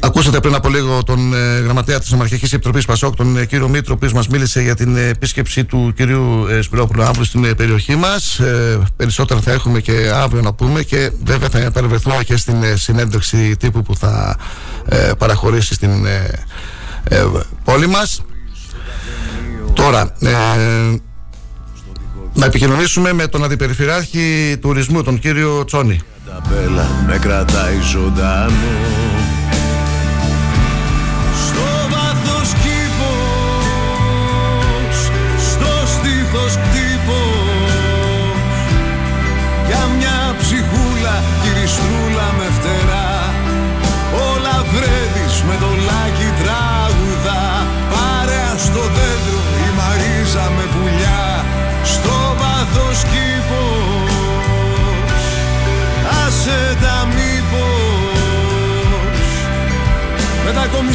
Ακούσατε 0.01 0.39
πριν 0.39 0.55
από 0.55 0.69
λίγο 0.69 1.03
τον 1.03 1.33
ε, 1.33 1.59
γραμματέα 1.59 1.99
της 1.99 2.11
Νομαρχική 2.11 2.45
Επιτροπής 2.45 2.85
Πασόκ, 2.85 3.15
τον 3.15 3.37
ε, 3.37 3.45
κύριο 3.45 3.67
Μήτρο, 3.67 3.93
ο 3.93 3.93
οποίος 3.93 4.13
μας 4.13 4.27
μίλησε 4.27 4.61
για 4.61 4.75
την 4.75 4.97
επίσκεψη 4.97 5.65
του 5.65 5.93
κυρίου 5.95 6.47
ε, 6.49 6.61
Σπυρόπουλου 6.61 7.03
αύριο 7.03 7.23
στην 7.23 7.45
ε, 7.45 7.53
περιοχή 7.53 7.95
μας. 7.95 8.39
Ε, 8.39 8.79
περισσότερα 8.95 9.39
θα 9.39 9.51
έχουμε 9.51 9.79
και 9.79 10.11
αύριο 10.13 10.41
να 10.41 10.53
πούμε 10.53 10.83
και 10.83 11.11
βέβαια 11.23 11.49
θα 11.49 11.71
παρευρεθούμε 11.71 12.23
και 12.23 12.37
στην 12.37 12.63
ε, 12.63 12.75
συνέντευξη 12.75 13.55
τύπου 13.57 13.81
που 13.81 13.95
θα 13.95 14.37
ε, 14.85 15.11
παραχωρήσει 15.17 15.73
στην 15.73 16.05
πόλη 17.63 17.87
μας. 17.87 18.21
Τώρα, 19.73 20.13
να 22.33 22.45
επικοινωνήσουμε 22.45 23.13
με 23.13 23.27
τον 23.27 23.43
Αντιπεριφερειάρχη 23.43 24.57
Τουρισμού, 24.61 25.03
τον 25.03 25.19
κύριο 25.19 25.65
Τσόνη. 25.65 25.99
Ταπέλα 26.43 26.87
με 27.07 27.17
κρατάει 27.17 27.79
ζωντανός 27.81 29.10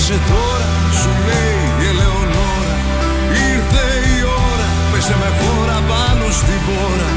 Μετακόμισε 0.09 0.33
τώρα 0.33 0.69
σου 1.01 1.13
λέει 1.27 1.59
η 1.83 1.87
Ελεονόρα. 1.91 2.77
Ήρθε 3.51 3.87
η 4.15 4.19
ώρα 4.49 4.69
πέσε 4.91 5.17
με 5.23 5.31
φόρα 5.39 5.79
πάνω 5.91 6.27
στην 6.41 6.61
πόρα. 6.67 7.11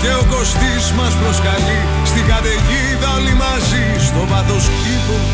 Και 0.00 0.10
ο 0.20 0.24
Κωστής 0.32 0.84
μας 0.98 1.12
προσκαλεί 1.20 1.80
στην 2.10 2.24
καταιγίδα 2.30 3.08
όλοι 3.16 3.34
μαζί. 3.44 3.84
Στο 4.08 4.22
βάθος 4.30 4.64
κήπος, 4.82 5.32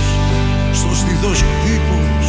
στο 0.78 0.90
στήθος 1.00 1.38
κήπος. 1.62 2.26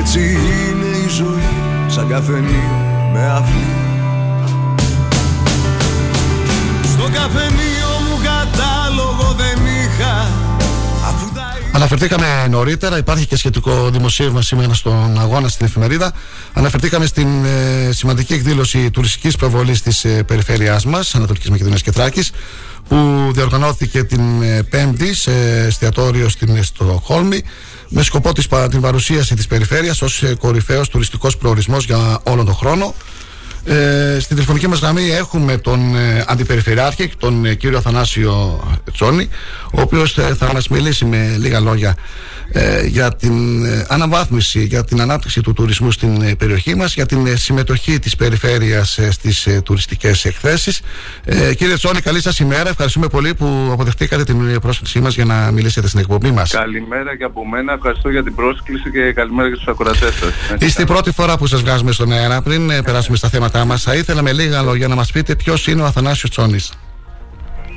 Έτσι 0.00 0.20
είναι 0.54 0.90
η 1.06 1.08
ζωή 1.18 1.52
σαν 1.94 2.08
καφενείο 2.12 2.76
με 3.12 3.22
αυλή. 3.38 3.72
Στο 6.92 7.06
καφενείο 7.18 7.90
κατάλογο 8.30 9.26
δεν 9.42 9.58
είχα 9.80 10.14
Αναφερθήκαμε 11.72 12.46
νωρίτερα, 12.50 12.98
υπάρχει 12.98 13.26
και 13.26 13.36
σχετικό 13.36 13.90
δημοσίευμα 13.90 14.42
σήμερα 14.42 14.74
στον 14.74 15.20
αγώνα 15.20 15.48
στην 15.48 15.66
εφημερίδα. 15.66 16.12
Αναφερθήκαμε 16.52 17.06
στην 17.06 17.44
ε, 17.44 17.92
σημαντική 17.92 18.32
εκδήλωση 18.32 18.90
τουριστικής 18.90 19.36
προβολής 19.36 19.82
της 19.82 20.04
ε, 20.04 20.22
περιφέρειάς 20.22 20.84
μας, 20.84 21.14
Ανατολικής 21.14 21.50
Μακεδονίας 21.50 21.82
και 21.82 21.92
Θράκης, 21.92 22.30
που 22.88 23.30
διοργανώθηκε 23.32 24.04
την 24.04 24.42
ε, 24.42 24.62
Πέμπτη 24.62 25.14
σε 25.14 25.32
εστιατόριο 25.66 26.28
στην 26.28 26.64
Στροχόλμη 26.64 27.42
με 27.88 28.02
σκοπό 28.02 28.32
της, 28.32 28.46
την 28.70 28.80
παρουσίαση 28.80 29.34
της 29.34 29.46
περιφέρειας 29.46 30.02
ως 30.02 30.22
ε, 30.22 30.34
κορυφαίος 30.34 30.88
τουριστικός 30.88 31.36
προορισμός 31.36 31.84
για 31.84 32.20
όλο 32.22 32.44
τον 32.44 32.54
χρόνο 32.54 32.94
ε, 33.64 34.18
στην 34.20 34.36
τηλεφωνική 34.36 34.68
μας 34.68 34.80
γραμμή 34.80 35.10
έχουμε 35.10 35.56
τον 35.56 35.96
ε, 35.96 36.24
Αντιπεριφερειάρχη, 36.26 37.10
τον 37.18 37.44
ε, 37.44 37.54
κύριο 37.54 37.78
Αθανάσιο 37.78 38.60
Τσόνη, 38.92 39.28
ο 39.72 39.80
οποίος 39.80 40.18
ε, 40.18 40.34
θα 40.38 40.52
μας 40.52 40.68
μιλήσει 40.68 41.04
με 41.04 41.36
λίγα 41.38 41.60
λόγια 41.60 41.96
ε, 42.49 42.49
για 42.86 43.16
την 43.16 43.66
αναβάθμιση, 43.88 44.64
για 44.64 44.84
την 44.84 45.00
ανάπτυξη 45.00 45.40
του 45.40 45.52
τουρισμού 45.52 45.90
στην 45.90 46.36
περιοχή 46.36 46.74
μας, 46.74 46.94
για 46.94 47.06
την 47.06 47.36
συμμετοχή 47.36 47.98
της 47.98 48.16
περιφέρειας 48.16 48.98
στις 49.10 49.48
τουριστικές 49.64 50.24
εκθέσεις. 50.24 50.80
Κύριε 51.56 51.74
Τσόνη, 51.74 52.00
καλή 52.00 52.22
σας 52.22 52.38
ημέρα. 52.38 52.68
Ευχαριστούμε 52.68 53.08
πολύ 53.08 53.34
που 53.34 53.68
αποδεχτήκατε 53.72 54.24
την 54.24 54.60
πρόσκλησή 54.60 55.00
μας 55.00 55.14
για 55.14 55.24
να 55.24 55.50
μιλήσετε 55.50 55.88
στην 55.88 56.00
εκπομπή 56.00 56.30
μας. 56.30 56.50
Καλημέρα 56.50 57.16
και 57.16 57.24
από 57.24 57.46
μένα. 57.46 57.72
Ευχαριστώ 57.72 58.10
για 58.10 58.22
την 58.22 58.34
πρόσκληση 58.34 58.90
και 58.90 59.12
καλημέρα 59.12 59.48
και 59.48 59.54
στους 59.54 59.68
ακροατές 59.68 60.14
σας. 60.14 60.32
Είστε 60.58 60.82
η 60.82 60.86
πρώτη 60.86 61.12
φορά 61.12 61.38
που 61.38 61.46
σας 61.46 61.60
βγάζουμε 61.60 61.92
στον 61.92 62.12
αέρα. 62.12 62.42
Πριν 62.42 62.82
περάσουμε 62.84 63.16
στα 63.16 63.28
θέματα 63.28 63.38
θέματά 63.40 63.64
μας 63.64 63.82
θα 63.82 63.94
ήθελα 63.94 64.22
με 64.22 64.32
λίγα 64.32 64.62
λόγια 64.62 64.88
να 64.88 64.94
μας 64.94 65.12
πείτε 65.12 65.34
ποιος 65.34 65.66
είναι 65.66 65.82
ο 65.82 65.84
Αθανάσιος 65.84 66.30
Τσόνης. 66.30 66.72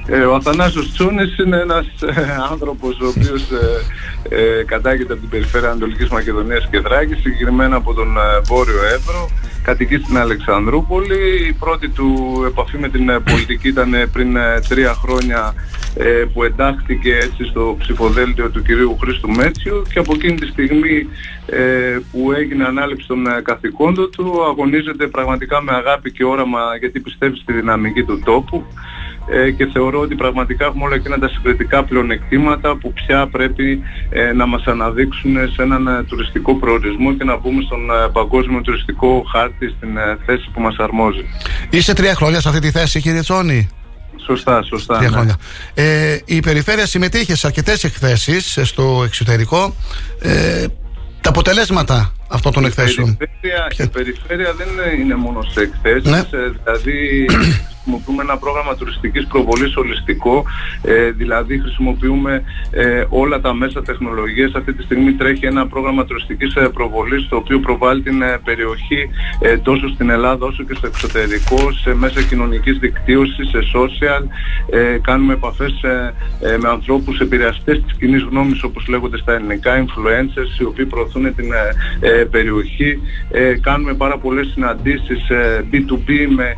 Ε, 0.07 0.19
ο 0.19 0.35
Αθανάσιος 0.35 0.91
Τσόνης 0.91 1.37
είναι 1.37 1.57
ένας 1.57 1.85
ε, 2.01 2.37
άνθρωπος 2.51 2.99
ο 2.99 3.07
οποίος 3.07 3.51
ε, 3.51 4.35
ε, 4.35 4.63
κατάγεται 4.63 5.13
από 5.13 5.21
την 5.21 5.29
περιφέρεια 5.29 5.69
Ανατολικής 5.69 6.09
Μακεδονίας 6.09 6.67
και 6.71 6.81
Θράκης, 6.81 7.17
συγκεκριμένα 7.21 7.75
από 7.75 7.93
τον 7.93 8.17
ε, 8.17 8.39
Βόρειο 8.45 8.83
Εύρο, 8.83 9.29
κατοικεί 9.63 9.97
στην 9.97 10.17
Αλεξανδρούπολη. 10.17 11.47
Η 11.47 11.53
πρώτη 11.53 11.89
του 11.89 12.43
επαφή 12.47 12.77
με 12.77 12.89
την 12.89 13.09
ε, 13.09 13.19
πολιτική 13.19 13.67
ήταν 13.67 13.93
ε, 13.93 14.05
πριν 14.05 14.37
τρία 14.67 14.93
χρόνια 14.93 15.53
που 16.33 16.43
εντάχθηκε 16.43 17.15
έτσι 17.15 17.43
στο 17.45 17.75
ψηφοδέλτιο 17.79 18.49
του 18.49 18.61
κυρίου 18.61 18.97
Χρήστου 19.01 19.29
Μέτσιου 19.29 19.81
και 19.93 19.99
από 19.99 20.13
εκείνη 20.13 20.35
τη 20.35 20.47
στιγμή 20.47 21.07
που 22.11 22.31
έγινε 22.31 22.65
ανάληψη 22.65 23.07
των 23.07 23.23
καθηκόντων 23.43 24.09
του 24.11 24.43
αγωνίζεται 24.43 25.07
πραγματικά 25.07 25.61
με 25.61 25.71
αγάπη 25.71 26.11
και 26.11 26.23
όραμα 26.23 26.59
γιατί 26.79 26.99
πιστεύει 26.99 27.37
στη 27.37 27.53
δυναμική 27.53 28.03
του 28.03 28.21
τόπου 28.25 28.65
ε, 29.27 29.51
και 29.51 29.65
θεωρώ 29.73 29.99
ότι 29.99 30.15
πραγματικά 30.15 30.65
έχουμε 30.65 30.83
όλα 30.85 30.95
εκείνα 30.95 31.19
τα 31.19 31.29
συγκριτικά 31.29 31.83
πλεονεκτήματα 31.83 32.75
που 32.75 32.93
πια 32.93 33.27
πρέπει 33.27 33.81
ε, 34.09 34.33
να 34.33 34.45
μας 34.45 34.63
αναδείξουν 34.65 35.35
σε 35.53 35.61
έναν 35.61 35.87
ε, 35.87 36.03
τουριστικό 36.03 36.55
προορισμό 36.55 37.13
και 37.13 37.23
να 37.23 37.37
μπούμε 37.37 37.61
στον 37.61 37.79
παγκόσμιο 38.13 38.61
τουριστικό 38.61 39.23
χάρτη 39.31 39.73
στην 39.77 39.89
θέση 40.25 40.49
που 40.53 40.61
μας 40.61 40.75
αρμόζει. 40.77 41.25
Είστε 41.69 41.93
τρία 41.93 42.15
χρόνια 42.15 42.41
σε 42.41 42.49
αυτή 42.49 42.61
τη 42.61 42.71
θέση 42.71 43.01
κύριε 43.01 43.21
Τσόνη; 43.21 43.69
Σωστά, 44.25 44.63
σωστά. 44.63 44.97
Τρία 44.97 45.09
ναι. 45.09 45.15
χρόνια. 45.15 45.35
Ε, 45.73 46.17
η 46.25 46.39
περιφέρεια 46.39 46.85
συμμετείχε 46.85 47.35
σε 47.35 47.47
αρκετές 47.47 47.83
εκθέσεις 47.83 48.59
στο 48.63 49.01
εξωτερικό. 49.05 49.75
Ε, 50.21 50.65
τα 51.21 51.29
αποτελέσματα 51.29 52.13
αυτών 52.27 52.51
των 52.51 52.65
εκθέσεων. 52.65 53.09
Η 53.09 53.17
περιφέρεια, 53.17 53.67
η 53.77 53.87
περιφέρεια 53.87 54.53
δεν 54.53 54.99
είναι 54.99 55.15
μόνο 55.15 55.41
σε 55.41 55.59
εκθέσεις, 55.61 56.11
ναι. 56.11 56.21
δηλαδή 56.63 57.25
χρησιμοποιούμε 57.83 58.23
ένα 58.23 58.37
πρόγραμμα 58.37 58.75
τουριστικής 58.75 59.27
προβολής 59.27 59.75
ολιστικό, 59.75 60.43
ε, 60.81 61.11
δηλαδή 61.11 61.59
χρησιμοποιούμε 61.59 62.43
ε, 62.71 63.03
όλα 63.09 63.39
τα 63.39 63.53
μέσα 63.53 63.81
τεχνολογίας. 63.81 64.51
Αυτή 64.55 64.73
τη 64.73 64.83
στιγμή 64.83 65.13
τρέχει 65.13 65.45
ένα 65.45 65.67
πρόγραμμα 65.67 66.05
τουριστικής 66.05 66.55
ε, 66.55 66.69
προβολής 66.73 67.27
το 67.29 67.35
οποίο 67.35 67.59
προβάλλει 67.59 68.01
την 68.01 68.21
ε, 68.21 68.39
περιοχή 68.43 69.09
ε, 69.39 69.57
τόσο 69.57 69.89
στην 69.89 70.09
Ελλάδα 70.09 70.45
όσο 70.45 70.63
και 70.63 70.73
στο 70.73 70.87
εξωτερικό, 70.87 71.71
σε 71.71 71.93
μέσα 71.93 72.21
κοινωνικής 72.21 72.77
δικτύωσης, 72.77 73.49
σε 73.49 73.59
social. 73.75 74.23
κάνουμε 75.01 75.33
επαφές 75.33 75.73
με 76.61 76.69
ανθρώπους 76.69 77.19
επηρεαστές 77.19 77.83
της 77.83 77.93
κοινή 77.97 78.17
γνώμης 78.17 78.63
όπως 78.63 78.87
λέγονται 78.87 79.17
στα 79.17 79.33
ελληνικά, 79.33 79.85
influencers 79.85 80.59
οι 80.59 80.63
οποίοι 80.63 80.85
προωθούν 80.85 81.35
την 81.35 81.49
περιοχή. 82.31 82.99
κάνουμε 83.61 83.93
πάρα 83.93 84.17
πολλές 84.17 84.47
συναντήσεις 84.53 85.21
B2B 85.71 86.09
με 86.35 86.57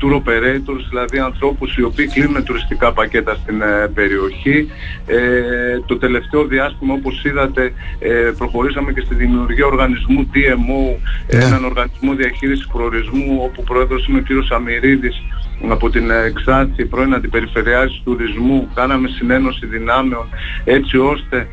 tour 0.00 0.14
operators 0.14 0.59
δηλαδή 0.88 1.18
ανθρώπους 1.18 1.76
οι 1.76 1.82
οποίοι 1.82 2.06
κλείνουν 2.06 2.44
τουριστικά 2.44 2.92
πακέτα 2.92 3.34
στην 3.34 3.62
ε, 3.62 3.90
περιοχή. 3.94 4.70
Ε, 5.06 5.80
το 5.86 5.98
τελευταίο 5.98 6.44
διάστημα 6.44 6.94
όπως 6.94 7.24
είδατε 7.24 7.72
ε, 7.98 8.32
προχωρήσαμε 8.38 8.92
και 8.92 9.00
στη 9.00 9.14
δημιουργία 9.14 9.66
οργανισμού 9.66 10.30
DMO, 10.34 10.98
ναι. 11.36 11.44
έναν 11.44 11.64
οργανισμό 11.64 12.14
διαχείρισης 12.14 12.66
προορισμού 12.66 13.40
όπου 13.42 13.62
πρόεδρος 13.62 14.06
είναι 14.06 14.18
ο 14.18 14.22
κύριος 14.22 14.50
Αμυρίδης 14.50 15.22
από 15.68 15.90
την 15.90 16.10
Εξάρτηση 16.10 16.88
πρώην 16.88 17.14
Αντιπεριφερειάρχης 17.14 18.00
Τουρισμού 18.04 18.68
κάναμε 18.74 19.08
συνένωση 19.08 19.66
δυνάμεων 19.66 20.26
έτσι 20.64 20.98
ώστε 20.98 21.46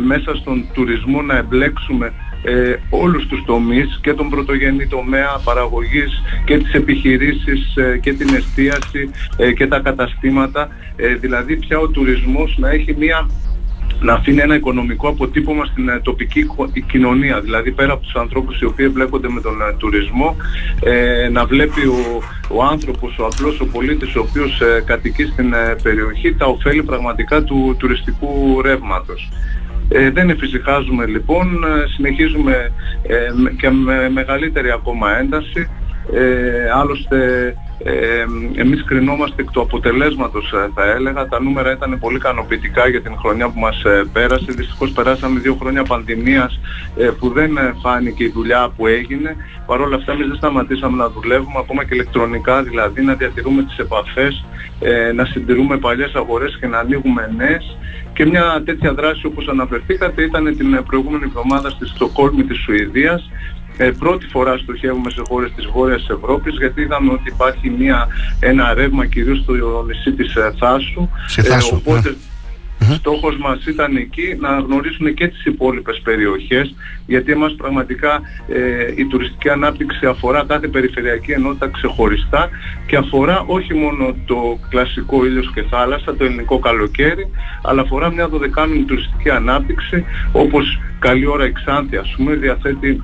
μέσα 0.00 0.34
στον 0.34 0.64
τουρισμό 0.72 1.22
να 1.22 1.36
εμπλέξουμε 1.36 2.12
ε, 2.42 2.74
όλους 2.90 3.26
τους 3.26 3.44
τομείς 3.44 3.98
και 4.02 4.14
τον 4.14 4.30
πρωτογενή 4.30 4.86
τομέα 4.86 5.40
παραγωγής 5.44 6.22
και 6.44 6.58
τις 6.58 6.72
επιχειρήσεις 6.72 7.76
ε, 7.76 7.98
και 7.98 8.12
την 8.12 8.34
εστίαση 8.34 9.10
ε, 9.36 9.52
και 9.52 9.66
τα 9.66 9.80
καταστήματα 9.80 10.68
δηλαδή 11.20 11.56
πια 11.56 11.78
ο 11.78 11.88
τουρισμός 11.88 12.56
να 12.58 12.70
έχει 12.70 12.94
μια 12.98 13.28
να 14.00 14.12
αφήνει 14.12 14.40
ένα 14.40 14.54
οικονομικό 14.54 15.08
αποτύπωμα 15.08 15.64
στην 15.64 15.88
ε, 15.88 16.00
τοπική 16.00 16.46
κοινωνία. 16.90 17.40
Δηλαδή 17.40 17.70
πέρα 17.70 17.92
από 17.92 18.02
τους 18.02 18.14
ανθρώπους 18.14 18.60
οι 18.60 18.64
οποίοι 18.64 18.86
εμπλέκονται 18.88 19.28
με 19.28 19.40
τον 19.40 19.60
ε, 19.60 19.74
τουρισμό, 19.78 20.36
ε, 20.84 21.28
να 21.28 21.44
βλέπει 21.44 21.80
ο, 21.80 22.22
ο 22.48 22.62
άνθρωπος, 22.62 23.18
ο 23.18 23.26
απλός 23.26 23.60
ο 23.60 23.66
πολίτης 23.66 24.16
ο 24.16 24.20
οποίος 24.20 24.60
ε, 24.60 24.82
κατοικεί 24.86 25.24
στην 25.24 25.54
περιοχή 25.82 26.34
τα 26.34 26.46
ωφέλη 26.46 26.82
πραγματικά 26.82 27.42
του 27.42 27.76
τουριστικού 27.78 28.62
ρεύματος. 28.62 29.28
Δεν 30.12 30.30
εφησυχάζουμε 30.30 31.06
λοιπόν, 31.06 31.64
συνεχίζουμε 31.94 32.72
και 33.58 33.70
με 33.70 34.10
μεγαλύτερη 34.10 34.70
ακόμα 34.70 35.18
ένταση. 35.18 35.68
Άλλωστε 36.74 37.54
ε, 37.84 38.24
εμείς 38.54 38.84
κρινόμαστε 38.84 39.42
εκ 39.42 39.50
του 39.50 39.60
αποτελέσματος 39.60 40.52
ε, 40.52 40.70
θα 40.74 40.84
έλεγα. 40.84 41.28
Τα 41.28 41.40
νούμερα 41.40 41.72
ήταν 41.72 41.98
πολύ 42.00 42.16
ικανοποιητικά 42.16 42.88
για 42.88 43.02
την 43.02 43.16
χρονιά 43.18 43.48
που 43.48 43.58
μας 43.58 43.84
ε, 43.84 44.04
πέρασε. 44.12 44.46
Δυστυχώς 44.48 44.90
περάσαμε 44.90 45.40
δύο 45.40 45.54
χρόνια 45.60 45.82
πανδημίας 45.82 46.60
ε, 46.96 47.10
που 47.18 47.28
δεν 47.28 47.58
φάνηκε 47.82 48.24
η 48.24 48.30
δουλειά 48.30 48.72
που 48.76 48.86
έγινε. 48.86 49.36
Παρ' 49.66 49.80
όλα 49.80 49.96
αυτά 49.96 50.12
εμείς 50.12 50.26
δεν 50.26 50.36
σταματήσαμε 50.36 50.96
να 50.96 51.08
δουλεύουμε 51.08 51.58
ακόμα 51.58 51.84
και 51.84 51.94
ηλεκτρονικά 51.94 52.62
δηλαδή 52.62 53.02
να 53.02 53.14
διατηρούμε 53.14 53.62
τις 53.62 53.78
επαφές, 53.78 54.44
να 55.14 55.24
συντηρούμε 55.24 55.78
παλιές 55.78 56.14
αγορές 56.14 56.58
και 56.60 56.66
να 56.66 56.78
ανοίγουμε 56.78 57.32
νέες. 57.36 57.76
Και 58.12 58.26
μια 58.26 58.62
τέτοια 58.64 58.94
δράση 58.94 59.26
όπως 59.26 59.48
αναφερθήκατε 59.48 60.22
ήταν 60.22 60.56
την 60.56 60.84
προηγούμενη 60.86 61.24
εβδομάδα 61.26 61.70
στη 61.70 61.86
Στοκόλμη 61.86 62.44
της 62.44 62.58
Σουηδίας 62.58 63.30
ε, 63.82 63.90
πρώτη 63.90 64.26
φορά 64.26 64.56
στοχεύουμε 64.56 65.10
σε 65.10 65.22
χώρες 65.28 65.52
της 65.56 65.66
Βόρειας 65.66 66.08
Ευρώπης 66.08 66.54
γιατί 66.58 66.80
είδαμε 66.80 67.12
ότι 67.12 67.22
υπάρχει 67.26 67.70
μια, 67.70 68.06
ένα 68.40 68.74
ρεύμα 68.74 69.06
κυρίως 69.06 69.38
στο 69.38 69.52
νησί 69.86 70.12
της 70.12 70.34
ε, 70.34 70.52
Θάσου. 70.58 71.08
Σε 71.26 71.42
Θάσου. 71.42 71.74
Ε, 71.74 71.78
οπότε 71.78 72.16
στόχος 72.94 73.36
μας 73.36 73.66
ήταν 73.66 73.96
εκεί 73.96 74.36
να 74.40 74.58
γνωρίσουν 74.58 75.14
και 75.14 75.28
τις 75.28 75.44
υπόλοιπες 75.44 76.00
περιοχές 76.04 76.74
γιατί 77.06 77.32
εμάς 77.32 77.54
πραγματικά 77.54 78.20
ε, 78.48 78.92
η 78.96 79.06
τουριστική 79.06 79.48
ανάπτυξη 79.48 80.06
αφορά 80.06 80.44
κάθε 80.48 80.68
περιφερειακή 80.68 81.32
ενότητα 81.32 81.68
ξεχωριστά 81.68 82.48
και 82.86 82.96
αφορά 82.96 83.44
όχι 83.46 83.74
μόνο 83.74 84.14
το 84.26 84.58
κλασικό 84.68 85.24
ήλιος 85.24 85.52
και 85.54 85.62
θάλασσα, 85.62 86.16
το 86.16 86.24
ελληνικό 86.24 86.58
καλοκαίρι 86.58 87.30
αλλά 87.62 87.82
αφορά 87.82 88.12
μια 88.12 88.28
δωδεκάνονη 88.28 88.84
τουριστική 88.84 89.30
ανάπτυξη 89.30 90.04
όπως 90.32 90.80
καλή 90.98 91.26
ώρα 91.26 91.46
η 91.46 91.52
Ξάνθη 91.52 91.96
ας 91.96 92.14
πούμε 92.16 92.34
διαθέτει 92.34 93.02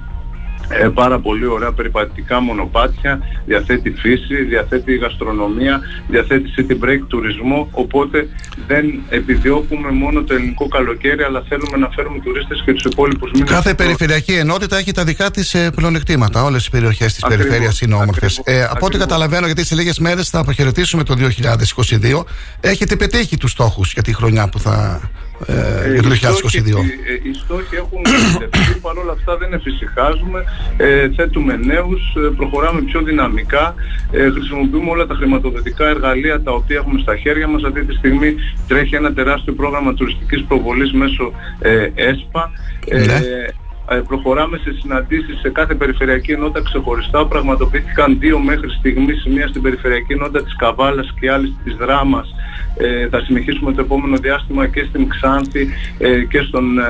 ε, 0.68 0.88
πάρα 0.88 1.18
πολύ 1.18 1.46
ωραία 1.46 1.72
περιπατητικά 1.72 2.40
μονοπάτια, 2.40 3.20
διαθέτει 3.46 3.90
φύση, 3.90 4.34
διαθέτει 4.44 4.96
γαστρονομία, 4.96 5.80
διαθέτει 6.08 6.50
city 6.56 6.84
break 6.84 7.00
τουρισμό, 7.08 7.68
οπότε 7.70 8.28
δεν 8.66 8.84
επιδιώκουμε 9.08 9.90
μόνο 9.90 10.22
το 10.22 10.34
ελληνικό 10.34 10.68
καλοκαίρι, 10.68 11.22
αλλά 11.22 11.42
θέλουμε 11.48 11.76
να 11.76 11.88
φέρουμε 11.90 12.18
τουρίστες 12.20 12.62
και 12.64 12.72
τους 12.72 12.84
υπόλοιπους 12.84 13.30
μήνες. 13.32 13.50
Κάθε 13.50 13.74
περιφερειακή 13.74 14.32
ενότητα 14.32 14.78
έχει 14.78 14.92
τα 14.92 15.04
δικά 15.04 15.30
της 15.30 15.54
ε, 15.54 15.70
πλεονεκτήματα. 15.74 16.42
Όλες 16.44 16.66
οι 16.66 16.70
περιοχές 16.70 17.14
της 17.14 17.24
Ακριβώς, 17.24 17.44
περιφέρειας 17.46 17.80
είναι 17.80 17.94
όμορφες. 17.94 18.38
ακριβώς, 18.38 18.62
Ε, 18.62 18.68
από 18.70 18.86
ό,τι 18.86 18.98
καταλαβαίνω, 18.98 19.46
γιατί 19.46 19.64
σε 19.64 19.74
λίγες 19.74 19.98
μέρες 19.98 20.28
θα 20.28 20.38
αποχαιρετήσουμε 20.38 21.02
το 21.02 21.14
2022, 21.14 22.24
έχετε 22.60 22.96
πετύχει 22.96 23.36
τους 23.36 23.50
στόχους 23.50 23.92
για 23.92 24.02
τη 24.02 24.14
χρονιά 24.14 24.48
που 24.48 24.58
θα 24.58 25.00
ε, 25.46 25.92
για 25.92 26.02
το 26.02 26.08
2022. 26.08 26.12
Οι 26.12 26.18
στόχοι, 26.18 26.84
οι 27.22 27.34
στόχοι 27.34 27.74
έχουν 27.76 28.00
επιτευχθεί, 28.42 28.80
παρόλα 28.88 29.12
αυτά 29.12 29.36
δεν 29.36 29.52
εφησυχάζουμε, 29.52 30.44
ε, 30.76 31.08
θέτουμε 31.16 31.56
νέους, 31.56 32.02
ε, 32.16 32.34
προχωράμε 32.36 32.80
πιο 32.80 33.02
δυναμικά, 33.02 33.74
ε, 34.10 34.30
χρησιμοποιούμε 34.30 34.90
όλα 34.90 35.06
τα 35.06 35.14
χρηματοδοτικά 35.14 35.86
εργαλεία 35.88 36.42
τα 36.42 36.52
οποία 36.52 36.76
έχουμε 36.76 37.00
στα 37.00 37.16
χέρια 37.16 37.48
μας. 37.48 37.62
Αυτή 37.64 37.84
τη 37.84 37.94
στιγμή 37.94 38.34
τρέχει 38.68 38.94
ένα 38.94 39.12
τεράστιο 39.12 39.52
πρόγραμμα 39.52 39.94
τουριστικής 39.94 40.44
προβολής 40.44 40.92
μέσω 40.92 41.32
ε, 41.58 41.90
ΕΣΠΑ. 41.94 42.50
Ναι. 42.90 43.54
Ε, 43.88 44.00
προχωράμε 44.06 44.56
σε 44.56 44.72
συναντήσεις 44.80 45.40
σε 45.40 45.50
κάθε 45.50 45.74
περιφερειακή 45.74 46.32
ενότητα 46.32 46.62
ξεχωριστά. 46.62 47.26
Πραγματοποιήθηκαν 47.26 48.18
δύο 48.18 48.38
μέχρι 48.38 48.70
στιγμής, 48.70 49.26
μία 49.26 49.48
στην 49.48 49.62
περιφερειακή 49.62 50.12
ενότητα 50.12 50.42
της 50.42 50.56
Καβάλας 50.56 51.14
και 51.20 51.30
άλλη 51.30 51.56
της 51.64 51.74
Δράμας. 51.74 52.34
Ε, 52.78 53.08
θα 53.08 53.20
συνεχίσουμε 53.20 53.72
το 53.72 53.80
επόμενο 53.80 54.16
διάστημα 54.16 54.66
και 54.66 54.84
στην 54.88 55.08
Ξάνθη 55.08 55.68
ε, 55.98 56.24
και 56.24 56.40
στον 56.40 56.78
ε, 56.78 56.82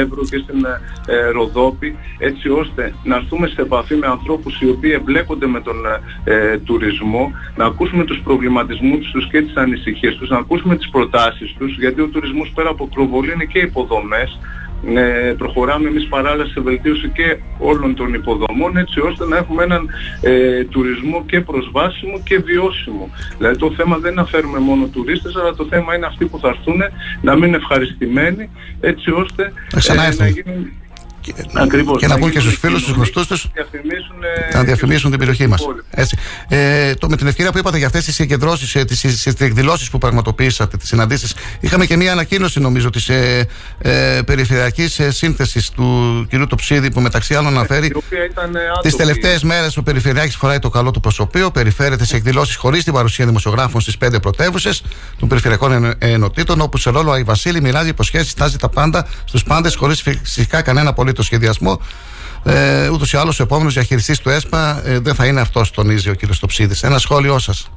Εύρο 0.00 0.22
και 0.30 0.38
στην 0.38 0.64
ε, 1.06 1.30
Ροδόπη 1.30 1.96
έτσι 2.18 2.48
ώστε 2.48 2.94
να 3.04 3.16
έρθουμε 3.16 3.46
σε 3.46 3.60
επαφή 3.62 3.94
με 3.94 4.06
ανθρώπους 4.06 4.60
οι 4.60 4.68
οποίοι 4.68 4.92
εμπλέκονται 4.94 5.46
με 5.46 5.60
τον 5.60 5.76
ε, 6.24 6.58
τουρισμό 6.58 7.32
να 7.56 7.64
ακούσουμε 7.64 8.04
τους 8.04 8.20
προβληματισμούς 8.24 9.10
τους 9.10 9.28
και 9.30 9.42
τις 9.42 9.56
ανησυχίες 9.56 10.14
τους, 10.16 10.28
να 10.28 10.38
ακούσουμε 10.38 10.76
τις 10.76 10.88
προτάσεις 10.88 11.54
τους 11.58 11.78
γιατί 11.78 12.00
ο 12.00 12.06
τουρισμός 12.06 12.52
πέρα 12.54 12.68
από 12.68 12.88
προβολή 12.88 13.32
είναι 13.32 13.44
και 13.44 13.58
υποδομές 13.58 14.38
ε, 14.94 15.34
προχωράμε 15.38 15.88
εμείς 15.88 16.06
παράλληλα 16.08 16.46
σε 16.46 16.60
βελτίωση 16.60 17.08
και 17.08 17.36
όλων 17.58 17.94
των 17.94 18.14
υποδομών 18.14 18.76
έτσι 18.76 19.00
ώστε 19.00 19.24
να 19.26 19.36
έχουμε 19.36 19.62
έναν 19.62 19.88
ε, 20.20 20.64
τουρισμό 20.64 21.24
και 21.26 21.40
προσβάσιμο 21.40 22.20
και 22.24 22.38
βιώσιμο. 22.38 23.10
Δηλαδή 23.38 23.58
το 23.58 23.72
θέμα 23.76 23.96
δεν 23.98 24.12
είναι 24.12 24.20
να 24.20 24.26
φέρουμε 24.26 24.58
μόνο 24.58 24.86
τουρίστες 24.86 25.36
αλλά 25.36 25.54
το 25.54 25.66
θέμα 25.66 25.94
είναι 25.94 26.06
αυτοί 26.06 26.24
που 26.26 26.38
θα 26.38 26.48
έρθουν 26.48 26.80
να 27.20 27.34
μείνουν 27.34 27.54
ευχαριστημένοι 27.54 28.50
έτσι 28.80 29.10
ώστε 29.10 29.42
Να 29.42 29.78
ε, 29.78 29.78
ξαναέρθουν. 29.78 30.26
να 30.26 30.32
γίνουν 31.36 31.50
Ακριβώς, 31.64 31.98
και 32.00 32.06
να 32.06 32.18
πούν 32.18 32.30
και 32.30 32.40
στους 32.40 32.56
φίλους, 32.56 32.80
στους 32.80 32.94
γνωστούς 32.94 33.26
τους 33.26 33.46
να 34.52 34.62
διαφημίσουν 34.64 35.10
την 35.10 35.18
περιοχή 35.18 35.46
μας. 35.46 35.62
Έτσι. 35.90 36.16
Ε, 36.48 36.94
το, 36.94 37.08
με 37.08 37.16
την 37.16 37.26
ευκαιρία 37.26 37.52
που 37.52 37.58
είπατε 37.58 37.76
για 37.76 37.86
αυτές 37.86 38.04
τις 38.04 38.14
συγκεντρώσεις, 38.14 38.74
ε, 38.74 38.84
τις, 38.84 39.00
τις, 39.00 39.22
τις 39.22 39.34
εκδηλώσεις 39.38 39.90
που 39.90 39.98
πραγματοποιήσατε, 39.98 40.76
τις 40.76 40.88
συναντήσεις, 40.88 41.34
είχαμε 41.60 41.86
και 41.86 41.96
μια 41.96 42.12
ανακοίνωση 42.12 42.60
νομίζω 42.60 42.90
της 42.90 43.08
ε, 43.08 43.46
ε, 43.78 44.20
περιφερειακής 44.26 44.98
ε, 44.98 45.10
σύνθεσης 45.10 45.70
του 45.70 46.26
κ. 46.30 46.46
Τοψίδη 46.46 46.90
που 46.90 47.00
μεταξύ 47.00 47.34
άλλων 47.34 47.56
αναφέρει 47.56 47.86
η 47.86 47.92
οποία 47.96 48.24
ήταν 48.24 48.54
ε, 48.54 48.58
τις 48.82 48.94
άτομη. 48.94 48.94
τελευταίες 48.94 49.42
μέρες 49.42 49.76
ο 49.76 49.82
Περιφερειάρχης 49.82 50.36
φοράει 50.36 50.58
το 50.58 50.68
καλό 50.70 50.90
του 50.90 51.00
προσωπείο, 51.00 51.50
περιφέρεται 51.50 52.04
σε 52.04 52.16
εκδηλώσεις 52.16 52.56
χωρίς 52.56 52.84
την 52.84 52.92
παρουσία 52.92 53.26
δημοσιογράφων 53.26 53.80
στις 53.80 53.96
πέντε 53.96 54.18
πρωτεύουσες 54.18 54.82
των 55.18 55.28
περιφερειακών 55.28 55.72
ενω- 55.72 55.94
ενωτήτων, 55.98 56.60
όπου 56.60 56.76
σε 56.78 56.90
ρόλο 56.90 57.10
Αϊ 57.10 57.22
Βασίλη 57.22 57.60
μοιράζει 57.60 57.88
υποσχέσεις, 57.88 58.34
τάζει 58.34 58.56
τα 58.56 58.68
πάντα 58.68 59.06
στους 59.24 59.42
πάντες 59.42 59.74
χωρίς 59.74 60.02
φυσικά 60.02 60.62
κανένα 60.62 60.92
απολύτω 61.16 61.22
σχεδιασμό. 61.22 61.80
Ε, 62.44 62.88
Ούτως 62.88 63.12
ή 63.12 63.16
άλλως 63.16 63.40
ο 63.40 63.42
επόμενος 63.42 63.74
διαχειριστής 63.74 64.18
του 64.18 64.30
ΕΣΠΑ 64.30 64.82
ε, 64.84 64.98
δεν 64.98 65.14
θα 65.14 65.26
είναι 65.26 65.40
αυτός, 65.40 65.70
τονίζει 65.70 66.10
ο 66.10 66.16
κ. 66.16 66.32
Στοψίδης. 66.32 66.82
Ένα 66.82 66.98
σχόλιο 66.98 67.38
σας. 67.38 67.68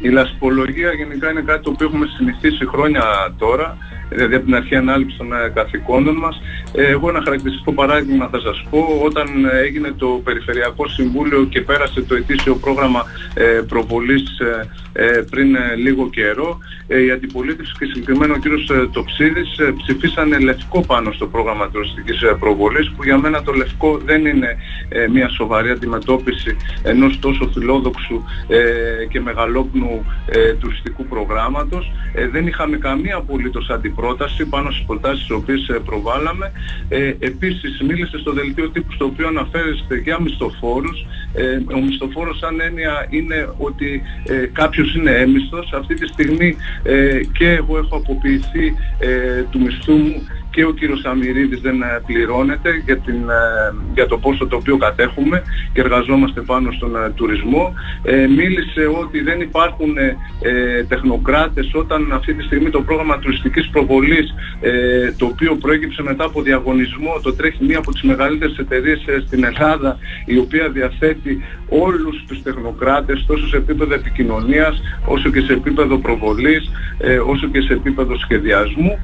Η 0.00 0.08
λασπολογία 0.08 0.92
γενικά 0.92 1.30
είναι 1.30 1.40
κάτι 1.40 1.62
το 1.62 1.70
οποίο 1.70 1.86
έχουμε 1.86 2.06
συνηθίσει 2.16 2.66
χρόνια 2.66 3.02
τώρα, 3.38 3.76
δηλαδή 4.08 4.34
από 4.34 4.44
την 4.44 4.54
αρχή 4.54 4.74
ανάληψη 4.76 5.16
των 5.16 5.32
ε, 5.32 5.50
καθηκόντων 5.54 6.16
μας. 6.16 6.40
Ε, 6.74 6.86
εγώ 6.86 7.08
ένα 7.08 7.20
χαρακτηριστικό 7.24 7.72
παράδειγμα 7.72 8.28
θα 8.32 8.40
σας 8.40 8.64
πω, 8.70 9.00
όταν 9.04 9.44
ε, 9.44 9.58
έγινε 9.58 9.92
το 9.96 10.20
Περιφερειακό 10.24 10.88
Συμβούλιο 10.88 11.44
και 11.44 11.60
πέρασε 11.60 12.02
το 12.02 12.14
ετήσιο 12.14 12.54
πρόγραμμα 12.54 13.04
ε, 13.34 13.44
προβολής 13.68 14.38
ε, 14.38 14.68
ε, 14.92 15.24
πριν 15.30 15.54
ε, 15.54 15.74
λίγο 15.76 16.10
καιρό, 16.10 16.58
ε, 16.86 17.02
η 17.04 17.10
αντιπολίτευση 17.10 17.72
και 17.78 17.84
συγκεκριμένα 17.84 18.34
ο 18.34 18.36
κύριος 18.36 18.70
ε, 18.70 18.88
Τοξίδης 18.92 19.58
ε, 19.58 19.74
ψηφίσανε 19.76 20.38
λευκό 20.38 20.80
πάνω 20.86 21.12
στο 21.12 21.26
πρόγραμμα 21.26 21.70
τουριστικής 21.70 22.22
ε, 22.22 22.36
προβολής, 22.40 22.90
που 22.90 23.04
για 23.04 23.18
μένα 23.18 23.42
το 23.42 23.52
λευκό 23.52 24.00
δεν 24.04 24.26
είναι 24.26 24.56
ε, 24.88 25.08
μια 25.08 25.28
σοβαρή 25.28 25.70
αντιμετώπιση 25.70 26.56
ενός 26.82 27.18
τόσο 27.18 27.50
φιλόδοξου 27.52 28.22
ε, 28.48 28.60
και 29.08 29.20
μεγαλόπνου 29.20 29.89
ε, 30.26 30.54
τουριστικού 30.54 31.04
προγράμματος. 31.06 31.92
Ε, 32.14 32.28
δεν 32.28 32.46
είχαμε 32.46 32.76
καμία 32.76 33.16
απολύτως 33.16 33.70
αντιπρόταση 33.70 34.44
πάνω 34.44 34.70
στις 34.70 34.84
προτάσεις 34.86 35.20
τις 35.26 35.36
οποίες 35.36 35.68
ε, 35.68 35.78
προβάλαμε. 35.84 36.52
Ε, 36.88 37.14
επίσης 37.18 37.80
μίλησε 37.80 38.18
στο 38.18 38.32
δελτίο 38.32 38.70
τύπου 38.70 38.92
στο 38.92 39.04
οποίο 39.04 39.26
αναφέρεστε 39.28 39.96
για 39.96 40.20
μισθοφόρους. 40.20 41.06
Ε, 41.34 41.74
ο 41.74 41.80
μισθοφόρος 41.80 42.38
σαν 42.38 42.60
έννοια 42.60 43.06
είναι 43.10 43.48
ότι 43.58 44.02
ε, 44.24 44.46
κάποιος 44.52 44.94
είναι 44.94 45.10
έμισθος. 45.10 45.72
Αυτή 45.72 45.94
τη 45.94 46.06
στιγμή 46.06 46.56
ε, 46.82 47.20
και 47.38 47.48
εγώ 47.50 47.78
έχω 47.78 47.96
αποποιηθεί 47.96 48.74
ε, 48.98 49.42
του 49.50 49.60
μισθού 49.60 49.92
μου 49.92 50.22
και 50.50 50.64
ο 50.64 50.72
κύριος 50.72 51.04
Αμυρίδης 51.04 51.60
δεν 51.60 51.82
ε, 51.82 52.02
πληρώνεται 52.06 52.70
για, 52.84 52.98
την, 52.98 53.14
ε, 53.14 53.74
για 53.94 54.06
το 54.06 54.18
πόσο 54.18 54.46
το 54.46 54.56
οποίο 54.56 54.76
κατέχουμε 54.76 55.42
και 55.72 55.80
εργαζόμαστε 55.80 56.40
πάνω 56.40 56.72
στον 56.72 56.96
ε, 56.96 57.10
τουρισμό. 57.10 57.74
Ε, 58.02 58.26
μίλησε 58.26 58.86
ότι 59.02 59.20
δεν 59.20 59.40
υπάρχουν 59.40 59.96
ε, 59.98 60.16
ε, 60.40 60.84
τεχνοκράτες 60.84 61.70
όταν 61.74 62.12
αυτή 62.12 62.34
τη 62.34 62.42
στιγμή 62.42 62.70
το 62.70 62.82
πρόγραμμα 62.82 63.18
τουριστικής 63.18 63.68
προβολής 63.68 64.34
ε, 64.60 65.12
το 65.12 65.26
οποίο 65.26 65.56
προέκυψε 65.56 66.02
μετά 66.02 66.24
από 66.24 66.42
διαγωνισμό 66.42 67.20
το 67.22 67.34
τρέχει 67.34 67.64
μία 67.64 67.78
από 67.78 67.92
τις 67.92 68.02
μεγαλύτερες 68.02 68.58
εταιρείες 68.58 69.06
ε, 69.06 69.22
στην 69.26 69.44
Ελλάδα 69.44 69.98
η 70.24 70.38
οποία 70.38 70.68
διαθέτει 70.68 71.44
όλους 71.68 72.24
τους 72.28 72.42
τεχνοκράτες 72.42 73.24
τόσο 73.26 73.48
σε 73.48 73.56
επίπεδο 73.56 73.94
επικοινωνίας 73.94 74.80
όσο 75.06 75.30
και 75.30 75.40
σε 75.40 75.52
επίπεδο 75.52 75.98
προβολής 75.98 76.70
ε, 76.98 77.18
όσο 77.18 77.46
και 77.48 77.60
σε 77.60 77.72
επίπεδο 77.72 78.16
σχεδιασμού 78.18 78.98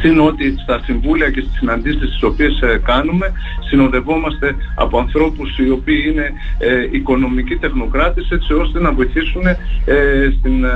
Συν 0.00 0.20
ότι 0.20 0.54
στα 0.62 0.80
συμβούλια 0.84 1.30
και 1.30 1.40
στις 1.40 1.58
συναντήσεις 1.58 2.10
τις 2.10 2.22
οποίες 2.22 2.60
ε, 2.60 2.80
κάνουμε 2.84 3.32
συνοδευόμαστε 3.68 4.56
από 4.74 4.98
ανθρώπους 4.98 5.58
οι 5.58 5.70
οποίοι 5.70 6.04
είναι 6.10 6.32
ε, 6.58 6.88
οικονομικοί 6.90 7.56
τεχνοκράτες 7.56 8.30
έτσι 8.30 8.52
ώστε 8.52 8.80
να 8.80 8.92
βοηθήσουν 8.92 9.46
ε, 9.46 9.56
στην 10.38 10.64
ε, 10.64 10.70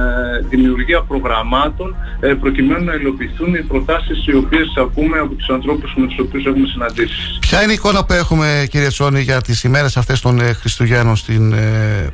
δημιουργία 0.49 1.01
προγραμμάτων 1.03 1.97
προκειμένου 2.41 2.85
να 2.85 2.95
υλοποιηθούν 2.95 3.55
οι 3.55 3.63
προτάσεις 3.63 4.27
οι 4.27 4.35
οποίες 4.35 4.73
ακούμε 4.77 5.19
από 5.19 5.35
τους 5.35 5.49
ανθρώπους 5.49 5.95
με 5.97 6.07
τους 6.07 6.19
οποίους 6.19 6.45
έχουμε 6.45 6.67
συναντήσεις. 6.67 7.39
Ποια 7.41 7.63
είναι 7.63 7.73
η 7.73 7.75
εικόνα 7.75 8.05
που 8.05 8.13
έχουμε 8.13 8.67
κύριε 8.71 8.89
Τσόνη 8.89 9.21
για 9.21 9.41
τις 9.41 9.65
ημέρες 9.65 9.97
αυτές 9.97 10.21
των 10.21 10.55
Χριστουγέννων 10.55 11.17
στην 11.17 11.55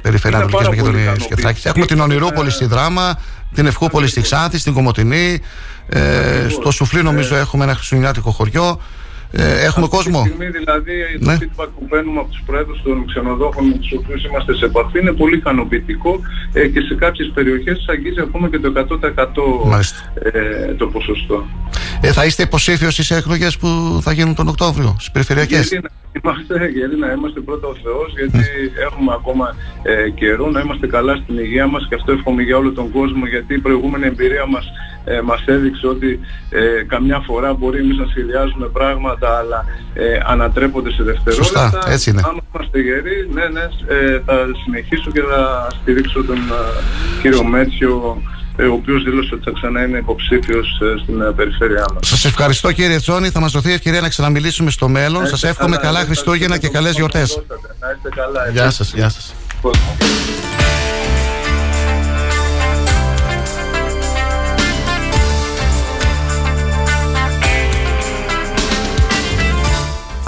περιφέρεια 0.02 0.38
Ανατολικής 0.38 0.68
Μακεδονίας 0.68 1.26
και 1.26 1.36
Θράκης; 1.36 1.64
Έχουμε 1.64 1.86
την 1.86 2.00
Ονειρούπολη 2.00 2.50
στη 2.50 2.66
Δράμα, 2.66 3.18
την 3.54 3.66
Ευχούπολη 3.66 4.06
στη 4.06 4.20
Ξάνθη, 4.20 4.58
στην 4.58 4.72
Κομωτινή, 4.72 5.40
ε, 5.88 6.48
στο 6.48 6.70
Σουφλί 6.70 7.02
νομίζω 7.02 7.36
έχουμε 7.36 7.64
ένα 7.64 7.74
χριστουγεννιάτικο 7.74 8.30
χωριό. 8.30 8.80
Ε, 9.30 9.64
έχουμε 9.64 9.88
κόσμο. 9.88 10.18
Αυτή 10.18 10.30
τη 10.30 10.36
στιγμή 10.36 10.58
δηλαδή 10.58 10.92
ναι. 11.18 11.38
το 11.38 11.44
feedback 11.44 11.68
που 11.78 11.86
παίρνουμε 11.86 12.20
από 12.20 12.28
τους 12.28 12.42
πρόεδρους 12.46 12.82
των 12.82 13.06
ξενοδόχων 13.06 13.66
με 13.66 13.74
τους 13.74 13.92
οποίους 13.92 14.24
είμαστε 14.24 14.54
σε 14.54 14.64
επαφή 14.64 14.98
είναι 14.98 15.12
πολύ 15.12 15.36
ικανοποιητικό 15.36 16.20
ε, 16.52 16.66
και 16.68 16.80
σε 16.80 16.94
κάποιες 16.94 17.30
περιοχές 17.34 17.84
αγγίζει 17.88 18.20
ακόμα 18.20 18.48
και 18.48 18.58
το 18.58 18.72
100% 18.74 19.76
ε, 20.32 20.74
το 20.74 20.86
ποσοστό. 20.86 21.44
Ε, 22.00 22.12
θα 22.12 22.24
είστε 22.24 22.42
υποψήφιος 22.42 22.92
στις 22.92 23.10
εκλογές 23.10 23.56
που 23.56 23.98
θα 24.02 24.12
γίνουν 24.12 24.34
τον 24.34 24.48
Οκτώβριο, 24.48 24.94
στις 24.98 25.10
περιφερειακές; 25.10 25.68
Γιατί 25.68 25.88
να 26.22 26.30
είμαστε, 26.30 26.68
γιατί 26.68 26.96
να 26.96 27.12
είμαστε 27.12 27.40
πρώτα 27.40 27.66
ο 27.66 27.74
Θεός, 27.82 28.12
γιατί 28.18 28.44
έχουμε 28.86 29.12
ακόμα 29.12 29.56
ε, 29.82 30.10
καιρό 30.10 30.50
να 30.50 30.60
είμαστε 30.60 30.86
καλά 30.86 31.16
στην 31.16 31.38
υγεία 31.38 31.66
μας 31.66 31.86
και 31.88 31.94
αυτό 31.94 32.12
εύχομαι 32.12 32.42
για 32.42 32.56
όλο 32.56 32.72
τον 32.72 32.90
κόσμο, 32.90 33.26
γιατί 33.26 33.54
η 33.54 33.58
προηγούμενη 33.58 34.06
εμπειρία 34.06 34.46
μας 34.46 34.64
ε, 35.08 35.20
μας 35.20 35.42
έδειξε 35.46 35.86
ότι 35.86 36.20
ε, 36.50 36.82
καμιά 36.86 37.18
φορά 37.26 37.54
μπορεί 37.54 37.78
εμείς 37.78 37.96
να 37.96 38.06
σχεδιάζουμε 38.06 38.66
πράγματα 38.66 39.28
αλλά 39.38 39.64
ε, 39.94 40.20
ανατρέπονται 40.26 40.90
σε 40.90 41.02
δευτερόλεπτα. 41.02 41.70
Σωστά, 41.70 41.90
έτσι 41.92 42.10
είναι. 42.10 42.22
Αν 42.24 42.40
είμαστε 42.48 42.80
γεροί, 42.80 43.28
ναι, 43.32 43.46
ναι, 43.56 43.64
ε, 43.96 44.20
θα 44.26 44.34
συνεχίσω 44.64 45.10
και 45.10 45.20
θα 45.30 45.68
στηρίξω 45.80 46.24
τον 46.24 46.36
ε, 46.36 47.20
κύριο 47.22 47.44
Μέτσιο 47.44 48.22
ε, 48.56 48.64
ο 48.64 48.72
οποίος 48.72 49.02
δήλωσε 49.04 49.34
ότι 49.34 49.44
θα 49.44 49.50
ξανά 49.54 49.84
είναι 49.84 49.98
υποψήφιος 49.98 50.80
στην 51.02 51.34
περιφέρειά 51.36 51.84
μας. 51.94 52.08
Σας 52.08 52.24
ευχαριστώ 52.24 52.72
κύριε 52.72 52.98
Τσόνη, 52.98 53.28
θα 53.30 53.40
μας 53.40 53.52
δοθεί 53.52 53.72
ευκαιρία 53.72 54.00
να 54.00 54.08
ξαναμιλήσουμε 54.08 54.70
στο 54.70 54.88
μέλλον. 54.88 55.26
Σας 55.26 55.42
εύχομαι 55.42 55.76
καλά, 55.76 55.92
καλά 55.92 56.04
Χριστούγεννα 56.04 56.58
και 56.58 56.68
καλές 56.68 56.94
γιορτές. 56.94 57.42
Να 57.80 57.90
είστε 57.96 58.08
καλά. 58.14 58.48
Γεια 58.52 58.70
σας, 58.70 58.92
γεια 58.94 59.08
σας. 59.08 59.34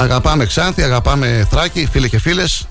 Αγαπάμε 0.00 0.46
Ξάνθη, 0.46 0.82
αγαπάμε 0.82 1.46
Θράκη, 1.50 1.88
φίλοι 1.92 2.08
και 2.08 2.18
φίλες. 2.18 2.68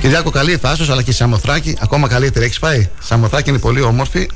Κυριάκο, 0.00 0.30
καλή 0.30 0.56
Θάσος, 0.56 0.90
αλλά 0.90 1.02
και 1.02 1.10
η 1.10 1.12
Σαμοθράκη, 1.12 1.76
ακόμα 1.80 2.08
καλύτερη. 2.08 2.44
Έχεις 2.44 2.58
πάει; 2.58 2.88
Σαμοθράκη 3.00 3.50
είναι 3.50 3.58
πολύ 3.58 3.80
όμορφη. 3.80 4.28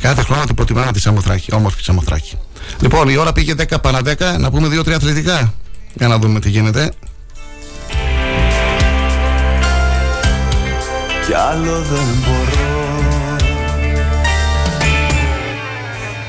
Κάθε 0.00 0.22
χρόνο 0.22 0.44
την 0.44 0.54
προτιμάμε 0.54 0.92
τη 0.92 1.00
Σαμοθράκη, 1.00 1.54
όμορφη 1.54 1.82
Σαμοθράκη. 1.82 2.38
Λοιπόν, 2.80 3.08
η 3.08 3.16
ώρα 3.16 3.32
πήγε 3.32 3.54
10 3.54 3.80
παρα 3.82 3.98
10, 4.04 4.38
να 4.38 4.50
πούμε 4.50 4.68
2-3 4.68 4.92
αθλητικά. 4.92 5.54
Για 5.94 6.08
να 6.08 6.18
δούμε 6.18 6.40
τι 6.40 6.50
γίνεται. 6.50 6.92
Κι 11.28 11.34
άλλο 11.34 11.80
δεν 11.82 12.06
μπορώ. 12.24 13.36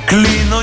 Κλείνω 0.06 0.62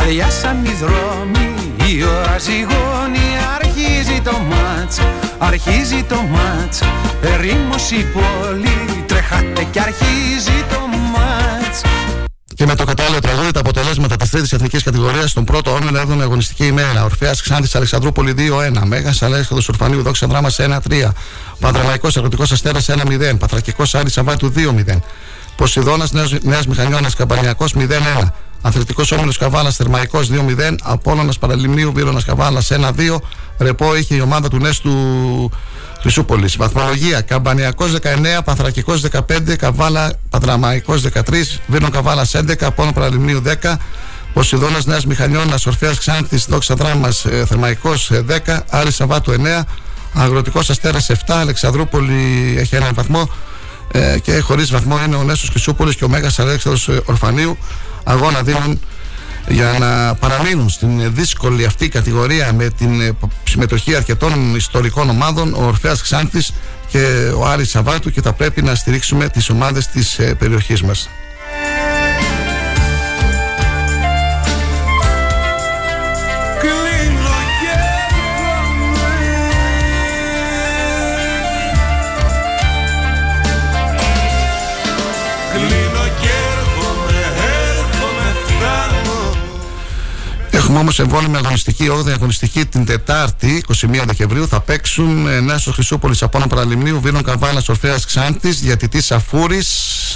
αδειάσαν 0.00 0.64
οι 0.64 0.72
δρόμοι 0.80 1.54
Η 1.90 2.04
ώρα 2.04 2.38
ζυγώνει, 2.38 3.28
αρχίζει 3.54 4.20
το 4.20 4.32
μάτς 4.50 5.00
Αρχίζει 5.38 6.02
το 6.02 6.22
μάτς, 6.22 6.82
ερήμος 7.22 7.90
η 7.90 8.06
πόλη 8.12 9.04
Τρέχατε 9.06 9.66
και 9.70 9.80
αρχίζει 9.80 10.64
το 10.70 10.80
μάτς 11.12 11.82
και 12.58 12.66
με 12.66 12.74
το 12.74 12.84
κατάλληλο 12.84 13.18
τραγούδι 13.18 13.50
τα 13.50 13.60
αποτελέσματα 13.60 14.16
της 14.16 14.30
τρίτης 14.30 14.52
εθνικής 14.52 14.82
κατηγορίας 14.82 15.30
στον 15.30 15.44
πρώτο 15.44 15.72
όρνο 15.72 16.00
7 16.00 16.20
αγωνιστική 16.20 16.66
ημέρα. 16.66 17.04
Ορφαία 17.04 17.34
Ξάνθης 17.42 17.74
Αλεξανδρούπολη 17.74 18.34
2-1. 18.36 18.82
Μέγας 18.84 19.22
Αλέξανδρο 19.22 19.66
Ορφανίου 19.68 20.02
Δόξα 20.02 20.26
Δράμας 20.26 20.58
1-3. 20.58 21.12
Πανδραμαϊκό 21.60 22.08
Αγροτικός 22.16 22.52
Αστέρας 22.52 22.88
1-0. 22.88 23.38
Πατρακικός 23.38 23.94
Άρης 23.94 24.12
Σαββάτου 24.12 24.52
2-0. 24.56 25.02
Ποσειδώνας 25.56 26.12
Νέας 26.42 26.66
Μηχανιώνας 26.66 27.14
Καμπανιακός 27.14 27.74
0-1. 27.74 28.34
Αθλητικός 28.62 29.12
Όμιλος 29.12 29.38
Καβάλας 29.38 29.76
Θερμαϊκός 29.76 30.28
2-0. 30.28 30.78
Απόλωνα 30.82 31.32
Παραλιμνίου 31.40 31.92
Βίρονα 31.92 32.22
Καβάλας 32.22 32.70
1-2. 32.70 33.20
Ρεπό 33.58 33.96
είχε 33.96 34.14
η 34.14 34.20
ομάδα 34.20 34.48
του 34.48 34.58
Νέστου 34.58 34.90
Χρυσούπολης. 36.00 36.56
Βαθμολογία 36.56 37.20
Καμπανιακός 37.20 37.92
19, 37.92 38.42
Παθρακικός 38.44 39.00
15, 39.00 39.56
Καβάλα 39.56 40.12
Πατραμαϊκός 40.30 41.02
13, 41.02 41.60
Βίρνο 41.66 41.90
Καβάλας 41.90 42.34
11, 42.34 42.66
Απόλωνα 42.66 42.94
Παραλιμνίου 42.94 43.42
10. 43.42 43.78
Ποσειδώνας 44.32 44.86
Νέας 44.86 45.06
Μηχανιώνα 45.06 45.58
Ορφαία 45.66 45.94
Ξάνθης 45.94 46.46
Δόξα 46.48 46.74
Δράμας 46.74 47.24
ε, 47.24 47.44
Θερμαϊκός 47.48 48.10
10, 48.46 48.58
Άρης 48.70 48.94
Σαββάτου 48.94 49.32
9, 49.32 49.62
Αγροτικός 50.14 50.70
Αστέρας 50.70 51.10
7, 51.10 51.14
Αλεξανδρούπολη 51.26 52.56
έχει 52.58 52.76
έναν 52.76 52.94
βαθμό 52.94 53.30
ε, 53.92 54.18
και 54.18 54.40
χωρίς 54.40 54.70
βαθμό 54.70 55.04
είναι 55.04 55.16
ο 55.16 55.22
Νέσο 55.22 55.46
Χρυσούπολης 55.50 55.96
και 55.96 56.04
ο 56.04 56.08
Μέγας 56.08 56.38
Αλέξανδρος 56.38 56.88
ε, 56.88 57.00
Ορφανίου. 57.04 57.58
Αγώνα 58.04 58.42
δίνουν 58.42 58.80
για 59.48 59.76
να 59.78 60.14
παραμείνουν 60.14 60.68
στην 60.68 61.14
δύσκολη 61.14 61.64
αυτή 61.64 61.88
κατηγορία 61.88 62.52
με 62.52 62.68
την 62.68 63.00
ε, 63.00 63.10
συμμετοχή 63.44 63.94
αρκετών 63.94 64.54
ιστορικών 64.54 65.08
ομάδων 65.08 65.54
ο 65.54 65.64
Ορφέας 65.64 66.02
Ξάνθης 66.02 66.52
και 66.88 67.32
ο 67.36 67.46
Άρης 67.46 67.70
Σαββάτου 67.70 68.10
και 68.10 68.22
θα 68.22 68.32
πρέπει 68.32 68.62
να 68.62 68.74
στηρίξουμε 68.74 69.28
τις 69.28 69.50
ομάδες 69.50 69.86
της 69.86 70.18
ε, 70.18 70.34
περιοχής 70.34 70.82
μας. 70.82 71.08
Έχουμε 90.68 90.82
όμως 90.82 90.98
εμβόλυμη 90.98 91.36
αγωνιστική, 91.36 91.88
8η 91.90 92.10
αγωνιστική 92.10 92.66
την 92.66 92.84
Τετάρτη, 92.84 93.64
21 93.68 94.02
Δεκεμβρίου. 94.06 94.48
Θα 94.48 94.60
παίξουν 94.60 95.26
ε, 95.26 95.40
Νέσο 95.40 95.72
Χρυσούπολη 95.72 96.14
από 96.20 96.38
ένα 96.38 96.46
παραλιμνίου, 96.46 97.00
Βίνων 97.00 97.22
Καρβάλα 97.22 97.62
Ορφαία 97.68 97.98
Ξάντης, 98.06 98.60
Διατητής 98.60 99.12
Αφούρη 99.12 99.62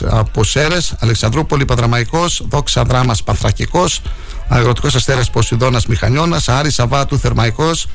από 0.05 0.45
Σέρες, 0.45 0.95
Αλεξανδρούπολη 0.99 1.65
Παδραμαϊκό, 1.65 2.25
Δόξα 2.49 2.85
Δράμας 2.85 3.23
Παθρακικός, 3.23 4.03
Αγροτικός 4.49 4.95
Αστέρας 4.95 5.31
Ποσειδώνας 5.31 5.87
Μηχανιώνας, 5.87 6.49
Άρης 6.49 6.75
Σαββάτου 6.75 7.19
Θερμαϊκός, 7.19 7.87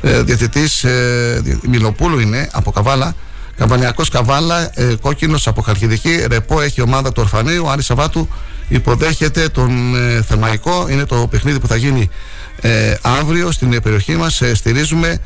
ε, 0.00 0.22
Διατητής 0.22 0.84
ε, 0.84 1.60
Μιλοπούλου 1.68 2.18
είναι 2.18 2.48
από 2.52 2.70
Καβάλα. 2.70 3.14
Καμπανιακό 3.60 4.02
Καβάλα, 4.10 4.70
ε, 4.74 4.94
κόκκινος 5.00 5.46
από 5.46 5.62
Χαρκιδική, 5.62 6.24
Ρεπό 6.28 6.60
έχει 6.60 6.80
ομάδα 6.80 7.12
του 7.12 7.22
Ορφανίου, 7.22 7.68
Άρη 7.68 7.82
Σαββάτου 7.82 8.28
υποδέχεται 8.68 9.48
τον 9.48 9.96
ε, 9.96 10.22
Θεμαϊκό. 10.22 10.86
Είναι 10.88 11.04
το 11.04 11.26
παιχνίδι 11.30 11.60
που 11.60 11.66
θα 11.66 11.76
γίνει 11.76 12.10
ε, 12.60 12.94
αύριο 13.02 13.50
στην 13.50 13.82
περιοχή 13.82 14.16
μας. 14.16 14.40
Ε, 14.40 14.54
στηρίζουμε 14.54 15.18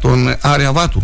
τον 0.00 0.36
Άρια 0.40 0.72
Βάτου. 0.72 1.02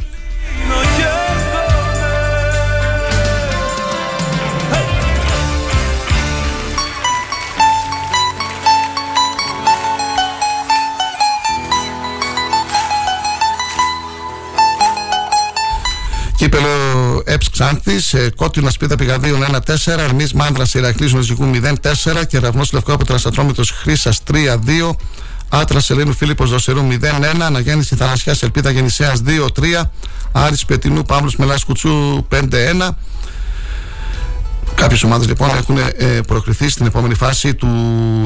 Έψ 17.37 17.51
Ξάνθη, 17.51 18.19
ε, 18.19 18.29
Κότινα 18.37 18.71
Σπίτα 18.71 18.97
Πηγαδίων 18.97 19.43
1-4, 19.43 20.03
Αρμή 20.05 20.27
Μάνδρας 20.35 20.75
Ηρακλή 20.75 21.13
Νοτζικού 21.13 21.45
0-4, 21.45 22.25
Κεραυνό 22.29 22.65
Λευκό 22.73 22.93
από 22.93 23.05
Τρασατρόμητος 23.05 23.71
Χρήσας 23.71 24.23
3-2, 24.23 24.97
Άτρα 25.49 25.81
Σελήνου 25.81 26.15
Φίλιππος 26.15 26.51
Δοσερού 26.51 26.83
0-1, 26.83 27.43
Αναγέννηση 27.43 27.97
Θανασιά 27.97 28.37
Ελπίδα 28.41 28.71
Γεννησέας 28.71 29.23
2-3, 29.23 29.91
Άρης 30.33 30.65
Πετινού 30.65 31.03
Παύλος 31.03 31.37
Μελάς 31.37 31.65
Κουτσού 31.65 32.27
5-1. 32.31 32.97
Κάποιες 34.75 35.03
ομάδες 35.03 35.27
λοιπόν 35.27 35.49
έχουν 35.57 35.79
ε, 35.79 36.21
προκριθεί 36.27 36.69
στην 36.69 36.87
επόμενη 36.87 37.15
φάση 37.15 37.55
του 37.55 37.69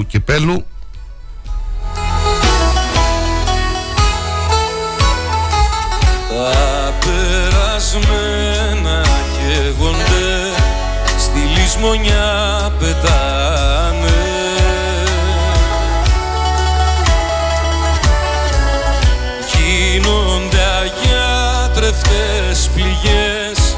κυπέλου. 0.09 0.65
Τα 6.29 6.95
περασμένα 7.01 8.30
στη 11.81 11.89
λησμονιά 11.89 12.73
πετάνε. 12.79 14.09
Γίνονται 19.53 20.63
αγιάτρευτες 20.81 22.71
πληγές 22.75 23.77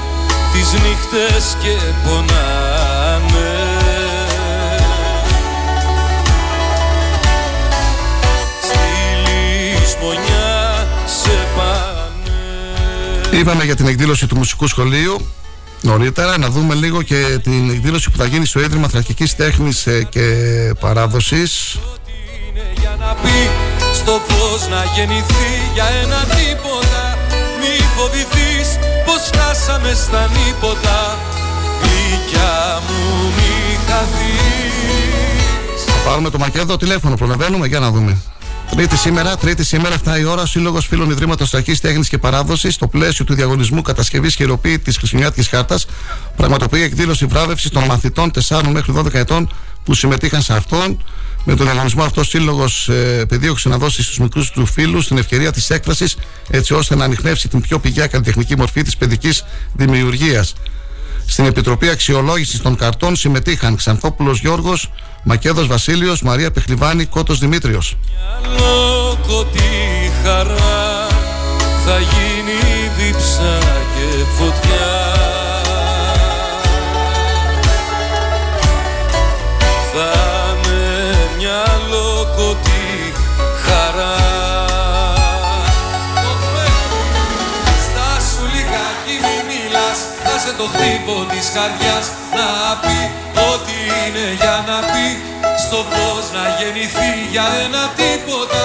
τις 0.52 0.72
νύχτες 0.72 1.56
και 1.62 1.76
πονάνε. 2.04 3.52
Στη 8.62 9.30
λησμονιά 9.30 10.88
σε 11.06 11.46
πάνε. 11.56 13.38
Είπαμε 13.38 13.64
για 13.64 13.76
την 13.76 13.86
εκδήλωση 13.86 14.26
του 14.26 14.36
μουσικού 14.36 14.66
σχολείου 14.66 15.26
νωρίτερα. 15.82 16.38
Να 16.38 16.48
δούμε 16.48 16.74
λίγο 16.74 17.02
και 17.02 17.38
την 17.42 17.70
εκδήλωση 17.70 18.10
που 18.10 18.16
θα 18.16 18.24
γίνει 18.24 18.46
στο 18.46 18.60
Ίδρυμα 18.60 18.88
Θρακικής 18.88 19.36
Τέχνης 19.36 19.86
ε, 19.86 20.06
και 20.10 20.26
Παράδοσης. 20.80 21.78
για 22.80 22.96
να 23.00 23.14
πει 23.14 23.50
στο 23.94 24.20
φως 24.28 24.68
να 24.68 24.84
γεννηθεί 24.94 25.50
για 25.74 25.84
ένα 26.02 26.20
τίποτα 26.36 27.18
Μη 27.60 27.84
φοβηθείς 27.96 28.68
πως 29.06 29.20
φτάσαμε 29.26 29.92
στα 29.94 30.28
νύποτα 30.28 31.18
Γλυκιά 31.82 32.80
μου 32.86 33.00
μη 33.36 33.78
χαθείς 33.86 35.84
Θα 35.86 36.08
πάρουμε 36.08 36.30
το 36.30 36.38
μακέδο 36.38 36.76
τηλέφωνο, 36.76 37.14
προλαβαίνουμε 37.16 37.66
για 37.66 37.78
να 37.78 37.90
δούμε. 37.90 38.18
Τρίτη 38.76 38.96
σήμερα, 38.96 39.36
τρίτη 39.36 39.64
σήμερα, 39.64 39.94
7 40.04 40.18
η 40.20 40.24
ώρα, 40.24 40.42
ο 40.42 40.46
Σύλλογος 40.46 40.86
Φίλων 40.86 41.10
Ιδρύματος 41.10 41.50
Τραχή 41.50 41.72
Τέχνης 41.72 42.08
και 42.08 42.18
Παράδοσης, 42.18 42.74
στο 42.74 42.86
πλαίσιο 42.86 43.24
του 43.24 43.34
διαγωνισμού 43.34 43.82
κατασκευής 43.82 44.36
και 44.36 44.42
υλοποίηση 44.42 44.78
της 44.78 44.96
Χριστουγεννιάτικης 44.96 45.48
Χάρτας, 45.48 45.86
πραγματοποιεί 46.36 46.82
εκδήλωση 46.84 47.26
βράβευσης 47.26 47.70
των 47.70 47.84
μαθητών 47.84 48.30
4 48.30 48.68
μέχρι 48.72 48.92
12 48.92 49.14
ετών 49.18 49.52
που 49.84 49.94
συμμετείχαν 49.94 50.42
σε 50.42 50.52
αυτόν. 50.52 51.04
Με 51.44 51.56
τον 51.56 51.66
διαγωνισμό 51.66 52.02
αυτό, 52.02 52.20
ο 52.20 52.24
Σύλλογος 52.24 52.88
ε, 52.88 53.24
πεδίωξε 53.28 53.68
να 53.68 53.78
δώσει 53.78 54.02
στους 54.02 54.18
μικρούς 54.18 54.50
του 54.50 54.66
φίλους 54.66 55.06
την 55.06 55.18
ευκαιρία 55.18 55.52
της 55.52 55.70
έκφρασης, 55.70 56.16
έτσι 56.50 56.74
ώστε 56.74 56.94
να 56.94 57.04
ανοιχνεύσει 57.04 57.48
την 57.48 57.60
πιο 57.60 57.78
πηγαία 57.78 58.06
καλλιτεχνική 58.06 58.56
μορφή 58.56 58.82
της 58.82 58.96
παιδικής 58.96 59.44
δημιουργίας. 59.72 60.54
Στην 61.26 61.44
Επιτροπή 61.44 61.88
Αξιολόγησης 61.88 62.60
των 62.60 62.76
Καρτών 62.76 63.16
συμμετείχαν 63.16 63.76
Ξανθόπουλος 63.76 64.40
Γιώργος, 64.40 64.90
Μακέδος 65.22 65.66
Βασίλειος, 65.66 66.22
Μαρία 66.22 66.50
Πεχλιβάνη, 66.50 67.04
Κότο 67.04 67.34
Δημήτριος. 67.34 67.96
Λόγω 68.58 69.44
τη 69.44 69.60
χαρά 70.24 71.06
θα 71.84 71.98
γίνει 71.98 72.90
δίψα 72.96 73.58
και 73.94 74.24
φωτιά 74.38 74.71
το 90.62 90.68
χτύπο 90.74 91.16
της 91.32 91.46
καρδιάς 91.56 92.06
Να 92.38 92.50
πει 92.82 92.98
ό,τι 93.50 93.76
είναι 93.98 94.26
για 94.40 94.56
να 94.68 94.78
πει. 94.90 95.06
Στο 95.64 95.80
φως 95.90 96.26
να 96.36 96.44
γεννηθεί 96.58 97.12
για 97.32 97.46
ένα 97.64 97.82
τίποτα. 98.00 98.64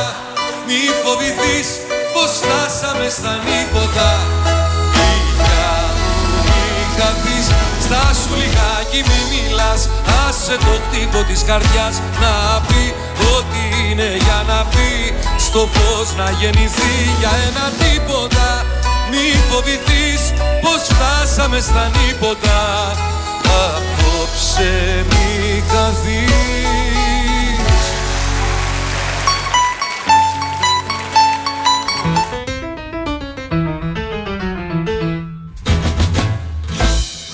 Μη 0.67 0.81
φοβηθείς 1.01 1.67
πως 2.13 2.31
φτάσαμε 2.39 3.07
στα 3.17 3.33
νύποτα. 3.45 4.09
Ηλιά 5.09 5.75
μου 6.29 6.41
μη 6.47 6.65
χαθείς 6.97 7.47
Στάσου 7.85 8.33
λιγάκι 8.41 8.99
μη 9.07 9.19
μιλάς. 9.31 9.81
Άσε 10.25 10.55
το 10.65 10.73
χτύπο 10.83 11.19
της 11.29 11.41
καρδιάς 11.49 11.95
Να 12.23 12.35
πει 12.67 12.83
ό,τι 13.35 13.61
είναι 13.81 14.09
για 14.25 14.39
να 14.49 14.59
πει. 14.73 14.89
Στο 15.45 15.61
φως 15.73 16.07
να 16.19 16.27
γεννηθεί 16.39 16.93
για 17.19 17.33
ένα 17.47 17.65
τίποτα 17.81 18.47
Μη 19.11 19.35
φοβηθείς 19.49 20.33
πως 20.61 20.81
φτάσαμε 20.89 21.59
στα 21.59 21.91
νύποτα. 21.95 22.91
Απόψε 23.43 25.05
μη 25.09 25.63
χαθείς. 25.71 26.37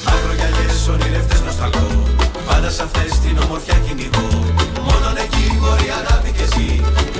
Ακρογιαλιές, 0.06 0.88
ονειρευτές 0.88 1.42
νοσταλγώ 1.42 2.04
Πάντα 2.48 2.70
σ' 2.70 2.80
αυτές 2.80 3.20
την 3.20 3.38
ομορφιά 3.44 3.74
κυνηγώ 3.88 4.28
Μόνον 4.88 5.16
εκεί 5.26 5.58
μπορεί 5.60 5.88
αγάπη 6.00 6.32
και 6.32 6.46
ζει 6.54 6.70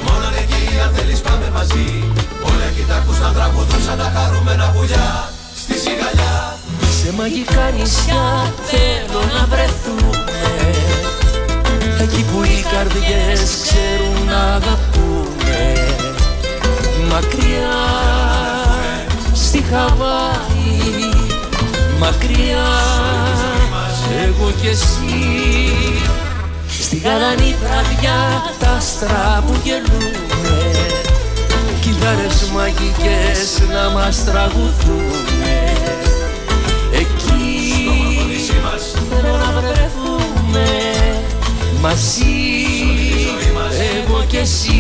Μόνον 0.06 0.34
εκεί 0.42 0.80
αν 0.84 0.94
θέλεις 0.96 1.20
πάμε 1.22 1.50
μαζί 1.54 2.13
Όλα 2.84 2.92
εκεί 2.92 2.92
τα 2.92 2.96
ακούς 2.96 3.20
να 3.20 3.32
τραγουδούν 3.32 3.82
σαν 3.86 3.98
τα 3.98 4.12
χαρούμενα 4.16 4.74
πουλιά. 4.76 5.30
Στη 5.56 5.74
σιγαλιά. 5.78 6.58
Σε 7.02 7.14
μαγικά 7.14 7.72
νησιά 7.78 8.54
θέλω 8.70 9.22
να 9.36 9.46
βρεθούμε. 9.46 10.42
Εκεί 12.02 12.24
που 12.24 12.44
οι 12.44 12.66
καρδιές 12.72 13.58
ξέρουν 13.62 14.26
να 14.28 14.54
αγαπούμε. 14.56 15.62
Μακριά 17.10 17.80
στη 19.34 19.64
Χαβάη. 19.70 21.10
Μακριά 22.00 22.68
εγώ 24.24 24.52
κι 24.62 24.68
εσύ. 24.68 25.16
Στη 26.82 26.98
γαλανή 26.98 27.56
βραδιά 27.62 28.44
τα 28.60 28.70
άστρα 28.70 29.44
που 29.48 29.54
γελούνε 29.64 30.33
Κιθάρες 32.04 32.50
μαγικές 32.54 33.62
να 33.74 33.90
μας 33.90 34.24
τραγουδούνε. 34.24 35.74
Εκεί 36.92 37.88
θέλω 39.10 39.38
να 39.38 39.62
βρεθούμε 39.62 40.68
μαζί. 41.82 42.26
Εγώ 43.96 44.24
κι 44.28 44.38
εσύ 44.38 44.73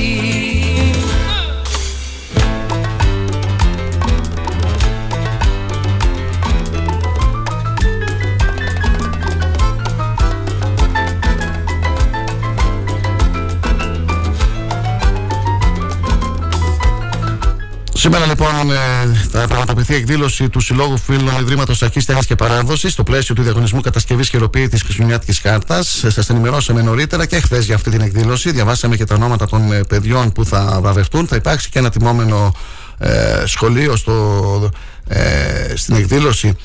Σήμερα 18.03 18.25
λοιπόν 18.25 18.71
ε, 18.71 19.13
θα 19.31 19.47
πραγματοποιηθεί 19.47 19.95
εκδήλωση 19.95 20.49
του 20.49 20.59
Συλλόγου 20.59 20.97
Φίλων 20.97 21.41
Ιδρύματος 21.41 21.83
Αρχής 21.83 22.05
Τέχνης 22.05 22.25
και 22.25 22.35
Παράδοσης 22.35 22.91
στο 22.91 23.03
πλαίσιο 23.03 23.35
του 23.35 23.41
διαγωνισμού 23.41 23.81
κατασκευής 23.81 24.29
και 24.29 24.37
υλοποίησης 24.37 24.69
της 24.69 24.81
Χριστουγεννιάτικη 24.81 25.41
Κάρτα. 25.41 25.83
Σας 25.83 26.29
ενημερώσαμε 26.29 26.81
νωρίτερα 26.81 27.25
και 27.25 27.39
χθες 27.39 27.65
για 27.65 27.75
αυτή 27.75 27.89
την 27.89 28.01
εκδήλωση. 28.01 28.51
Διαβάσαμε 28.51 28.95
και 28.95 29.05
τα 29.05 29.15
ονόματα 29.15 29.47
των 29.47 29.71
ε, 29.71 29.83
παιδιών 29.83 30.31
που 30.31 30.45
θα 30.45 30.79
βραβευτούν. 30.81 31.27
Θα 31.27 31.35
υπάρξει 31.35 31.69
και 31.69 31.79
ένα 31.79 31.89
τιμόμενο 31.89 32.53
ε, 32.97 33.43
σχολείο 33.45 33.95
στο, 33.95 34.69
ε, 35.07 35.75
στην 35.75 35.95
εκδήλωση. 35.95 36.57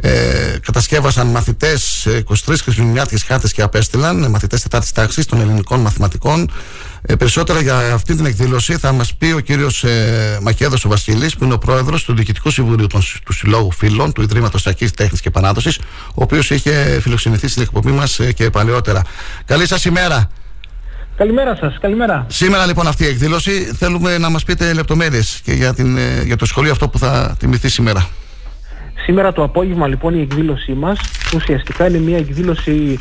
Ε, 0.00 0.58
κατασκεύασαν 0.62 1.26
μαθητές 1.26 2.06
23 2.06 2.34
Χριστουγεννιάτικε 2.62 3.24
κάρτε 3.26 3.48
και 3.48 3.62
απέστειλαν 3.62 4.30
μαθητές 4.30 4.66
4η 4.70 4.80
τάξης 4.94 5.26
των 5.26 5.40
ελληνικών 5.40 5.80
μαθηματικών. 5.80 6.50
Ε, 7.02 7.14
περισσότερα 7.14 7.60
για 7.60 7.92
αυτή 7.92 8.14
την 8.14 8.26
εκδήλωση 8.26 8.76
θα 8.76 8.92
μας 8.92 9.14
πει 9.14 9.32
ο 9.32 9.40
κύριος 9.40 9.84
ε, 9.84 10.38
Μακέδος 10.42 10.84
ο 10.84 10.88
Βασίλης, 10.88 11.36
που 11.36 11.44
είναι 11.44 11.54
ο 11.54 11.58
πρόεδρος 11.58 12.04
του 12.04 12.14
Διοικητικού 12.14 12.50
Συμβουλίου 12.50 12.86
των, 12.86 13.02
του 13.24 13.32
Συλλόγου 13.32 13.72
Φίλων 13.72 14.12
του 14.12 14.22
Ιδρύματος 14.22 14.66
Ακή 14.66 14.90
Τέχνης 14.90 15.20
και 15.20 15.30
Πανάδοση, 15.30 15.70
ο 16.08 16.22
οποίος 16.22 16.50
είχε 16.50 16.98
φιλοξενηθεί 17.00 17.48
στην 17.48 17.62
εκπομπή 17.62 17.90
μας 17.90 18.18
ε, 18.18 18.32
και 18.32 18.50
παλαιότερα. 18.50 19.02
Καλή 19.44 19.66
σας 19.66 19.84
ημέρα. 19.84 20.30
Καλημέρα 21.16 21.56
σας, 21.56 21.78
καλημέρα. 21.80 22.26
Σήμερα 22.28 22.66
λοιπόν 22.66 22.86
αυτή 22.86 23.04
η 23.04 23.06
εκδήλωση 23.06 23.50
θέλουμε 23.50 24.18
να 24.18 24.30
μας 24.30 24.44
πείτε 24.44 24.72
λεπτομέρειες 24.72 25.40
και 25.44 25.52
για, 25.52 25.74
την, 25.74 25.96
ε, 25.96 26.22
για 26.24 26.36
το 26.36 26.46
σχολείο 26.46 26.70
αυτό 26.70 26.88
που 26.88 26.98
θα 26.98 27.36
τιμηθεί 27.38 27.68
σήμερα. 27.68 28.08
Σήμερα 29.04 29.32
το 29.32 29.42
απόγευμα 29.42 29.86
λοιπόν 29.86 30.14
η 30.14 30.20
εκδήλωσή 30.20 30.72
μας 30.72 30.98
ουσιαστικά 31.34 31.88
είναι 31.88 31.98
μια 31.98 32.16
εκδήλωση 32.16 33.00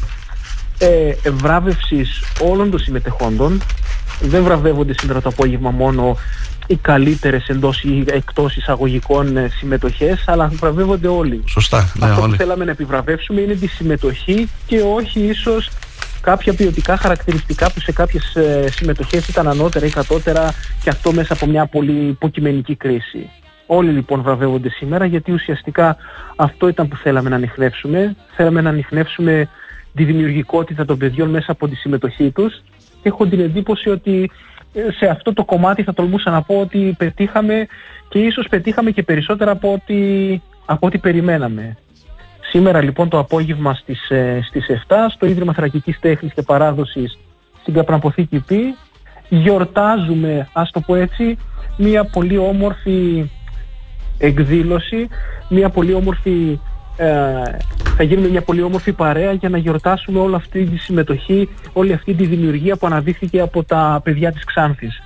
ε, 0.78 1.12
βράβευσης 1.30 2.24
όλων 2.42 2.72
των 2.72 2.80
συμμετεχόντων. 2.80 3.62
Δεν 4.22 4.44
βραβεύονται 4.44 4.94
σήμερα 4.98 5.22
το 5.22 5.30
απόγευμα 5.30 5.72
μόνο 5.72 6.18
οι 6.68 6.76
καλύτερες 6.76 7.48
εντός 7.48 7.84
ή 7.84 8.04
εκτός 8.08 8.56
εισαγωγικών 8.56 9.38
ε, 9.38 9.50
συμμετοχές, 9.58 10.24
αλλά 10.28 10.52
βραβεύονται 10.60 11.08
όλοι. 11.08 11.44
Σωστά, 11.48 11.92
ναι, 11.94 12.06
Αυτό 12.06 12.22
που 12.22 12.36
θέλαμε 12.36 12.66
να 12.66 12.72
επιβραβεύσουμε 12.72 13.42
είναι 13.42 13.54
τη 13.54 13.68
συμμετοχή 13.68 14.50
και 14.66 14.82
όχι 14.96 15.20
ίσως 15.20 15.70
κάποια 16.26 16.54
ποιοτικά 16.54 16.98
χαρακτηριστικά 16.98 17.72
που 17.72 17.80
σε 17.80 17.92
κάποιες 17.92 18.36
ε, 18.36 18.68
συμμετοχές 18.72 19.28
ήταν 19.28 19.48
ανώτερα 19.48 19.86
ή 19.86 19.90
κατώτερα 19.90 20.54
και 20.84 20.90
αυτό 20.90 21.12
μέσα 21.12 21.34
από 21.34 21.46
μια 21.46 21.66
πολύ 21.66 22.08
υποκειμενική 22.08 22.76
κρίση. 22.76 23.30
Όλοι 23.66 23.92
λοιπόν 23.92 24.22
βραβεύονται 24.22 24.70
σήμερα 24.70 25.06
γιατί 25.06 25.32
ουσιαστικά 25.32 25.98
αυτό 26.36 26.68
ήταν 26.68 26.88
που 26.88 26.96
θέλαμε 26.96 27.30
να 27.30 27.36
ανοιχνεύσουμε. 27.36 28.16
Θέλαμε 28.36 28.62
να 28.62 28.70
ανοιχνεύσουμε 28.70 29.50
τη 29.96 30.04
δημιουργικότητα 30.04 30.86
των 30.86 30.98
παιδιών 30.98 31.30
μέσα 31.30 31.52
από 31.52 31.68
τη 31.68 31.76
συμμετοχή 31.76 32.32
τους 32.32 32.64
και 33.02 33.10
έχω 33.10 33.26
την 33.26 33.40
εντύπωση 33.40 33.90
ότι 33.90 34.32
ε, 34.74 34.92
σε 34.92 35.06
αυτό 35.06 35.34
το 35.34 35.46
κομμάτι 35.46 35.84
θα 35.84 35.94
τολμούσα 35.94 36.30
να 36.32 36.42
πω 36.42 36.60
ότι 36.60 36.96
πετύχαμε 36.98 37.68
και 38.10 38.20
ίσως 38.20 38.48
πετύχαμε 38.50 38.92
και 38.92 39.04
περισσότερα 39.04 39.52
από 39.52 39.74
ό,τι, 39.74 39.96
από 40.66 40.88
ό,τι 40.88 40.98
περιμέναμε. 40.98 41.78
Σήμερα 42.56 42.82
λοιπόν 42.82 43.10
το 43.10 43.20
απόγευμα 43.20 43.74
στις, 43.74 44.10
ε, 44.10 44.40
στις 44.48 44.66
7 44.70 44.96
στο 45.14 45.26
Ίδρυμα 45.26 45.54
Θρακικής 45.54 46.00
Τέχνης 46.00 46.34
και 46.34 46.42
Παράδοσης 46.42 47.18
στην 47.62 47.74
Καπραποθήκη 47.74 48.40
Π 48.40 48.52
γιορτάζουμε, 49.30 50.50
ας 50.54 50.72
το 50.72 50.80
πω 50.80 50.96
έτσι, 50.96 51.38
μια 51.78 52.04
πολύ 52.04 52.38
όμορφη 52.38 53.30
εκδήλωση, 54.18 55.08
μια 55.50 55.70
πολύ 55.70 55.94
όμορφη 55.94 56.60
ε, 56.98 57.08
θα 57.98 58.04
γίνουμε 58.04 58.28
μια 58.28 58.42
πολύ 58.42 58.62
όμορφη 58.62 58.92
παρέα 58.92 59.32
για 59.32 59.50
να 59.50 59.58
γιορτάσουμε 59.58 60.20
όλη 60.20 60.36
αυτή 60.36 60.66
τη 60.66 60.78
συμμετοχή, 60.78 61.50
όλη 61.74 61.94
αυτή 61.94 62.14
τη 62.14 62.26
δημιουργία 62.26 62.76
που 62.76 62.86
αναδείχθηκε 62.86 63.40
από 63.40 63.64
τα 63.64 64.02
παιδιά 64.04 64.32
της 64.32 64.44
Ξάνθης. 64.44 65.02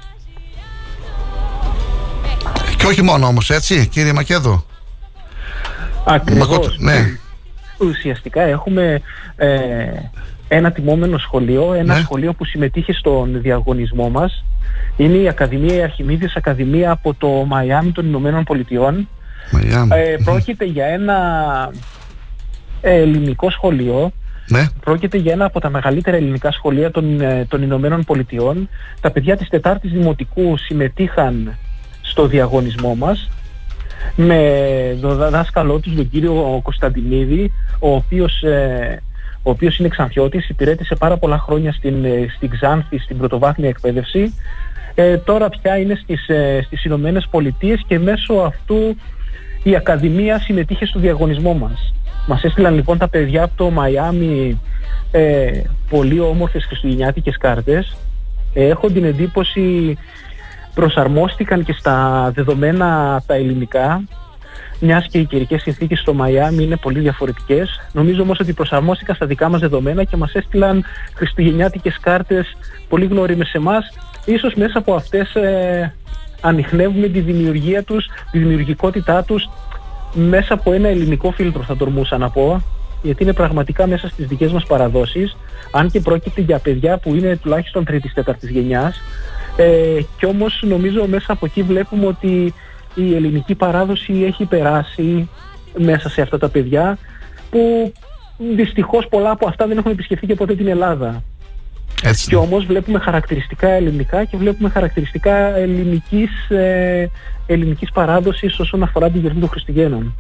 Και 2.77 2.85
όχι 2.85 3.01
μόνο 3.01 3.27
όμως, 3.27 3.49
έτσι, 3.49 3.87
κύριε 3.87 4.13
Μακέδο. 4.13 4.65
Ακριβώς. 6.05 6.77
ναι. 6.79 7.17
Ουσιαστικά 7.79 8.41
έχουμε 8.41 9.01
ε, 9.35 9.49
ένα 10.47 10.71
τιμόμενο 10.71 11.17
σχολείο, 11.17 11.73
ένα 11.73 11.95
ναι. 11.95 12.01
σχολείο 12.01 12.33
που 12.33 12.45
συμμετείχε 12.45 12.93
στον 12.93 13.41
διαγωνισμό 13.41 14.09
μας. 14.09 14.43
Είναι 14.97 15.17
η 15.17 15.27
Ακαδημία, 15.27 15.75
η 15.75 15.81
Αρχιμίδης 15.81 16.35
Ακαδημία 16.35 16.91
από 16.91 17.13
το 17.13 17.27
Μαϊάμι 17.27 17.91
των 17.91 18.05
Ηνωμένων 18.05 18.43
Πολιτειών. 18.43 19.07
Ε, 19.91 20.15
πρόκειται 20.23 20.65
για 20.65 20.85
ένα 20.85 21.17
ελληνικό 22.81 23.49
σχολείο. 23.49 24.11
Ναι. 24.47 24.67
Πρόκειται 24.79 25.17
για 25.17 25.33
ένα 25.33 25.45
από 25.45 25.59
τα 25.59 25.69
μεγαλύτερα 25.69 26.17
ελληνικά 26.17 26.51
σχολεία 26.51 26.91
των, 26.91 27.21
ε, 27.21 27.45
των 27.49 27.61
Ηνωμένων 27.61 28.03
Πολιτειών. 28.03 28.69
Τα 29.01 29.11
παιδιά 29.11 29.37
της 29.37 29.49
Τετάρτης 29.49 29.91
Δημοτικού 29.91 30.57
συμμετείχαν 30.57 31.55
στο 32.01 32.27
διαγωνισμό 32.27 32.95
μας 32.95 33.29
με 34.15 34.97
το 35.01 35.15
δάσκαλό 35.15 35.79
τους, 35.79 35.95
τον 35.95 36.09
κύριο 36.09 36.59
Κωνσταντινίδη, 36.63 37.51
ο 37.79 37.95
οποίος, 37.95 38.43
ε, 38.43 39.01
ο 39.43 39.49
οποίος 39.49 39.77
είναι 39.77 39.87
Ξανθιώτης, 39.87 40.49
υπηρέτησε 40.49 40.95
πάρα 40.95 41.17
πολλά 41.17 41.39
χρόνια 41.39 41.71
στην, 41.71 42.05
ε, 42.05 42.25
στην 42.35 42.49
Ξάνθη, 42.49 42.97
στην 42.97 43.17
πρωτοβάθμια 43.17 43.69
εκπαίδευση. 43.69 44.33
Ε, 44.95 45.17
τώρα 45.17 45.49
πια 45.49 45.77
είναι 45.77 45.95
στις, 46.03 46.29
ε, 46.29 46.61
στις 46.65 46.83
Ηνωμένες 46.83 47.27
Πολιτείες 47.31 47.83
και 47.87 47.99
μέσω 47.99 48.33
αυτού 48.33 48.95
η 49.63 49.75
Ακαδημία 49.75 50.39
συμμετείχε 50.39 50.85
στο 50.85 50.99
διαγωνισμό 50.99 51.53
μας. 51.53 51.93
Μας 52.27 52.43
έστειλαν 52.43 52.73
λοιπόν 52.73 52.97
τα 52.97 53.07
παιδιά 53.07 53.43
από 53.43 53.53
το 53.55 53.69
Μαϊάμι 53.69 54.59
ε, 55.11 55.61
πολύ 55.89 56.19
όμορφες 56.19 56.65
χριστουγεννιάτικες 56.65 57.37
κάρτες. 57.37 57.97
Ε, 58.53 58.67
έχω 58.67 58.87
την 58.87 59.03
εντύπωση 59.03 59.97
προσαρμόστηκαν 60.79 61.63
και 61.63 61.73
στα 61.73 62.31
δεδομένα 62.35 63.21
τα 63.25 63.33
ελληνικά 63.33 64.03
μιας 64.79 65.07
και 65.07 65.17
οι 65.17 65.25
καιρικές 65.25 65.61
συνθήκες 65.61 65.99
στο 65.99 66.13
Μαϊάμι 66.13 66.63
είναι 66.63 66.75
πολύ 66.75 66.99
διαφορετικές. 66.99 67.69
Νομίζω 67.91 68.21
όμως 68.21 68.39
ότι 68.39 68.53
προσαρμόστηκαν 68.53 69.15
στα 69.15 69.25
δικά 69.25 69.49
μας 69.49 69.59
δεδομένα 69.59 70.03
και 70.03 70.15
μας 70.15 70.33
έστειλαν 70.33 70.83
χριστουγεννιάτικες 71.15 71.99
κάρτες 72.01 72.57
πολύ 72.89 73.05
γνώριμες 73.05 73.47
σε 73.47 73.57
εμάς. 73.57 73.93
Ίσως 74.25 74.53
μέσα 74.53 74.77
από 74.77 74.93
αυτές 74.93 75.35
ε, 75.35 75.93
ανοιχνεύουμε 76.41 77.07
τη 77.07 77.19
δημιουργία 77.19 77.83
τους, 77.83 78.05
τη 78.31 78.37
δημιουργικότητά 78.37 79.23
τους 79.23 79.49
μέσα 80.13 80.53
από 80.53 80.73
ένα 80.73 80.87
ελληνικό 80.87 81.31
φίλτρο 81.31 81.63
θα 81.63 81.75
τορμούσα 81.75 82.17
να 82.17 82.29
πω 82.29 82.61
γιατί 83.01 83.23
είναι 83.23 83.33
πραγματικά 83.33 83.87
μέσα 83.87 84.07
στις 84.07 84.27
δικές 84.27 84.51
μας 84.51 84.65
παραδόσεις 84.65 85.37
αν 85.71 85.91
και 85.91 85.99
πρόκειται 85.99 86.41
για 86.41 86.59
παιδιά 86.59 86.97
που 86.97 87.15
είναι 87.15 87.37
τουλάχιστον 87.37 87.85
τρίτης 87.85 88.13
τέταρτης 88.13 88.49
γενιάς 88.49 89.01
ε, 89.63 90.01
και 90.17 90.25
όμως 90.25 90.63
νομίζω 90.67 91.07
μέσα 91.07 91.31
από 91.31 91.45
εκεί 91.45 91.61
βλέπουμε 91.61 92.05
ότι 92.05 92.53
η 92.95 93.15
ελληνική 93.15 93.55
παράδοση 93.55 94.23
έχει 94.25 94.45
περάσει 94.45 95.29
μέσα 95.77 96.09
σε 96.09 96.21
αυτά 96.21 96.37
τα 96.37 96.49
παιδιά 96.49 96.97
που 97.49 97.93
δυστυχώς 98.55 99.07
πολλά 99.07 99.31
από 99.31 99.47
αυτά 99.47 99.67
δεν 99.67 99.77
έχουν 99.77 99.91
επισκεφθεί 99.91 100.25
και 100.27 100.35
ποτέ 100.35 100.55
την 100.55 100.67
Ελλάδα. 100.67 101.23
Έτσι. 102.03 102.27
Και 102.27 102.35
όμως 102.35 102.65
βλέπουμε 102.65 102.99
χαρακτηριστικά 102.99 103.69
ελληνικά 103.69 104.23
και 104.23 104.37
βλέπουμε 104.37 104.69
χαρακτηριστικά 104.69 105.57
ελληνικής, 105.57 106.49
ε, 106.49 107.09
ελληνικής 107.45 107.91
παράδοσης 107.91 108.59
όσον 108.59 108.83
αφορά 108.83 109.09
τη 109.09 109.17
γιορτή 109.17 109.39
των 109.39 109.49
Χριστουγέννων. 109.49 110.15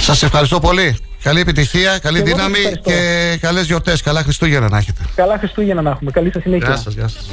Σας 0.00 0.22
ευχαριστώ 0.22 0.60
πολύ. 0.60 0.98
Καλή 1.22 1.40
επιτυχία, 1.40 1.98
καλή 1.98 2.22
δύναμη 2.22 2.58
και 2.82 3.38
καλές 3.40 3.66
γιορτές. 3.66 4.02
Καλά 4.02 4.22
Χριστούγεννα 4.22 4.68
να 4.68 4.78
έχετε. 4.78 5.00
Καλά 5.14 5.38
Χριστούγεννα 5.38 5.82
να 5.82 5.90
έχουμε. 5.90 6.10
Καλή 6.10 6.30
σας 6.32 6.42
συνέχεια. 6.42 6.68
Γεια 6.68 6.76
σας, 6.76 6.94
γεια 6.94 7.08
σας. 7.08 7.26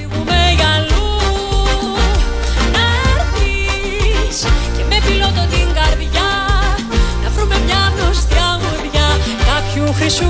χρυσού 9.94 10.26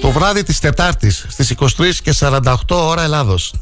το 0.00 0.10
βράδυ 0.10 0.42
της 0.42 0.58
Τετάρτης 0.58 1.26
στις 1.28 1.50
23 1.50 2.00
και 2.02 2.12
48 2.12 2.52
ώρα 2.68 3.02
Ελλάδος 3.02 3.54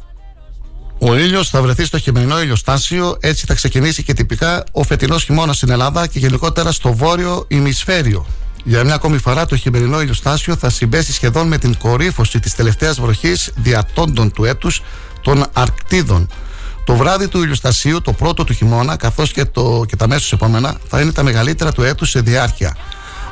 ο 1.05 1.17
ήλιος 1.17 1.49
θα 1.49 1.63
βρεθεί 1.63 1.85
στο 1.85 1.99
χειμερινό 1.99 2.41
ηλιοστάσιο, 2.41 3.17
έτσι 3.21 3.47
θα 3.47 3.55
ξεκινήσει 3.55 4.03
και 4.03 4.13
τυπικά 4.13 4.65
ο 4.73 4.83
φετινός 4.83 5.25
χειμώνας 5.25 5.57
στην 5.57 5.71
Ελλάδα 5.71 6.07
και 6.07 6.19
γενικότερα 6.19 6.73
στο 6.73 6.93
βόρειο 6.93 7.45
ημισφαίριο. 7.49 8.27
Για 8.65 8.85
μια 8.85 8.95
ακόμη 8.95 9.19
φορά, 9.19 9.47
το 9.47 9.57
χειμερινό 9.57 10.01
ηλιοστάσιο 10.01 10.57
θα 10.57 10.71
συμπέσει 10.71 11.13
σχεδόν 11.13 11.47
με 11.47 11.59
την 11.59 11.79
κορύφωση 11.79 12.41
της 12.41 12.55
τελευταίας 12.55 13.01
βροχής 13.01 13.51
διατόντων 13.57 14.33
του 14.33 14.45
έτους 14.45 14.83
των 15.23 15.45
Αρκτίδων. 15.53 16.29
Το 16.85 16.97
βράδυ 16.97 17.29
του 17.29 17.43
ηλιοστασίου, 17.43 18.03
το 18.03 18.13
πρώτο 18.13 18.45
του 18.45 18.53
χειμώνα, 18.53 18.97
καθώς 18.97 19.33
και, 19.33 19.47
και 19.87 19.97
τα 19.97 20.09
μέσα 20.09 20.29
επόμενα, 20.33 20.79
θα 20.89 21.01
είναι 21.01 21.13
τα 21.13 21.23
μεγαλύτερα 21.23 21.73
του 21.73 21.83
έτους 21.83 22.11
σε 22.11 22.21
διάρκεια. 22.21 22.77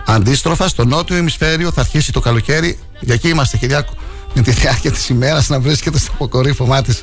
Αντίστροφα, 0.07 0.69
στο 0.69 0.85
νότιο 0.85 1.17
ημισφαίριο 1.17 1.73
θα 1.73 1.81
αρχίσει 1.81 2.13
το 2.13 2.21
καλοκαίρι. 2.21 2.79
Για 3.01 3.15
εκεί 3.15 3.29
είμαστε, 3.29 3.57
Κυριάκο. 3.57 3.93
Με 4.35 4.43
τη 4.43 4.51
διάρκεια 4.51 4.91
της 4.91 5.09
ημέρας 5.09 5.49
να 5.49 5.61
βρίσκεται 5.61 5.99
στο 5.99 6.11
αποκορύφωμά 6.15 6.83
της. 6.83 7.03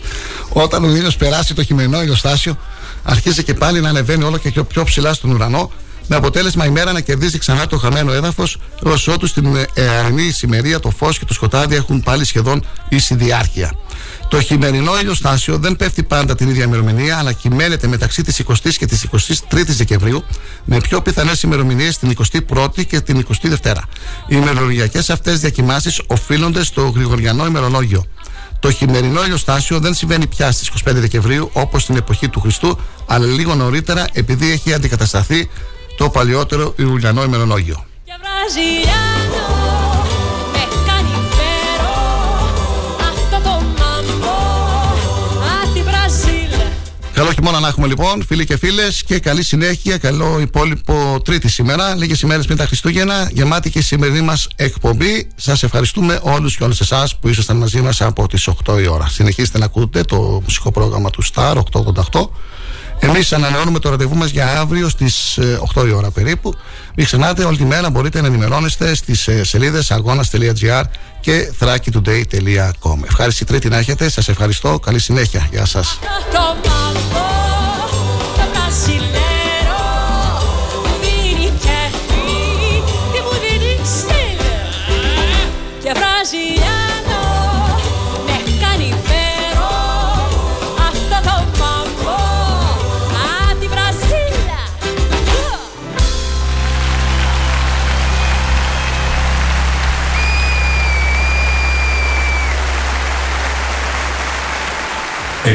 Όταν 0.49 0.83
ο 0.83 0.95
ήλιος 0.95 1.15
περάσει 1.15 1.53
το 1.53 1.63
χειμερινό 1.63 2.01
ηλιοστάσιο, 2.01 2.57
αρχίζει 3.03 3.43
και 3.43 3.53
πάλι 3.53 3.81
να 3.81 3.89
ανεβαίνει 3.89 4.23
όλο 4.23 4.37
και 4.37 4.63
πιο 4.63 4.83
ψηλά 4.83 5.13
στον 5.13 5.31
ουρανό, 5.31 5.71
με 6.07 6.15
αποτέλεσμα 6.15 6.65
η 6.65 6.69
μέρα 6.69 6.91
να 6.91 7.01
κερδίζει 7.01 7.37
ξανά 7.37 7.67
το 7.67 7.77
χαμένο 7.77 8.13
έδαφος, 8.13 8.57
έω 8.85 9.13
ότου 9.13 9.27
στην 9.27 9.57
εαρνή 9.73 10.23
ησημερία 10.23 10.79
το 10.79 10.89
φως 10.89 11.19
και 11.19 11.25
το 11.25 11.33
σκοτάδι 11.33 11.75
έχουν 11.75 12.01
πάλι 12.01 12.25
σχεδόν 12.25 12.65
ίση 12.89 13.15
διάρκεια. 13.15 13.73
Το 14.29 14.41
χειμερινό 14.41 14.99
ηλιοστάσιο 14.99 15.57
δεν 15.57 15.75
πέφτει 15.75 16.03
πάντα 16.03 16.35
την 16.35 16.49
ίδια 16.49 16.63
ημερομηνία, 16.63 17.17
αλλά 17.17 17.33
κυμαίνεται 17.33 17.87
μεταξύ 17.87 18.23
της 18.23 18.43
20η 18.47 18.73
και 18.77 18.85
της 18.85 19.07
23η 19.11 19.65
Δεκεμβρίου, 19.65 20.23
με 20.65 20.77
πιο 20.77 21.01
πιθανές 21.01 21.43
ημερομηνίες 21.43 21.97
την 21.97 22.15
21η 22.29 22.85
και 22.87 23.01
την 23.01 23.25
22η. 23.41 23.71
Οι 24.27 24.35
ημερολογιακές 24.41 25.09
αυτές 25.09 25.39
διακοιμάσεις 25.39 26.01
οφείλονται 26.07 26.63
στο 26.63 26.87
Γρηγοριανό 26.87 27.45
ημερολόγιο. 27.45 28.05
Το 28.59 28.71
χειμερινό 28.71 29.23
ηλιοστάσιο 29.23 29.79
δεν 29.79 29.93
συμβαίνει 29.93 30.27
πια 30.27 30.51
στις 30.51 30.69
25 30.69 30.91
Δεκεμβρίου 30.93 31.49
όπως 31.53 31.81
στην 31.81 31.95
εποχή 31.95 32.29
του 32.29 32.39
Χριστού, 32.39 32.79
αλλά 33.05 33.25
λίγο 33.25 33.55
νωρίτερα 33.55 34.05
επειδή 34.13 34.51
έχει 34.51 34.73
αντικατασταθεί 34.73 35.49
το 35.97 36.09
παλιότερο 36.09 36.73
Ιουλιανό 36.77 37.23
ημερολόγιο. 37.23 37.85
Καλό 47.17 47.31
χειμώνα 47.31 47.59
να 47.59 47.67
έχουμε 47.67 47.87
λοιπόν, 47.87 48.25
φίλοι 48.27 48.45
και 48.45 48.57
φίλες, 48.57 49.03
και 49.03 49.19
καλή 49.19 49.43
συνέχεια. 49.43 49.97
Καλό 49.97 50.39
υπόλοιπο 50.39 51.21
Τρίτη 51.23 51.49
σήμερα. 51.49 51.95
Λίγες 51.95 52.21
ημέρες 52.21 52.45
πριν 52.45 52.57
τα 52.57 52.65
Χριστούγεννα, 52.65 53.29
γεμάτη 53.33 53.69
και 53.69 53.79
η 53.79 53.81
σημερινή 53.81 54.21
μας 54.21 54.47
εκπομπή. 54.55 55.27
Σας 55.35 55.63
ευχαριστούμε 55.63 56.19
όλους 56.21 56.57
και 56.57 56.63
όλες 56.63 56.79
εσάς 56.79 57.15
που 57.17 57.27
ήσασταν 57.27 57.57
μαζί 57.57 57.81
μας 57.81 58.01
από 58.01 58.27
τις 58.27 58.47
8 58.47 58.79
η 58.81 58.87
ώρα. 58.87 59.07
Συνεχίστε 59.07 59.57
να 59.57 59.65
ακούτε 59.65 60.03
το 60.03 60.41
μουσικό 60.43 60.71
πρόγραμμα 60.71 61.09
του 61.09 61.23
Star 61.33 61.55
888. 61.55 62.29
Εμείς 62.99 63.33
ανανεώνουμε 63.33 63.79
το 63.79 63.89
ραντεβού 63.89 64.15
μας 64.15 64.29
για 64.29 64.59
αύριο 64.59 64.89
στις 64.89 65.39
8 65.75 65.83
ε, 65.83 65.87
η 65.87 65.91
ώρα 65.91 66.11
περίπου. 66.11 66.53
Μην 66.95 67.05
ξεχνάτε, 67.05 67.43
όλη 67.43 67.57
τη 67.57 67.65
μέρα 67.65 67.89
μπορείτε 67.89 68.21
να 68.21 68.27
ενημερώνεστε 68.27 68.95
στις 68.95 69.27
ε, 69.27 69.43
σελίδες 69.43 69.91
αγώνας.gr 69.91 70.83
και 71.19 71.51
thrakitoday.com. 71.59 73.03
Ευχάριστη 73.05 73.45
τρίτη 73.45 73.69
να 73.69 73.77
έχετε. 73.77 74.09
Σας 74.09 74.27
ευχαριστώ. 74.27 74.79
Καλή 74.79 74.99
συνέχεια. 74.99 75.47
Γεια 75.51 75.65
σας. 75.65 75.99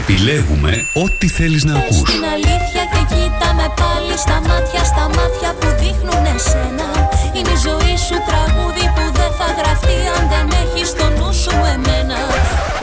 Επιλέγουμε 0.02 0.86
ό,τι 0.92 1.28
θέλεις 1.28 1.64
να 1.64 1.74
ακούς. 1.76 1.96
Στην 1.96 2.24
αλήθεια 2.34 2.84
και 2.92 3.02
κοίτα 3.14 3.48
με 3.58 3.66
πάλι 3.80 4.16
στα 4.24 4.38
μάτια, 4.48 4.84
στα 4.84 5.04
μάτια 5.16 5.50
που 5.58 5.68
δείχνουν 5.80 6.24
εσένα. 6.36 6.88
Είναι 7.34 7.52
η 7.58 7.60
ζωή 7.66 7.94
σου 8.06 8.16
τραγούδι 8.28 8.84
που 8.94 9.04
δεν 9.18 9.32
θα 9.38 9.48
γραφτεί 9.58 9.98
αν 10.16 10.22
δεν 10.32 10.46
έχεις 10.62 10.88
στο 10.88 11.06
νου 11.16 11.32
σου 11.42 11.54
εμένα. 11.74 12.18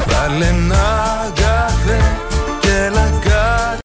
Βάλε 0.09 0.51